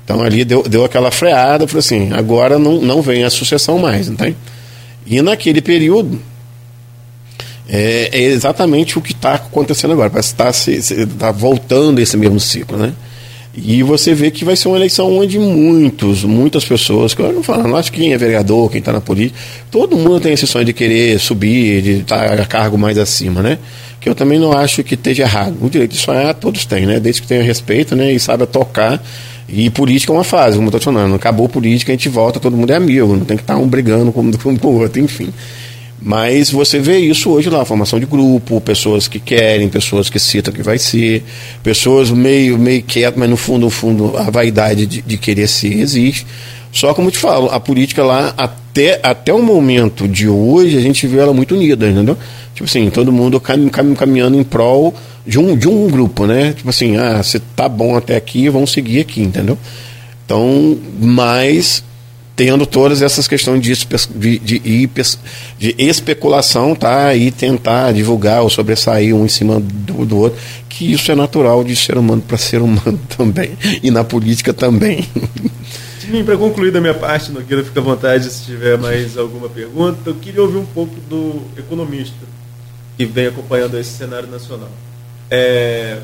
Então 0.10 0.24
ali 0.24 0.43
deu, 0.43 0.64
deu 0.64 0.84
aquela 0.84 1.12
freada, 1.12 1.68
falou 1.68 1.78
assim, 1.82 2.10
agora 2.14 2.57
não, 2.57 2.82
não 2.82 2.99
vem 2.99 3.24
a 3.24 3.30
sucessão 3.30 3.78
mais, 3.78 4.07
entende? 4.07 4.36
E 5.05 5.22
naquele 5.22 5.62
período 5.62 6.20
é, 7.70 8.10
é 8.12 8.24
exatamente 8.24 8.97
o 8.97 9.01
que 9.01 9.12
está 9.12 9.36
acontecendo 9.36 9.91
agora, 9.93 10.10
parece 10.10 10.34
que 10.34 10.72
está 10.72 11.05
tá 11.20 11.32
voltando 11.32 11.99
esse 11.99 12.18
mesmo 12.18 12.39
ciclo, 12.39 12.76
né? 12.76 12.91
E 13.55 13.84
você 13.84 14.16
vê 14.16 14.32
que 14.32 14.43
vai 14.43 14.55
ser 14.55 14.70
uma 14.70 14.78
eleição 14.78 15.16
onde 15.16 15.38
muitos, 15.38 16.24
muitas 16.24 16.66
pessoas, 16.66 17.14
que 17.14 17.22
eu 17.22 17.32
não 17.32 17.43
falo, 17.43 17.68
não 17.68 17.76
acho 17.76 17.91
que 17.91 17.99
quem 17.99 18.12
é 18.12 18.18
vereador, 18.18 18.72
quem 18.72 18.80
está 18.80 18.91
na 18.91 19.01
política, 19.01 19.39
todo 19.70 19.95
mundo 19.95 20.20
tem 20.20 20.34
esse 20.34 20.47
sonho 20.47 20.66
de 20.66 20.74
querer 20.74 21.20
subir, 21.20 21.84
de 21.84 21.91
estar 21.99 22.39
a 22.39 22.45
cargo 22.45 22.80
mais 22.80 22.97
acima, 22.97 23.43
né? 23.43 23.60
Que 24.01 24.10
eu 24.10 24.16
também 24.16 24.39
não 24.39 24.53
acho 24.53 24.84
que 24.84 24.95
esteja 24.95 25.22
errado. 25.24 25.55
O 25.62 25.70
direito 25.70 25.91
de 25.91 25.97
sonhar 25.97 26.34
todos 26.34 26.66
têm, 26.66 26.88
né? 26.88 26.99
Desde 26.99 27.22
que 27.22 27.28
tenha 27.28 27.43
respeito, 27.43 27.95
né? 27.95 28.12
E 28.12 28.20
saiba 28.20 28.47
tocar 28.47 28.99
e 29.52 29.70
política 29.70 30.14
é 30.14 30.16
uma 30.16 30.24
fase, 30.24 30.58
como 30.58 30.68
eu 30.70 30.78
estou 30.78 30.93
falando. 30.93 31.16
Acabou 31.16 31.50
política, 31.50 31.91
a 31.91 31.95
gente 31.95 32.10
volta, 32.10 32.39
todo 32.39 32.56
mundo 32.56 32.72
é 32.72 32.76
amigo, 32.76 33.16
não 33.16 33.26
tem 33.26 33.38
que 33.38 33.43
estar 33.43 33.58
um 33.58 33.68
brigando 33.68 34.12
com, 34.12 34.32
com 34.58 34.68
o 34.68 34.80
outro, 34.82 35.02
enfim. 35.02 35.34
Mas 36.02 36.50
você 36.50 36.80
vê 36.80 36.97
isso 37.00 37.30
hoje 37.30 37.50
lá, 37.50 37.66
formação 37.66 38.00
de 38.00 38.06
grupo, 38.06 38.62
pessoas 38.62 39.08
que 39.08 39.20
querem, 39.20 39.68
pessoas 39.68 40.10
que 40.10 40.18
citam 40.18 40.54
que 40.54 40.64
vai 40.64 40.78
ser, 40.78 41.24
pessoas 41.62 42.10
meio, 42.10 42.58
meio 42.58 42.82
quietas, 42.84 43.20
mas 43.20 43.30
no 43.30 43.36
fundo, 43.36 43.66
no 43.66 43.70
fundo, 43.70 44.18
a 44.18 44.30
vaidade 44.30 44.86
de, 44.86 45.02
de 45.02 45.18
querer 45.18 45.47
ser 45.47 45.74
existe. 45.74 46.26
Só 46.72 46.93
como 46.93 47.08
eu 47.08 47.12
te 47.12 47.18
falo, 47.18 47.50
a 47.50 47.60
política 47.60 48.04
lá, 48.04 48.34
até, 48.38 49.00
até 49.04 49.34
o 49.34 49.41
momento 49.41 50.08
de 50.08 50.30
hoje, 50.30 50.78
a 50.78 50.82
gente 50.82 51.06
vê 51.08 51.18
ela 51.18 51.34
muito 51.34 51.56
unida, 51.56 51.89
entendeu? 51.89 52.18
Tipo 52.54 52.70
assim, 52.70 52.89
todo 52.89 53.12
mundo 53.12 53.39
cam, 53.39 53.68
cam, 53.68 53.93
caminhando 53.93 54.39
em 54.39 54.43
prol 54.43 54.93
de 55.30 55.38
um, 55.38 55.56
de 55.56 55.68
um 55.68 55.88
grupo, 55.88 56.26
né? 56.26 56.54
Tipo 56.54 56.72
assim, 56.72 56.98
ah, 56.98 57.22
você 57.22 57.40
tá 57.56 57.70
bom 57.70 57.96
até 57.96 58.16
aqui, 58.16 58.50
vamos 58.50 58.72
seguir 58.72 59.02
aqui, 59.02 59.22
entendeu? 59.22 59.58
Então, 60.26 60.76
mas 61.00 61.84
tendo 62.36 62.66
todas 62.66 63.02
essas 63.02 63.28
questões 63.28 63.62
de, 63.62 63.74
de, 64.16 64.40
de, 64.40 64.90
de, 65.60 65.76
especulação, 65.78 66.74
tá? 66.74 67.14
E 67.14 67.30
tentar 67.30 67.92
divulgar 67.92 68.42
ou 68.42 68.50
sobressair 68.50 69.16
um 69.16 69.26
em 69.26 69.28
cima 69.28 69.60
do, 69.60 70.04
do 70.04 70.18
outro, 70.18 70.40
que 70.68 70.92
isso 70.92 71.12
é 71.12 71.16
natural 71.16 71.64
de 71.64 71.76
ser 71.76 71.98
humano 71.98 72.24
para 72.28 72.38
ser 72.38 72.62
humano 72.62 73.00
também. 73.16 73.52
E 73.84 73.92
na 73.92 74.04
política 74.04 74.52
também. 74.52 75.08
Para 76.26 76.38
concluir 76.38 76.72
da 76.72 76.82
minha 76.82 76.96
parte, 76.96 77.32
não 77.32 77.44
quero 77.44 77.64
ficar 77.64 77.82
à 77.82 77.84
vontade 77.84 78.32
se 78.32 78.46
tiver 78.46 78.80
mais 78.80 79.16
alguma 79.16 79.48
pergunta, 79.48 80.10
eu 80.10 80.16
queria 80.16 80.42
ouvir 80.42 80.58
um 80.58 80.66
pouco 80.66 80.96
do 81.08 81.42
economista 81.56 82.18
que 82.98 83.06
vem 83.06 83.28
acompanhando 83.28 83.78
esse 83.78 83.92
cenário 83.92 84.28
nacional. 84.28 84.72
É, 85.30 85.98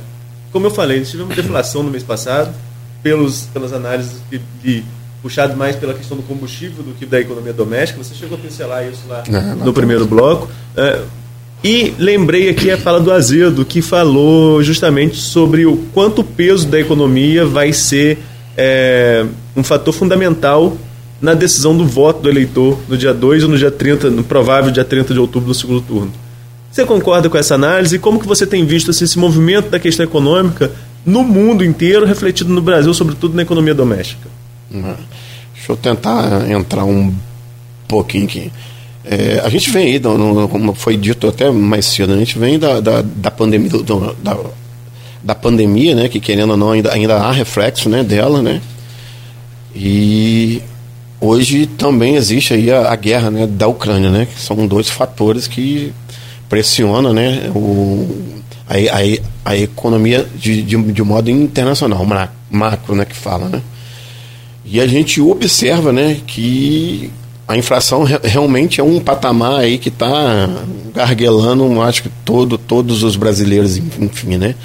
como 0.51 0.67
eu 0.67 0.71
falei, 0.71 0.99
nós 0.99 1.09
tivemos 1.09 1.35
deflação 1.35 1.83
no 1.83 1.91
mês 1.91 2.03
passado, 2.03 2.53
pelos, 3.03 3.43
pelas 3.53 3.73
análises 3.73 4.21
que 4.29 4.39
li, 4.63 4.85
puxado 5.21 5.55
mais 5.55 5.75
pela 5.75 5.93
questão 5.93 6.15
do 6.15 6.23
combustível 6.23 6.83
do 6.83 6.93
que 6.93 7.05
da 7.05 7.19
economia 7.19 7.53
doméstica. 7.53 8.03
Você 8.03 8.15
chegou 8.15 8.37
a 8.37 8.41
pincelar 8.41 8.87
isso 8.87 9.01
lá 9.07 9.23
não, 9.27 9.65
no 9.65 9.73
primeiro 9.73 10.05
bloco. 10.05 10.49
É, 10.77 11.01
e 11.63 11.95
lembrei 11.97 12.49
aqui 12.49 12.69
a 12.69 12.77
fala 12.77 12.99
do 12.99 13.11
Azedo, 13.11 13.65
que 13.65 13.81
falou 13.81 14.61
justamente 14.61 15.17
sobre 15.17 15.65
o 15.65 15.77
quanto 15.93 16.21
o 16.21 16.23
peso 16.23 16.67
da 16.67 16.79
economia 16.79 17.45
vai 17.45 17.73
ser 17.73 18.19
é, 18.55 19.25
um 19.55 19.63
fator 19.63 19.93
fundamental 19.93 20.77
na 21.19 21.33
decisão 21.33 21.75
do 21.75 21.85
voto 21.85 22.21
do 22.21 22.29
eleitor 22.29 22.77
no 22.87 22.97
dia 22.97 23.13
2 23.13 23.43
ou 23.43 23.49
no 23.49 23.57
dia 23.57 23.71
30, 23.71 24.09
no 24.11 24.23
provável 24.23 24.71
dia 24.71 24.85
30 24.85 25.13
de 25.13 25.19
outubro, 25.19 25.47
no 25.47 25.55
segundo 25.55 25.81
turno. 25.81 26.11
Você 26.75 26.85
concorda 26.85 27.29
com 27.29 27.37
essa 27.37 27.55
análise? 27.55 27.97
Como 27.97 28.19
que 28.19 28.27
você 28.27 28.45
tem 28.45 28.65
visto 28.65 28.91
assim, 28.91 29.05
esse 29.05 29.17
movimento 29.17 29.69
da 29.69 29.79
questão 29.79 30.03
econômica 30.03 30.73
no 31.05 31.23
mundo 31.23 31.63
inteiro, 31.63 32.05
refletido 32.05 32.53
no 32.53 32.61
Brasil, 32.61 32.93
sobretudo 32.93 33.33
na 33.33 33.43
economia 33.43 33.73
doméstica? 33.73 34.27
Uhum. 34.69 34.93
Deixa 35.53 35.71
eu 35.71 35.77
tentar 35.77 36.51
entrar 36.51 36.83
um 36.83 37.15
pouquinho 37.87 38.25
aqui. 38.25 38.51
É, 39.05 39.41
a 39.41 39.47
gente 39.47 39.69
vem 39.69 39.93
aí, 39.93 40.01
como 40.01 40.73
foi 40.73 40.97
dito 40.97 41.29
até 41.29 41.49
mais 41.49 41.85
cedo, 41.85 42.11
a 42.11 42.17
gente 42.17 42.37
vem 42.37 42.59
da, 42.59 42.81
da, 42.81 43.01
da 43.01 43.31
pandemia, 43.31 43.69
do, 43.69 44.13
da, 44.21 44.37
da 45.23 45.33
pandemia, 45.33 45.95
né, 45.95 46.09
que 46.09 46.19
querendo 46.19 46.49
ou 46.49 46.57
não 46.57 46.71
ainda, 46.71 46.91
ainda 46.91 47.15
há 47.15 47.31
reflexo 47.31 47.87
né, 47.87 48.03
dela, 48.03 48.41
né, 48.41 48.59
e 49.73 50.61
hoje 51.21 51.67
também 51.67 52.15
existe 52.15 52.53
aí 52.53 52.69
a, 52.69 52.91
a, 52.91 52.95
guerra 52.97 53.31
né, 53.31 53.47
da 53.47 53.65
Ucrânia, 53.65 54.09
né, 54.09 54.25
que 54.25 54.41
são 54.41 54.67
dois 54.67 54.89
fatores 54.89 55.47
que 55.47 55.93
pressionam 56.49 57.13
né, 57.13 57.51
o, 57.55 58.07
a, 58.67 58.75
a, 58.75 59.51
a 59.51 59.57
economia 59.57 60.25
de, 60.35 60.61
de, 60.61 60.81
de 60.91 61.03
modo 61.03 61.29
internacional, 61.29 62.05
macro, 62.49 62.95
né, 62.95 63.05
que 63.05 63.15
fala, 63.15 63.49
né. 63.49 63.61
E 64.65 64.81
a 64.81 64.87
gente 64.87 65.21
observa 65.21 65.93
né, 65.93 66.17
que 66.25 67.11
a 67.47 67.55
inflação 67.55 68.03
re 68.03 68.19
realmente 68.23 68.81
é 68.81 68.83
um 68.83 68.99
patamar 68.99 69.59
aí 69.59 69.77
que 69.77 69.89
está 69.89 70.49
garguelando, 70.93 71.81
acho 71.81 72.03
que 72.03 72.09
todo, 72.23 72.57
todos 72.57 73.03
os 73.03 73.15
brasileiros, 73.15 73.77
enfim, 73.77 74.37
né? 74.37 74.55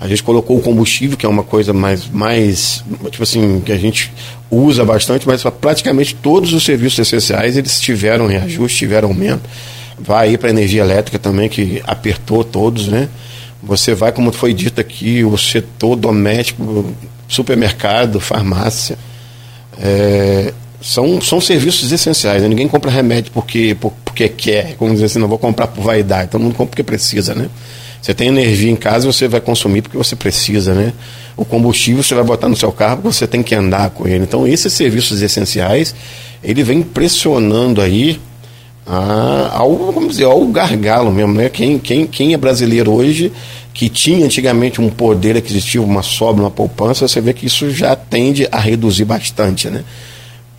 A 0.00 0.08
gente 0.08 0.22
colocou 0.22 0.58
o 0.58 0.60
combustível, 0.60 1.16
que 1.16 1.24
é 1.24 1.28
uma 1.28 1.44
coisa 1.44 1.72
mais, 1.72 2.10
mais, 2.10 2.84
tipo 3.10 3.22
assim, 3.22 3.62
que 3.64 3.70
a 3.70 3.78
gente 3.78 4.12
usa 4.50 4.84
bastante, 4.84 5.26
mas 5.26 5.42
praticamente 5.60 6.14
todos 6.16 6.52
os 6.52 6.64
serviços 6.64 6.98
essenciais 6.98 7.56
eles 7.56 7.80
tiveram 7.80 8.26
reajuste, 8.26 8.78
tiveram 8.78 9.08
aumento. 9.08 9.48
Vai 9.98 10.28
aí 10.28 10.38
para 10.38 10.48
a 10.48 10.50
energia 10.50 10.82
elétrica 10.82 11.18
também, 11.18 11.48
que 11.48 11.82
apertou 11.86 12.42
todos, 12.42 12.88
né? 12.88 13.08
Você 13.62 13.94
vai, 13.94 14.12
como 14.12 14.30
foi 14.32 14.52
dito 14.52 14.80
aqui, 14.80 15.24
o 15.24 15.38
setor 15.38 15.96
doméstico, 15.96 16.92
supermercado, 17.28 18.20
farmácia. 18.20 18.98
É, 19.78 20.52
são, 20.80 21.18
são 21.20 21.40
serviços 21.40 21.90
essenciais. 21.90 22.42
Né? 22.42 22.48
Ninguém 22.48 22.68
compra 22.68 22.90
remédio 22.90 23.32
porque, 23.32 23.74
porque 24.04 24.28
quer, 24.28 24.76
como 24.76 24.92
dizer 24.92 25.06
assim, 25.06 25.18
não 25.18 25.28
vou 25.28 25.38
comprar 25.38 25.68
por 25.68 25.82
vaidade. 25.82 26.30
Todo 26.30 26.42
mundo 26.42 26.54
compra 26.54 26.70
porque 26.70 26.82
precisa, 26.82 27.34
né? 27.34 27.48
Você 28.02 28.12
tem 28.12 28.28
energia 28.28 28.70
em 28.70 28.76
casa, 28.76 29.10
você 29.10 29.26
vai 29.26 29.40
consumir 29.40 29.80
porque 29.80 29.96
você 29.96 30.14
precisa, 30.14 30.74
né? 30.74 30.92
O 31.38 31.44
combustível 31.44 32.02
você 32.02 32.14
vai 32.14 32.22
botar 32.22 32.50
no 32.50 32.56
seu 32.56 32.70
carro 32.70 32.96
porque 32.96 33.14
você 33.14 33.26
tem 33.26 33.42
que 33.42 33.54
andar 33.54 33.88
com 33.90 34.06
ele. 34.06 34.24
Então, 34.24 34.46
esses 34.46 34.74
serviços 34.74 35.22
essenciais, 35.22 35.94
ele 36.42 36.62
vem 36.62 36.82
pressionando 36.82 37.80
aí 37.80 38.20
a, 38.86 39.50
ao, 39.58 39.92
vamos 39.92 40.10
dizer, 40.10 40.24
ao 40.24 40.46
gargalo 40.46 41.12
mesmo, 41.12 41.34
né? 41.34 41.48
Quem, 41.48 41.78
quem, 41.78 42.06
quem 42.06 42.34
é 42.34 42.36
brasileiro 42.36 42.92
hoje, 42.92 43.32
que 43.72 43.88
tinha 43.88 44.24
antigamente 44.24 44.80
um 44.80 44.90
poder 44.90 45.36
aquisitivo, 45.36 45.84
uma 45.84 46.02
sobra, 46.02 46.42
uma 46.42 46.50
poupança, 46.50 47.08
você 47.08 47.20
vê 47.20 47.32
que 47.32 47.46
isso 47.46 47.70
já 47.70 47.96
tende 47.96 48.48
a 48.52 48.58
reduzir 48.58 49.04
bastante, 49.04 49.68
né? 49.68 49.84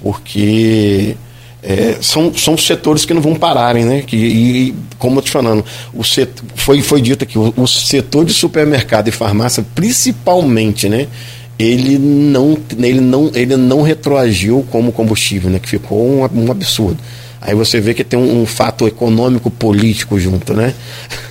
porque 0.06 1.16
é, 1.64 1.98
são, 2.00 2.32
são 2.32 2.56
setores 2.56 3.06
que 3.06 3.14
não 3.16 3.22
vão 3.24 3.34
pararem, 3.34 3.84
né? 3.84 4.04
Que, 4.06 4.16
e, 4.16 4.76
como 5.00 5.18
eu 5.18 5.24
te 5.24 5.32
falando, 5.32 5.66
o 5.96 6.04
setor, 6.04 6.46
foi, 6.54 6.84
foi 6.84 7.02
dito 7.02 7.24
aqui, 7.24 7.40
o, 7.40 7.52
o, 7.58 7.68
setor 7.68 8.24
de 8.24 8.32
supermercado 8.32 9.08
e 9.08 9.12
farmácia, 9.12 9.66
principalmente, 9.74 10.88
né? 10.88 11.08
Ele 11.58 11.98
não, 11.98 12.56
ele 12.78 13.02
não, 13.02 13.32
ele 13.34 13.58
não 13.58 13.82
retroagiu 13.82 14.64
como 14.70 14.92
combustível, 14.92 15.50
né? 15.50 15.58
Que 15.58 15.70
ficou 15.70 16.06
um, 16.08 16.20
um 16.22 16.52
absurdo. 16.52 17.00
Aí 17.46 17.54
você 17.54 17.80
vê 17.80 17.94
que 17.94 18.04
tem 18.04 18.18
um, 18.18 18.42
um 18.42 18.46
fato 18.46 18.88
econômico 18.88 19.52
político 19.52 20.20
junto, 20.20 20.54
né? 20.54 20.74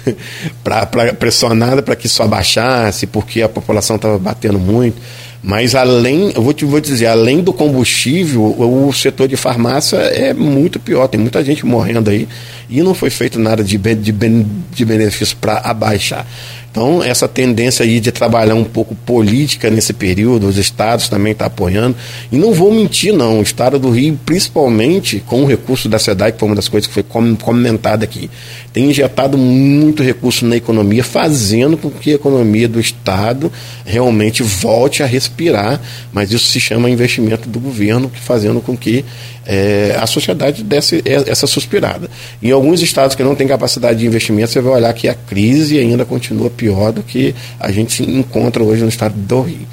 para 0.62 0.86
pressionada 1.14 1.82
para 1.82 1.96
que 1.96 2.06
isso 2.06 2.22
abaixasse, 2.22 3.06
porque 3.06 3.42
a 3.42 3.48
população 3.48 3.96
estava 3.96 4.18
batendo 4.18 4.58
muito. 4.58 5.00
Mas 5.42 5.74
além, 5.74 6.32
eu 6.34 6.40
vou 6.40 6.54
te 6.54 6.64
vou 6.64 6.80
dizer, 6.80 7.06
além 7.06 7.42
do 7.42 7.52
combustível, 7.52 8.42
o 8.42 8.90
setor 8.94 9.28
de 9.28 9.36
farmácia 9.36 9.98
é 9.98 10.32
muito 10.32 10.80
pior. 10.80 11.06
Tem 11.06 11.20
muita 11.20 11.44
gente 11.44 11.66
morrendo 11.66 12.08
aí 12.08 12.26
e 12.70 12.82
não 12.82 12.94
foi 12.94 13.10
feito 13.10 13.38
nada 13.38 13.62
de, 13.62 13.76
de, 13.76 14.12
de 14.12 14.84
benefício 14.84 15.36
para 15.36 15.58
abaixar. 15.58 16.26
Então, 16.74 17.00
essa 17.04 17.28
tendência 17.28 17.84
aí 17.84 18.00
de 18.00 18.10
trabalhar 18.10 18.56
um 18.56 18.64
pouco 18.64 18.96
política 18.96 19.70
nesse 19.70 19.92
período, 19.92 20.48
os 20.48 20.58
estados 20.58 21.08
também 21.08 21.30
estão 21.30 21.48
tá 21.48 21.54
apoiando. 21.54 21.94
E 22.32 22.36
não 22.36 22.52
vou 22.52 22.72
mentir, 22.72 23.14
não. 23.14 23.38
O 23.38 23.42
estado 23.44 23.78
do 23.78 23.90
Rio, 23.90 24.18
principalmente 24.26 25.22
com 25.24 25.44
o 25.44 25.46
recurso 25.46 25.88
da 25.88 26.00
SEDAI, 26.00 26.32
que 26.32 26.40
foi 26.40 26.48
uma 26.48 26.56
das 26.56 26.66
coisas 26.66 26.88
que 26.88 26.92
foi 26.92 27.04
comentada 27.04 28.02
aqui, 28.02 28.28
tem 28.72 28.90
injetado 28.90 29.38
muito 29.38 30.02
recurso 30.02 30.44
na 30.44 30.56
economia, 30.56 31.04
fazendo 31.04 31.76
com 31.76 31.88
que 31.88 32.10
a 32.10 32.14
economia 32.16 32.66
do 32.66 32.80
estado 32.80 33.52
realmente 33.86 34.42
volte 34.42 35.00
a 35.00 35.06
respirar. 35.06 35.80
Mas 36.12 36.32
isso 36.32 36.46
se 36.46 36.58
chama 36.58 36.90
investimento 36.90 37.48
do 37.48 37.60
governo, 37.60 38.10
fazendo 38.12 38.60
com 38.60 38.76
que 38.76 39.04
é, 39.46 39.96
a 40.00 40.06
sociedade 40.06 40.62
desse 40.62 41.02
essa 41.04 41.46
suspirada. 41.46 42.08
Em 42.42 42.50
alguns 42.50 42.80
estados 42.82 43.14
que 43.14 43.22
não 43.22 43.34
têm 43.34 43.46
capacidade 43.46 43.98
de 43.98 44.06
investimento, 44.06 44.50
você 44.50 44.60
vai 44.60 44.74
olhar 44.74 44.92
que 44.94 45.08
a 45.08 45.14
crise 45.14 45.78
ainda 45.78 46.04
continua 46.04 46.50
pior 46.50 46.92
do 46.92 47.02
que 47.02 47.34
a 47.58 47.70
gente 47.70 48.02
encontra 48.02 48.62
hoje 48.62 48.82
no 48.82 48.88
estado 48.88 49.14
do 49.16 49.42
Rio. 49.42 49.66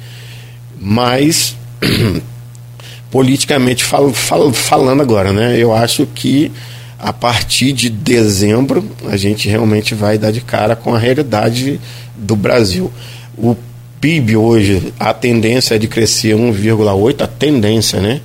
Mas, 0.80 1.56
politicamente 3.10 3.84
fal, 3.84 4.12
fal, 4.12 4.52
falando 4.52 5.00
agora, 5.00 5.32
né, 5.32 5.56
eu 5.56 5.74
acho 5.74 6.06
que 6.06 6.50
a 6.98 7.12
partir 7.12 7.72
de 7.72 7.90
dezembro 7.90 8.88
a 9.08 9.16
gente 9.16 9.48
realmente 9.48 9.94
vai 9.94 10.16
dar 10.16 10.30
de 10.30 10.40
cara 10.40 10.76
com 10.76 10.94
a 10.94 10.98
realidade 10.98 11.80
do 12.16 12.36
Brasil. 12.36 12.92
O 13.36 13.56
PIB 14.00 14.36
hoje, 14.36 14.92
a 14.98 15.12
tendência 15.12 15.74
é 15.74 15.78
de 15.78 15.88
crescer 15.88 16.36
1,8, 16.36 17.22
a 17.22 17.26
tendência, 17.26 18.00
né? 18.00 18.20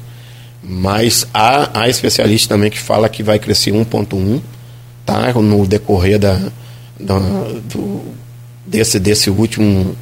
Mas 0.70 1.26
há, 1.34 1.82
há 1.82 1.88
especialista 1.88 2.54
também 2.54 2.70
que 2.70 2.78
fala 2.78 3.08
que 3.08 3.24
vai 3.24 3.40
crescer 3.40 3.72
1,1 3.72 4.42
tá? 5.06 5.32
no 5.34 5.66
decorrer 5.66 6.20
da, 6.20 6.42
da, 7.00 7.18
do, 7.18 8.02
desse, 8.66 9.00
desse 9.00 9.30
último 9.30 9.96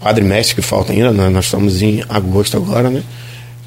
quadrimestre 0.00 0.54
que 0.54 0.62
falta 0.62 0.92
ainda, 0.92 1.12
né? 1.12 1.28
nós 1.28 1.44
estamos 1.44 1.82
em 1.82 2.02
agosto 2.08 2.56
agora, 2.56 2.88
né? 2.88 3.02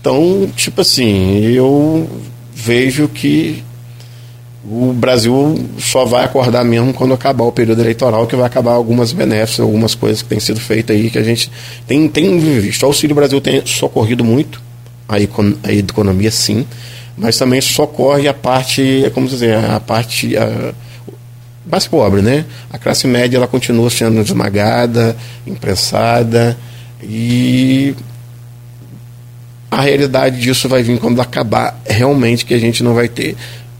Então, 0.01 0.49
tipo 0.55 0.81
assim, 0.81 1.41
eu 1.45 2.09
vejo 2.53 3.07
que 3.07 3.63
o 4.67 4.93
Brasil 4.93 5.55
só 5.77 6.05
vai 6.05 6.25
acordar 6.25 6.63
mesmo 6.65 6.91
quando 6.91 7.13
acabar 7.13 7.43
o 7.43 7.51
período 7.51 7.81
eleitoral, 7.81 8.25
que 8.25 8.35
vai 8.35 8.45
acabar 8.45 8.73
algumas 8.73 9.13
benéficas, 9.13 9.59
algumas 9.59 9.93
coisas 9.93 10.23
que 10.23 10.29
têm 10.29 10.39
sido 10.39 10.59
feitas 10.59 10.95
aí, 10.95 11.09
que 11.09 11.19
a 11.19 11.23
gente 11.23 11.51
tem, 11.87 12.07
tem 12.07 12.37
visto. 12.39 12.83
O 12.83 12.87
Auxílio 12.87 13.15
Brasil 13.15 13.39
tem 13.39 13.63
socorrido 13.65 14.23
muito, 14.23 14.61
a, 15.07 15.19
econ 15.19 15.53
a 15.63 15.71
economia 15.71 16.31
sim, 16.31 16.65
mas 17.17 17.37
também 17.37 17.61
socorre 17.61 18.27
a 18.27 18.33
parte, 18.33 19.09
como 19.13 19.27
dizer, 19.27 19.55
a 19.55 19.79
parte 19.79 20.35
a, 20.37 20.73
mais 21.65 21.87
pobre, 21.87 22.21
né? 22.21 22.45
A 22.71 22.77
classe 22.77 23.07
média 23.07 23.37
ela 23.37 23.47
continua 23.47 23.89
sendo 23.89 24.21
esmagada, 24.21 25.15
impressada 25.47 26.57
e 27.01 27.95
a 29.71 29.81
realidade 29.81 30.39
disso 30.39 30.69
vai 30.69 30.83
vir 30.83 30.99
quando 30.99 31.21
acabar 31.21 31.79
realmente 31.85 32.45
que 32.45 32.53
a 32.53 32.59
gente 32.59 32.83
não 32.83 32.93
vai 32.93 33.07
ter 33.07 33.35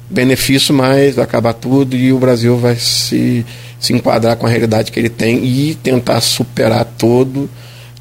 benefício 0.10 0.74
mais, 0.74 1.16
vai 1.16 1.24
acabar 1.24 1.54
tudo 1.54 1.96
e 1.96 2.12
o 2.12 2.20
Brasil 2.20 2.58
vai 2.58 2.76
se, 2.76 3.46
se 3.80 3.94
enquadrar 3.94 4.36
com 4.36 4.46
a 4.46 4.50
realidade 4.50 4.92
que 4.92 5.00
ele 5.00 5.10
tem 5.10 5.44
e 5.44 5.76
tentar 5.76 6.22
superar 6.22 6.86
todo 6.98 7.50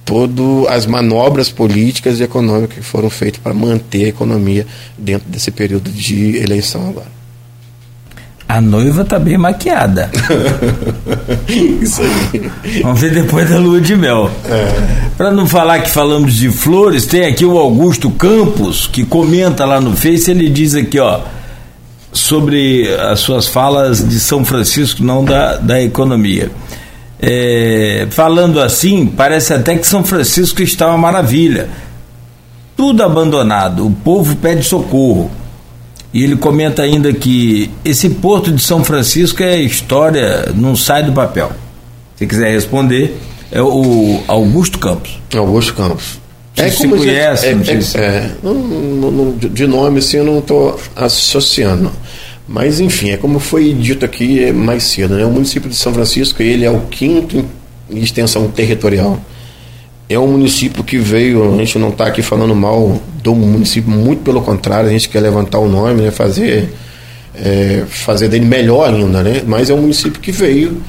todas 0.04 0.66
as 0.68 0.86
manobras 0.86 1.50
políticas 1.50 2.20
e 2.20 2.22
econômicas 2.22 2.76
que 2.76 2.84
foram 2.84 3.08
feitas 3.08 3.40
para 3.40 3.54
manter 3.54 4.04
a 4.04 4.08
economia 4.08 4.66
dentro 4.98 5.28
desse 5.28 5.50
período 5.50 5.90
de 5.90 6.36
eleição 6.36 6.88
agora. 6.88 7.14
A 8.46 8.60
noiva 8.60 9.02
está 9.02 9.18
bem 9.18 9.38
maquiada. 9.38 10.10
Isso 11.48 12.02
aí. 12.02 12.50
Vamos 12.82 13.00
ver 13.00 13.12
depois 13.12 13.48
da 13.48 13.56
lua 13.56 13.80
de 13.80 13.96
mel. 13.96 14.30
É. 14.44 15.08
Para 15.16 15.32
não 15.32 15.46
falar 15.48 15.80
que 15.80 15.90
falamos 15.90 16.34
de 16.34 16.50
flores, 16.50 17.06
tem 17.06 17.24
aqui 17.24 17.44
o 17.44 17.58
Augusto 17.58 18.10
Campos, 18.10 18.86
que 18.86 19.04
comenta 19.04 19.64
lá 19.64 19.80
no 19.80 19.96
Face, 19.96 20.30
ele 20.30 20.50
diz 20.50 20.74
aqui, 20.74 21.00
ó, 21.00 21.20
sobre 22.12 22.94
as 22.94 23.20
suas 23.20 23.46
falas 23.48 24.06
de 24.06 24.20
São 24.20 24.44
Francisco, 24.44 25.02
não 25.02 25.24
da, 25.24 25.56
da 25.56 25.82
economia. 25.82 26.50
É, 27.26 28.06
falando 28.10 28.60
assim, 28.60 29.06
parece 29.06 29.54
até 29.54 29.78
que 29.78 29.86
São 29.86 30.04
Francisco 30.04 30.60
está 30.60 30.88
uma 30.88 30.98
maravilha. 30.98 31.70
Tudo 32.76 33.02
abandonado, 33.02 33.86
o 33.86 33.90
povo 33.90 34.36
pede 34.36 34.62
socorro. 34.62 35.30
E 36.12 36.22
ele 36.22 36.36
comenta 36.36 36.82
ainda 36.82 37.12
que 37.14 37.70
esse 37.82 38.10
porto 38.10 38.52
de 38.52 38.62
São 38.62 38.84
Francisco 38.84 39.42
é 39.42 39.58
história, 39.58 40.52
não 40.54 40.76
sai 40.76 41.02
do 41.02 41.12
papel. 41.12 41.50
Se 42.14 42.26
quiser 42.26 42.52
responder, 42.52 43.18
é 43.50 43.62
o 43.62 44.22
Augusto 44.28 44.78
Campos. 44.78 45.18
Augusto 45.34 45.72
Campos. 45.72 46.20
É 46.56 46.70
se 46.70 46.76
como 46.76 46.98
conhece, 46.98 47.46
é, 47.46 47.50
é, 47.50 48.00
é, 48.04 48.30
não, 48.42 48.54
não, 48.54 49.10
não, 49.10 49.32
de 49.36 49.66
nome 49.66 49.98
assim 49.98 50.18
eu 50.18 50.24
não 50.24 50.38
estou 50.40 50.78
associando. 50.94 51.90
Mas, 52.46 52.78
enfim, 52.78 53.10
é 53.10 53.16
como 53.16 53.38
foi 53.38 53.72
dito 53.72 54.04
aqui 54.04 54.52
mais 54.52 54.84
cedo, 54.84 55.14
né? 55.14 55.24
o 55.24 55.30
município 55.30 55.68
de 55.68 55.76
São 55.76 55.94
Francisco 55.94 56.42
ele 56.42 56.64
é 56.64 56.70
o 56.70 56.80
quinto 56.90 57.44
em 57.90 57.98
extensão 57.98 58.48
territorial. 58.48 59.18
é 60.08 60.18
um 60.18 60.26
município 60.26 60.84
que 60.84 60.98
veio, 60.98 61.54
a 61.54 61.56
gente 61.56 61.78
não 61.78 61.88
está 61.88 62.06
aqui 62.06 62.20
falando 62.20 62.54
mal 62.54 63.00
do 63.22 63.34
município, 63.34 63.90
muito 63.90 64.22
pelo 64.22 64.42
contrário, 64.42 64.88
a 64.88 64.92
gente 64.92 65.08
quer 65.08 65.20
levantar 65.20 65.58
o 65.58 65.68
nome, 65.68 66.02
né, 66.02 66.10
fazer, 66.10 66.70
é, 67.34 67.84
fazer 67.88 68.28
dele 68.28 68.44
melhor 68.44 68.92
ainda, 68.92 69.22
né? 69.22 69.42
Mas 69.46 69.70
é 69.70 69.74
um 69.74 69.80
município 69.80 70.20
que 70.20 70.30
veio 70.30 70.82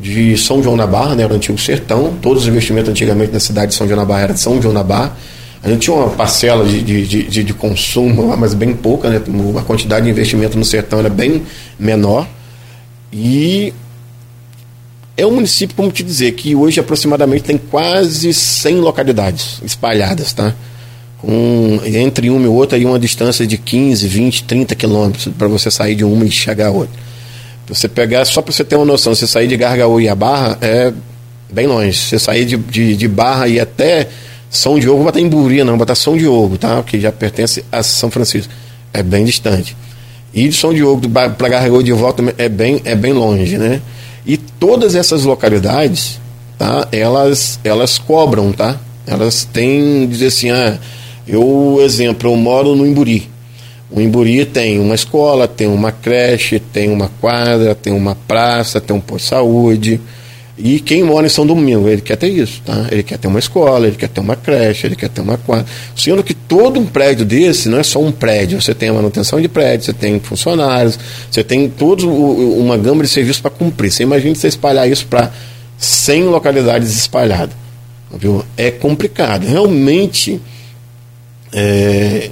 de 0.00 0.38
São 0.38 0.62
João 0.62 0.76
da 0.76 0.86
Barra, 0.86 1.16
né, 1.16 1.24
era 1.24 1.32
o 1.32 1.36
antigo 1.36 1.58
sertão, 1.58 2.14
todos 2.22 2.44
os 2.44 2.48
investimentos 2.48 2.88
antigamente 2.88 3.32
na 3.32 3.40
cidade 3.40 3.72
de 3.72 3.74
São 3.74 3.88
João 3.88 3.98
da 3.98 4.04
Barra 4.04 4.22
era 4.22 4.32
de 4.34 4.40
São 4.40 4.62
João 4.62 4.72
da 4.72 4.84
Barra. 4.84 5.16
A 5.62 5.68
gente 5.68 5.82
tinha 5.82 5.94
uma 5.96 6.08
parcela 6.10 6.64
de, 6.64 6.82
de, 6.82 7.24
de, 7.24 7.44
de 7.44 7.54
consumo 7.54 8.34
mas 8.36 8.54
bem 8.54 8.74
pouca, 8.74 9.10
né? 9.10 9.20
A 9.58 9.62
quantidade 9.62 10.06
de 10.06 10.10
investimento 10.10 10.58
no 10.58 10.64
sertão 10.64 11.00
era 11.00 11.10
bem 11.10 11.42
menor. 11.78 12.26
E 13.12 13.74
é 15.16 15.26
um 15.26 15.32
município, 15.32 15.76
como 15.76 15.92
te 15.92 16.02
dizer, 16.02 16.32
que 16.32 16.54
hoje 16.54 16.80
aproximadamente 16.80 17.44
tem 17.44 17.58
quase 17.58 18.32
100 18.32 18.76
localidades 18.76 19.60
espalhadas, 19.62 20.32
tá? 20.32 20.54
Com, 21.18 21.78
entre 21.84 22.30
uma 22.30 22.46
e 22.46 22.48
outra, 22.48 22.78
aí 22.78 22.86
uma 22.86 22.98
distância 22.98 23.46
de 23.46 23.58
15, 23.58 24.08
20, 24.08 24.44
30 24.44 24.74
quilômetros 24.74 25.28
para 25.36 25.46
você 25.46 25.70
sair 25.70 25.94
de 25.94 26.04
uma 26.04 26.24
e 26.24 26.30
chegar 26.30 26.68
a 26.68 26.70
outra. 26.70 26.98
Você 27.68 27.86
pegar, 27.86 28.24
só 28.24 28.40
para 28.40 28.52
você 28.52 28.64
ter 28.64 28.76
uma 28.76 28.86
noção, 28.86 29.14
você 29.14 29.26
sair 29.26 29.46
de 29.46 29.58
Gargaú 29.58 30.00
e 30.00 30.08
a 30.08 30.14
Barra 30.14 30.56
é 30.62 30.90
bem 31.52 31.66
longe. 31.66 31.92
Você 31.98 32.18
sair 32.18 32.46
de, 32.46 32.56
de, 32.56 32.96
de 32.96 33.08
Barra 33.08 33.46
e 33.46 33.60
até 33.60 34.08
São 34.50 34.80
Diogo, 34.80 35.04
vai 35.04 35.10
estar 35.10 35.20
em 35.20 35.28
Buri, 35.28 35.62
não, 35.62 35.76
vai 35.76 35.84
estar 35.84 35.94
São 35.94 36.16
Diogo, 36.16 36.58
tá? 36.58 36.82
Que 36.82 36.98
já 36.98 37.12
pertence 37.12 37.64
a 37.70 37.84
São 37.84 38.10
Francisco. 38.10 38.52
É 38.92 39.00
bem 39.00 39.24
distante. 39.24 39.76
E 40.34 40.48
de 40.48 40.54
São 40.54 40.74
Diogo 40.74 41.08
para 41.08 41.48
Gargaú 41.48 41.82
de 41.82 41.92
volta 41.92 42.22
é 42.36 42.48
bem, 42.48 42.80
é 42.84 42.96
bem 42.96 43.12
longe, 43.12 43.56
né? 43.56 43.80
E 44.26 44.36
todas 44.36 44.96
essas 44.96 45.24
localidades, 45.24 46.20
tá? 46.58 46.88
Elas, 46.90 47.60
elas 47.62 47.96
cobram, 47.98 48.52
tá? 48.52 48.78
Elas 49.06 49.44
têm, 49.44 50.06
dizer 50.08 50.26
assim, 50.26 50.50
ah, 50.50 50.78
eu, 51.26 51.78
exemplo, 51.80 52.30
eu 52.30 52.36
moro 52.36 52.74
no 52.74 52.84
Imburi. 52.84 53.30
O 53.90 54.00
Imburi 54.00 54.44
tem 54.44 54.78
uma 54.78 54.94
escola, 54.94 55.48
tem 55.48 55.66
uma 55.68 55.90
creche, 55.90 56.60
tem 56.60 56.90
uma 56.90 57.08
quadra, 57.20 57.74
tem 57.74 57.92
uma 57.92 58.14
praça, 58.14 58.80
tem 58.80 58.96
um 58.96 59.00
posto 59.00 59.24
de 59.24 59.28
saúde. 59.30 60.00
E 60.62 60.78
quem 60.78 61.02
mora 61.02 61.26
em 61.26 61.30
São 61.30 61.46
Domingo, 61.46 61.88
ele 61.88 62.02
quer 62.02 62.16
ter 62.16 62.28
isso, 62.28 62.60
tá? 62.64 62.86
Ele 62.90 63.02
quer 63.02 63.18
ter 63.18 63.28
uma 63.28 63.38
escola, 63.38 63.86
ele 63.86 63.96
quer 63.96 64.08
ter 64.08 64.20
uma 64.20 64.36
creche, 64.36 64.86
ele 64.86 64.94
quer 64.94 65.08
ter 65.08 65.22
uma 65.22 65.38
quadra. 65.38 65.64
Sendo 65.96 66.22
que 66.22 66.34
todo 66.34 66.78
um 66.78 66.84
prédio 66.84 67.24
desse 67.24 67.68
não 67.68 67.78
é 67.78 67.82
só 67.82 67.98
um 67.98 68.12
prédio, 68.12 68.60
você 68.60 68.74
tem 68.74 68.90
a 68.90 68.92
manutenção 68.92 69.40
de 69.40 69.48
prédio, 69.48 69.86
você 69.86 69.92
tem 69.94 70.20
funcionários, 70.20 70.98
você 71.30 71.42
tem 71.42 71.68
toda 71.68 72.06
uma 72.06 72.76
gama 72.76 73.02
de 73.02 73.08
serviços 73.08 73.40
para 73.40 73.50
cumprir. 73.50 73.90
Você 73.90 74.02
imagina 74.02 74.34
você 74.34 74.48
espalhar 74.48 74.88
isso 74.90 75.06
para 75.06 75.32
100 75.78 76.24
localidades 76.24 76.94
espalhadas. 76.94 77.54
Viu? 78.12 78.44
É 78.56 78.70
complicado. 78.70 79.46
Realmente, 79.46 80.40
é, 81.52 82.30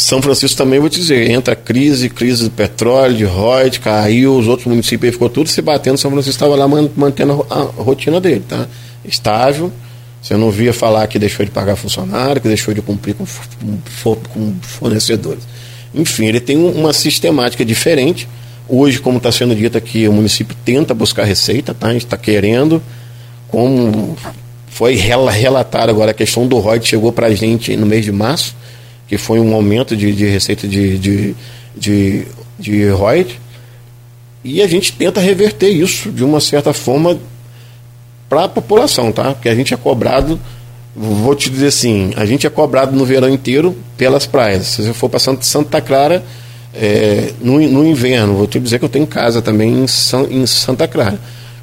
são 0.00 0.22
Francisco 0.22 0.56
também, 0.56 0.80
vou 0.80 0.88
te 0.88 0.98
dizer, 0.98 1.30
entra 1.30 1.54
crise, 1.54 2.08
crise 2.08 2.44
do 2.44 2.50
petróleo, 2.50 3.14
de 3.14 3.26
Reut, 3.26 3.80
caiu, 3.80 4.34
os 4.34 4.48
outros 4.48 4.66
municípios 4.66 5.12
ficou 5.12 5.28
tudo 5.28 5.50
se 5.50 5.60
batendo, 5.60 5.98
São 5.98 6.10
Francisco 6.10 6.36
estava 6.36 6.56
lá 6.56 6.66
mantendo 6.96 7.46
a 7.50 7.82
rotina 7.82 8.18
dele, 8.18 8.42
tá? 8.48 8.66
Estável, 9.04 9.70
você 10.22 10.38
não 10.38 10.50
via 10.50 10.72
falar 10.72 11.06
que 11.06 11.18
deixou 11.18 11.44
de 11.44 11.52
pagar 11.52 11.76
funcionário, 11.76 12.40
que 12.40 12.48
deixou 12.48 12.72
de 12.72 12.80
cumprir 12.80 13.14
com, 13.14 13.26
com, 14.32 14.54
fornecedores. 14.62 15.42
Enfim, 15.94 16.24
ele 16.24 16.40
tem 16.40 16.56
uma 16.56 16.94
sistemática 16.94 17.62
diferente. 17.62 18.26
Hoje, 18.66 19.00
como 19.00 19.18
está 19.18 19.30
sendo 19.30 19.54
dito 19.54 19.76
aqui, 19.76 20.08
o 20.08 20.14
município 20.14 20.56
tenta 20.64 20.94
buscar 20.94 21.24
receita, 21.24 21.74
tá? 21.74 21.88
A 21.88 21.92
gente 21.92 22.06
está 22.06 22.16
querendo, 22.16 22.82
como 23.48 24.16
foi 24.66 24.94
relatado 24.94 25.90
agora, 25.90 26.12
a 26.12 26.14
questão 26.14 26.46
do 26.46 26.58
Reut 26.58 26.88
chegou 26.88 27.12
para 27.12 27.26
a 27.26 27.34
gente 27.34 27.76
no 27.76 27.84
mês 27.84 28.06
de 28.06 28.12
março, 28.12 28.54
que 29.10 29.18
foi 29.18 29.40
um 29.40 29.52
aumento 29.52 29.96
de, 29.96 30.12
de 30.12 30.24
receita 30.24 30.68
de, 30.68 30.96
de, 30.96 31.34
de, 31.76 32.26
de 32.56 32.88
royalties, 32.90 33.38
e 34.44 34.62
a 34.62 34.68
gente 34.68 34.92
tenta 34.92 35.20
reverter 35.20 35.68
isso 35.68 36.12
de 36.12 36.22
uma 36.22 36.40
certa 36.40 36.72
forma 36.72 37.18
para 38.28 38.44
a 38.44 38.48
população, 38.48 39.10
tá? 39.10 39.34
Porque 39.34 39.48
a 39.48 39.54
gente 39.54 39.74
é 39.74 39.76
cobrado, 39.76 40.38
vou 40.94 41.34
te 41.34 41.50
dizer 41.50 41.66
assim, 41.66 42.12
a 42.14 42.24
gente 42.24 42.46
é 42.46 42.50
cobrado 42.50 42.96
no 42.96 43.04
verão 43.04 43.28
inteiro 43.28 43.76
pelas 43.96 44.26
praias. 44.26 44.68
Se 44.68 44.82
você 44.82 44.94
for 44.94 45.08
para 45.08 45.18
Santa 45.18 45.80
Clara, 45.80 46.24
é, 46.72 47.32
no, 47.40 47.58
no 47.58 47.84
inverno, 47.84 48.34
vou 48.34 48.46
te 48.46 48.60
dizer 48.60 48.78
que 48.78 48.84
eu 48.84 48.88
tenho 48.88 49.08
casa 49.08 49.42
também 49.42 49.72
em, 49.72 49.88
São, 49.88 50.30
em 50.30 50.46
Santa 50.46 50.86
Clara. 50.86 51.18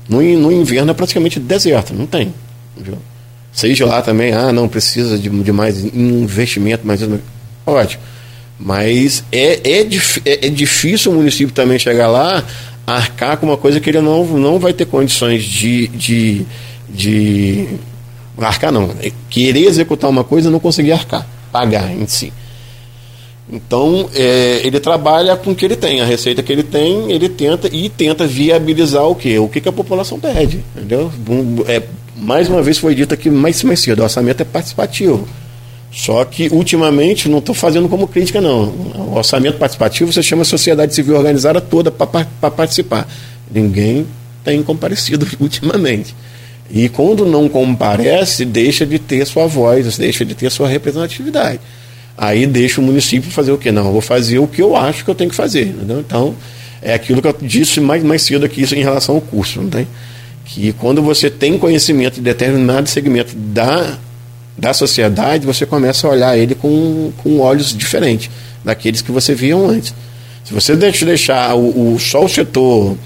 No, 0.09 0.21
no 0.21 0.51
inverno 0.51 0.91
é 0.91 0.93
praticamente 0.93 1.39
deserto, 1.39 1.93
não 1.93 2.05
tem. 2.05 2.33
Viu? 2.75 2.97
Seja 3.53 3.85
lá 3.85 4.01
também, 4.01 4.33
ah, 4.33 4.51
não 4.51 4.67
precisa 4.67 5.17
de, 5.17 5.29
de 5.29 5.51
mais 5.53 5.85
investimento, 5.85 6.81
mas 6.83 7.01
ótimo. 7.71 8.01
Mas 8.59 9.23
é, 9.31 9.59
é, 9.63 9.81
é, 9.81 10.47
é 10.47 10.49
difícil 10.49 11.11
o 11.11 11.15
município 11.15 11.53
também 11.53 11.77
chegar 11.77 12.07
lá, 12.07 12.43
arcar 12.85 13.37
com 13.37 13.45
uma 13.45 13.57
coisa 13.57 13.79
que 13.79 13.89
ele 13.89 14.01
não, 14.01 14.25
não 14.25 14.57
vai 14.57 14.73
ter 14.73 14.85
condições 14.85 15.43
de, 15.43 15.87
de, 15.89 16.45
de 16.89 17.67
arcar 18.39 18.71
não, 18.71 18.95
é 19.01 19.11
querer 19.29 19.65
executar 19.65 20.09
uma 20.09 20.23
coisa 20.23 20.49
não 20.49 20.59
conseguir 20.59 20.91
arcar, 20.93 21.27
pagar 21.51 21.91
em 21.91 22.07
si. 22.07 22.33
Então, 23.49 24.09
é, 24.13 24.61
ele 24.63 24.79
trabalha 24.79 25.35
com 25.37 25.51
o 25.51 25.55
que 25.55 25.63
ele 25.63 25.77
tem, 25.77 26.01
a 26.01 26.05
receita 26.05 26.43
que 26.43 26.51
ele 26.51 26.63
tem, 26.63 27.11
ele 27.11 27.29
tenta 27.29 27.69
e 27.71 27.87
tenta 27.87 28.27
viabilizar 28.27 29.05
o 29.05 29.15
quê? 29.15 29.39
O 29.39 29.47
que, 29.47 29.61
que 29.61 29.69
a 29.69 29.71
população 29.71 30.19
pede, 30.19 30.63
entendeu? 30.75 31.11
É, 31.65 31.81
mais 32.17 32.49
uma 32.49 32.61
vez 32.61 32.77
foi 32.77 32.93
dito 32.93 33.13
aqui 33.13 33.29
mais, 33.29 33.63
mais 33.63 33.79
cedo, 33.79 33.99
o 33.99 34.03
orçamento 34.03 34.41
é 34.41 34.45
participativo. 34.45 35.27
Só 35.97 36.23
que, 36.23 36.47
ultimamente, 36.49 37.27
não 37.27 37.39
estou 37.39 37.55
fazendo 37.55 37.89
como 37.89 38.07
crítica, 38.07 38.39
não. 38.39 38.65
O 38.65 39.15
orçamento 39.15 39.57
participativo 39.57 40.13
você 40.13 40.21
chama 40.21 40.43
a 40.43 40.45
sociedade 40.45 40.93
civil 40.93 41.15
organizada 41.15 41.59
toda 41.59 41.89
para 41.89 42.51
participar. 42.51 43.09
Ninguém 43.51 44.05
tem 44.43 44.61
comparecido 44.61 45.27
ultimamente. 45.41 46.15
E 46.69 46.87
quando 46.87 47.25
não 47.25 47.49
comparece, 47.49 48.45
deixa 48.45 48.85
de 48.85 48.99
ter 48.99 49.25
sua 49.25 49.47
voz, 49.47 49.97
deixa 49.97 50.23
de 50.23 50.35
ter 50.35 50.51
sua 50.51 50.67
representatividade. 50.67 51.59
Aí 52.15 52.45
deixa 52.45 52.79
o 52.79 52.83
município 52.83 53.31
fazer 53.31 53.51
o 53.51 53.57
quê? 53.57 53.71
Não, 53.71 53.87
eu 53.87 53.93
vou 53.93 54.01
fazer 54.01 54.37
o 54.37 54.45
que 54.45 54.61
eu 54.61 54.75
acho 54.75 55.03
que 55.03 55.09
eu 55.09 55.15
tenho 55.15 55.31
que 55.31 55.35
fazer. 55.35 55.65
Entendeu? 55.65 55.99
Então, 55.99 56.35
é 56.79 56.93
aquilo 56.93 57.23
que 57.23 57.27
eu 57.27 57.35
disse 57.41 57.81
mais, 57.81 58.03
mais 58.03 58.21
cedo 58.21 58.45
aqui 58.45 58.61
em 58.75 58.83
relação 58.83 59.15
ao 59.15 59.21
curso. 59.21 59.59
Não 59.63 59.69
tem? 59.69 59.87
Que 60.45 60.73
quando 60.73 61.01
você 61.01 61.27
tem 61.27 61.57
conhecimento 61.57 62.15
de 62.15 62.21
determinado 62.21 62.87
segmento 62.87 63.35
da 63.35 63.97
da 64.57 64.73
sociedade, 64.73 65.45
você 65.45 65.65
começa 65.65 66.07
a 66.07 66.09
olhar 66.09 66.37
ele 66.37 66.55
com, 66.55 67.11
com 67.17 67.39
olhos 67.39 67.75
diferentes 67.75 68.29
daqueles 68.63 69.01
que 69.01 69.11
você 69.11 69.35
via 69.35 69.55
antes. 69.55 69.93
Se 70.43 70.53
você 70.53 70.75
deixar 70.75 71.55
o, 71.55 71.93
o 71.93 71.99
só 71.99 72.23
o 72.23 72.29
setor 72.29 72.97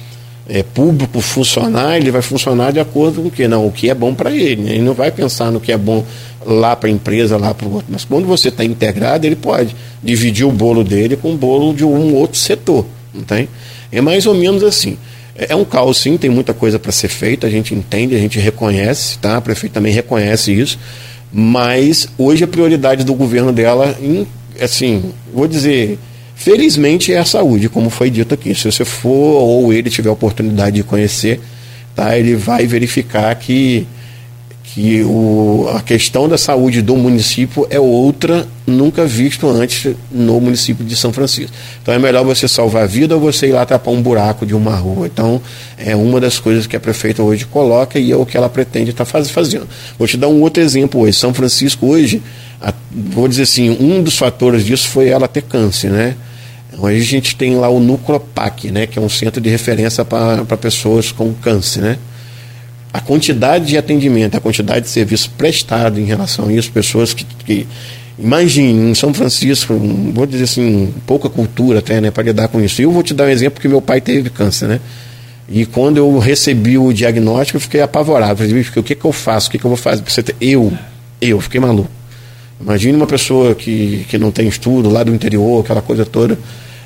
é, 0.48 0.64
público 0.64 1.20
funcionar, 1.20 1.98
ele 1.98 2.10
vai 2.10 2.22
funcionar 2.22 2.72
de 2.72 2.80
acordo 2.80 3.22
com 3.22 3.28
o 3.28 3.32
que? 3.32 3.48
Não, 3.48 3.68
o 3.68 3.72
que 3.72 3.90
é 3.90 3.94
bom 3.94 4.14
para 4.14 4.32
ele. 4.32 4.62
Né? 4.62 4.72
Ele 4.74 4.84
não 4.84 4.94
vai 4.94 5.12
pensar 5.12 5.52
no 5.52 5.60
que 5.60 5.72
é 5.72 5.78
bom 5.78 6.06
lá 6.46 6.76
para 6.76 6.88
a 6.88 6.92
empresa, 6.92 7.38
lá 7.38 7.54
para 7.54 7.68
o 7.68 7.74
outro. 7.74 7.88
Mas 7.90 8.06
quando 8.06 8.26
você 8.26 8.48
está 8.48 8.64
integrado, 8.64 9.26
ele 9.26 9.36
pode 9.36 9.76
dividir 10.02 10.46
o 10.46 10.52
bolo 10.52 10.84
dele 10.84 11.18
com 11.18 11.34
o 11.34 11.38
bolo 11.38 11.74
de 11.74 11.84
um 11.84 12.16
outro 12.16 12.38
setor. 12.38 12.86
Não 13.14 13.24
tem? 13.24 13.50
É 13.92 14.00
mais 14.00 14.26
ou 14.26 14.34
menos 14.34 14.64
assim. 14.64 14.98
É, 15.36 15.52
é 15.52 15.56
um 15.56 15.66
caos, 15.66 15.98
sim, 15.98 16.16
tem 16.16 16.30
muita 16.30 16.54
coisa 16.54 16.80
para 16.80 16.92
ser 16.92 17.10
feita, 17.10 17.46
a 17.46 17.50
gente 17.50 17.74
entende, 17.74 18.16
a 18.16 18.20
gente 18.20 18.40
reconhece, 18.40 19.18
tá? 19.18 19.38
A 19.38 19.42
prefeita 19.42 19.76
também 19.76 19.92
reconhece 19.92 20.54
isso 20.54 20.78
mas 21.32 22.08
hoje 22.18 22.44
a 22.44 22.48
prioridade 22.48 23.04
do 23.04 23.14
governo 23.14 23.52
dela, 23.52 23.96
em, 24.02 24.28
assim, 24.60 25.12
vou 25.34 25.48
dizer, 25.48 25.98
felizmente 26.36 27.14
é 27.14 27.20
a 27.20 27.26
saúde, 27.26 27.70
como 27.70 27.90
foi 27.90 28.10
dito 28.10 28.34
aqui. 28.34 28.54
Se 28.54 28.72
você 28.72 28.84
for 28.84 29.42
ou 29.42 29.72
ele 29.72 29.90
tiver 29.90 30.10
a 30.10 30.14
oportunidade 30.14 30.76
de 30.76 30.84
conhecer, 30.84 31.40
tá, 31.96 32.18
ele 32.18 32.36
vai 32.36 32.66
verificar 32.68 33.34
que 33.36 33.88
que 34.74 35.04
o, 35.04 35.70
a 35.76 35.82
questão 35.82 36.30
da 36.30 36.38
saúde 36.38 36.82
do 36.82 36.96
município 36.96 37.68
é 37.70 37.78
outra, 37.78 38.48
nunca 38.66 39.06
visto 39.06 39.46
antes 39.50 39.94
no 40.10 40.40
município 40.40 40.86
de 40.86 40.96
São 40.96 41.12
Francisco. 41.12 41.52
Então 41.82 41.94
é 41.94 42.00
melhor 42.00 42.24
você 42.24 42.48
salvar 42.48 42.84
a 42.84 42.86
vida 42.86 43.14
ou 43.16 43.20
você 43.20 43.48
ir 43.48 43.52
lá 43.52 43.66
tapar 43.66 43.94
um 43.94 44.02
buraco 44.02 44.46
de 44.46 44.56
uma 44.56 44.74
rua. 44.74 45.08
Então 45.08 45.42
é 45.78 45.94
uma 45.94 46.22
das 46.22 46.40
coisas 46.40 46.68
que 46.68 46.76
a 46.78 46.80
prefeita 46.80 47.22
hoje 47.22 47.46
coloca 47.46 48.00
e 48.00 48.14
é 48.14 48.16
o 48.16 48.26
que 48.26 48.38
ela 48.38 48.48
pretende 48.48 48.92
estar 48.92 49.04
faz, 49.04 49.30
fazendo. 49.30 49.68
Vou 50.00 50.08
te 50.08 50.16
dar 50.16 50.30
um 50.30 50.40
outro 50.42 50.64
exemplo 50.64 51.02
hoje. 51.02 51.18
São 51.18 51.34
Francisco 51.34 51.88
hoje, 51.88 52.22
a, 52.62 52.74
vou 52.90 53.28
dizer 53.28 53.44
assim, 53.44 53.70
um 53.78 54.02
dos 54.02 54.18
fatores 54.18 54.66
disso 54.66 54.88
foi 54.88 55.10
ela 55.10 55.28
ter 55.28 55.42
câncer, 55.42 55.92
né? 55.92 56.16
Hoje 56.78 57.02
a 57.02 57.06
gente 57.06 57.36
tem 57.36 57.56
lá 57.56 57.68
o 57.68 57.82
Nucropac, 57.82 58.72
né, 58.72 58.88
que 58.88 58.98
é 58.98 59.02
um 59.02 59.10
centro 59.10 59.42
de 59.42 59.50
referência 59.50 60.06
para 60.06 60.58
pessoas 60.58 61.12
com 61.12 61.34
câncer, 61.34 61.82
né? 61.82 61.98
A 62.94 63.00
quantidade 63.00 63.66
de 63.66 63.78
atendimento, 63.78 64.36
a 64.36 64.42
quantidade 64.42 64.82
de 64.82 64.90
serviço 64.90 65.30
prestado 65.32 66.00
em 66.00 66.06
relação 66.06 66.48
a 66.48 66.54
isso, 66.54 66.72
pessoas 66.72 67.14
que, 67.14 67.26
que 67.46 67.68
imagine, 68.20 68.92
em 68.92 68.94
São 68.94 69.14
Francisco, 69.14 69.74
vou 70.14 70.26
dizer 70.26 70.44
assim, 70.44 70.94
pouca 71.08 71.30
cultura 71.30 71.80
até, 71.80 72.02
né, 72.02 72.12
para 72.12 72.24
lidar 72.24 72.48
com 72.50 72.62
isso. 72.62 72.82
E 72.82 72.84
eu 72.84 72.92
vou 72.92 73.02
te 73.02 73.14
dar 73.14 73.26
um 73.26 73.30
exemplo 73.30 73.62
que 73.62 73.68
meu 73.68 73.82
pai 73.82 74.02
teve 74.02 74.30
câncer, 74.30 74.68
né? 74.68 74.80
E 75.50 75.66
quando 75.66 75.98
eu 75.98 76.18
recebi 76.18 76.78
o 76.78 76.94
diagnóstico, 76.94 77.58
eu 77.58 77.62
fiquei 77.62 77.82
apavorado. 77.82 78.38
Falei, 78.38 78.62
o 78.62 78.84
que, 78.84 78.96
que 78.96 79.06
eu 79.06 79.12
faço? 79.12 79.50
O 79.50 79.52
que, 79.52 79.58
que 79.58 79.66
eu 79.66 79.70
vou 79.70 79.78
fazer? 79.78 80.04
Eu, 80.40 80.72
eu, 81.20 81.42
fiquei 81.42 81.60
maluco. 81.60 81.90
Imagine 82.60 82.96
uma 82.96 83.08
pessoa 83.08 83.54
que, 83.54 84.06
que 84.08 84.18
não 84.18 84.32
tem 84.32 84.48
estudo 84.48 84.90
lá 84.90 85.04
do 85.04 85.14
interior, 85.14 85.62
aquela 85.62 85.82
coisa 85.82 86.06
toda. 86.06 86.40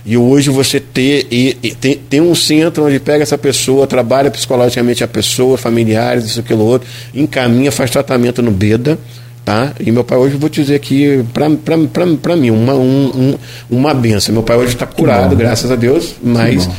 E 0.05 0.15
hoje 0.15 0.51
você 0.51 0.79
ter, 0.79 1.25
e, 1.31 1.57
e, 1.63 1.71
tem, 1.73 1.95
tem 1.95 2.21
um 2.21 2.35
centro 2.35 2.85
onde 2.85 2.99
pega 2.99 3.23
essa 3.23 3.37
pessoa, 3.37 3.87
trabalha 3.87 4.29
psicologicamente 4.29 5.03
a 5.03 5.07
pessoa, 5.07 5.57
familiares, 5.57 6.25
isso, 6.25 6.39
aquilo, 6.39 6.63
outro, 6.63 6.87
encaminha, 7.13 7.71
faz 7.71 7.89
tratamento 7.89 8.41
no 8.41 8.51
BEDA. 8.51 8.99
Tá? 9.43 9.73
E 9.79 9.91
meu 9.91 10.03
pai 10.03 10.17
hoje, 10.17 10.37
vou 10.37 10.49
te 10.49 10.61
dizer 10.61 10.75
aqui, 10.75 11.23
para 11.33 12.35
mim, 12.35 12.49
uma, 12.49 12.73
um, 12.73 13.11
um, 13.15 13.37
uma 13.69 13.93
benção. 13.93 14.33
Meu 14.33 14.41
pai 14.43 14.57
hoje 14.57 14.73
está 14.73 14.87
curado, 14.87 15.35
graças 15.35 15.69
a 15.71 15.75
Deus, 15.75 16.15
mas 16.23 16.69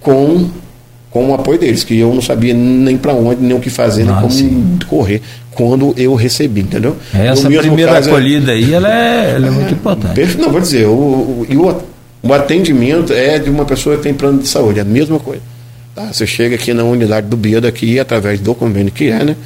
com 0.00 0.50
com 1.12 1.28
o 1.28 1.34
apoio 1.34 1.58
deles, 1.58 1.84
que 1.84 1.98
eu 1.98 2.12
não 2.12 2.22
sabia 2.22 2.54
nem 2.54 2.96
para 2.96 3.12
onde, 3.12 3.42
nem 3.42 3.54
o 3.54 3.60
que 3.60 3.68
fazer, 3.68 4.04
nem 4.04 4.14
ah, 4.14 4.20
como 4.20 4.32
sim. 4.32 4.78
correr, 4.88 5.20
quando 5.50 5.94
eu 5.98 6.14
recebi, 6.14 6.62
entendeu? 6.62 6.96
Essa 7.12 7.50
primeira 7.50 7.92
caso, 7.92 8.08
acolhida 8.08 8.52
aí, 8.52 8.72
ela 8.72 8.88
é, 8.90 9.34
ela 9.34 9.48
é 9.48 9.50
muito 9.50 9.72
importante. 9.74 10.38
Não, 10.38 10.50
vou 10.50 10.60
dizer, 10.60 10.86
o, 10.86 10.90
o, 10.90 11.46
o 11.50 11.84
atendimento 12.30 13.12
é 13.12 13.38
de 13.38 13.50
uma 13.50 13.64
pessoa 13.64 13.96
que 13.96 14.02
tem 14.02 14.14
plano 14.14 14.40
de 14.40 14.48
saúde, 14.48 14.78
é 14.78 14.82
a 14.82 14.84
mesma 14.84 15.18
coisa. 15.18 15.42
Tá? 15.94 16.12
Você 16.12 16.26
chega 16.26 16.54
aqui 16.54 16.72
na 16.72 16.84
unidade 16.84 17.26
do 17.26 17.36
BIA 17.36 17.60
daqui, 17.60 17.98
através 17.98 18.40
do 18.40 18.54
convênio 18.54 18.92
que 18.92 19.08
é, 19.08 19.24
né? 19.24 19.36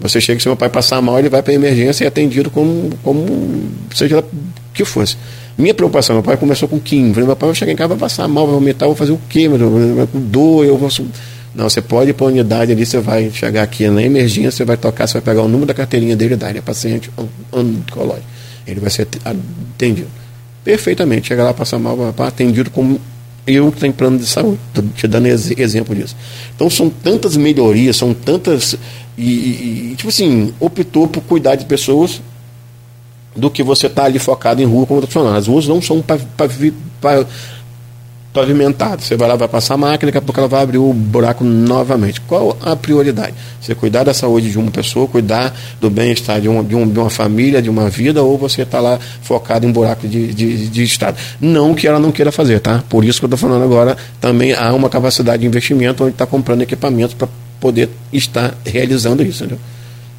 Você 0.00 0.20
chega, 0.20 0.38
se 0.38 0.46
meu 0.46 0.56
pai 0.56 0.68
passar 0.68 1.02
mal, 1.02 1.18
ele 1.18 1.28
vai 1.28 1.42
para 1.42 1.52
emergência 1.52 2.04
e 2.04 2.06
é 2.06 2.08
atendido 2.08 2.50
como, 2.50 2.90
como 3.02 3.70
seja 3.92 4.22
que 4.72 4.84
fosse. 4.84 5.16
Minha 5.56 5.74
preocupação, 5.74 6.14
meu 6.14 6.22
pai 6.22 6.36
começou 6.36 6.68
com 6.68 6.78
Kim. 6.78 7.12
Falei, 7.12 7.26
meu 7.26 7.34
pai 7.34 7.48
vai 7.48 7.56
chegar 7.56 7.72
em 7.72 7.76
casa, 7.76 7.88
vai 7.88 7.98
passar 7.98 8.28
mal, 8.28 8.46
vai 8.46 8.54
vomitar, 8.54 8.86
vou 8.86 8.94
fazer 8.94 9.10
o 9.10 9.20
quê? 9.28 9.48
Com 9.48 10.20
dor, 10.20 10.64
eu 10.64 10.78
vou. 10.78 10.88
Não, 11.52 11.68
você 11.68 11.82
pode 11.82 12.10
ir 12.10 12.12
para 12.12 12.26
a 12.26 12.28
unidade 12.28 12.70
ali, 12.70 12.86
você 12.86 13.00
vai 13.00 13.28
chegar 13.32 13.64
aqui 13.64 13.88
na 13.88 14.00
emergência, 14.00 14.52
você 14.52 14.64
vai 14.64 14.76
tocar, 14.76 15.08
você 15.08 15.14
vai 15.14 15.22
pegar 15.22 15.42
o 15.42 15.48
número 15.48 15.66
da 15.66 15.74
carteirinha 15.74 16.14
dele 16.14 16.34
e 16.34 16.36
dar, 16.36 16.50
ele 16.50 16.58
é 16.58 16.62
paciente 16.62 17.10
oncológico. 17.52 18.26
Ele 18.64 18.78
vai 18.78 18.90
ser 18.90 19.08
atendido. 19.24 20.06
Perfeitamente. 20.68 21.28
Chega 21.28 21.44
lá, 21.44 21.54
passa 21.54 21.78
mal, 21.78 22.14
atendido 22.18 22.70
como 22.70 23.00
eu 23.46 23.72
que 23.72 23.80
tenho 23.80 23.94
plano 23.94 24.18
de 24.18 24.26
saúde. 24.26 24.58
Estou 24.68 24.84
te 24.94 25.08
dando 25.08 25.26
exemplo 25.26 25.94
disso. 25.94 26.14
Então 26.54 26.68
são 26.68 26.90
tantas 26.90 27.38
melhorias, 27.38 27.96
são 27.96 28.12
tantas. 28.12 28.76
E, 29.16 29.92
e, 29.92 29.94
tipo 29.96 30.10
assim, 30.10 30.52
optou 30.60 31.08
por 31.08 31.22
cuidar 31.22 31.54
de 31.54 31.64
pessoas 31.64 32.20
do 33.34 33.48
que 33.48 33.62
você 33.62 33.86
está 33.86 34.04
ali 34.04 34.18
focado 34.18 34.60
em 34.60 34.66
rua 34.66 34.84
como 34.84 35.00
tradicional. 35.00 35.36
As 35.36 35.46
ruas 35.46 35.66
não 35.66 35.80
são 35.80 36.04
pavimentadas. 38.38 39.04
Você 39.04 39.16
vai 39.16 39.28
lá, 39.28 39.34
vai 39.34 39.48
passar 39.48 39.74
a 39.74 39.76
máquina, 39.76 40.12
daqui 40.12 40.18
a 40.18 40.22
pouco 40.22 40.38
ela 40.38 40.48
vai 40.48 40.62
abrir 40.62 40.78
o 40.78 40.92
buraco 40.92 41.42
novamente. 41.42 42.20
Qual 42.20 42.56
a 42.62 42.76
prioridade? 42.76 43.34
Você 43.60 43.74
cuidar 43.74 44.04
da 44.04 44.14
saúde 44.14 44.50
de 44.50 44.58
uma 44.58 44.70
pessoa, 44.70 45.08
cuidar 45.08 45.54
do 45.80 45.90
bem-estar 45.90 46.40
de 46.40 46.48
uma, 46.48 46.62
de, 46.62 46.76
um, 46.76 46.88
de 46.88 46.98
uma 46.98 47.10
família, 47.10 47.60
de 47.60 47.68
uma 47.68 47.90
vida, 47.90 48.22
ou 48.22 48.38
você 48.38 48.62
está 48.62 48.80
lá 48.80 48.98
focado 49.22 49.66
em 49.66 49.72
buraco 49.72 50.06
de, 50.06 50.32
de, 50.32 50.68
de 50.68 50.82
Estado. 50.84 51.16
Não 51.40 51.74
que 51.74 51.86
ela 51.86 51.98
não 51.98 52.12
queira 52.12 52.30
fazer, 52.30 52.60
tá? 52.60 52.84
Por 52.88 53.04
isso 53.04 53.18
que 53.18 53.24
eu 53.24 53.28
estou 53.34 53.38
falando 53.38 53.64
agora, 53.64 53.96
também 54.20 54.52
há 54.52 54.72
uma 54.72 54.88
capacidade 54.88 55.40
de 55.40 55.46
investimento 55.46 56.04
onde 56.04 56.12
está 56.12 56.26
comprando 56.26 56.62
equipamentos 56.62 57.14
para 57.14 57.28
poder 57.58 57.88
estar 58.12 58.56
realizando 58.64 59.22
isso, 59.22 59.44
entendeu? 59.44 59.58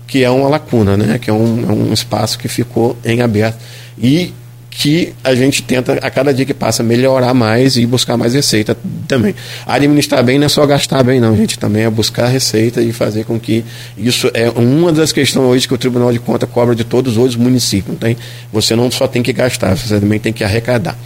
que 0.05 0.23
é 0.23 0.29
uma 0.29 0.49
lacuna, 0.49 0.97
né? 0.97 1.19
que 1.19 1.29
é 1.29 1.33
um, 1.33 1.69
é 1.69 1.71
um 1.71 1.93
espaço 1.93 2.39
que 2.39 2.47
ficou 2.47 2.97
em 3.05 3.21
aberto. 3.21 3.59
E 3.95 4.33
que 4.79 5.13
a 5.25 5.35
gente 5.35 5.61
tenta, 5.61 5.91
a 5.95 6.09
cada 6.09 6.33
dia 6.33 6.45
que 6.45 6.53
passa, 6.53 6.81
melhorar 6.81 7.33
mais 7.33 7.75
e 7.75 7.85
buscar 7.85 8.15
mais 8.15 8.33
receita 8.33 8.77
também. 9.09 9.35
Administrar 9.67 10.23
bem 10.23 10.39
não 10.39 10.45
é 10.45 10.49
só 10.49 10.65
gastar 10.65 11.03
bem, 11.03 11.19
não, 11.19 11.35
gente. 11.35 11.59
Também 11.59 11.83
é 11.83 11.89
buscar 11.89 12.27
receita 12.27 12.81
e 12.81 12.93
fazer 12.93 13.25
com 13.25 13.37
que. 13.37 13.65
Isso 13.97 14.31
é 14.33 14.49
uma 14.51 14.93
das 14.93 15.11
questões 15.11 15.45
hoje 15.45 15.67
que 15.67 15.73
o 15.73 15.77
Tribunal 15.77 16.13
de 16.13 16.19
Contas 16.19 16.49
cobra 16.49 16.73
de 16.73 16.85
todos 16.85 17.17
os 17.17 17.35
municípios. 17.35 17.97
Tem? 17.97 18.15
Você 18.53 18.73
não 18.73 18.89
só 18.89 19.05
tem 19.05 19.21
que 19.21 19.33
gastar, 19.33 19.75
você 19.75 19.99
também 19.99 20.17
tem 20.17 20.31
que 20.31 20.45
arrecadar. 20.45 20.97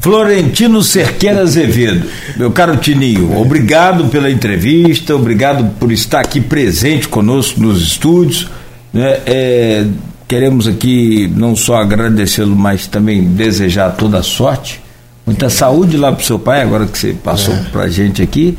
Florentino 0.00 0.82
Cerqueira 0.82 1.42
Azevedo, 1.42 2.08
meu 2.38 2.50
caro 2.50 2.78
Tininho, 2.78 3.38
obrigado 3.38 4.08
pela 4.08 4.30
entrevista, 4.30 5.14
obrigado 5.14 5.78
por 5.78 5.92
estar 5.92 6.20
aqui 6.20 6.40
presente 6.40 7.06
conosco 7.06 7.60
nos 7.60 7.82
estúdios. 7.82 8.48
Né? 8.92 9.20
É, 9.26 9.86
queremos 10.32 10.66
aqui 10.66 11.30
não 11.36 11.54
só 11.54 11.76
agradecê-lo, 11.76 12.56
mas 12.56 12.86
também 12.86 13.22
desejar 13.22 13.90
toda 13.90 14.16
a 14.16 14.22
sorte, 14.22 14.80
muita 15.26 15.50
saúde 15.50 15.98
lá 15.98 16.10
para 16.10 16.22
o 16.22 16.24
seu 16.24 16.38
pai, 16.38 16.62
agora 16.62 16.86
que 16.86 16.96
você 16.96 17.12
passou 17.12 17.52
é. 17.52 17.64
para 17.70 17.82
a 17.82 17.88
gente 17.90 18.22
aqui, 18.22 18.56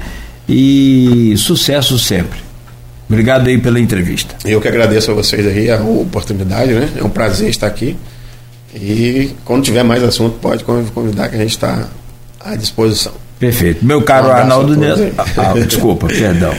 e 0.48 1.34
sucesso 1.36 1.98
sempre. 1.98 2.38
Obrigado 3.10 3.48
aí 3.48 3.58
pela 3.58 3.80
entrevista. 3.80 4.36
Eu 4.46 4.62
que 4.62 4.68
agradeço 4.68 5.10
a 5.10 5.16
vocês 5.16 5.48
aí 5.48 5.72
a 5.72 5.82
oportunidade, 5.82 6.74
né? 6.74 6.90
É 6.96 7.04
um 7.04 7.10
prazer 7.10 7.50
estar 7.50 7.66
aqui. 7.66 7.98
E 8.76 9.32
quando 9.44 9.64
tiver 9.64 9.82
mais 9.82 10.04
assunto, 10.04 10.38
pode 10.40 10.64
convidar 10.64 11.28
que 11.30 11.36
a 11.36 11.40
gente 11.40 11.56
está 11.56 11.88
à 12.40 12.56
disposição. 12.56 13.14
Perfeito. 13.40 13.84
Meu 13.84 14.04
caro 14.04 14.28
um 14.28 14.32
Arnaldo 14.32 14.78
Neto. 14.78 15.12
Ah, 15.18 15.26
ah, 15.38 15.54
desculpa, 15.60 16.06
perdão. 16.14 16.54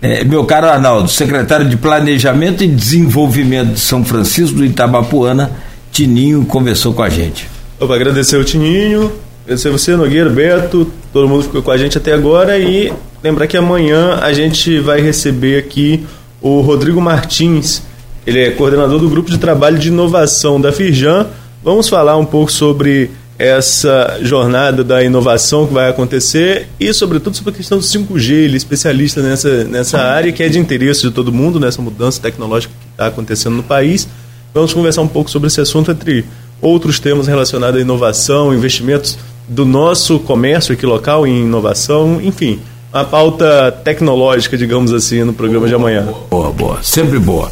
É, 0.00 0.22
meu 0.22 0.44
caro 0.44 0.68
Arnaldo, 0.68 1.08
secretário 1.08 1.68
de 1.68 1.76
Planejamento 1.76 2.62
e 2.62 2.68
Desenvolvimento 2.68 3.72
de 3.72 3.80
São 3.80 4.04
Francisco 4.04 4.58
do 4.58 4.64
Itabapuana, 4.64 5.50
Tininho 5.90 6.44
conversou 6.44 6.94
com 6.94 7.02
a 7.02 7.08
gente. 7.08 7.48
Opa, 7.80 7.96
agradecer 7.96 8.36
o 8.36 8.44
Tininho, 8.44 9.10
agradecer 9.42 9.70
você, 9.70 9.96
Nogueira, 9.96 10.30
Beto, 10.30 10.88
todo 11.12 11.28
mundo 11.28 11.42
ficou 11.42 11.62
com 11.62 11.72
a 11.72 11.76
gente 11.76 11.98
até 11.98 12.12
agora 12.12 12.56
e 12.58 12.92
lembrar 13.24 13.48
que 13.48 13.56
amanhã 13.56 14.20
a 14.22 14.32
gente 14.32 14.78
vai 14.78 15.00
receber 15.00 15.58
aqui 15.58 16.06
o 16.40 16.60
Rodrigo 16.60 17.00
Martins, 17.00 17.82
ele 18.24 18.40
é 18.40 18.50
coordenador 18.50 19.00
do 19.00 19.08
grupo 19.08 19.30
de 19.30 19.38
trabalho 19.38 19.78
de 19.78 19.88
inovação 19.88 20.60
da 20.60 20.70
Firjan. 20.70 21.26
Vamos 21.64 21.88
falar 21.88 22.16
um 22.16 22.24
pouco 22.24 22.52
sobre 22.52 23.10
essa 23.38 24.18
jornada 24.20 24.82
da 24.82 25.02
inovação 25.02 25.66
que 25.66 25.72
vai 25.72 25.88
acontecer 25.88 26.68
e, 26.80 26.92
sobretudo, 26.92 27.36
sobre 27.36 27.52
a 27.52 27.56
questão 27.56 27.78
do 27.78 27.84
5G. 27.84 28.32
Ele 28.32 28.54
é 28.54 28.56
especialista 28.56 29.22
nessa, 29.22 29.64
nessa 29.64 29.98
área 29.98 30.32
que 30.32 30.42
é 30.42 30.48
de 30.48 30.58
interesse 30.58 31.02
de 31.02 31.10
todo 31.12 31.32
mundo, 31.32 31.60
nessa 31.60 31.80
mudança 31.80 32.20
tecnológica 32.20 32.74
que 32.80 32.90
está 32.90 33.06
acontecendo 33.06 33.54
no 33.54 33.62
país. 33.62 34.08
Vamos 34.52 34.74
conversar 34.74 35.02
um 35.02 35.08
pouco 35.08 35.30
sobre 35.30 35.46
esse 35.46 35.60
assunto, 35.60 35.92
entre 35.92 36.24
outros 36.60 36.98
temas 36.98 37.28
relacionados 37.28 37.78
à 37.78 37.80
inovação, 37.80 38.52
investimentos 38.52 39.16
do 39.48 39.64
nosso 39.64 40.18
comércio 40.18 40.74
aqui 40.74 40.84
local 40.84 41.26
em 41.26 41.42
inovação, 41.42 42.20
enfim, 42.20 42.60
uma 42.92 43.04
pauta 43.04 43.70
tecnológica, 43.84 44.56
digamos 44.56 44.92
assim, 44.92 45.22
no 45.22 45.32
programa 45.32 45.66
boa, 45.66 45.68
de 45.68 45.74
amanhã. 45.74 46.08
Boa, 46.28 46.50
boa, 46.50 46.82
sempre 46.82 47.18
boa. 47.18 47.50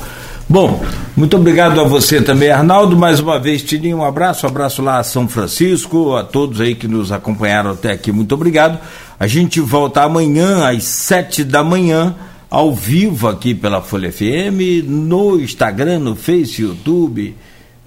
Bom, 0.48 0.80
muito 1.16 1.36
obrigado 1.36 1.80
a 1.80 1.84
você 1.84 2.22
também, 2.22 2.50
Arnaldo. 2.50 2.96
Mais 2.96 3.18
uma 3.18 3.36
vez, 3.36 3.64
Tininho, 3.64 3.96
um 3.96 4.04
abraço, 4.04 4.46
um 4.46 4.48
abraço 4.48 4.80
lá 4.80 5.00
a 5.00 5.02
São 5.02 5.26
Francisco, 5.26 6.14
a 6.14 6.22
todos 6.22 6.60
aí 6.60 6.76
que 6.76 6.86
nos 6.86 7.10
acompanharam 7.10 7.72
até 7.72 7.90
aqui, 7.90 8.12
muito 8.12 8.32
obrigado. 8.32 8.78
A 9.18 9.26
gente 9.26 9.58
volta 9.60 10.02
amanhã 10.02 10.68
às 10.68 10.84
sete 10.84 11.42
da 11.42 11.64
manhã, 11.64 12.14
ao 12.48 12.72
vivo 12.72 13.26
aqui 13.26 13.56
pela 13.56 13.82
Folha 13.82 14.12
FM, 14.12 14.86
no 14.86 15.40
Instagram, 15.40 15.98
no 15.98 16.14
Face, 16.14 16.62
YouTube, 16.62 17.34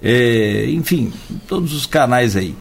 é, 0.02 0.66
enfim, 0.68 1.10
todos 1.48 1.72
os 1.72 1.86
canais 1.86 2.36
aí. 2.36 2.54